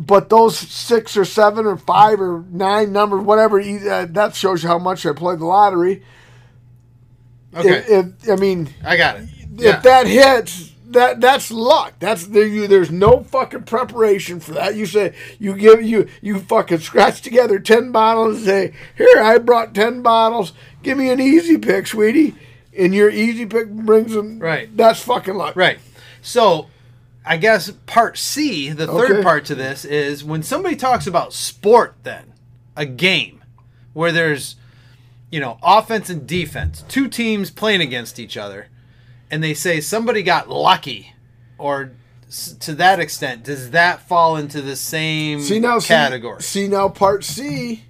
But 0.00 0.28
those 0.28 0.56
six 0.56 1.16
or 1.16 1.24
seven 1.24 1.66
or 1.66 1.76
five 1.76 2.20
or 2.20 2.44
nine 2.50 2.92
numbers, 2.92 3.24
whatever, 3.24 3.60
uh, 3.60 4.06
that 4.10 4.36
shows 4.36 4.62
you 4.62 4.68
how 4.68 4.78
much 4.78 5.04
I 5.04 5.12
played 5.12 5.40
the 5.40 5.44
lottery. 5.44 6.04
Okay. 7.52 7.78
If, 7.78 8.24
if, 8.24 8.30
I 8.30 8.36
mean, 8.36 8.68
I 8.84 8.96
got 8.96 9.16
it. 9.16 9.28
Yeah. 9.56 9.78
if 9.78 9.82
that 9.82 10.06
hits, 10.06 10.72
that 10.90 11.20
that's 11.20 11.50
luck. 11.50 11.94
That's 11.98 12.26
there. 12.28 12.46
You 12.46 12.68
there's 12.68 12.90
no 12.92 13.24
fucking 13.24 13.64
preparation 13.64 14.38
for 14.38 14.52
that. 14.52 14.76
You 14.76 14.86
say 14.86 15.14
you 15.40 15.56
give 15.56 15.82
you 15.82 16.08
you 16.22 16.38
fucking 16.38 16.78
scratch 16.78 17.20
together 17.20 17.58
ten 17.58 17.90
bottles 17.90 18.36
and 18.36 18.46
say, 18.46 18.74
here 18.96 19.18
I 19.20 19.38
brought 19.38 19.74
ten 19.74 20.02
bottles. 20.02 20.52
Give 20.82 20.96
me 20.96 21.10
an 21.10 21.20
easy 21.20 21.58
pick, 21.58 21.88
sweetie. 21.88 22.34
And 22.78 22.94
your 22.94 23.10
easy 23.10 23.44
pick 23.44 23.68
brings 23.70 24.12
them. 24.14 24.38
Right. 24.38 24.74
That's 24.76 25.00
fucking 25.00 25.34
luck. 25.34 25.56
Right. 25.56 25.78
So, 26.22 26.68
I 27.26 27.36
guess 27.36 27.70
part 27.86 28.16
C, 28.16 28.70
the 28.70 28.86
third 28.86 29.10
Okay. 29.12 29.22
part 29.22 29.44
to 29.46 29.54
this, 29.54 29.84
is 29.84 30.22
when 30.24 30.42
somebody 30.42 30.76
talks 30.76 31.06
about 31.06 31.32
sport, 31.32 31.96
then 32.04 32.32
a 32.76 32.86
game 32.86 33.42
where 33.92 34.12
there's, 34.12 34.56
you 35.30 35.40
know, 35.40 35.58
offense 35.62 36.08
and 36.08 36.26
defense, 36.26 36.84
two 36.88 37.08
teams 37.08 37.50
playing 37.50 37.80
against 37.80 38.18
each 38.20 38.36
other, 38.36 38.68
and 39.30 39.42
they 39.42 39.54
say 39.54 39.80
somebody 39.80 40.22
got 40.22 40.48
lucky, 40.48 41.14
or 41.58 41.90
to 42.60 42.74
that 42.74 43.00
extent, 43.00 43.42
does 43.42 43.70
that 43.72 44.06
fall 44.06 44.36
into 44.36 44.62
the 44.62 44.76
same 44.76 45.40
See 45.40 45.58
now, 45.58 45.80
see- 45.80 45.88
category? 45.88 46.42
See, 46.42 46.68
now, 46.68 46.88
part 46.88 47.24
C 47.24 47.82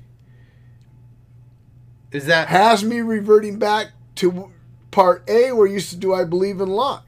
Is 2.11 2.25
that 2.27 2.49
has 2.49 2.83
me 2.83 3.01
reverting 3.03 3.59
back 3.59 3.89
to 4.17 4.51
part 4.99 5.23
A, 5.31 5.53
where 5.53 5.69
you 5.69 5.79
to 5.81 5.97
do 5.97 6.13
I 6.13 6.25
believe 6.25 6.61
in 6.61 6.69
luck. 6.69 7.07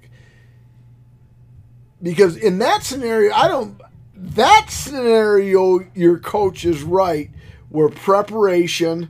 Because 2.00 2.36
in 2.36 2.60
that 2.60 2.84
scenario, 2.84 3.32
I 3.34 3.48
don't. 3.48 3.80
That 4.14 4.66
scenario, 4.70 5.80
your 5.94 6.18
coach 6.18 6.64
is 6.64 6.84
right, 6.84 7.30
where 7.68 7.88
preparation, 7.88 9.08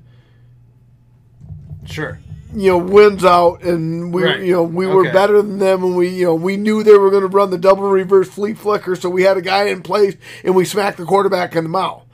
sure? 1.84 2.20
you 2.54 2.70
know, 2.70 2.78
wins 2.78 3.22
out, 3.22 3.62
and 3.62 4.14
we, 4.14 4.24
Right. 4.24 4.40
you 4.40 4.52
know, 4.52 4.62
we 4.62 4.86
were 4.86 5.12
better 5.12 5.42
than 5.42 5.58
them, 5.58 5.84
and 5.84 5.94
we, 5.96 6.08
you 6.08 6.24
know, 6.24 6.34
we 6.34 6.56
knew 6.56 6.82
they 6.82 6.96
were 6.96 7.10
going 7.10 7.22
to 7.22 7.28
run 7.28 7.50
the 7.50 7.58
double 7.58 7.82
reverse 7.90 8.28
flea 8.28 8.54
flicker, 8.54 8.96
so 8.96 9.10
we 9.10 9.24
had 9.24 9.36
a 9.36 9.42
guy 9.42 9.64
in 9.64 9.82
place, 9.82 10.16
and 10.42 10.54
we 10.54 10.64
smacked 10.64 10.96
the 10.96 11.04
quarterback 11.04 11.54
in 11.54 11.64
the 11.64 11.70
mouth. 11.70 12.04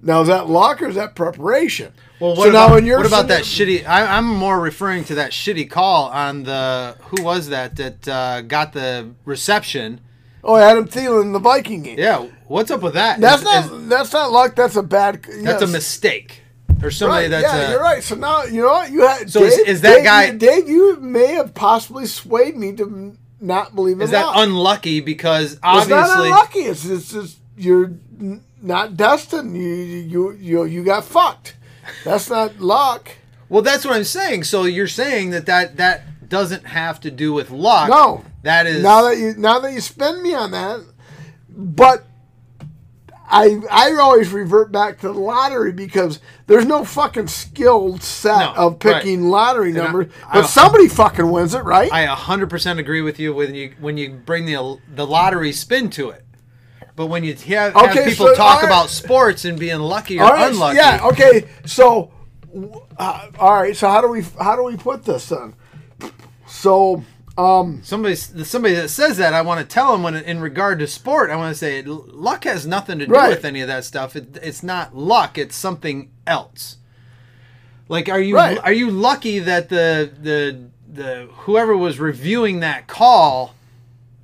Now 0.00 0.20
is 0.20 0.28
that 0.28 0.48
luck 0.48 0.82
or 0.82 0.88
is 0.88 0.94
that 0.94 1.16
preparation? 1.16 1.92
Well, 2.20 2.34
So 2.34 2.40
what 2.40 2.52
now 2.52 2.66
about, 2.66 2.78
in 2.78 2.86
your 2.86 2.98
what 2.98 3.06
about 3.06 3.28
that 3.28 3.42
shitty? 3.44 3.86
I, 3.86 4.16
I'm 4.16 4.26
more 4.26 4.58
referring 4.60 5.04
to 5.04 5.16
that 5.16 5.32
shitty 5.32 5.68
call 5.70 6.06
on 6.08 6.44
the 6.44 6.96
who 7.08 7.22
was 7.22 7.48
that 7.48 7.76
that 7.76 8.08
uh, 8.08 8.42
got 8.42 8.72
the 8.72 9.10
reception. 9.24 10.00
Oh, 10.42 10.56
Adam 10.56 10.86
Thielen 10.88 11.22
in 11.22 11.32
the 11.32 11.38
Viking 11.40 11.82
game. 11.82 11.98
Yeah, 11.98 12.26
what's 12.46 12.70
up 12.70 12.80
with 12.80 12.94
that? 12.94 13.20
That's 13.20 13.42
Is- 13.42 13.44
not 13.44 13.64
is- 13.82 13.88
that's 13.88 14.12
not 14.12 14.32
luck. 14.32 14.54
That's 14.54 14.76
a 14.76 14.82
bad. 14.82 15.24
that's 15.42 15.62
a 15.62 15.66
mistake 15.66 16.42
or 16.82 16.90
somebody 16.90 17.24
Right, 17.24 17.30
that's 17.30 17.52
yeah, 17.52 17.68
a, 17.68 17.70
you're 17.72 17.82
right. 17.82 18.02
So 18.02 18.14
now 18.14 18.44
you 18.44 18.62
know 18.62 18.68
what 18.72 18.90
you 18.90 19.06
had. 19.06 19.30
So 19.30 19.42
is- 19.42 19.56
Dave, 19.56 19.66
is 19.68 19.80
that 19.82 19.94
Dave, 19.96 20.04
guy- 20.04 20.30
Dave, 20.36 20.68
you 20.68 20.96
may 21.00 21.32
have 21.34 21.52
possibly 21.54 22.06
swayed 22.06 22.56
me 22.56 22.72
to 22.74 23.16
not 23.40 23.74
believe 23.74 23.96
in 23.96 24.02
Is 24.02 24.10
that 24.12 24.24
luck. 24.26 24.36
unlucky 24.38 25.00
because 25.00 25.52
it's 25.54 25.62
not 25.62 25.82
obviously 25.90 26.26
unlucky. 26.28 26.58
It's, 26.60 26.84
it's 26.86 27.12
just 27.12 27.38
you're 27.58 27.92
not 28.62 28.96
destined. 28.96 29.54
You 29.56 29.66
you 29.66 30.32
you 30.32 30.64
you 30.64 30.84
got 30.84 31.04
fucked. 31.04 31.54
That's 32.04 32.28
not 32.30 32.60
luck. 32.60 33.10
well 33.48 33.62
that's 33.62 33.84
what 33.84 33.94
I'm 33.96 34.04
saying. 34.04 34.44
So 34.44 34.64
you're 34.64 34.86
saying 34.88 35.30
that 35.30 35.46
that 35.46 35.76
that 35.76 36.28
doesn't 36.28 36.66
have 36.66 37.00
to 37.00 37.10
do 37.10 37.32
with 37.32 37.50
luck. 37.50 37.88
No. 37.88 38.24
that 38.42 38.66
is 38.66 38.82
Now 38.82 39.02
that 39.02 39.16
you 39.18 39.34
now 39.36 39.58
that 39.60 39.72
you 39.72 39.80
spend 39.80 40.22
me 40.22 40.34
on 40.34 40.50
that, 40.50 40.80
but 41.48 42.04
I 43.28 43.60
I 43.70 43.92
always 44.00 44.32
revert 44.32 44.70
back 44.70 45.00
to 45.00 45.08
the 45.08 45.18
lottery 45.18 45.72
because 45.72 46.20
there's 46.46 46.64
no 46.64 46.84
fucking 46.84 47.26
skilled 47.26 48.02
set 48.02 48.38
No, 48.38 48.54
of 48.54 48.78
picking 48.78 49.30
lottery 49.30 49.70
I- 49.70 49.82
numbers. 49.82 50.12
I- 50.28 50.34
but 50.42 50.46
somebody 50.48 50.86
fucking 50.88 51.28
wins 51.30 51.52
it, 51.54 51.64
right? 51.64 51.92
I 51.92 52.06
100% 52.06 52.78
agree 52.78 53.00
with 53.02 53.18
you 53.18 53.34
when 53.34 53.54
you 53.54 53.72
when 53.80 53.96
you 53.96 54.10
bring 54.10 54.46
the 54.46 54.78
the 54.94 55.06
lottery 55.06 55.52
spin 55.52 55.90
to 55.90 56.10
it. 56.10 56.24
But 56.96 57.06
when 57.06 57.24
you 57.24 57.34
have, 57.34 57.74
have 57.74 57.90
Okay, 57.90 58.06
people 58.10 58.28
so, 58.28 58.34
talk 58.34 58.62
right. 58.62 58.68
about 58.68 58.88
sports 58.88 59.44
and 59.44 59.58
being 59.58 59.78
lucky 59.80 60.18
or 60.18 60.22
right, 60.24 60.50
unlucky, 60.50 60.76
Yeah. 60.78 61.00
Okay. 61.04 61.44
So, 61.66 62.10
uh, 62.98 63.28
all 63.38 63.54
right. 63.54 63.76
So 63.76 63.88
how 63.88 64.00
do 64.00 64.08
we 64.08 64.22
how 64.40 64.56
do 64.56 64.62
we 64.64 64.76
put 64.78 65.04
this 65.04 65.28
then? 65.28 65.54
So, 66.46 67.04
um, 67.36 67.80
somebody 67.84 68.14
somebody 68.16 68.74
that 68.76 68.88
says 68.88 69.18
that, 69.18 69.34
I 69.34 69.42
want 69.42 69.60
to 69.60 69.66
tell 69.66 69.92
them 69.92 70.02
when 70.02 70.16
in 70.16 70.40
regard 70.40 70.78
to 70.78 70.86
sport, 70.86 71.28
I 71.30 71.36
want 71.36 71.52
to 71.52 71.58
say 71.58 71.82
luck 71.82 72.44
has 72.44 72.66
nothing 72.66 72.98
to 73.00 73.06
do 73.06 73.12
Right. 73.12 73.28
with 73.28 73.44
any 73.44 73.60
of 73.60 73.68
that 73.68 73.84
stuff. 73.84 74.16
It, 74.16 74.38
it's 74.42 74.62
not 74.62 74.96
luck; 74.96 75.36
it's 75.36 75.54
something 75.54 76.10
else. 76.26 76.78
Like, 77.90 78.08
are 78.08 78.18
you 78.20 78.34
Right. 78.36 78.58
are 78.64 78.72
you 78.72 78.90
lucky 78.90 79.38
that 79.40 79.68
the 79.68 80.10
the 80.22 80.68
the 80.90 81.28
whoever 81.40 81.76
was 81.76 82.00
reviewing 82.00 82.60
that 82.60 82.86
call? 82.86 83.54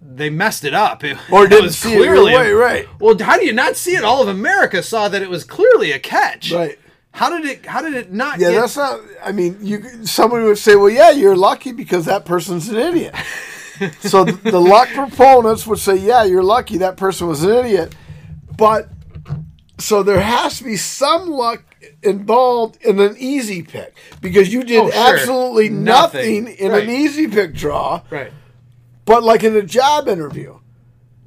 They 0.05 0.31
messed 0.31 0.65
it 0.65 0.75
up. 0.75 1.05
It, 1.05 1.17
or 1.31 1.45
it 1.47 1.51
didn't 1.51 1.65
was 1.67 1.79
see 1.79 1.95
it 1.95 2.03
your 2.05 2.25
way, 2.25 2.51
right? 2.53 2.87
Well, 3.01 3.17
how 3.19 3.39
do 3.39 3.47
you 3.47 3.53
not 3.53 3.77
see 3.77 3.93
it? 3.97 4.05
All 4.05 4.21
of 4.23 4.29
America 4.29 4.83
saw 4.83 5.09
that 5.09 5.23
it 5.23 5.31
was 5.31 5.45
clearly 5.45 5.93
a 5.93 5.99
catch. 5.99 6.53
Right. 6.53 6.79
How 7.13 7.29
did 7.31 7.45
it? 7.49 7.67
How 7.67 7.83
did 7.83 7.95
it 7.95 8.13
not? 8.13 8.39
Yeah, 8.39 8.51
get, 8.53 8.61
that's 8.63 8.77
not. 8.77 9.01
I 9.23 9.33
mean, 9.33 9.59
you 9.61 10.05
somebody 10.07 10.45
would 10.45 10.59
say, 10.59 10.77
"Well, 10.77 10.89
yeah, 10.91 11.11
you're 11.11 11.37
lucky 11.37 11.73
because 11.73 12.07
that 12.07 12.25
person's 12.25 12.69
an 12.71 12.77
idiot." 12.77 13.15
so 14.01 14.25
th- 14.25 14.39
the 14.41 14.59
luck 14.61 14.89
proponents 14.95 15.67
would 15.67 15.79
say, 15.79 15.97
"Yeah, 15.97 16.25
you're 16.25 16.43
lucky 16.43 16.79
that 16.79 16.97
person 16.97 17.27
was 17.29 17.43
an 17.45 17.51
idiot," 17.51 17.95
but 18.57 18.89
so 19.79 20.03
there 20.03 20.21
has 20.21 20.59
to 20.59 20.65
be 20.65 20.77
some 20.77 21.29
luck 21.29 21.63
involved 22.03 22.79
in 22.83 22.99
an 22.99 23.15
easy 23.19 23.63
pick 23.63 23.95
because 24.21 24.53
you 24.53 24.63
did 24.65 24.79
Oh, 24.81 24.91
sure. 24.91 25.15
absolutely 25.15 25.69
Nothing. 25.69 26.45
nothing, 26.45 26.57
in 26.57 26.73
Right. 26.73 26.85
an 26.85 26.91
easy 26.91 27.27
pick 27.29 27.55
draw. 27.55 28.01
right. 28.11 28.33
But 29.05 29.23
like 29.23 29.43
in 29.45 29.57
a 29.57 29.63
job 29.63 30.09
interview, 30.09 30.59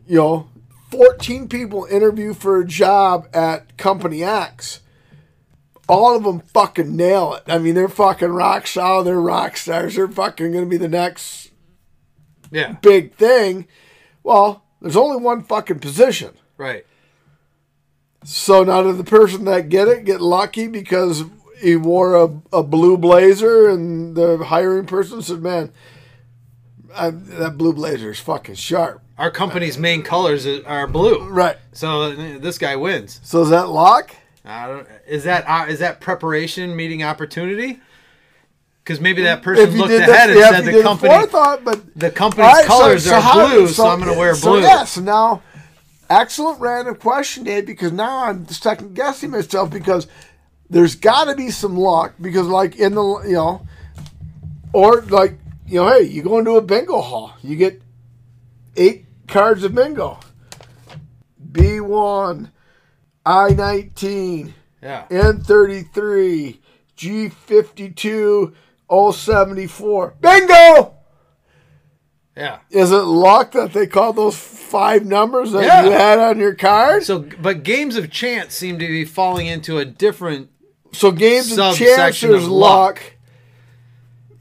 you 0.08 0.18
know, 0.18 0.50
14 0.92 1.48
people 1.50 1.86
interview 1.86 2.34
for 2.34 2.60
a 2.60 2.66
job 2.66 3.28
at 3.34 3.78
company 3.78 4.24
X. 4.24 4.82
All 5.88 6.16
of 6.16 6.24
them 6.24 6.40
fucking 6.40 6.96
nail 6.96 7.34
it. 7.36 7.44
I 7.48 7.60
mean, 7.60 7.76
they're 7.76 7.88
fucking 7.90 8.30
rock 8.30 8.66
solid. 8.66 9.04
They're 9.06 9.20
rock 9.20 9.56
stars. 9.58 9.96
They're 9.96 10.08
fucking 10.08 10.52
going 10.52 10.64
to 10.64 10.70
be 10.70 10.78
the 10.78 10.88
next 10.88 11.52
Yeah. 12.50 12.74
big 12.82 13.14
thing. 13.16 13.68
Well, 14.24 14.64
there's 14.82 14.96
only 14.96 15.18
one 15.22 15.44
fucking 15.44 15.80
position. 15.80 16.32
Right. 16.58 16.86
So 18.24 18.64
now 18.64 18.82
did 18.82 18.98
the 18.98 19.04
person 19.04 19.46
that 19.46 19.70
get 19.70 19.88
it 19.88 20.06
get 20.06 20.22
lucky 20.22 20.68
because 20.68 21.24
he 21.62 21.76
wore 21.76 22.16
a, 22.16 22.42
a 22.52 22.64
blue 22.64 22.98
blazer 22.98 23.70
and 23.70 24.16
the 24.16 24.46
hiring 24.46 24.88
person 24.88 25.22
said, 25.22 25.42
man, 25.44 25.72
I, 26.96 27.10
that 27.10 27.58
blue 27.58 27.74
blazer 27.74 28.12
is 28.12 28.20
fucking 28.20 28.56
sharp. 28.56 29.02
Our 29.18 29.32
company's 29.32 29.78
main 29.78 30.02
colors 30.04 30.46
are- 30.46 30.88
blue. 30.88 31.28
Right. 31.30 31.58
So 31.74 32.14
this 32.38 32.58
guy 32.58 32.76
wins. 32.76 33.20
So 33.24 33.42
is 33.44 33.50
that 33.50 33.70
lock? 33.70 34.16
I 34.44 34.68
don't, 34.68 34.88
is 35.08 35.24
that 35.24 35.46
uh, 35.48 35.66
is 35.68 35.80
that 35.80 36.00
preparation 36.02 36.76
meeting 36.76 37.04
opportunity? 37.04 37.80
Because 38.84 39.02
maybe 39.02 39.24
that 39.24 39.42
person 39.42 39.76
looked 39.78 39.92
ahead 39.92 40.30
and 40.30 40.40
yeah, 40.40 40.52
said 40.52 40.66
the 40.66 40.84
company 40.84 41.10
forethought, 41.10 41.64
but 41.64 41.82
the 42.00 42.12
company's 42.12 42.46
right, 42.46 42.62
so- 42.64 42.68
colors 42.68 43.06
so 43.06 43.16
are 43.16 43.22
how- 43.22 43.48
blue, 43.48 43.68
so, 43.68 43.88
I'm 43.88 44.00
going 44.00 44.14
to 44.14 44.20
wear 44.20 44.36
so 44.36 44.52
blue. 44.52 44.62
yeah, 44.62 44.84
so 44.84 45.02
now, 45.02 45.42
excellent 46.10 46.60
random 46.60 46.94
question, 46.96 47.46
Dave, 47.46 47.66
because 47.66 47.92
now 47.92 48.26
I'm 48.26 48.48
second 48.48 48.94
guessing 48.94 49.32
myself 49.32 49.72
because 49.72 50.08
there's 50.70 50.94
got 50.94 51.26
to 51.26 51.36
be 51.36 51.50
some 51.50 51.76
luck 51.78 52.14
because, 52.22 52.46
like 52.48 52.76
in 52.76 52.94
the 52.94 53.24
you 53.26 53.34
know, 53.34 53.66
or 54.74 55.02
like 55.04 55.40
you 55.68 55.76
know, 55.82 55.90
hey, 55.90 56.04
you 56.04 56.22
go 56.24 56.38
into 56.40 56.52
a 56.52 56.62
bingo 56.62 57.02
hall, 57.02 57.34
you 57.42 57.56
get 57.56 57.82
eight 58.76 59.06
cards 59.28 59.64
of 59.64 59.74
bingo, 59.76 60.20
B 61.52 61.80
one, 61.80 62.52
I 63.26 63.50
nineteen. 63.52 64.54
Yeah. 64.82 65.08
N33, 65.10 66.60
G52, 66.96 68.54
074. 68.88 70.16
Bingo! 70.22 70.94
Yeah. 72.38 72.60
Is 72.70 72.92
it 72.92 72.98
luck 72.98 73.54
that 73.54 73.74
they 73.74 73.88
call 73.88 74.14
those 74.14 74.38
five 74.38 75.04
numbers 75.06 75.54
that 75.54 75.64
Yeah. 75.64 75.86
you 75.86 75.92
had 75.92 76.20
on 76.20 76.38
your 76.38 76.54
card? 76.54 77.04
So, 77.04 77.20
but 77.42 77.64
games 77.64 77.96
of 77.96 78.12
chance 78.12 78.54
seem 78.54 78.78
to 78.78 78.86
be 78.88 79.06
falling 79.06 79.48
into 79.48 79.80
a 79.80 79.86
different. 79.86 80.50
So 80.92 81.12
games 81.12 81.58
of 81.58 81.76
chance, 81.76 82.22
there's 82.22 82.48
luck. 82.48 82.96
luck. 82.98 83.15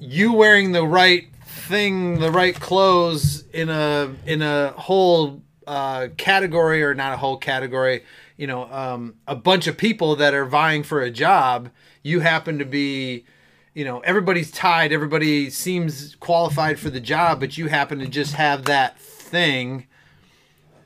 You 0.05 0.35
wearing 0.35 0.73
the 0.73 0.87
right 0.87 1.27
thing, 1.47 2.21
the 2.21 2.31
right 2.31 2.55
clothes 2.55 3.45
in 3.55 3.71
a 3.71 4.15
in 4.27 4.43
a 4.43 4.73
whole 4.73 5.43
uh, 5.67 6.09
category 6.19 6.83
or 6.83 6.95
not 6.95 7.15
a 7.15 7.17
whole 7.17 7.39
category. 7.39 8.05
You 8.37 8.47
know, 8.47 8.71
um, 8.71 9.15
a 9.27 9.35
bunch 9.35 9.67
of 9.67 9.79
people 9.79 10.17
that 10.17 10.35
are 10.35 10.45
vying 10.45 10.83
for 10.83 11.01
a 11.01 11.11
job. 11.11 11.71
You 12.03 12.21
happen 12.21 12.59
to 12.59 12.67
be. 12.67 13.25
You 13.73 13.85
know, 13.85 14.01
everybody's 14.01 14.53
tied. 14.53 14.93
Everybody 14.93 15.51
seems 15.51 16.15
qualified 16.17 16.79
for 16.79 16.91
the 16.91 17.01
job, 17.01 17.41
but 17.41 17.59
you 17.59 17.67
happen 17.69 17.99
to 17.99 18.07
just 18.07 18.35
have 18.35 18.67
that 18.67 19.01
thing 19.01 19.87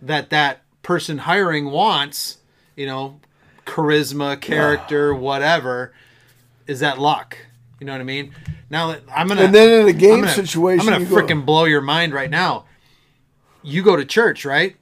that 0.00 0.30
that 0.30 0.62
person 0.82 1.18
hiring 1.18 1.66
wants, 1.66 2.38
you 2.76 2.86
know, 2.86 3.20
charisma, 3.66 4.40
character, 4.40 5.12
whatever, 5.12 5.92
is 6.66 6.80
that 6.80 6.98
luck. 6.98 7.36
You 7.80 7.86
know 7.86 7.92
what 7.92 8.00
I 8.00 8.04
mean? 8.04 8.32
Now 8.70 8.96
I'm 9.14 9.28
gonna 9.28 9.42
And 9.42 9.54
then 9.54 9.82
in 9.82 9.88
a 9.88 9.92
game 9.92 10.14
I'm 10.14 10.20
gonna, 10.22 10.32
situation, 10.32 10.88
I'm 10.88 10.94
gonna 10.94 11.04
you 11.04 11.10
go- 11.10 11.16
freaking 11.16 11.44
blow 11.46 11.64
your 11.64 11.80
mind 11.80 12.12
right 12.12 12.30
now. 12.30 12.64
You 13.62 13.82
go 13.82 13.96
to 13.96 14.04
church, 14.04 14.44
right? 14.44 14.76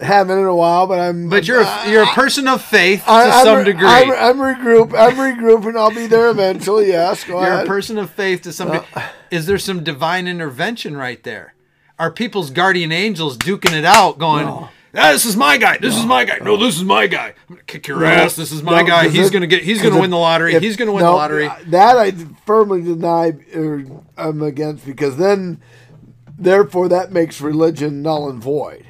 Haven't 0.00 0.38
in 0.38 0.46
a 0.46 0.54
while, 0.54 0.86
but 0.86 0.98
I'm. 0.98 1.28
But 1.28 1.46
you're 1.46 1.60
a, 1.60 1.90
you're 1.90 2.04
a 2.04 2.14
person 2.14 2.48
of 2.48 2.62
faith 2.62 3.04
to 3.04 3.10
I- 3.10 3.40
I'm 3.40 3.44
some 3.44 3.58
re- 3.58 3.64
degree. 3.64 3.86
I'm, 3.86 4.10
I'm 4.12 4.36
regroup. 4.38 4.98
I'm 4.98 5.14
regrouping. 5.16 5.76
I'll 5.76 5.90
be 5.94 6.06
there 6.06 6.30
eventually. 6.30 6.88
Yes, 6.88 7.24
go 7.24 7.38
You're 7.42 7.52
ahead. 7.52 7.64
a 7.64 7.68
person 7.68 7.98
of 7.98 8.08
faith 8.10 8.40
to 8.42 8.52
some 8.52 8.70
uh, 8.70 8.80
degree. 8.80 9.02
Is 9.30 9.44
there 9.44 9.58
some 9.58 9.84
divine 9.84 10.26
intervention 10.26 10.96
right 10.96 11.22
there? 11.22 11.54
Are 11.98 12.10
people's 12.10 12.48
guardian 12.50 12.92
angels 12.92 13.36
duking 13.36 13.72
it 13.76 13.84
out, 13.84 14.18
going, 14.18 14.68
"Ah, 14.94 15.12
"This 15.12 15.24
is 15.24 15.36
my 15.36 15.56
guy. 15.56 15.78
This 15.78 15.96
is 15.96 16.04
my 16.04 16.24
guy. 16.24 16.38
No, 16.42 16.56
this 16.56 16.76
is 16.76 16.84
my 16.84 17.06
guy. 17.06 17.34
I'm 17.48 17.54
gonna 17.56 17.62
kick 17.66 17.86
your 17.88 18.04
ass. 18.04 18.36
This 18.36 18.52
is 18.52 18.62
my 18.62 18.80
No, 18.82 18.86
guy. 18.86 19.04
'cause 19.04 19.12
He's 19.14 19.28
it- 19.28 19.32
gonna 19.32 19.46
get. 19.46 19.62
He's 19.62 19.78
'cause 19.78 19.84
gonna 19.88 19.96
if- 19.96 20.00
win 20.02 20.10
the 20.10 20.16
lottery. 20.18 20.54
if- 20.54 20.62
He's 20.62 20.76
gonna 20.76 20.92
win 20.92 21.02
no, 21.04 21.10
the 21.12 21.16
lottery." 21.16 21.50
That 21.68 21.96
I 21.96 22.12
firmly 22.46 22.82
deny 22.82 23.34
or 23.54 23.82
I'm 24.18 24.42
against 24.42 24.84
because 24.84 25.16
then, 25.16 25.60
therefore, 26.38 26.88
that 26.88 27.12
makes 27.12 27.40
religion 27.40 28.02
null 28.02 28.28
and 28.28 28.42
void. 28.42 28.84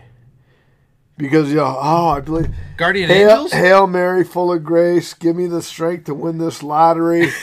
Because 1.19 1.51
you 1.51 1.57
know, 1.57 1.77
oh, 1.79 2.09
I 2.09 2.21
believe 2.21 2.49
Guardian 2.79 3.11
Hail, 3.11 3.31
angels. 3.31 3.53
Hail 3.53 3.87
Mary, 3.87 4.25
full 4.25 4.51
of 4.53 4.65
grace, 4.65 5.13
give 5.13 5.37
me 5.37 5.47
the 5.47 5.61
strength 5.61 6.05
to 6.05 6.15
win 6.15 6.39
this 6.39 6.63
lottery. 6.63 7.31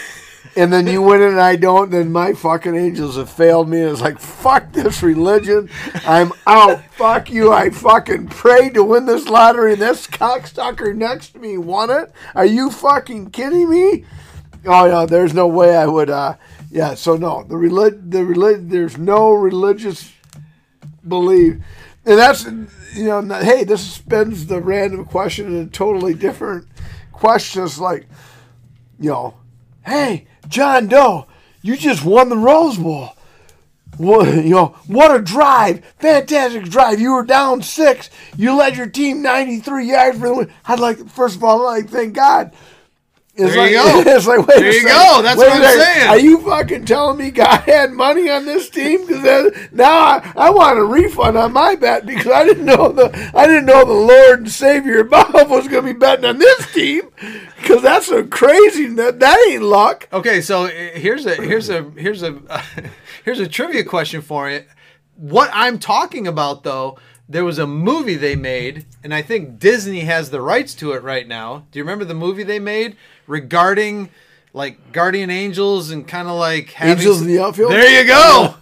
and 0.58 0.74
then 0.74 0.88
you 0.88 1.02
win 1.02 1.22
it 1.22 1.30
and 1.30 1.40
I 1.40 1.56
don't, 1.56 1.92
then 1.92 2.12
my 2.12 2.34
fucking 2.34 2.76
angels 2.76 3.16
have 3.16 3.30
failed 3.30 3.70
me. 3.70 3.82
And 3.82 3.92
it's 3.92 4.02
like, 4.02 4.20
fuck 4.20 4.74
this 4.74 5.04
religion. 5.04 5.70
I'm 6.06 6.34
out. 6.48 6.84
fuck 6.98 7.30
you. 7.30 7.54
I 7.54 7.70
fucking 7.70 8.28
prayed 8.28 8.74
to 8.74 8.84
win 8.84 9.06
this 9.06 9.28
lottery 9.28 9.74
and 9.74 9.82
this 9.82 10.08
cocksucker 10.08 10.96
next 10.96 11.30
to 11.34 11.40
me 11.40 11.58
won 11.58 11.90
it. 11.92 12.12
Are 12.34 12.46
you 12.46 12.72
fucking 12.72 13.30
kidding 13.30 13.70
me? 13.70 14.06
Oh, 14.66 14.88
no, 14.90 15.06
there's 15.06 15.34
no 15.34 15.48
way 15.48 15.78
I 15.78 15.86
would, 15.86 16.10
uh, 16.10 16.36
yeah, 16.72 16.96
so 16.96 17.16
no, 17.16 17.44
the 17.44 17.56
relig- 17.56 18.12
the 18.12 18.26
relig- 18.26 18.70
there's 18.70 18.98
no 18.98 19.32
religious 19.32 20.12
belief. 21.08 21.58
And 22.06 22.18
that's, 22.18 22.46
you 22.96 23.06
know, 23.06 23.22
not- 23.22 23.44
hey, 23.44 23.64
this 23.64 23.82
spins 23.94 24.48
the 24.48 24.60
random 24.60 25.06
question 25.06 25.48
in 25.48 25.56
a 25.56 25.68
totally 25.68 26.14
different 26.16 26.68
question. 27.12 27.64
It's 27.64 27.80
like, 27.80 28.08
you 29.00 29.12
know, 29.12 29.36
hey, 29.86 30.26
John 30.48 30.88
Doe, 30.88 31.28
you 31.62 31.78
just 31.78 32.06
won 32.06 32.30
the 32.30 32.38
Rose 32.38 32.78
Bowl. 32.78 33.14
What, 33.98 34.28
you 34.34 34.52
know, 34.52 34.76
what 34.88 35.16
a 35.16 35.22
drive. 35.22 35.84
Fantastic 36.00 36.66
drive. 36.66 37.00
You 37.00 37.14
were 37.14 37.24
down 37.24 37.62
six. 37.62 38.10
You 38.36 38.56
led 38.56 38.78
your 38.78 38.88
team 38.88 39.22
93 39.22 39.90
yards 39.90 40.20
for 40.20 40.28
the 40.28 40.36
win. 40.36 40.54
I'd 40.66 40.80
like, 40.80 41.08
first 41.10 41.36
of 41.36 41.44
all, 41.44 41.68
I'd 41.68 41.82
like, 41.82 41.90
thank 41.90 42.14
God. 42.14 42.54
It's 43.38 43.54
There 43.54 43.62
like, 43.62 43.72
you 43.72 43.78
go. 43.78 44.12
It's 44.18 44.28
like, 44.28 44.48
wait 44.48 44.58
There 44.58 44.74
you 44.74 44.82
second. 44.82 44.98
go. 44.98 45.22
That's 45.22 45.38
what 45.38 45.52
I'm 45.52 45.80
saying. 45.80 46.10
Are 46.10 46.18
you 46.20 46.42
fucking 46.42 46.86
telling 46.86 47.18
me 47.18 47.30
God 47.30 47.60
had 47.66 47.92
money 47.92 48.30
on 48.30 48.46
this 48.46 48.70
team? 48.70 49.06
Because 49.06 49.54
now 49.72 49.92
I, 49.92 50.34
I 50.36 50.50
want 50.50 50.80
a 50.80 50.84
refund 50.84 51.38
on 51.38 51.54
my 51.54 51.76
bet 51.76 52.06
because 52.06 52.32
I 52.32 52.44
didn't 52.46 52.66
know 52.66 52.92
the 52.92 53.32
I 53.36 53.46
didn't 53.46 53.66
know 53.66 53.86
the 53.86 53.94
Lord 53.94 54.40
and 54.40 54.52
Savior 54.52 55.00
above 55.02 55.34
was 55.50 55.68
going 55.68 55.86
to 55.86 55.94
be 55.94 56.00
betting 56.00 56.26
on 56.26 56.40
this 56.40 56.74
team 56.74 57.10
because 57.62 57.84
that's 57.84 58.08
so 58.08 58.26
crazy. 58.26 58.88
That 58.88 59.20
that 59.20 59.48
ain't 59.50 59.64
luck. 59.64 60.08
Okay, 60.12 60.42
so 60.42 60.66
uh, 60.66 60.70
here's 60.70 61.26
a 61.28 61.36
here's 61.36 61.70
a 61.70 61.84
here's 61.92 62.24
a 62.24 62.40
here's 63.24 63.40
a 63.40 63.48
trivia 63.48 63.84
question 63.84 64.22
for 64.22 64.50
you. 64.50 64.64
What 65.16 65.50
I'm 65.54 65.78
talking 65.80 66.28
about 66.28 66.64
though, 66.64 66.98
there 67.30 67.46
was 67.46 67.60
a 67.60 67.68
movie 67.68 68.16
they 68.16 68.36
made, 68.36 68.86
and 69.04 69.14
I 69.14 69.22
think 69.22 69.60
Disney 69.60 70.02
has 70.02 70.30
the 70.30 70.42
rights 70.42 70.74
to 70.76 70.94
it 70.94 71.04
right 71.04 71.28
now. 71.28 71.66
Do 71.72 71.80
you 71.80 71.84
remember 71.84 72.06
the 72.06 72.14
movie 72.14 72.44
they 72.44 72.60
made 72.60 72.96
regarding 73.28 74.10
like 74.54 74.92
guardian 74.92 75.30
angels 75.30 75.92
and 75.92 76.08
kind 76.08 76.28
of 76.28 76.36
like 76.36 76.72
having 76.72 76.98
Angels 76.98 77.22
in 77.22 77.28
the 77.28 77.40
outfield? 77.40 77.72
There 77.72 78.02
you 78.02 78.08
go. 78.08 78.56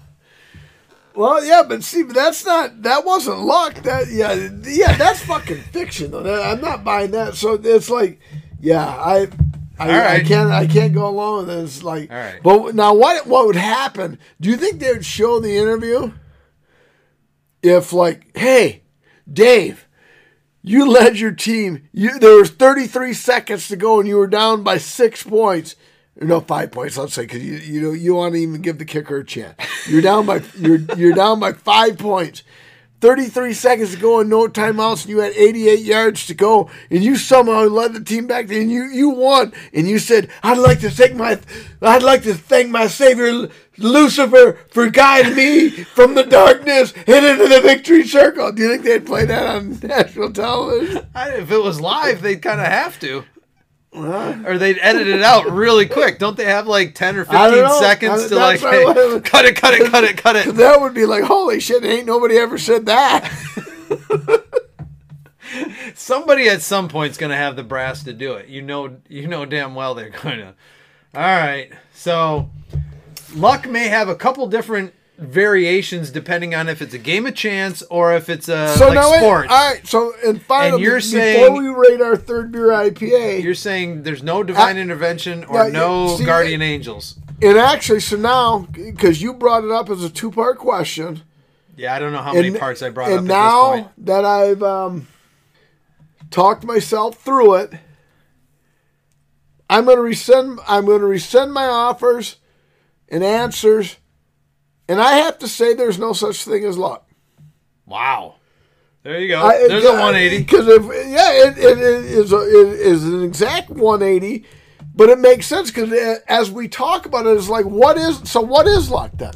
Well, 1.15 1.45
yeah, 1.45 1.63
but 1.67 1.81
see, 1.83 2.03
but 2.03 2.13
that's 2.13 2.45
not 2.45 2.81
that 2.83 3.05
wasn't 3.05 3.39
luck. 3.39 3.75
That 3.83 4.07
yeah, 4.11 4.49
yeah, 4.63 4.97
that's 4.97 5.23
fucking 5.23 5.61
fiction 5.71 6.11
though. 6.11 6.43
I'm 6.43 6.59
not 6.59 6.83
buying 6.83 7.11
that. 7.11 7.35
So 7.35 7.53
it's 7.53 7.89
like, 7.89 8.19
yeah, 8.59 8.85
I. 8.85 9.29
I, 9.77 9.89
All 9.89 10.07
I 10.07 10.23
can't. 10.23 10.51
I 10.51 10.67
can't 10.67 10.93
go 10.93 11.05
along 11.09 11.39
with 11.39 11.47
this. 11.47 11.83
Like, 11.83 12.09
All 12.09 12.17
right. 12.17 12.41
but 12.41 12.75
now, 12.75 12.93
what? 12.93 13.27
What 13.27 13.45
would 13.45 13.57
happen? 13.57 14.19
Do 14.39 14.49
you 14.49 14.55
think 14.55 14.79
they 14.79 14.91
would 14.93 15.05
show 15.05 15.41
the 15.41 15.57
interview 15.57 16.13
if, 17.61 17.91
like, 17.91 18.37
hey, 18.37 18.83
Dave, 19.31 19.84
you 20.65 20.89
led 20.89 21.17
your 21.17 21.31
team. 21.31 21.87
You 21.93 22.17
there 22.19 22.37
was 22.37 22.49
33 22.49 23.13
seconds 23.13 23.67
to 23.67 23.75
go, 23.75 23.99
and 23.99 24.07
you 24.07 24.17
were 24.17 24.27
down 24.27 24.63
by 24.63 24.77
six 24.77 25.23
points. 25.23 25.75
No, 26.19 26.39
five 26.39 26.71
points. 26.71 26.97
Let's 26.97 27.13
say 27.13 27.23
because 27.23 27.43
you 27.43 27.55
you 27.55 27.81
know 27.81 27.91
you 27.91 28.15
want 28.15 28.33
to 28.33 28.39
even 28.39 28.61
give 28.61 28.79
the 28.79 28.85
kicker 28.85 29.17
a 29.17 29.25
chance. 29.25 29.55
You're 29.87 30.01
down 30.01 30.25
by 30.25 30.41
you're 30.57 30.79
you're 30.97 31.13
down 31.13 31.39
by 31.39 31.53
five 31.53 31.97
points. 31.97 32.43
33 33.01 33.53
seconds 33.53 33.91
to 33.91 33.99
go 33.99 34.19
and 34.19 34.29
no 34.29 34.47
timeouts, 34.47 35.01
and 35.01 35.09
you 35.09 35.19
had 35.19 35.33
88 35.33 35.79
yards 35.79 36.25
to 36.27 36.33
go, 36.33 36.69
and 36.89 37.03
you 37.03 37.15
somehow 37.17 37.63
led 37.63 37.93
the 37.93 38.03
team 38.03 38.25
back, 38.27 38.49
and 38.51 38.71
you 38.71 38.85
you 38.85 39.09
won, 39.09 39.53
and 39.73 39.87
you 39.87 39.99
said, 39.99 40.29
"I'd 40.43 40.57
like 40.57 40.79
to 40.79 40.89
thank 40.89 41.15
my, 41.15 41.39
I'd 41.81 42.03
like 42.03 42.23
to 42.23 42.33
thank 42.33 42.69
my 42.69 42.87
Savior 42.87 43.49
Lucifer 43.77 44.57
for 44.71 44.89
guiding 44.89 45.35
me 45.35 45.69
from 45.69 46.15
the 46.15 46.23
darkness 46.23 46.93
and 47.05 47.25
into 47.25 47.47
the 47.47 47.61
victory 47.61 48.07
circle." 48.07 48.51
Do 48.51 48.63
you 48.63 48.69
think 48.69 48.83
they'd 48.83 49.05
play 49.05 49.25
that 49.25 49.45
on 49.45 49.79
national 49.83 50.31
television? 50.31 51.05
I, 51.13 51.31
if 51.31 51.51
it 51.51 51.61
was 51.61 51.81
live, 51.81 52.21
they'd 52.21 52.41
kind 52.41 52.61
of 52.61 52.67
have 52.67 52.99
to. 53.01 53.25
Or 53.95 54.57
they'd 54.57 54.77
edit 54.81 55.07
it 55.07 55.21
out 55.21 55.49
really 55.51 55.85
quick. 55.85 56.19
Don't 56.19 56.35
they 56.35 56.45
have 56.45 56.67
like 56.67 56.95
10 56.95 57.15
or 57.17 57.25
15 57.25 57.69
seconds 57.79 58.25
I- 58.25 58.27
to 58.29 58.35
like, 58.35 58.59
hey, 58.59 58.83
cut 59.21 59.45
it, 59.45 59.55
cut 59.55 59.73
it, 59.73 59.89
cut 59.89 60.03
it, 60.03 60.17
cut 60.17 60.35
it. 60.35 60.55
That 60.55 60.81
would 60.81 60.93
be 60.93 61.05
like, 61.05 61.23
"Holy 61.23 61.59
shit! 61.59 61.83
Ain't 61.83 62.05
nobody 62.05 62.37
ever 62.37 62.57
said 62.57 62.85
that." 62.87 63.31
Somebody 65.95 66.49
at 66.49 66.61
some 66.61 66.89
point's 66.89 67.17
going 67.17 67.29
to 67.29 67.35
have 67.37 67.55
the 67.55 67.63
brass 67.63 68.03
to 68.03 68.13
do 68.13 68.33
it. 68.33 68.47
You 68.49 68.61
know, 68.61 68.97
you 69.07 69.27
know 69.27 69.45
damn 69.45 69.75
well 69.75 69.95
they're 69.95 70.09
going 70.09 70.39
to. 70.39 70.47
All 70.47 71.21
right. 71.21 71.71
So, 71.93 72.49
luck 73.33 73.67
may 73.69 73.87
have 73.87 74.09
a 74.09 74.15
couple 74.15 74.47
different 74.47 74.93
variations 75.17 76.11
depending 76.11 76.53
on 76.53 76.67
if 76.67 76.81
it's 76.81 76.93
a 76.93 76.97
game 76.97 77.25
of 77.25 77.33
chance 77.35 77.81
or 77.83 78.13
if 78.15 78.29
it's 78.29 78.49
a 78.49 78.75
So 78.77 78.87
like 78.87 78.95
now, 78.95 79.13
all 79.25 79.33
right. 79.33 79.79
So, 79.87 80.13
and 80.25 80.41
finally, 80.41 80.73
And 80.73 80.81
you're 80.83 80.95
before 80.97 81.09
saying- 81.19 81.53
we 81.57 81.67
rate 81.69 82.01
our 82.01 82.17
third 82.17 82.51
beer 82.51 82.67
IPA, 82.71 83.41
You're 83.41 83.53
saying 83.53 84.03
there's 84.03 84.23
no 84.23 84.43
divine 84.43 84.77
Uh, 84.77 84.81
intervention 84.81 85.43
or 85.45 85.69
no 85.69 86.17
see, 86.17 86.25
guardian 86.25 86.61
angels. 86.61 87.15
And 87.41 87.57
actually, 87.57 87.99
so 88.01 88.17
now 88.17 88.67
because 88.71 89.21
you 89.21 89.33
brought 89.33 89.63
it 89.63 89.71
up 89.71 89.89
as 89.89 90.03
a 90.03 90.09
two 90.09 90.31
part 90.31 90.57
question, 90.57 91.23
Yeah, 91.77 91.93
I 91.95 91.99
don't 91.99 92.11
know 92.11 92.21
how 92.21 92.33
many 92.33 92.51
parts 92.51 92.81
I 92.81 92.89
brought 92.89 93.09
and 93.09 93.19
up 93.19 93.23
now 93.25 93.71
at 93.73 93.75
this 93.75 93.83
point. 93.83 94.05
that 94.05 94.25
I've 94.25 94.63
um, 94.63 95.07
talked 96.31 96.63
myself 96.65 97.17
through 97.21 97.55
it, 97.55 97.73
I'm 99.69 99.85
going 99.85 99.97
to 99.97 100.03
rescind. 100.03 100.59
I'm 100.67 100.85
going 100.85 101.01
to 101.01 101.07
rescind 101.07 101.51
my 101.53 101.65
offers 101.65 102.35
and 103.09 103.23
answers, 103.23 103.97
and 104.87 105.01
I 105.01 105.13
have 105.17 105.39
to 105.39 105.47
say, 105.47 105.73
there's 105.73 105.99
no 105.99 106.13
such 106.13 106.43
thing 106.43 106.63
as 106.65 106.77
luck. 106.77 107.07
Wow. 107.85 108.35
There 109.03 109.19
you 109.19 109.27
go. 109.27 109.41
I- 109.41 109.67
There's 109.67 109.85
a 109.85 109.91
180. 109.91 110.39
Because 110.39 110.67
if 110.67 110.83
yeah, 110.83 111.47
it, 111.47 111.57
it, 111.57 111.77
it 111.77 112.05
is 112.05 112.31
a, 112.33 112.37
it 112.41 112.79
is 112.79 113.03
an 113.05 113.23
exact 113.23 113.69
180, 113.69 114.45
but 114.95 115.09
it 115.09 115.19
makes 115.19 115.45
sense 115.45 115.69
because 115.69 115.91
uh, 115.91 116.17
as 116.27 116.49
we 116.49 116.67
talk 116.67 117.05
about 117.05 117.27
it, 117.27 117.37
it's 117.37 117.49
like 117.49 117.65
what 117.65 117.97
is 117.97 118.19
so 118.29 118.41
what 118.41 118.65
is 118.67 118.89
luck 118.89 119.11
then? 119.15 119.33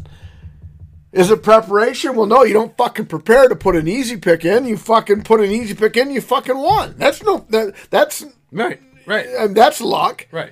Is 1.12 1.30
it 1.32 1.44
preparation? 1.44 2.16
Well, 2.16 2.28
no, 2.28 2.44
you 2.44 2.54
don't 2.54 2.76
fucking 2.78 3.08
prepare 3.08 3.48
to 3.50 3.56
put 3.56 3.76
an 3.76 3.88
easy 3.88 4.18
pick 4.18 4.46
in. 4.46 4.66
You 4.66 4.78
fucking 4.78 5.24
put 5.24 5.40
an 5.42 5.52
easy 5.52 5.74
pick 5.76 5.98
in. 5.98 6.12
You 6.12 6.22
fucking 6.22 6.58
won. 6.58 6.96
That's 6.98 7.22
no 7.24 7.46
that 7.50 7.74
that's 7.90 8.26
Right. 8.52 8.80
Right. 9.06 9.28
and 9.28 9.56
that's 9.56 9.82
luck. 9.82 10.28
Right. 10.32 10.52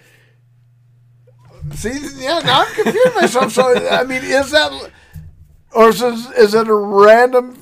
See, 1.76 2.24
yeah, 2.24 2.40
now 2.40 2.64
I'm 2.64 2.74
confused 2.74 3.16
myself. 3.16 3.52
So 3.52 3.90
I 3.90 4.04
mean, 4.04 4.24
is 4.24 4.52
that 4.52 4.92
or 5.74 5.90
is 5.90 6.02
it, 6.02 6.14
is 6.38 6.54
it 6.54 6.68
a 6.68 6.74
random? 6.74 7.62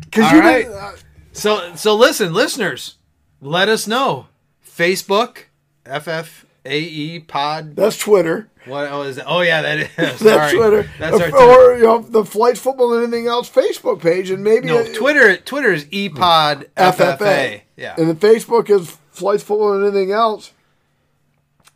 Because 0.00 0.32
you 0.32 0.40
right. 0.40 0.64
didn't- 0.66 0.74
uh, 0.74 0.92
So 1.32 1.74
so 1.76 1.94
listen, 1.94 2.32
listeners, 2.32 2.96
let 3.40 3.68
us 3.68 3.86
know. 3.86 4.26
Facebook, 4.66 5.44
FFAE 5.86 6.44
E 6.66 7.20
Pod. 7.20 7.76
that's 7.76 7.98
Twitter. 7.98 8.48
What 8.66 8.90
oh, 8.92 9.02
is 9.02 9.16
that? 9.16 9.24
Oh 9.26 9.40
yeah, 9.40 9.62
that 9.62 9.78
is. 9.78 9.88
That's 9.96 10.18
Sorry. 10.18 10.56
Twitter. 10.56 10.90
That's 10.98 11.18
our 11.18 11.36
or, 11.38 11.76
you 11.78 11.84
know, 11.84 12.00
the 12.00 12.24
Flights 12.24 12.60
Football 12.60 12.92
and 12.94 13.02
anything 13.04 13.26
else 13.26 13.48
Facebook 13.48 14.02
page, 14.02 14.30
and 14.30 14.44
maybe 14.44 14.66
No, 14.66 14.80
a- 14.80 14.92
Twitter. 14.92 15.38
Twitter 15.38 15.72
is 15.72 15.86
ePod 15.86 16.66
FFA. 16.76 17.16
FFA. 17.16 17.60
Yeah. 17.76 17.94
And 17.96 18.10
the 18.10 18.14
Facebook 18.14 18.68
is 18.68 18.98
Flights 19.10 19.42
Football 19.42 19.72
and 19.74 19.84
anything 19.84 20.12
else. 20.12 20.52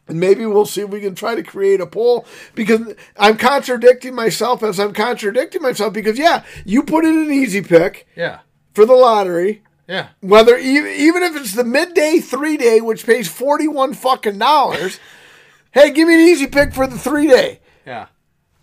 And 0.09 0.19
maybe 0.19 0.45
we'll 0.45 0.67
see 0.67 0.81
if 0.81 0.91
we 0.91 1.01
can 1.01 1.15
try 1.15 1.35
to 1.37 1.43
create 1.45 1.81
a 1.81 1.87
poll 1.87 2.27
because 2.55 2.95
I'm 3.17 3.37
contradicting 3.37 4.15
myself 4.15 4.63
as 4.63 4.81
I'm 4.81 4.93
contradicting 4.93 5.63
myself 5.63 5.93
because 5.93 6.19
yeah, 6.19 6.43
you 6.65 6.83
put 6.83 7.05
in 7.05 7.17
an 7.19 7.31
easy 7.31 7.63
pick 7.63 8.07
Yeah. 8.17 8.41
for 8.75 8.85
the 8.85 8.95
lottery, 8.95 9.63
Yeah. 9.87 10.09
whether 10.21 10.57
even 10.59 10.91
even 10.93 11.23
if 11.23 11.37
it's 11.37 11.55
the 11.55 11.63
midday 11.65 12.19
three 12.19 12.57
day, 12.57 12.81
which 12.81 13.07
pays 13.07 13.29
forty 13.29 13.69
one 13.69 13.95
fucking 13.95 14.39
dollars. 14.39 14.99
hey, 15.71 15.91
give 15.93 16.09
me 16.09 16.15
an 16.15 16.21
easy 16.29 16.49
pick 16.49 16.75
for 16.75 16.87
the 16.89 16.99
three 16.99 17.29
day. 17.29 17.61
Yeah. 17.87 18.07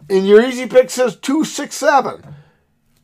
and 0.09 0.27
your 0.27 0.43
easy 0.45 0.65
pick 0.67 0.89
says 0.89 1.15
two 1.15 1.45
six 1.45 1.75
seven, 1.75 2.21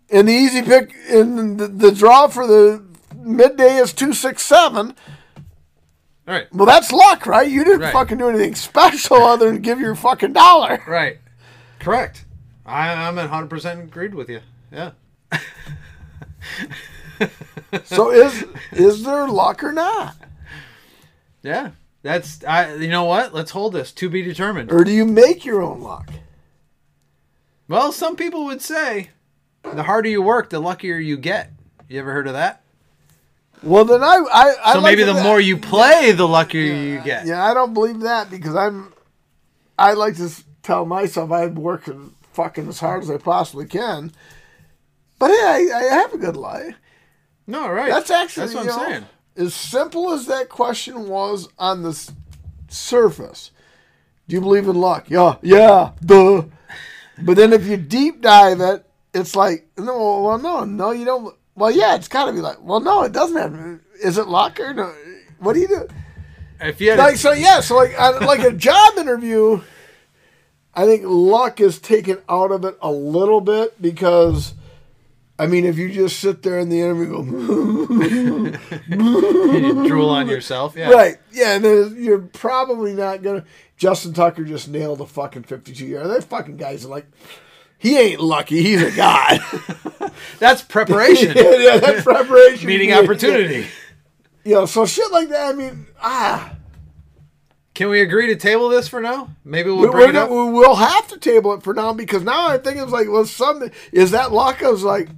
and 0.09 0.27
the 0.27 0.33
easy 0.33 0.61
pick 0.61 0.93
in 1.09 1.55
the, 1.57 1.67
the 1.67 1.91
draw 1.91 2.27
for 2.27 2.45
the 2.45 2.83
midday 3.15 3.77
is 3.77 3.93
two 3.93 4.11
six 4.13 4.43
seven. 4.43 4.93
All 6.27 6.33
right. 6.33 6.51
Well, 6.53 6.65
that's 6.65 6.91
luck, 6.91 7.25
right? 7.27 7.47
You 7.47 7.63
didn't 7.63 7.81
Right. 7.81 7.93
fucking 7.93 8.17
do 8.17 8.29
anything 8.29 8.55
special 8.55 9.17
other 9.17 9.45
than 9.51 9.61
give 9.61 9.79
your 9.79 9.93
fucking 9.95 10.33
dollar. 10.33 10.81
Right. 10.87 11.19
Correct. 11.79 12.25
I, 12.65 12.93
I'm 13.07 13.15
100% 13.17 13.83
agreed 13.83 14.15
with 14.15 14.29
you. 14.29 14.41
Yeah. 14.71 14.91
So 17.85 18.11
is 18.11 18.43
is 18.73 19.03
there 19.03 19.27
luck 19.27 19.63
or 19.63 19.71
not, 19.71 20.15
Yeah. 21.43 21.71
That's 22.03 22.43
I. 22.43 22.75
You 22.75 22.89
know 22.89 23.05
what? 23.05 23.33
Let's 23.33 23.51
hold 23.51 23.73
this 23.73 23.91
to 23.93 24.09
be 24.09 24.21
determined. 24.21 24.71
or 24.71 24.83
do 24.83 24.91
you 24.91 25.05
make 25.05 25.43
your 25.43 25.61
own 25.63 25.79
luck? 25.81 26.09
Well, 27.67 27.91
some 27.91 28.15
people 28.15 28.45
would 28.45 28.61
say, 28.61 29.09
the 29.63 29.83
harder 29.83 30.09
you 30.09 30.21
work, 30.21 30.49
the 30.51 30.59
luckier 30.59 30.97
you 30.97 31.17
get. 31.17 31.51
You 31.89 31.99
ever 31.99 32.11
heard 32.13 32.27
of 32.27 32.33
that? 32.33 32.61
Well, 33.63 33.85
then 33.85 34.03
I 34.03 34.15
I, 34.31 34.55
I 34.65 34.73
So 34.73 34.79
like 34.79 34.91
maybe 34.91 35.03
the 35.03 35.13
that. 35.13 35.23
more 35.23 35.39
you 35.39 35.57
play, 35.57 36.11
the 36.11 36.27
luckier 36.27 36.61
you 36.61 37.01
get. 37.01 37.25
Yeah, 37.25 37.43
I 37.43 37.53
don't 37.53 37.73
believe 37.73 38.01
that 38.01 38.29
because 38.29 38.55
I'm. 38.55 38.93
I 39.77 39.93
like 39.93 40.15
to 40.17 40.29
tell 40.63 40.85
myself 40.85 41.31
I'm 41.31 41.55
working 41.55 42.13
fucking 42.33 42.67
as 42.67 42.79
hard 42.79 43.03
as 43.03 43.09
I 43.09 43.17
possibly 43.17 43.65
can. 43.65 44.11
But 45.19 45.29
hey, 45.29 45.69
I, 45.73 45.79
I 45.79 45.83
have 45.95 46.13
a 46.13 46.17
good 46.17 46.37
life. 46.37 46.75
No, 47.47 47.69
right. 47.69 47.89
That's 47.89 48.11
actually 48.11 48.47
that's 48.47 48.55
what 48.55 48.61
I'm 48.73 48.81
know, 48.81 48.87
saying. 48.89 49.05
As 49.37 49.53
simple 49.53 50.11
as 50.11 50.27
that 50.27 50.49
question 50.49 51.07
was 51.07 51.47
on 51.59 51.83
the 51.83 51.89
s- 51.89 52.11
surface, 52.69 53.51
do 54.27 54.35
you 54.35 54.41
believe 54.41 54.67
in 54.67 54.75
luck? 54.75 55.09
Yeah, 55.09 55.35
yeah, 55.41 55.91
duh. 56.03 56.43
But 57.21 57.35
then 57.37 57.53
if 57.53 57.65
you 57.65 57.77
deep 57.77 58.21
dive 58.21 58.59
it, 58.61 58.85
it's 59.13 59.35
like 59.35 59.67
no, 59.77 60.21
well, 60.21 60.37
no, 60.37 60.63
no, 60.65 60.91
you 60.91 61.05
don't. 61.05 61.35
Well, 61.55 61.71
yeah, 61.71 61.95
it's 61.95 62.07
got 62.07 62.25
to 62.25 62.33
be 62.33 62.41
like, 62.41 62.61
well, 62.61 62.79
no, 62.81 63.03
it 63.03 63.13
doesn't 63.13 63.37
have. 63.37 63.79
Is 64.03 64.17
it 64.17 64.27
luck 64.27 64.59
or 64.59 64.73
no? 64.73 64.93
What 65.39 65.53
do 65.53 65.59
you 65.61 65.67
do? 65.67 65.87
If 66.59 66.79
you 66.81 66.91
had 66.91 66.99
Like 66.99 67.15
a, 67.15 67.17
so, 67.17 67.31
yeah. 67.31 67.61
So 67.61 67.75
like, 67.75 67.99
on, 67.99 68.25
like 68.25 68.41
a 68.41 68.51
job 68.51 68.97
interview, 68.97 69.61
I 70.73 70.85
think 70.85 71.03
luck 71.05 71.61
is 71.61 71.79
taken 71.79 72.17
out 72.27 72.51
of 72.51 72.65
it 72.65 72.77
a 72.81 72.91
little 72.91 73.41
bit 73.41 73.81
because. 73.81 74.53
I 75.37 75.47
mean, 75.47 75.65
if 75.65 75.77
you 75.77 75.91
just 75.91 76.21
sit 76.21 76.43
there 76.43 76.59
in 76.59 76.69
the 76.69 76.79
interview, 76.79 77.19
and 77.19 78.53
go, 78.55 78.59
you 78.87 79.85
drool 79.85 80.09
on 80.09 80.29
yourself, 80.29 80.77
yeah. 80.77 80.89
Right. 80.89 81.17
Yeah, 81.29 81.55
and 81.55 81.65
then 81.65 81.97
you're 81.99 82.19
probably 82.19 82.93
not 82.93 83.21
gonna. 83.21 83.43
Justin 83.75 84.13
Tucker 84.13 84.45
just 84.45 84.69
nailed 84.69 85.01
a 85.01 85.05
fucking 85.05 85.43
52 85.43 85.87
yard. 85.87 86.07
That 86.07 86.23
fucking 86.23 86.55
guy's 86.55 86.85
like, 86.85 87.05
he 87.85 87.99
ain't 87.99 88.19
lucky. 88.19 88.63
He's 88.63 88.81
a 88.81 88.89
god. 88.89 89.39
That's 90.39 90.63
preparation, 90.63 91.33
yeah, 91.35 91.55
yeah, 91.55 91.77
that's 91.77 92.03
preparation. 92.03 92.67
meeting 92.67 92.89
Yeah, 92.89 92.99
opportunity. 92.99 93.67
Yeah, 94.43 94.65
so 94.65 94.85
shit 94.85 95.11
like 95.11 95.29
that. 95.29 95.53
I 95.53 95.53
mean, 95.53 95.85
ah, 96.01 96.55
Can 97.73 97.89
we 97.89 98.01
agree 98.01 98.27
to 98.27 98.35
table 98.35 98.69
this 98.69 98.87
for 98.87 99.01
now? 99.01 99.29
Maybe 99.43 99.69
we'll 99.69 99.81
we, 99.81 99.89
bring 99.89 100.09
it 100.09 100.15
up. 100.15 100.29
we 100.29 100.35
will 100.35 100.75
have 100.75 101.07
to 101.09 101.19
table 101.19 101.53
it 101.53 101.63
for 101.63 101.73
now 101.73 101.93
because 101.93 102.23
now 102.23 102.47
I 102.47 102.57
think 102.57 102.77
it's 102.77 102.91
like, 102.91 103.07
well, 103.09 103.25
some 103.25 103.69
is 103.91 104.11
that 104.11 104.31
luck? 104.31 104.63
I 104.63 104.69
was 104.69 104.83
like, 104.83 105.09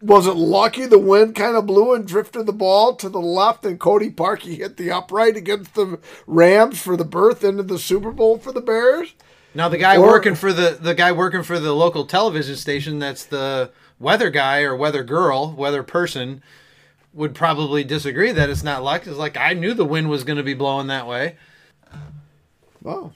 was 0.00 0.26
it 0.26 0.36
lucky 0.36 0.86
the 0.86 0.98
wind 0.98 1.34
kind 1.34 1.56
of 1.56 1.66
blew 1.66 1.94
and 1.94 2.06
drifted 2.06 2.46
the 2.46 2.52
ball 2.52 2.94
to 2.96 3.08
the 3.08 3.20
left 3.20 3.64
and 3.66 3.80
Cody 3.80 4.10
Parkey 4.10 4.58
hit 4.58 4.76
the 4.76 4.90
upright 4.90 5.36
against 5.36 5.74
the 5.74 5.98
Rams 6.26 6.80
for 6.80 6.96
the 6.96 7.04
berth 7.04 7.42
into 7.44 7.62
the 7.62 7.78
Super 7.78 8.12
Bowl 8.12 8.38
for 8.38 8.52
the 8.52 8.62
Bears? 8.62 9.14
Now 9.54 9.68
the 9.68 9.78
guy 9.78 9.96
Or- 9.96 10.06
working 10.06 10.34
for 10.34 10.52
the 10.52 10.78
the 10.80 10.94
guy 10.94 11.12
working 11.12 11.42
for 11.42 11.58
the 11.58 11.72
local 11.72 12.06
television 12.06 12.56
station 12.56 12.98
that's 12.98 13.24
the 13.24 13.70
weather 13.98 14.30
guy 14.30 14.62
or 14.62 14.76
weather 14.76 15.02
girl, 15.02 15.52
weather 15.52 15.82
person 15.82 16.42
would 17.12 17.34
probably 17.34 17.82
disagree 17.82 18.30
that 18.32 18.48
it's 18.48 18.62
not 18.62 18.84
luck. 18.84 19.06
It's 19.06 19.16
like 19.16 19.36
I 19.36 19.52
knew 19.54 19.74
the 19.74 19.84
wind 19.84 20.08
was 20.08 20.22
going 20.24 20.36
to 20.38 20.44
be 20.44 20.54
blowing 20.54 20.86
that 20.86 21.06
way. 21.08 21.36
Well, 22.82 23.12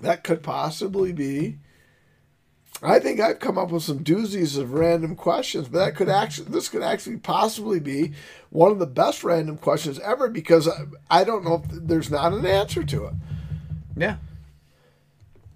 that 0.00 0.24
could 0.24 0.42
possibly 0.42 1.12
be. 1.12 1.58
I 2.82 2.98
think 2.98 3.18
I've 3.20 3.38
come 3.38 3.56
up 3.56 3.70
with 3.70 3.82
some 3.82 4.04
doozies 4.04 4.58
of 4.58 4.72
random 4.72 5.16
questions, 5.16 5.68
but 5.68 5.78
that 5.78 5.96
could 5.96 6.08
actually, 6.08 6.48
this 6.50 6.68
could 6.68 6.82
actually 6.82 7.16
possibly 7.16 7.80
be 7.80 8.12
one 8.50 8.70
of 8.70 8.78
the 8.78 8.86
best 8.86 9.24
random 9.24 9.56
questions 9.56 9.98
ever 10.00 10.28
because 10.28 10.68
I, 10.68 10.82
I 11.10 11.24
don't 11.24 11.44
know 11.44 11.62
if 11.64 11.70
there's 11.70 12.10
not 12.10 12.32
an 12.32 12.44
answer 12.44 12.84
to 12.84 13.06
it. 13.06 13.14
Yeah. 13.96 14.16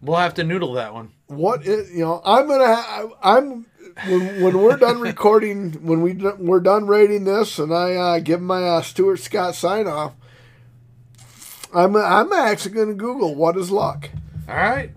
We'll 0.01 0.16
have 0.16 0.35
to 0.35 0.45
noodle 0.45 0.75
that 0.75 0.95
one. 0.95 1.12
What 1.27 1.66
is, 1.66 1.91
you 1.93 2.01
know, 2.01 2.23
I'm 2.25 2.47
gonna, 2.47 2.75
ha- 2.75 3.09
I'm 3.23 3.66
when 4.07 4.43
when 4.43 4.61
we're 4.61 4.77
done 4.77 5.01
recording, 5.01 5.73
when 5.85 6.03
we 6.03 6.12
we're 6.15 6.61
done 6.61 6.87
rating 6.87 7.25
this, 7.25 7.59
and 7.59 7.75
I 7.75 7.95
uh, 7.95 8.19
give 8.20 8.41
my 8.41 8.62
uh, 8.62 8.83
Stuart 8.83 9.19
Scott 9.19 9.55
sign 9.55 9.87
off. 9.87 10.15
I'm 11.75 11.97
I'm 11.97 12.33
actually 12.33 12.75
gonna 12.75 12.95
Google 12.95 13.35
what 13.35 13.57
is 13.57 13.70
luck. 13.70 14.11
All 14.49 14.57
right. 14.57 14.91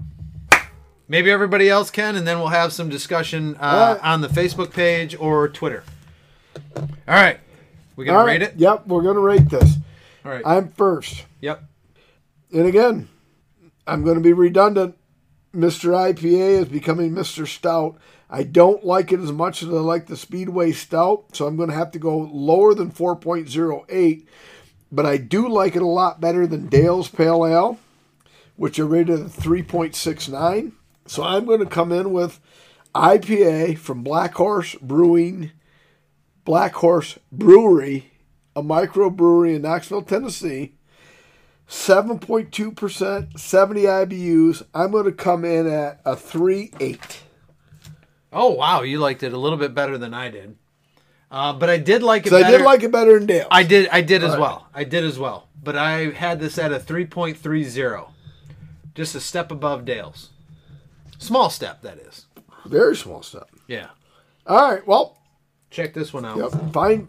Maybe 1.07 1.30
everybody 1.30 1.68
else 1.68 1.91
can, 1.91 2.15
and 2.15 2.26
then 2.26 2.40
we'll 2.40 2.48
have 2.48 2.72
some 2.72 2.88
discussion 2.88 3.57
uh, 3.60 3.98
right. 3.99 4.07
on 4.07 4.22
the 4.22 4.30
Facebook 4.30 4.72
page 4.72 5.14
or 5.19 5.49
Twitter. 5.49 5.84
All 6.78 6.86
right. 7.07 7.40
We 7.98 8.06
gonna 8.06 8.19
All 8.19 8.26
rate 8.26 8.41
right, 8.41 8.53
it? 8.53 8.53
Yep, 8.56 8.88
we're 8.88 9.02
gonna 9.02 9.19
rate 9.19 9.49
this. 9.49 9.76
All 10.23 10.32
right. 10.32 10.41
I'm 10.45 10.69
first. 10.72 11.26
yep. 11.41 11.64
And 12.53 12.65
again, 12.65 13.10
I'm 13.91 14.05
going 14.05 14.15
to 14.15 14.23
be 14.23 14.31
redundant. 14.31 14.95
Mr. 15.53 15.91
IPA 15.91 16.61
is 16.61 16.68
becoming 16.69 17.11
Mr. 17.11 17.45
Stout. 17.45 17.97
I 18.30 18.43
don't 18.43 18.85
like 18.85 19.11
it 19.11 19.19
as 19.19 19.34
much 19.34 19.61
as 19.61 19.68
I 19.68 19.73
like 19.73 20.07
the 20.07 20.15
Speedway 20.15 20.72
Stout, 20.72 21.35
so 21.35 21.45
I'm 21.45 21.57
going 21.57 21.68
to 21.68 21.76
have 21.76 21.91
to 21.91 21.99
go 21.99 22.18
lower 22.18 22.73
than 22.73 22.89
4.08. 22.89 24.26
But 24.93 25.05
I 25.05 25.18
do 25.18 25.49
like 25.49 25.76
it 25.76 25.81
a 25.81 25.88
lot 25.88 26.22
better 26.22 26.47
than 26.47 26.68
Dale's 26.68 27.09
Pale 27.09 27.45
Ale, 27.45 27.80
which 28.55 28.80
I 28.80 28.84
rated 28.84 29.19
at 29.19 29.26
3.69. 29.26 30.72
So 31.05 31.23
I'm 31.23 31.43
going 31.43 31.59
to 31.59 31.65
come 31.65 31.91
in 31.91 32.13
with 32.13 32.39
IPA 32.95 33.77
from 33.77 34.03
Black 34.03 34.35
Horse 34.35 34.76
Brewing, 34.76 35.51
Black 36.45 36.76
Horse 36.76 37.19
Brewery, 37.30 38.13
a 38.55 38.63
microbrewery 38.63 39.57
in 39.57 39.63
Knoxville, 39.63 40.03
Tennessee. 40.03 40.76
7.2%, 41.72 43.39
70 43.39 43.81
IBUs. 43.84 44.64
I'm 44.73 44.91
going 44.91 45.06
to 45.06 45.11
come 45.14 45.45
in 45.45 45.68
at 45.68 46.02
a 46.03 46.18
3 46.18 46.72
8. 46.80 47.19
Oh 48.34 48.52
wow, 48.52 48.81
you 48.81 48.99
liked 48.99 49.23
it 49.23 49.31
a 49.34 49.38
little 49.38 49.57
bit 49.57 49.73
better 49.73 49.98
than 49.98 50.14
I 50.14 50.30
did. 50.30 50.57
Uh, 51.30 51.53
but 51.53 51.69
I 51.69 51.77
did 51.77 52.03
like 52.03 52.26
it. 52.26 52.30
So 52.30 52.38
I 52.38 52.41
better. 52.43 52.57
did 52.60 52.64
like 52.65 52.84
it 52.84 52.91
better 52.91 53.18
than 53.18 53.26
Dale. 53.26 53.48
I 53.52 53.64
did. 53.64 53.88
I 53.89 54.02
did 54.02 54.22
as 54.23 54.31
Right. 54.31 54.39
well. 54.39 54.68
I 54.73 54.84
did 54.84 55.03
as 55.06 55.18
well. 55.18 55.48
But 55.64 55.77
I 55.77 56.10
had 56.11 56.39
this 56.41 56.57
at 56.57 56.72
a 56.73 56.80
three 56.80 57.06
point 57.06 57.38
three 57.38 57.64
zero, 57.64 58.11
just 58.95 59.15
a 59.15 59.19
step 59.22 59.49
above 59.52 59.84
Dale's. 59.85 60.30
Small 61.19 61.49
step, 61.49 61.81
that 61.84 61.98
is. 61.99 62.26
Very 62.65 62.95
small 62.98 63.22
step. 63.23 63.49
Yeah. 63.68 63.88
All 64.45 64.72
right. 64.72 64.85
Well, 64.85 65.18
Check 65.69 65.93
this 65.93 66.14
one 66.14 66.26
out. 66.26 66.38
Yep. 66.38 66.73
Fine. 66.73 67.07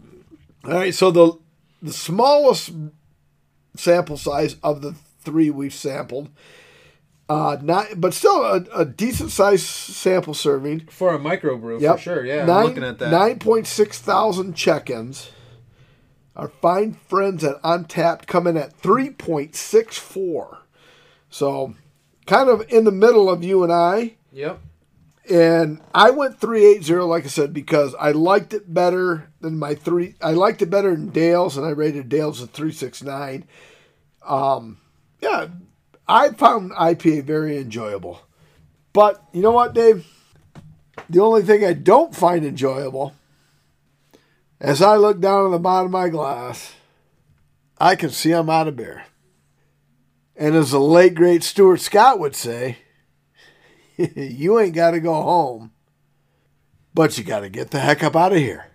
All 0.65 0.71
right. 0.73 0.93
So 0.95 1.11
the 1.11 1.33
the 1.81 1.93
smallest 1.93 2.71
sample 3.75 4.17
size 4.17 4.55
of 4.63 4.81
the 4.81 4.93
three 5.21 5.49
we've 5.49 5.73
sampled, 5.73 6.29
uh, 7.29 7.57
not 7.61 7.87
but 7.97 8.13
still 8.13 8.43
a, 8.43 8.65
a 8.75 8.85
decent 8.85 9.31
sized 9.31 9.65
sample 9.65 10.33
serving. 10.33 10.81
For 10.87 11.13
a 11.13 11.19
microbrew, 11.19 11.79
Yep. 11.81 11.95
for 11.95 12.01
sure. 12.01 12.25
Yeah, 12.25 12.45
Nine, 12.45 12.57
I'm 12.57 12.65
looking 12.65 12.83
at 12.83 12.99
that. 12.99 13.11
Nine 13.11 13.39
point 13.39 13.67
six 13.67 13.99
thousand 13.99 14.55
check-ins. 14.55 15.31
Our 16.35 16.47
fine 16.49 16.93
friends 16.93 17.43
at 17.43 17.61
Untappd 17.61 18.25
come 18.27 18.47
in 18.47 18.57
at 18.57 18.73
three 18.73 19.09
point 19.11 19.55
six 19.55 19.97
four. 19.97 20.59
So, 21.29 21.75
kind 22.25 22.49
of 22.49 22.63
in 22.69 22.83
the 22.85 22.91
middle 22.91 23.29
of 23.29 23.43
you 23.43 23.63
and 23.63 23.71
I. 23.71 24.15
Yep. 24.31 24.59
And 25.29 25.79
I 25.93 26.09
went 26.09 26.41
380, 26.41 26.95
like 27.03 27.23
I 27.23 27.27
said, 27.27 27.53
because 27.53 27.95
I 27.95 28.11
liked 28.11 28.53
it 28.53 28.73
better 28.73 29.29
than 29.39 29.57
my 29.57 29.73
three. 29.73 30.15
I 30.21 30.31
liked 30.31 30.61
it 30.61 30.69
better 30.69 30.91
than 30.91 31.09
Dale's, 31.11 31.55
and 31.55 31.65
I 31.65 31.69
rated 31.69 32.09
Dale's 32.09 32.41
a 32.41 32.47
369. 32.47 33.45
Um, 34.25 34.79
yeah, 35.21 35.47
I 36.07 36.29
found 36.31 36.71
IPA 36.71 37.23
very 37.23 37.57
enjoyable. 37.57 38.21
But 38.91 39.23
you 39.31 39.41
know 39.41 39.51
what, 39.51 39.73
Dave? 39.73 40.05
The 41.09 41.21
only 41.21 41.41
thing 41.41 41.63
I 41.63 41.73
don't 41.73 42.15
find 42.15 42.45
enjoyable, 42.45 43.15
as 44.59 44.81
I 44.81 44.97
look 44.97 45.19
down 45.19 45.47
at 45.47 45.51
the 45.51 45.59
bottom 45.59 45.87
of 45.87 45.91
my 45.91 46.09
glass, 46.09 46.73
I 47.79 47.95
can 47.95 48.09
see 48.09 48.31
I'm 48.31 48.49
out 48.49 48.67
of 48.67 48.75
beer. 48.75 49.03
And 50.35 50.55
as 50.55 50.71
the 50.71 50.79
late 50.79 51.15
great 51.15 51.43
Stuart 51.43 51.79
Scott 51.79 52.19
would 52.19 52.35
say, 52.35 52.77
you 54.15 54.59
ain't 54.59 54.75
got 54.75 54.91
to 54.91 54.99
go 54.99 55.13
home, 55.13 55.71
but 56.93 57.17
you 57.17 57.23
got 57.23 57.41
to 57.41 57.49
get 57.49 57.71
the 57.71 57.79
heck 57.79 58.03
up 58.03 58.15
out 58.15 58.33
of 58.33 58.37
here. 58.39 58.72